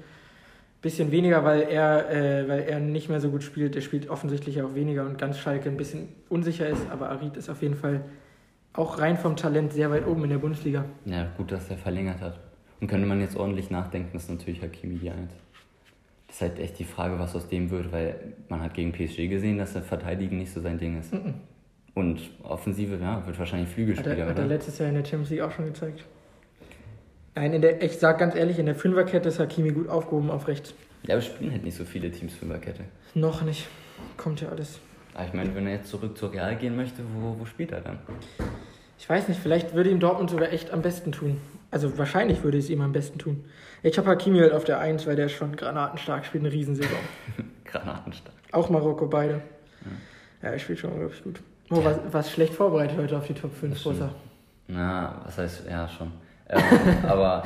bisschen 0.80 1.10
weniger, 1.10 1.42
weil 1.42 1.62
er, 1.62 2.08
äh, 2.08 2.48
weil 2.48 2.60
er 2.60 2.78
nicht 2.78 3.08
mehr 3.08 3.18
so 3.18 3.30
gut 3.30 3.42
spielt. 3.42 3.74
Er 3.74 3.82
spielt 3.82 4.08
offensichtlich 4.08 4.62
auch 4.62 4.76
weniger 4.76 5.06
und 5.06 5.18
ganz 5.18 5.38
Schalke 5.38 5.68
ein 5.68 5.76
bisschen 5.76 6.08
unsicher 6.28 6.68
ist, 6.68 6.86
aber 6.92 7.08
Arid 7.08 7.36
ist 7.36 7.48
auf 7.48 7.62
jeden 7.62 7.74
Fall 7.74 8.02
auch 8.74 8.98
rein 8.98 9.16
vom 9.16 9.36
Talent 9.36 9.72
sehr 9.72 9.90
weit 9.90 10.06
oben 10.06 10.24
in 10.24 10.30
der 10.30 10.38
Bundesliga. 10.38 10.84
Ja, 11.04 11.28
gut, 11.36 11.50
dass 11.52 11.68
der 11.68 11.78
verlängert 11.78 12.20
hat. 12.20 12.38
Und 12.80 12.88
könnte 12.88 13.06
man 13.06 13.20
jetzt 13.20 13.36
ordentlich 13.36 13.70
nachdenken, 13.70 14.16
ist 14.16 14.28
natürlich 14.28 14.60
Hakimi 14.60 14.98
die 14.98 15.10
1. 15.10 15.30
Das 16.26 16.36
ist 16.36 16.42
halt 16.42 16.58
echt 16.58 16.78
die 16.80 16.84
Frage, 16.84 17.18
was 17.18 17.36
aus 17.36 17.48
dem 17.48 17.70
wird, 17.70 17.92
weil 17.92 18.34
man 18.48 18.60
hat 18.60 18.74
gegen 18.74 18.92
PSG 18.92 19.28
gesehen, 19.28 19.56
dass 19.56 19.72
der 19.72 19.82
Verteidigen 19.82 20.38
nicht 20.38 20.52
so 20.52 20.60
sein 20.60 20.78
Ding 20.78 20.98
ist. 20.98 21.14
Mhm. 21.14 21.34
Und 21.94 22.20
Offensive, 22.42 22.98
ja, 23.00 23.24
wird 23.24 23.38
wahrscheinlich 23.38 23.68
Hat 23.68 23.74
Flügelspieler, 23.74 24.16
er, 24.16 24.26
hat 24.30 24.38
er 24.38 24.46
letztes 24.46 24.78
Jahr 24.78 24.88
in 24.88 24.96
der 24.96 25.04
Champions 25.04 25.30
League 25.30 25.42
auch 25.42 25.52
schon 25.52 25.66
gezeigt. 25.66 26.04
Nein, 27.36 27.52
in 27.52 27.62
der, 27.62 27.82
ich 27.82 27.98
sag 27.98 28.18
ganz 28.18 28.34
ehrlich, 28.34 28.58
in 28.58 28.66
der 28.66 28.74
Fünferkette 28.74 29.28
ist 29.28 29.38
Hakimi 29.38 29.70
gut 29.70 29.88
aufgehoben 29.88 30.30
auf 30.30 30.48
rechts. 30.48 30.74
Ja, 31.06 31.14
aber 31.14 31.22
spielen 31.22 31.52
halt 31.52 31.64
nicht 31.64 31.76
so 31.76 31.84
viele 31.84 32.10
Teams 32.10 32.34
Fünferkette. 32.34 32.84
Noch 33.14 33.42
nicht. 33.42 33.68
Kommt 34.16 34.40
ja 34.40 34.48
alles. 34.48 34.80
Aber 35.14 35.24
ich 35.24 35.32
meine, 35.32 35.54
wenn 35.54 35.66
er 35.66 35.74
jetzt 35.74 35.88
zurück 35.90 36.18
zur 36.18 36.32
Real 36.32 36.56
gehen 36.56 36.76
möchte, 36.76 37.02
wo, 37.14 37.38
wo 37.38 37.44
spielt 37.44 37.72
er 37.72 37.80
dann? 37.80 37.98
Ich 38.98 39.08
weiß 39.08 39.28
nicht, 39.28 39.40
vielleicht 39.40 39.74
würde 39.74 39.90
ihm 39.90 40.00
Dortmund 40.00 40.30
sogar 40.30 40.52
echt 40.52 40.72
am 40.72 40.82
besten 40.82 41.12
tun. 41.12 41.40
Also 41.70 41.98
wahrscheinlich 41.98 42.42
würde 42.42 42.58
es 42.58 42.70
ihm 42.70 42.80
am 42.80 42.92
besten 42.92 43.18
tun. 43.18 43.44
Ich 43.82 43.96
habe 43.98 44.08
Hakimi 44.08 44.38
halt 44.38 44.52
auf 44.52 44.64
der 44.64 44.78
1, 44.78 45.06
weil 45.06 45.16
der 45.16 45.28
schon 45.28 45.56
granatenstark 45.56 46.24
spielt, 46.24 46.44
eine 46.44 46.52
Riesensaison. 46.52 46.96
Granatenstark. 47.64 48.34
Auch 48.52 48.70
Marokko 48.70 49.06
beide. 49.06 49.40
Ja, 50.42 50.50
er 50.50 50.58
spielt 50.58 50.78
schon 50.78 50.92
unglaublich 50.92 51.22
gut. 51.22 51.40
Oh, 51.70 51.82
was, 51.84 51.98
was 52.10 52.30
schlecht 52.30 52.54
vorbereitet 52.54 52.98
heute 52.98 53.16
auf 53.16 53.26
die 53.26 53.34
Top 53.34 53.52
5, 53.54 53.72
Das 53.72 53.80
stimmt. 53.80 53.96
Rosa. 53.96 54.14
Na, 54.68 55.20
was 55.24 55.38
heißt, 55.38 55.64
ja, 55.68 55.88
schon. 55.88 56.12
Ähm, 56.48 56.62
aber 57.08 57.42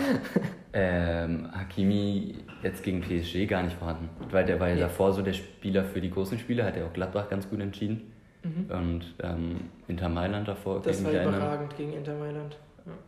ähm, 0.73 1.49
Hakimi 1.53 2.37
jetzt 2.63 2.83
gegen 2.83 3.01
PSG 3.01 3.47
gar 3.47 3.63
nicht 3.63 3.77
vorhanden. 3.77 4.09
Weil 4.31 4.45
der 4.45 4.59
war 4.61 4.69
ja 4.69 4.75
Nee. 4.75 4.81
davor 4.81 5.13
so 5.13 5.23
der 5.23 5.33
Spieler 5.33 5.85
für 5.85 6.01
die 6.01 6.11
großen 6.11 6.39
Spiele, 6.39 6.65
hat 6.65 6.77
er 6.77 6.87
auch 6.87 6.93
Gladbach 6.93 7.29
ganz 7.29 7.49
gut 7.49 7.61
entschieden. 7.61 8.13
Mhm. 8.43 8.71
Und 8.71 9.15
ähm, 9.23 9.57
Inter 9.89 10.09
Mailand 10.09 10.47
davor, 10.49 10.81
Das 10.83 11.03
war 11.05 11.11
überragend 11.13 11.77
gegen 11.77 11.93
Inter 11.93 12.17
Mailand. 12.17 12.57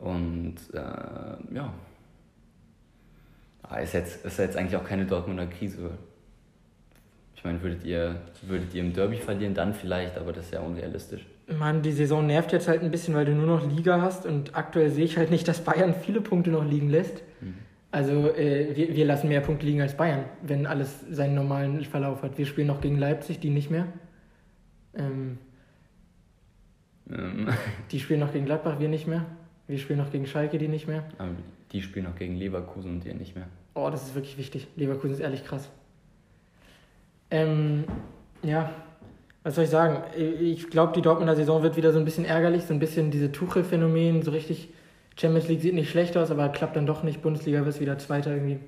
Und 0.01 0.57
äh, 0.75 1.55
ja. 1.55 1.73
Aber 3.63 3.81
ist 3.81 3.95
jetzt, 3.95 4.25
ist 4.25 4.39
jetzt 4.39 4.57
eigentlich 4.57 4.77
auch 4.77 4.85
keine 4.85 5.07
Dortmunder 5.07 5.47
Krise. 5.47 5.91
Ich 7.37 7.45
meine, 7.45 7.63
würdet 7.63 7.85
ihr, 7.85 8.17
würdet 8.43 8.75
ihr 8.75 8.83
im 8.83 8.93
Derby 8.93 9.17
verlieren, 9.17 9.55
dann 9.55 9.73
vielleicht, 9.73 10.19
aber 10.19 10.33
das 10.33 10.47
ist 10.47 10.53
ja 10.53 10.61
unrealistisch. 10.61 11.25
Mann, 11.59 11.81
die 11.83 11.93
Saison 11.93 12.27
nervt 12.27 12.53
jetzt 12.53 12.69
halt 12.69 12.83
ein 12.83 12.91
bisschen, 12.91 13.15
weil 13.15 13.25
du 13.25 13.33
nur 13.33 13.47
noch 13.47 13.67
Liga 13.67 14.01
hast 14.03 14.27
und 14.27 14.55
aktuell 14.55 14.91
sehe 14.91 15.05
ich 15.05 15.17
halt 15.17 15.31
nicht, 15.31 15.49
dass 15.49 15.61
Bayern 15.65 15.95
viele 15.95 16.21
Punkte 16.21 16.51
noch 16.51 16.65
liegen 16.65 16.89
lässt. 16.91 17.23
Mhm. 17.41 17.55
Also 17.93 18.33
äh, 18.35 18.77
wir, 18.77 18.95
wir 18.95 19.05
lassen 19.05 19.29
mehr 19.29 19.41
Punkte 19.41 19.67
liegen 19.67 19.81
als 19.81 19.97
Bayern, 19.97 20.25
wenn 20.43 20.67
alles 20.67 21.01
seinen 21.11 21.35
normalen 21.35 21.85
Verlauf 21.85 22.23
hat. 22.23 22.39
Wir 22.39 22.47
spielen 22.47 22.69
noch 22.69 22.81
gegen 22.81 22.99
Leipzig, 22.99 23.41
die 23.41 23.51
nicht 23.51 23.71
mehr. 23.71 23.87
Ähm, 24.95 25.39
Ähm, 27.11 27.49
die 27.91 27.99
spielen 27.99 28.21
noch 28.21 28.33
gegen 28.33 28.45
Gladbach, 28.47 28.79
wir 28.79 28.89
nicht 28.89 29.07
mehr. 29.09 29.25
Wir 29.67 29.79
spielen 29.79 29.99
noch 29.99 30.11
gegen 30.13 30.27
Schalke, 30.27 30.59
die 30.59 30.69
nicht 30.69 30.87
mehr. 30.89 31.05
aber 31.19 31.31
die 31.73 31.83
spielen 31.83 32.07
auch 32.07 32.17
gegen 32.17 32.37
Leverkusen 32.37 32.91
und 32.93 33.05
ihr 33.05 33.15
nicht 33.15 33.37
mehr. 33.37 33.47
Oh, 33.75 33.89
das 33.91 34.03
ist 34.03 34.15
wirklich 34.15 34.37
wichtig. 34.39 34.67
Leverkusen 34.77 35.13
ist 35.13 35.21
ehrlich 35.21 35.45
krass. 35.45 35.71
Ähm, 37.31 37.85
ja, 38.43 38.71
was 39.45 39.55
soll 39.55 39.65
ich 39.65 39.71
sagen? 39.71 40.03
Ich 40.17 40.69
glaube, 40.69 40.93
die 40.95 41.03
Dortmunder 41.03 41.37
Saison 41.37 41.63
wird 41.63 41.77
wieder 41.77 41.93
so 41.93 41.99
ein 42.01 42.05
bisschen 42.05 42.25
ärgerlich, 42.25 42.65
so 42.65 42.75
ein 42.75 42.81
bisschen 42.81 43.11
diese 43.13 43.31
Tuchel-Phänomen, 43.31 44.23
so 44.23 44.33
richtig. 44.33 44.71
Champions 45.21 45.49
League 45.49 45.61
sieht 45.61 45.75
nicht 45.75 45.91
schlecht 45.91 46.17
aus, 46.17 46.31
aber 46.31 46.49
klappt 46.49 46.77
dann 46.77 46.87
doch 46.87 47.03
nicht. 47.03 47.21
Bundesliga 47.21 47.63
wird 47.67 47.79
wieder 47.79 47.99
Zweiter 47.99 48.33
irgendwie. 48.33 48.59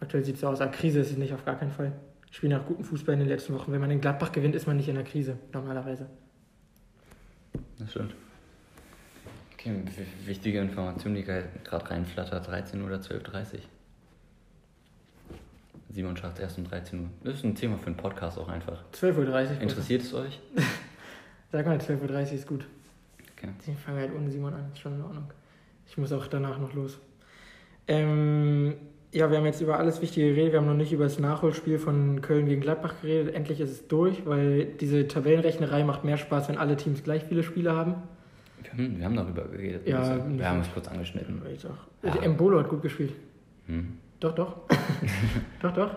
Aktuell 0.00 0.22
sieht 0.22 0.34
es 0.34 0.42
so 0.42 0.48
aus. 0.48 0.60
Aber 0.60 0.70
Krise 0.70 1.00
ist 1.00 1.12
es 1.12 1.16
nicht, 1.16 1.32
auf 1.32 1.46
gar 1.46 1.58
keinen 1.58 1.72
Fall. 1.72 1.92
Spielen 2.30 2.52
auch 2.54 2.66
guten 2.66 2.84
Fußball 2.84 3.14
in 3.14 3.20
den 3.20 3.28
letzten 3.28 3.54
Wochen. 3.54 3.72
Wenn 3.72 3.80
man 3.80 3.90
in 3.90 4.00
Gladbach 4.00 4.32
gewinnt, 4.32 4.54
ist 4.54 4.66
man 4.66 4.76
nicht 4.76 4.88
in 4.88 4.96
der 4.96 5.04
Krise, 5.04 5.38
normalerweise. 5.52 6.06
Das 7.78 7.90
stimmt. 7.90 8.14
Okay, 9.54 9.74
wichtige 10.26 10.60
Information, 10.60 11.14
die 11.14 11.22
gerade 11.22 11.48
reinflattert, 11.70 12.48
13 12.48 12.82
oder 12.82 12.96
12.30 12.96 13.54
Uhr. 13.54 13.60
Simon 15.88 16.16
schafft 16.18 16.38
erst 16.38 16.58
um 16.58 16.64
13 16.64 17.00
Uhr. 17.00 17.06
Das 17.24 17.36
ist 17.36 17.44
ein 17.44 17.54
Thema 17.54 17.78
für 17.78 17.86
einen 17.86 17.96
Podcast 17.96 18.38
auch 18.38 18.48
einfach. 18.48 18.82
12.30 18.92 19.56
Uhr. 19.56 19.60
Interessiert 19.62 20.02
es 20.02 20.12
euch? 20.12 20.38
Sag 21.52 21.64
mal, 21.64 21.78
12.30 21.78 22.10
Uhr 22.10 22.32
ist 22.32 22.46
gut. 22.46 22.66
Okay. 23.36 23.48
Ich 23.66 23.78
fange 23.78 24.00
halt 24.00 24.14
ohne 24.14 24.30
Simon 24.30 24.52
an, 24.52 24.70
ist 24.72 24.78
schon 24.78 24.94
in 24.94 25.02
Ordnung. 25.02 25.24
Ich 25.92 25.98
muss 25.98 26.10
auch 26.10 26.26
danach 26.26 26.58
noch 26.58 26.72
los. 26.72 26.98
Ähm, 27.86 28.76
ja, 29.12 29.30
wir 29.30 29.36
haben 29.36 29.44
jetzt 29.44 29.60
über 29.60 29.78
alles 29.78 30.00
Wichtige 30.00 30.30
geredet. 30.30 30.52
Wir 30.52 30.60
haben 30.60 30.66
noch 30.66 30.72
nicht 30.72 30.90
über 30.90 31.04
das 31.04 31.18
Nachholspiel 31.18 31.78
von 31.78 32.22
Köln 32.22 32.46
gegen 32.46 32.62
Gladbach 32.62 32.94
geredet. 33.02 33.34
Endlich 33.34 33.60
ist 33.60 33.70
es 33.70 33.88
durch, 33.88 34.24
weil 34.24 34.64
diese 34.64 35.06
Tabellenrechnerei 35.06 35.84
macht 35.84 36.02
mehr 36.02 36.16
Spaß, 36.16 36.48
wenn 36.48 36.56
alle 36.56 36.78
Teams 36.78 37.04
gleich 37.04 37.24
viele 37.24 37.42
Spiele 37.42 37.76
haben. 37.76 37.96
Wir 38.62 38.72
haben, 38.72 38.98
wir 38.98 39.04
haben 39.04 39.16
darüber 39.16 39.44
geredet. 39.44 39.86
Ja, 39.86 39.98
also, 39.98 40.38
wir 40.38 40.48
haben 40.48 40.60
es 40.60 40.72
kurz 40.72 40.88
angeschnitten. 40.88 41.42
Auch. 41.42 42.06
Ja. 42.06 42.22
Embolo 42.22 42.60
hat 42.60 42.70
gut 42.70 42.80
gespielt. 42.80 43.12
Hm. 43.66 43.98
Doch, 44.18 44.34
doch. 44.34 44.56
doch, 45.60 45.74
doch. 45.74 45.96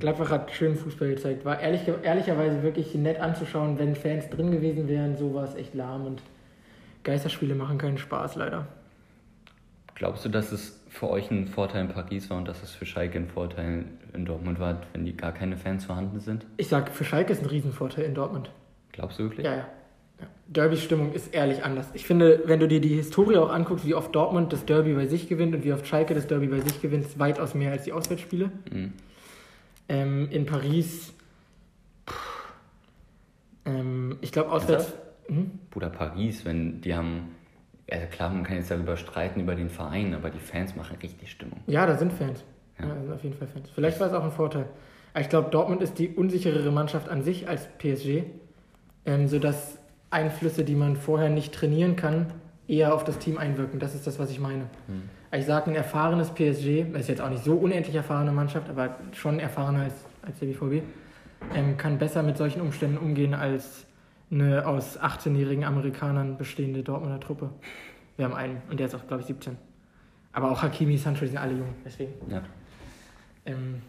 Gladbach 0.00 0.30
hat 0.30 0.52
schönen 0.52 0.76
Fußball 0.76 1.10
gezeigt. 1.10 1.44
War 1.44 1.60
ehrlich, 1.60 1.82
ehrlicherweise 2.02 2.62
wirklich 2.62 2.94
nett 2.94 3.20
anzuschauen, 3.20 3.78
wenn 3.78 3.94
Fans 3.94 4.30
drin 4.30 4.52
gewesen 4.52 4.88
wären. 4.88 5.16
So 5.16 5.34
war 5.34 5.44
es 5.44 5.54
echt 5.54 5.74
lahm 5.74 6.06
und 6.06 6.22
Geisterspiele 7.04 7.54
machen 7.54 7.76
keinen 7.76 7.98
Spaß, 7.98 8.36
leider. 8.36 8.66
Glaubst 9.96 10.26
du, 10.26 10.28
dass 10.28 10.52
es 10.52 10.78
für 10.90 11.08
euch 11.08 11.30
ein 11.30 11.48
Vorteil 11.48 11.86
in 11.86 11.88
Paris 11.88 12.28
war 12.28 12.36
und 12.36 12.46
dass 12.46 12.62
es 12.62 12.70
für 12.70 12.84
Schalke 12.84 13.18
ein 13.18 13.28
Vorteil 13.28 13.86
in 14.12 14.26
Dortmund 14.26 14.60
war, 14.60 14.82
wenn 14.92 15.06
die 15.06 15.16
gar 15.16 15.32
keine 15.32 15.56
Fans 15.56 15.86
vorhanden 15.86 16.20
sind? 16.20 16.44
Ich 16.58 16.68
sag, 16.68 16.90
für 16.94 17.02
Schalke 17.02 17.32
ist 17.32 17.42
ein 17.42 17.48
Riesenvorteil 17.48 18.04
in 18.04 18.14
Dortmund. 18.14 18.50
Glaubst 18.92 19.18
du 19.18 19.24
wirklich? 19.24 19.46
Ja, 19.46 19.52
ja. 19.52 19.68
ja. 20.20 20.26
Derby-Stimmung 20.48 21.14
ist 21.14 21.32
ehrlich 21.32 21.64
anders. 21.64 21.88
Ich 21.94 22.04
finde, 22.04 22.42
wenn 22.44 22.60
du 22.60 22.68
dir 22.68 22.82
die 22.82 22.94
Historie 22.94 23.38
auch 23.38 23.50
anguckst, 23.50 23.86
wie 23.86 23.94
oft 23.94 24.14
Dortmund 24.14 24.52
das 24.52 24.66
Derby 24.66 24.92
bei 24.92 25.06
sich 25.06 25.30
gewinnt 25.30 25.54
und 25.54 25.64
wie 25.64 25.72
oft 25.72 25.86
Schalke 25.86 26.14
das 26.14 26.26
Derby 26.26 26.48
bei 26.48 26.60
sich 26.60 26.82
gewinnt, 26.82 27.06
ist 27.06 27.18
weitaus 27.18 27.54
mehr 27.54 27.72
als 27.72 27.84
die 27.84 27.94
Auswärtsspiele. 27.94 28.50
Mhm. 28.70 28.92
Ähm, 29.88 30.28
in 30.30 30.44
Paris, 30.44 31.14
pff, 32.06 32.52
ähm, 33.64 34.18
ich 34.20 34.30
glaube, 34.30 34.52
auswärts. 34.52 34.92
Hm? 35.28 35.52
Bruder, 35.70 35.88
Paris, 35.88 36.44
wenn 36.44 36.82
die 36.82 36.94
haben. 36.94 37.35
Also 37.90 38.06
klar, 38.06 38.30
man 38.30 38.42
kann 38.42 38.56
jetzt 38.56 38.70
darüber 38.70 38.96
streiten, 38.96 39.40
über 39.40 39.54
den 39.54 39.70
Verein, 39.70 40.14
aber 40.14 40.30
die 40.30 40.40
Fans 40.40 40.74
machen 40.74 40.96
richtig 41.02 41.30
Stimmung. 41.30 41.60
Ja, 41.66 41.86
da 41.86 41.96
sind 41.96 42.12
Fans. 42.12 42.42
Ja, 42.78 42.86
Ja. 42.86 42.94
da 42.94 43.00
sind 43.00 43.12
auf 43.12 43.22
jeden 43.22 43.36
Fall 43.36 43.46
Fans. 43.48 43.70
Vielleicht 43.74 44.00
war 44.00 44.08
es 44.08 44.12
auch 44.12 44.24
ein 44.24 44.32
Vorteil. 44.32 44.66
Aber 45.12 45.20
ich 45.22 45.28
glaube, 45.28 45.50
Dortmund 45.50 45.82
ist 45.82 45.98
die 45.98 46.08
unsicherere 46.08 46.70
Mannschaft 46.72 47.08
an 47.08 47.22
sich 47.22 47.48
als 47.48 47.68
PSG, 47.78 48.24
ähm, 49.06 49.28
sodass 49.28 49.78
Einflüsse, 50.10 50.64
die 50.64 50.74
man 50.74 50.96
vorher 50.96 51.30
nicht 51.30 51.54
trainieren 51.54 51.96
kann, 51.96 52.26
eher 52.68 52.92
auf 52.92 53.04
das 53.04 53.18
Team 53.18 53.38
einwirken. 53.38 53.78
Das 53.78 53.94
ist 53.94 54.06
das, 54.06 54.18
was 54.18 54.30
ich 54.30 54.40
meine. 54.40 54.64
Hm. 54.88 55.02
Ich 55.32 55.44
sage, 55.46 55.70
ein 55.70 55.76
erfahrenes 55.76 56.30
PSG, 56.30 56.84
das 56.92 57.02
ist 57.02 57.08
jetzt 57.08 57.20
auch 57.20 57.30
nicht 57.30 57.44
so 57.44 57.54
unendlich 57.54 57.94
erfahrene 57.94 58.32
Mannschaft, 58.32 58.68
aber 58.68 58.96
schon 59.12 59.38
erfahrener 59.38 59.82
als, 59.84 59.94
als 60.22 60.38
der 60.40 60.46
BVB, 60.46 60.82
ähm, 61.54 61.76
kann 61.76 61.98
besser 61.98 62.22
mit 62.22 62.36
solchen 62.36 62.60
Umständen 62.60 62.96
umgehen 62.98 63.34
als 63.34 63.86
eine 64.30 64.66
aus 64.66 64.98
18-jährigen 64.98 65.64
Amerikanern 65.64 66.36
bestehende 66.36 66.82
Dortmunder 66.82 67.20
Truppe. 67.20 67.50
Wir 68.16 68.24
haben 68.24 68.34
einen 68.34 68.62
und 68.70 68.80
der 68.80 68.86
ist 68.86 68.94
auch, 68.94 69.06
glaube 69.06 69.20
ich, 69.20 69.26
17. 69.26 69.56
Aber 70.32 70.50
auch 70.50 70.62
Hakimi, 70.62 70.96
Sancho, 70.96 71.20
die 71.20 71.28
sind 71.28 71.38
alle 71.38 71.54
jung, 71.54 71.74
deswegen. 71.84 72.12
Ja. 72.30 72.42
Ähm, 73.46 73.80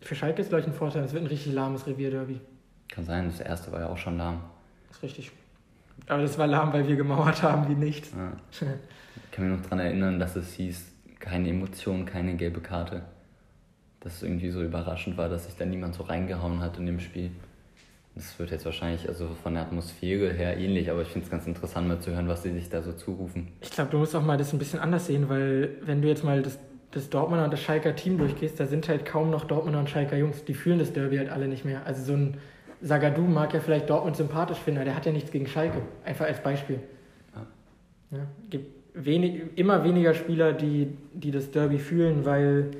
für 0.00 0.14
Schalke 0.14 0.42
ist, 0.42 0.48
glaube 0.48 0.60
ich, 0.60 0.66
ein 0.66 0.74
Vorteil. 0.74 1.04
Es 1.04 1.12
wird 1.12 1.22
ein 1.22 1.28
richtig 1.28 1.54
lahmes 1.54 1.86
Revierderby. 1.86 2.40
Kann 2.88 3.04
sein, 3.04 3.26
das 3.26 3.40
erste 3.40 3.72
war 3.72 3.80
ja 3.80 3.88
auch 3.88 3.96
schon 3.96 4.18
lahm. 4.18 4.40
Das 4.88 4.98
ist 4.98 5.02
richtig. 5.02 5.32
Aber 6.06 6.22
das 6.22 6.36
war 6.36 6.46
lahm, 6.46 6.72
weil 6.72 6.86
wir 6.86 6.96
gemauert 6.96 7.42
haben 7.42 7.68
wie 7.68 7.74
nichts. 7.74 8.12
Ja. 8.12 8.68
Ich 9.16 9.30
kann 9.30 9.48
mich 9.48 9.56
noch 9.56 9.64
daran 9.64 9.80
erinnern, 9.80 10.18
dass 10.18 10.36
es 10.36 10.54
hieß, 10.54 10.92
keine 11.18 11.48
Emotion, 11.48 12.04
keine 12.04 12.34
gelbe 12.34 12.60
Karte. 12.60 13.02
Dass 14.00 14.16
es 14.16 14.22
irgendwie 14.22 14.50
so 14.50 14.62
überraschend 14.62 15.16
war, 15.16 15.28
dass 15.28 15.46
sich 15.46 15.56
da 15.56 15.64
niemand 15.64 15.94
so 15.94 16.04
reingehauen 16.04 16.60
hat 16.60 16.78
in 16.78 16.86
dem 16.86 17.00
Spiel. 17.00 17.30
Das 18.14 18.38
wird 18.38 18.52
jetzt 18.52 18.64
wahrscheinlich 18.64 19.08
also 19.08 19.28
von 19.42 19.54
der 19.54 19.64
Atmosphäre 19.64 20.32
her 20.32 20.56
ähnlich, 20.56 20.90
aber 20.90 21.02
ich 21.02 21.08
finde 21.08 21.24
es 21.24 21.30
ganz 21.30 21.46
interessant 21.46 21.88
mal 21.88 21.98
zu 21.98 22.12
hören, 22.12 22.28
was 22.28 22.44
sie 22.44 22.52
sich 22.52 22.68
da 22.68 22.80
so 22.80 22.92
zurufen. 22.92 23.48
Ich 23.60 23.70
glaube, 23.70 23.90
du 23.90 23.98
musst 23.98 24.14
auch 24.14 24.22
mal 24.22 24.36
das 24.36 24.52
ein 24.52 24.58
bisschen 24.58 24.78
anders 24.78 25.06
sehen, 25.06 25.28
weil 25.28 25.78
wenn 25.82 26.00
du 26.00 26.08
jetzt 26.08 26.22
mal 26.22 26.40
das, 26.40 26.58
das 26.92 27.10
Dortmunder 27.10 27.44
und 27.44 27.52
das 27.52 27.60
Schalker 27.60 27.96
Team 27.96 28.18
durchgehst, 28.18 28.60
da 28.60 28.66
sind 28.66 28.88
halt 28.88 29.04
kaum 29.04 29.30
noch 29.30 29.44
Dortmunder 29.44 29.80
und 29.80 29.90
Schalker 29.90 30.16
Jungs. 30.16 30.44
Die 30.44 30.54
fühlen 30.54 30.78
das 30.78 30.92
Derby 30.92 31.16
halt 31.16 31.28
alle 31.28 31.48
nicht 31.48 31.64
mehr. 31.64 31.84
Also 31.86 32.04
so 32.04 32.12
ein 32.12 32.36
Sagadou 32.80 33.22
mag 33.22 33.52
ja 33.52 33.58
vielleicht 33.58 33.90
Dortmund 33.90 34.16
sympathisch 34.16 34.58
finden, 34.58 34.78
aber 34.78 34.84
der 34.84 34.94
hat 34.94 35.06
ja 35.06 35.12
nichts 35.12 35.32
gegen 35.32 35.48
Schalke. 35.48 35.82
Einfach 36.04 36.26
als 36.26 36.40
Beispiel. 36.40 36.78
Ja, 38.12 38.18
gibt 38.48 38.94
wenig, 38.94 39.42
immer 39.56 39.82
weniger 39.82 40.14
Spieler, 40.14 40.52
die, 40.52 40.96
die 41.12 41.32
das 41.32 41.50
Derby 41.50 41.78
fühlen, 41.78 42.24
weil 42.24 42.70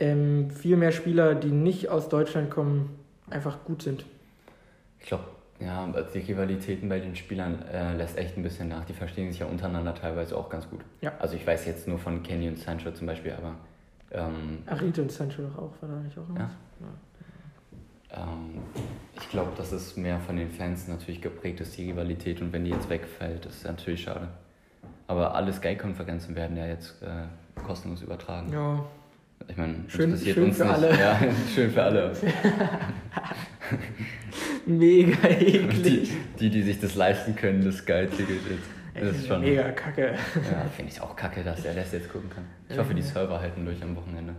ähm, 0.00 0.50
viel 0.50 0.76
mehr 0.76 0.90
Spieler, 0.90 1.36
die 1.36 1.52
nicht 1.52 1.88
aus 1.90 2.08
Deutschland 2.08 2.50
kommen, 2.50 2.90
einfach 3.30 3.64
gut 3.64 3.82
sind. 3.82 4.04
Ich 5.08 5.10
glaube, 5.10 5.24
ja, 5.58 5.86
die 6.12 6.18
Rivalitäten 6.18 6.86
bei 6.86 7.00
den 7.00 7.16
Spielern 7.16 7.62
äh, 7.72 7.94
lässt 7.96 8.18
echt 8.18 8.36
ein 8.36 8.42
bisschen 8.42 8.68
nach. 8.68 8.84
Die 8.84 8.92
verstehen 8.92 9.30
sich 9.32 9.40
ja 9.40 9.46
untereinander 9.46 9.94
teilweise 9.94 10.36
auch 10.36 10.50
ganz 10.50 10.68
gut. 10.68 10.82
Ja. 11.00 11.12
Also 11.18 11.34
ich 11.34 11.46
weiß 11.46 11.64
jetzt 11.64 11.88
nur 11.88 11.98
von 11.98 12.22
Kenny 12.22 12.46
und 12.46 12.58
Sancho 12.58 12.90
zum 12.90 13.06
Beispiel, 13.06 13.32
aber 13.32 13.54
ähm, 14.12 14.58
Arito 14.66 15.00
und 15.00 15.10
Sancho 15.10 15.40
doch 15.44 15.56
auch, 15.56 15.72
war 15.80 15.88
da 15.88 15.94
nicht 16.02 16.18
auch 16.18 16.28
noch 16.28 16.38
Ja. 16.38 16.50
was? 18.10 18.18
ähm, 18.18 18.60
ich 19.18 19.30
glaube, 19.30 19.52
dass 19.56 19.72
es 19.72 19.96
mehr 19.96 20.20
von 20.20 20.36
den 20.36 20.50
Fans 20.50 20.88
natürlich 20.88 21.22
geprägt 21.22 21.60
ist, 21.60 21.74
die 21.78 21.90
Rivalität. 21.90 22.42
Und 22.42 22.52
wenn 22.52 22.66
die 22.66 22.70
jetzt 22.72 22.90
wegfällt, 22.90 23.46
ist 23.46 23.64
natürlich 23.64 24.02
schade. 24.02 24.28
Aber 25.06 25.34
alle 25.34 25.54
Sky-Konferenzen 25.54 26.36
werden 26.36 26.54
ja 26.58 26.66
jetzt 26.66 27.02
äh, 27.02 27.62
kostenlos 27.66 28.02
übertragen. 28.02 28.52
Ja, 28.52 28.84
Ich 29.48 29.56
meine, 29.56 29.74
Schön- 29.88 30.10
interessiert 30.10 30.34
schön 30.34 30.44
uns 30.44 30.56
für 30.58 30.64
nicht. 30.64 30.74
alle. 30.74 30.98
Ja, 30.98 31.20
schön 31.54 31.70
für 31.70 31.82
alle. 31.82 32.12
mega 34.66 35.28
Und 35.28 35.40
die, 35.40 35.56
eklig. 35.56 36.10
die, 36.38 36.50
die 36.50 36.62
sich 36.62 36.80
das 36.80 36.94
leisten 36.94 37.34
können, 37.36 37.64
das 37.64 37.76
Sky-Ticket 37.78 38.28
jetzt. 38.28 38.68
Das 39.00 39.16
ist 39.16 39.28
schon. 39.28 39.40
mega 39.42 39.70
kacke. 39.70 40.14
Ja, 40.50 40.64
finde 40.76 40.92
ich 40.92 41.00
auch 41.00 41.14
kacke, 41.14 41.42
dass 41.44 41.62
der 41.62 41.76
Rest 41.76 41.92
jetzt 41.92 42.10
gucken 42.12 42.28
kann. 42.30 42.44
Ich 42.68 42.76
hoffe, 42.76 42.94
die 42.94 43.02
Server 43.02 43.40
halten 43.40 43.64
durch 43.64 43.80
am 43.82 43.94
Wochenende. 43.96 44.34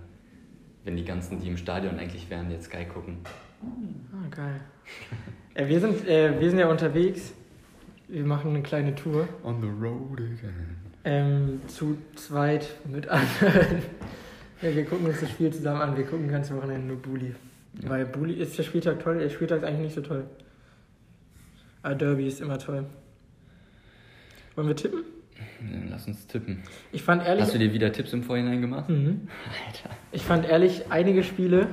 Wenn 0.84 0.97
die 0.97 1.05
ganzen, 1.05 1.39
die 1.39 1.47
im 1.47 1.57
Stadion 1.57 1.97
eigentlich 1.97 2.30
wären, 2.30 2.51
jetzt 2.51 2.66
Sky 2.66 2.84
gucken. 2.86 3.20
Ah, 3.64 4.28
geil. 4.36 4.60
Äh, 5.53 5.68
wir, 5.68 5.80
sind, 5.80 6.05
äh, 6.07 6.39
wir 6.39 6.49
sind 6.49 6.60
ja 6.60 6.68
unterwegs. 6.68 7.34
Wir 8.10 8.26
machen 8.26 8.49
eine 8.51 8.62
kleine 8.64 8.95
Tour. 8.95 9.28
On 9.43 9.62
the 9.62 9.68
road 9.68 10.20
again. 10.20 10.76
Ähm, 11.05 11.62
zu 11.68 11.97
zweit 12.16 12.68
mit 12.86 13.07
anderen. 13.07 13.82
Ja, 14.62 14.76
wir 14.76 14.86
gucken 14.86 15.05
uns 15.05 15.22
das 15.22 15.30
Spiel 15.30 15.51
zusammen 15.51 15.82
an. 15.82 15.97
Wir 15.97 16.05
gucken 16.05 16.28
ganz 16.28 16.51
Wochenende 16.51 16.88
nur 16.88 16.97
Bulli. 16.97 17.34
Ja. 17.82 17.89
Weil 17.89 18.05
Bulli 18.05 18.34
ist 18.34 18.57
der 18.57 18.64
Spieltag 18.64 18.99
toll, 18.99 19.20
der 19.20 19.30
Spieltag 19.30 19.60
ist 19.60 19.64
eigentlich 19.64 19.80
nicht 19.80 19.95
so 19.95 20.01
toll. 20.01 20.26
Aber 21.82 21.95
Derby 21.95 22.28
ist 22.28 22.41
immer 22.41 22.57
toll. 22.57 22.86
Wollen 24.55 24.68
wir 24.68 24.76
tippen? 24.76 25.03
Dann 25.62 25.88
lass 25.89 26.07
uns 26.07 26.28
tippen. 26.28 26.64
Ich 26.91 27.03
fand 27.03 27.26
ehrlich. 27.26 27.43
Hast 27.43 27.53
du 27.53 27.60
dir 27.60 27.72
wieder 27.72 27.91
Tipps 27.91 28.12
im 28.12 28.24
Vorhinein 28.24 28.60
gemacht? 28.62 28.89
Mhm. 28.89 29.30
Alter. 29.66 29.95
Ich 30.12 30.24
fand 30.24 30.45
ehrlich 30.45 30.91
einige 30.91 31.24
Spiele 31.24 31.68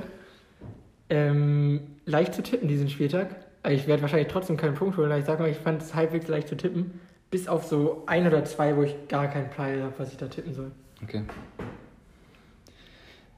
ähm, 1.09 1.81
leicht 2.05 2.33
zu 2.33 2.43
tippen 2.43 2.67
diesen 2.67 2.89
Spieltag. 2.89 3.35
Ich 3.67 3.87
werde 3.87 4.01
wahrscheinlich 4.01 4.29
trotzdem 4.29 4.55
keinen 4.55 4.75
Punkt 4.75 4.95
holen, 4.97 5.11
aber 5.11 5.19
ich 5.19 5.25
sag 5.25 5.39
mal, 5.39 5.49
ich 5.49 5.57
fand 5.57 5.81
es 5.81 5.93
halbwegs 5.93 6.27
leicht 6.27 6.47
zu 6.47 6.55
tippen. 6.55 6.99
Bis 7.29 7.49
auf 7.49 7.65
so 7.65 8.03
ein 8.07 8.25
oder 8.25 8.45
zwei, 8.45 8.77
wo 8.77 8.83
ich 8.83 8.95
gar 9.09 9.27
keinen 9.27 9.49
Plan 9.49 9.81
habe, 9.83 9.93
was 9.97 10.11
ich 10.11 10.17
da 10.17 10.27
tippen 10.27 10.53
soll. 10.53 10.71
Okay. 11.03 11.23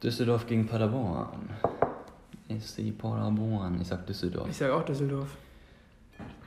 Düsseldorf 0.01 0.47
gegen 0.47 0.65
Paderborn. 0.65 1.49
SC 2.59 2.97
Paderborn. 2.97 3.81
Ich 3.81 3.87
sag 3.87 4.05
Düsseldorf. 4.07 4.49
Ich 4.49 4.57
sage 4.57 4.73
auch 4.73 4.83
Düsseldorf. 4.83 5.35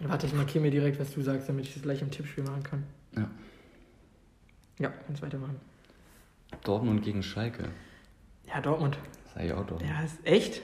Warte, 0.00 0.26
ich 0.26 0.34
markiere 0.34 0.62
mir 0.62 0.70
direkt, 0.70 0.98
was 0.98 1.12
du 1.12 1.22
sagst, 1.22 1.48
damit 1.48 1.66
ich 1.66 1.74
das 1.74 1.82
gleich 1.82 2.02
im 2.02 2.10
Tippspiel 2.10 2.44
machen 2.44 2.62
kann. 2.62 2.84
Ja. 3.16 3.30
Ja, 4.78 4.92
kannst 5.06 5.22
weitermachen. 5.22 5.56
Dortmund 6.64 7.02
gegen 7.02 7.22
Schalke. 7.22 7.68
Ja, 8.48 8.60
Dortmund. 8.60 8.98
Sag 9.34 9.44
ich 9.44 9.52
auch 9.52 9.64
Dortmund. 9.66 9.90
Ja, 9.90 10.02
ist 10.02 10.18
echt? 10.24 10.62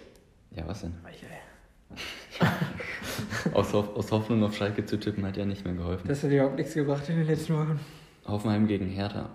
Ja, 0.50 0.66
was 0.66 0.80
denn? 0.80 0.94
Weich, 1.02 1.22
ey. 1.22 1.96
Aus, 3.54 3.72
Hoff 3.72 3.96
aus 3.96 4.12
Hoffnung 4.12 4.42
auf 4.44 4.54
Schalke 4.56 4.84
zu 4.84 4.98
tippen 4.98 5.24
hat 5.26 5.36
ja 5.36 5.44
nicht 5.44 5.64
mehr 5.64 5.74
geholfen. 5.74 6.06
Das 6.06 6.22
hat 6.22 6.30
überhaupt 6.30 6.56
nichts 6.56 6.74
gebracht 6.74 7.08
in 7.08 7.16
den 7.16 7.26
letzten 7.26 7.54
Wochen. 7.54 7.80
Hoffenheim 8.26 8.66
gegen 8.68 8.86
Hertha. 8.86 9.30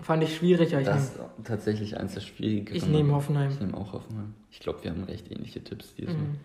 Fand 0.00 0.22
ich 0.22 0.36
schwierig, 0.36 0.72
aber 0.72 0.80
ich 0.82 0.86
Das 0.86 1.12
nehme 1.16 1.28
ist 1.38 1.46
tatsächlich 1.46 1.96
eins 1.98 2.14
der 2.14 2.20
schwierigeren. 2.20 2.76
ich 2.76 2.86
nehm 2.86 3.12
Hoffenheim. 3.12 3.50
Ich 3.50 3.58
nehme 3.60 3.76
auch 3.76 3.92
Hoffenheim. 3.92 4.34
Ich 4.50 4.60
glaube, 4.60 4.82
wir 4.84 4.90
haben 4.92 5.04
recht 5.04 5.30
ähnliche 5.30 5.62
Tipps 5.62 5.94
dieses 5.96 6.14
Mal. 6.14 6.22
Mhm. 6.22 6.36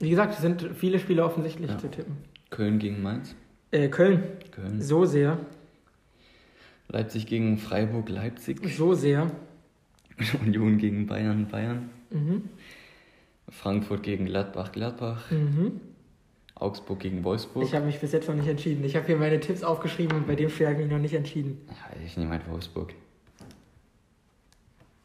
Wie 0.00 0.10
gesagt, 0.10 0.34
es 0.34 0.40
sind 0.40 0.70
viele 0.74 0.98
Spiele 0.98 1.24
offensichtlich 1.24 1.70
Ja. 1.70 1.78
zu 1.78 1.88
tippen. 1.88 2.16
Köln 2.50 2.78
gegen 2.80 3.00
Mainz. 3.02 3.34
Äh, 3.70 3.88
Köln, 3.88 4.24
Köln. 4.50 4.80
so 4.82 5.04
sehr, 5.04 5.38
Leipzig 6.88 7.26
gegen 7.26 7.58
Freiburg, 7.58 8.08
Leipzig. 8.08 8.60
so 8.76 8.94
sehr. 8.94 9.30
Union 10.44 10.78
gegen 10.78 11.06
Bayern, 11.06 11.46
Bayern. 11.48 11.90
Mhm. 12.10 12.42
Frankfurt 13.48 14.02
gegen 14.02 14.26
Gladbach, 14.26 14.72
Gladbach. 14.72 15.30
Mhm. 15.30 15.80
Augsburg 16.64 16.98
gegen 17.00 17.22
Wolfsburg. 17.24 17.64
Ich 17.64 17.74
habe 17.74 17.86
mich 17.86 18.00
bis 18.00 18.12
jetzt 18.12 18.28
noch 18.28 18.34
nicht 18.34 18.48
entschieden. 18.48 18.82
Ich 18.84 18.96
habe 18.96 19.06
hier 19.06 19.16
meine 19.16 19.38
Tipps 19.38 19.62
aufgeschrieben 19.62 20.16
und 20.18 20.26
bei 20.26 20.34
dem 20.34 20.48
Spiel 20.48 20.66
habe 20.66 20.76
ich 20.76 20.82
mich 20.82 20.90
noch 20.92 20.98
nicht 20.98 21.14
entschieden. 21.14 21.60
ja, 21.68 22.04
ich 22.04 22.16
nehme 22.16 22.30
halt 22.30 22.48
Wolfsburg. 22.50 22.94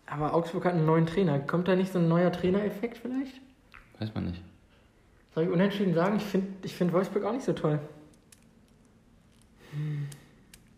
Aber 0.05 0.33
Augsburg 0.33 0.65
hat 0.65 0.73
einen 0.73 0.85
neuen 0.85 1.05
Trainer. 1.05 1.39
Kommt 1.39 1.67
da 1.67 1.75
nicht 1.75 1.91
so 1.91 1.99
ein 1.99 2.07
neuer 2.07 2.31
Trainereffekt 2.31 2.97
vielleicht? 2.97 3.39
Weiß 3.99 4.13
man 4.15 4.25
nicht. 4.25 4.41
Soll 5.35 5.43
ich 5.43 5.49
unentschieden 5.49 5.93
sagen? 5.93 6.17
Ich 6.17 6.23
finde 6.23 6.47
ich 6.63 6.75
find 6.75 6.91
Wolfsburg 6.93 7.23
auch 7.25 7.33
nicht 7.33 7.45
so 7.45 7.53
toll. 7.53 7.79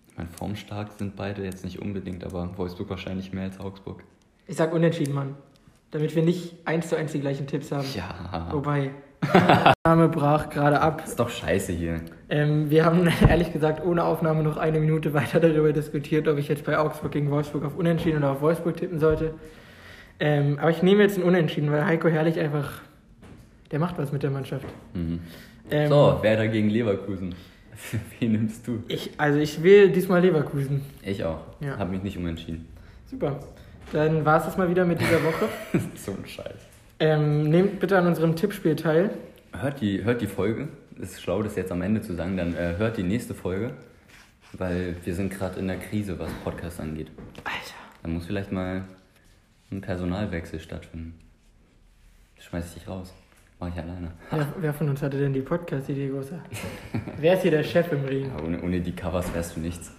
Ich 0.09 0.17
meine, 0.17 0.29
formstark 0.29 0.91
sind 0.91 1.15
beide 1.15 1.43
jetzt 1.43 1.63
nicht 1.63 1.79
unbedingt, 1.79 2.25
aber 2.25 2.57
Wolfsburg 2.57 2.89
wahrscheinlich 2.89 3.32
mehr 3.32 3.43
als 3.43 3.59
Augsburg. 3.59 4.03
Ich 4.47 4.57
sag 4.57 4.73
unentschieden, 4.73 5.13
Mann. 5.13 5.36
Damit 5.91 6.15
wir 6.15 6.23
nicht 6.23 6.55
eins 6.65 6.89
zu 6.89 6.97
eins 6.97 7.13
die 7.13 7.21
gleichen 7.21 7.47
Tipps 7.47 7.71
haben. 7.71 7.88
Ja. 7.95 8.49
Wobei. 8.51 8.91
Die 9.34 9.72
Aufnahme 9.86 10.09
brach 10.09 10.49
gerade 10.49 10.82
ab. 10.82 11.03
Ist 11.05 11.19
doch 11.19 11.30
scheiße 11.30 11.74
hier. 11.74 12.01
Ähm, 12.30 12.69
wir 12.69 12.86
haben 12.86 13.07
ehrlich 13.30 13.53
gesagt 13.53 13.86
ohne 13.86 14.03
Aufnahme 14.03 14.43
noch 14.43 14.57
eine 14.57 14.80
Minute 14.80 15.13
weiter 15.13 15.39
darüber 15.39 15.74
diskutiert, 15.74 16.28
ob 16.28 16.38
ich 16.38 16.47
jetzt 16.47 16.65
bei 16.65 16.78
Augsburg 16.78 17.11
gegen 17.11 17.30
Wolfsburg 17.30 17.63
auf 17.65 17.76
Unentschieden 17.76 18.17
oder 18.17 18.32
auf 18.32 18.41
Wolfsburg 18.41 18.78
tippen 18.78 18.99
sollte. 18.99 19.34
Ähm, 20.19 20.57
aber 20.59 20.69
ich 20.72 20.84
nehme 20.84 21.03
jetzt 21.03 21.17
ein 21.17 21.24
Unentschieden, 21.24 21.72
weil 21.72 21.86
Heiko 21.86 22.07
Herrlich 22.07 22.39
einfach, 22.39 22.82
der 23.72 23.80
macht 23.80 23.97
was 23.97 24.11
mit 24.11 24.24
der 24.24 24.32
Mannschaft. 24.32 24.65
Mhm. 24.93 25.19
Ähm, 25.69 25.89
So, 25.89 26.19
Werder 26.22 26.47
gegen 26.47 26.69
Leverkusen. 26.69 27.36
Wen 28.19 28.32
nimmst 28.34 28.67
du? 28.67 28.84
Ich, 28.88 29.11
also 29.17 29.39
ich 29.39 29.63
wähle 29.63 29.89
diesmal 29.89 30.22
Leverkusen. 30.22 30.82
Ich 31.03 31.24
auch. 31.24 31.39
Ja. 31.59 31.78
Hab 31.78 31.89
mich 31.89 32.03
nicht 32.03 32.17
umentschieden. 32.17 32.67
Super. 33.05 33.39
Dann 33.93 34.24
war 34.26 34.38
es 34.38 34.45
das 34.45 34.57
mal 34.57 34.69
wieder 34.69 34.86
mit 34.86 35.01
dieser 35.01 35.24
Woche. 35.24 35.47
so 35.95 36.11
ein 36.11 36.26
Scheiß. 36.26 36.70
Ähm, 37.02 37.49
nehmt 37.49 37.80
bitte 37.80 37.97
an 37.97 38.06
unserem 38.06 38.36
Tippspiel 38.36 38.76
teil. 38.76 39.10
Hört 39.60 39.82
die, 39.82 40.04
hört 40.04 40.22
die 40.22 40.28
Folge. 40.28 40.68
Ist 40.99 41.20
schlau, 41.20 41.41
das 41.41 41.56
jetzt 41.56 41.72
am 41.72 41.82
Ende 41.82 42.02
zu 42.02 42.14
sagen. 42.14 42.38
Dann 42.38 42.54
äh, 42.54 42.76
hört 42.78 42.95
die 42.95 43.04
nächste 43.04 43.34
Folge. 43.34 43.74
Weil 44.54 44.95
wir 45.04 45.16
sind 45.16 45.34
gerade 45.34 45.60
in 45.60 45.68
der 45.68 45.78
Krise, 45.78 46.20
was 46.20 46.30
Podcasts 46.43 46.80
angeht. 46.80 47.08
Alter. 47.43 47.74
Da 48.04 48.08
muss 48.08 48.28
vielleicht 48.28 48.52
mal 48.52 48.84
ein 49.72 49.82
Personalwechsel 49.82 50.60
stattfinden. 50.60 51.18
Schmeiß 52.38 52.68
ich 52.68 52.74
dich 52.76 52.88
raus. 52.88 53.12
Mach 53.60 53.70
ich 53.70 53.78
alleine. 53.82 54.12
Wer, 54.30 54.54
wer 54.60 54.74
von 54.74 54.88
uns 54.88 55.02
hatte 55.02 55.18
denn 55.18 55.34
die 55.34 55.41
Podcast-Idee, 55.41 56.10
Großer? 56.10 56.39
wer 57.18 57.34
ist 57.34 57.41
hier 57.41 57.52
der 57.52 57.64
Chef 57.64 57.91
im 57.91 58.06
Ring? 58.06 58.26
Ja, 58.26 58.43
ohne, 58.43 58.62
ohne 58.62 58.80
die 58.80 58.95
Covers 58.95 59.34
wärst 59.34 59.56
du 59.56 59.60
nichts. 59.60 59.91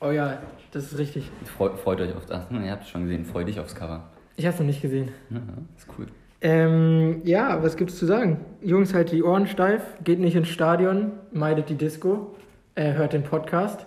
Oh 0.00 0.10
ja, 0.10 0.42
das 0.72 0.92
ist 0.92 0.98
richtig. 0.98 1.30
Freut, 1.56 1.78
freut 1.78 2.00
euch 2.00 2.12
auf 2.12 2.26
das. 2.26 2.50
Ihr 2.50 2.72
habt 2.72 2.82
es 2.82 2.90
schon 2.90 3.04
gesehen. 3.04 3.24
Freu 3.24 3.44
dich 3.44 3.60
aufs 3.60 3.76
Cover. 3.76 4.10
Ich 4.34 4.46
hab's 4.46 4.58
noch 4.58 4.66
nicht 4.66 4.82
gesehen. 4.82 5.12
Ja, 5.30 5.40
ist 5.76 5.86
cool. 5.96 6.08
Ähm, 6.44 7.22
ja, 7.24 7.62
was 7.62 7.76
gibt's 7.78 7.96
zu 7.98 8.04
sagen? 8.04 8.38
Jungs, 8.60 8.92
halt 8.92 9.10
die 9.12 9.22
Ohren 9.22 9.46
steif, 9.46 9.80
geht 10.04 10.20
nicht 10.20 10.36
ins 10.36 10.48
Stadion, 10.48 11.12
meidet 11.32 11.70
die 11.70 11.74
Disco, 11.74 12.36
äh, 12.74 12.92
hört 12.92 13.14
den 13.14 13.22
Podcast. 13.22 13.86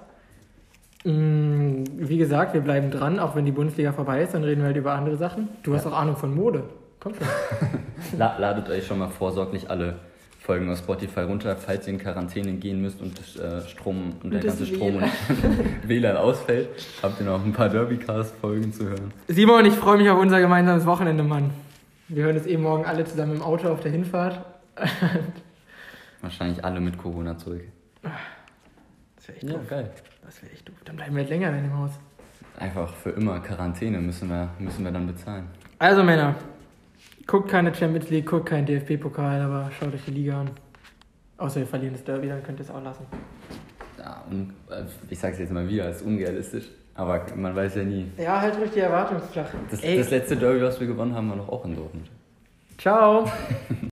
Mm, 1.05 1.83
wie 1.97 2.17
gesagt, 2.17 2.55
wir 2.55 2.61
bleiben 2.61 2.89
dran, 2.89 3.19
auch 3.19 3.35
wenn 3.35 3.45
die 3.45 3.51
Bundesliga 3.51 3.91
vorbei 3.93 4.23
ist, 4.23 4.33
dann 4.33 4.43
reden 4.43 4.61
wir 4.61 4.67
halt 4.67 4.77
über 4.77 4.93
andere 4.93 5.17
Sachen. 5.17 5.49
Du 5.61 5.75
hast 5.75 5.85
Ja. 5.85 5.91
auch 5.91 5.97
Ahnung 5.97 6.15
von 6.17 6.33
Mode. 6.33 6.63
Komm 6.99 7.13
schon. 7.13 7.27
La 8.17 8.35
ladet 8.39 8.67
euch 8.71 8.87
schon 8.87 8.97
mal 8.97 9.07
vorsorglich 9.09 9.69
alle 9.69 9.93
Folgen 10.41 10.67
aus 10.71 10.79
Spotify 10.79 11.19
runter, 11.21 11.55
falls 11.57 11.85
ihr 11.87 11.93
in 11.93 11.99
Quarantäne 11.99 12.53
gehen 12.53 12.81
müsst 12.81 12.99
und 13.01 13.19
äh, 13.37 13.61
Strom 13.69 14.13
und 14.23 14.33
der 14.33 14.39
ganze 14.41 14.65
Strom 14.65 14.95
und 14.95 15.03
WLAN 15.87 16.17
ausfällt, 16.17 16.69
habt 17.03 17.19
ihr 17.19 17.25
noch 17.27 17.45
ein 17.45 17.53
paar 17.53 17.69
Derbycast-Folgen 17.69 18.73
zu 18.73 18.85
hören. 18.89 19.11
Simon, 19.27 19.65
ich 19.65 19.73
freue 19.75 19.97
mich 19.97 20.09
auf 20.09 20.19
unser 20.19 20.39
gemeinsames 20.39 20.87
Wochenende, 20.87 21.21
Mann. 21.23 21.51
Wir 22.09 22.23
hören 22.23 22.37
es 22.37 22.45
eh 22.45 22.55
morgen 22.57 22.85
alle 22.85 23.03
zusammen 23.03 23.35
im 23.35 23.41
Auto 23.41 23.67
auf 23.69 23.81
der 23.81 23.91
Hinfahrt. 23.91 24.45
Wahrscheinlich 26.21 26.63
alle 26.63 26.79
mit 26.79 26.97
Corona 26.97 27.37
zurück. 27.37 27.63
Das 28.01 29.27
wäre 29.27 29.37
echt 29.37 29.49
doof. 29.49 29.67
geil. 29.69 29.91
Das 30.23 30.41
wäre 30.41 30.53
echt 30.53 30.69
doof. 30.69 30.75
Dann 30.85 30.95
bleiben 30.95 31.15
wir 31.15 31.23
halt 31.23 31.29
länger 31.29 31.49
in 31.49 31.63
dem 31.63 31.77
Haus. 31.77 31.91
Einfach 32.57 32.93
für 32.93 33.09
immer 33.09 33.41
Quarantäne 33.41 33.99
müssen 33.99 34.29
wir, 34.29 34.49
müssen 34.57 34.85
wir 34.85 34.91
dann 34.91 35.05
bezahlen. 35.05 35.47
Also 35.79 36.01
Männer, 36.01 36.35
guckt 37.27 37.49
keine 37.49 37.75
Champions 37.75 38.09
League, 38.09 38.25
guckt 38.25 38.47
keinen 38.47 38.65
DFB-Pokal, 38.65 39.41
aber 39.41 39.69
schaut 39.77 39.93
euch 39.93 40.05
die 40.05 40.11
Liga 40.11 40.41
an. 40.41 40.51
Außer 41.37 41.59
ihr 41.59 41.67
verliert 41.67 41.93
das 41.93 42.05
Derby, 42.05 42.29
dann 42.29 42.41
könnt 42.41 42.59
ihr 42.59 42.63
es 42.63 42.71
auch 42.71 42.81
lassen. 42.81 43.05
Ja, 43.99 44.23
und 44.29 44.53
äh, 44.69 44.85
ich 45.09 45.19
sag's 45.19 45.39
jetzt 45.39 45.51
mal 45.51 45.67
wieder, 45.67 45.89
ist 45.89 46.03
unrealistisch. 46.03 46.69
Aber 46.97 47.21
man 47.35 47.55
weiß 47.55 47.75
ja 47.75 47.83
nie. 47.83 48.11
Ja, 48.17 48.41
halt 48.41 48.57
ruhig 48.57 48.71
die 48.71 48.79
Erwartungsflache. 48.79 49.55
Das, 49.69 49.81
das 49.81 50.09
letzte 50.09 50.35
Derby, 50.35 50.61
was 50.63 50.79
wir 50.79 50.87
gewonnen 50.87 51.13
haben, 51.13 51.29
war 51.29 51.37
doch 51.37 51.49
auch 51.49 51.63
in 51.63 51.75
Dortmund. 51.75 52.09
ciao. 52.77 53.31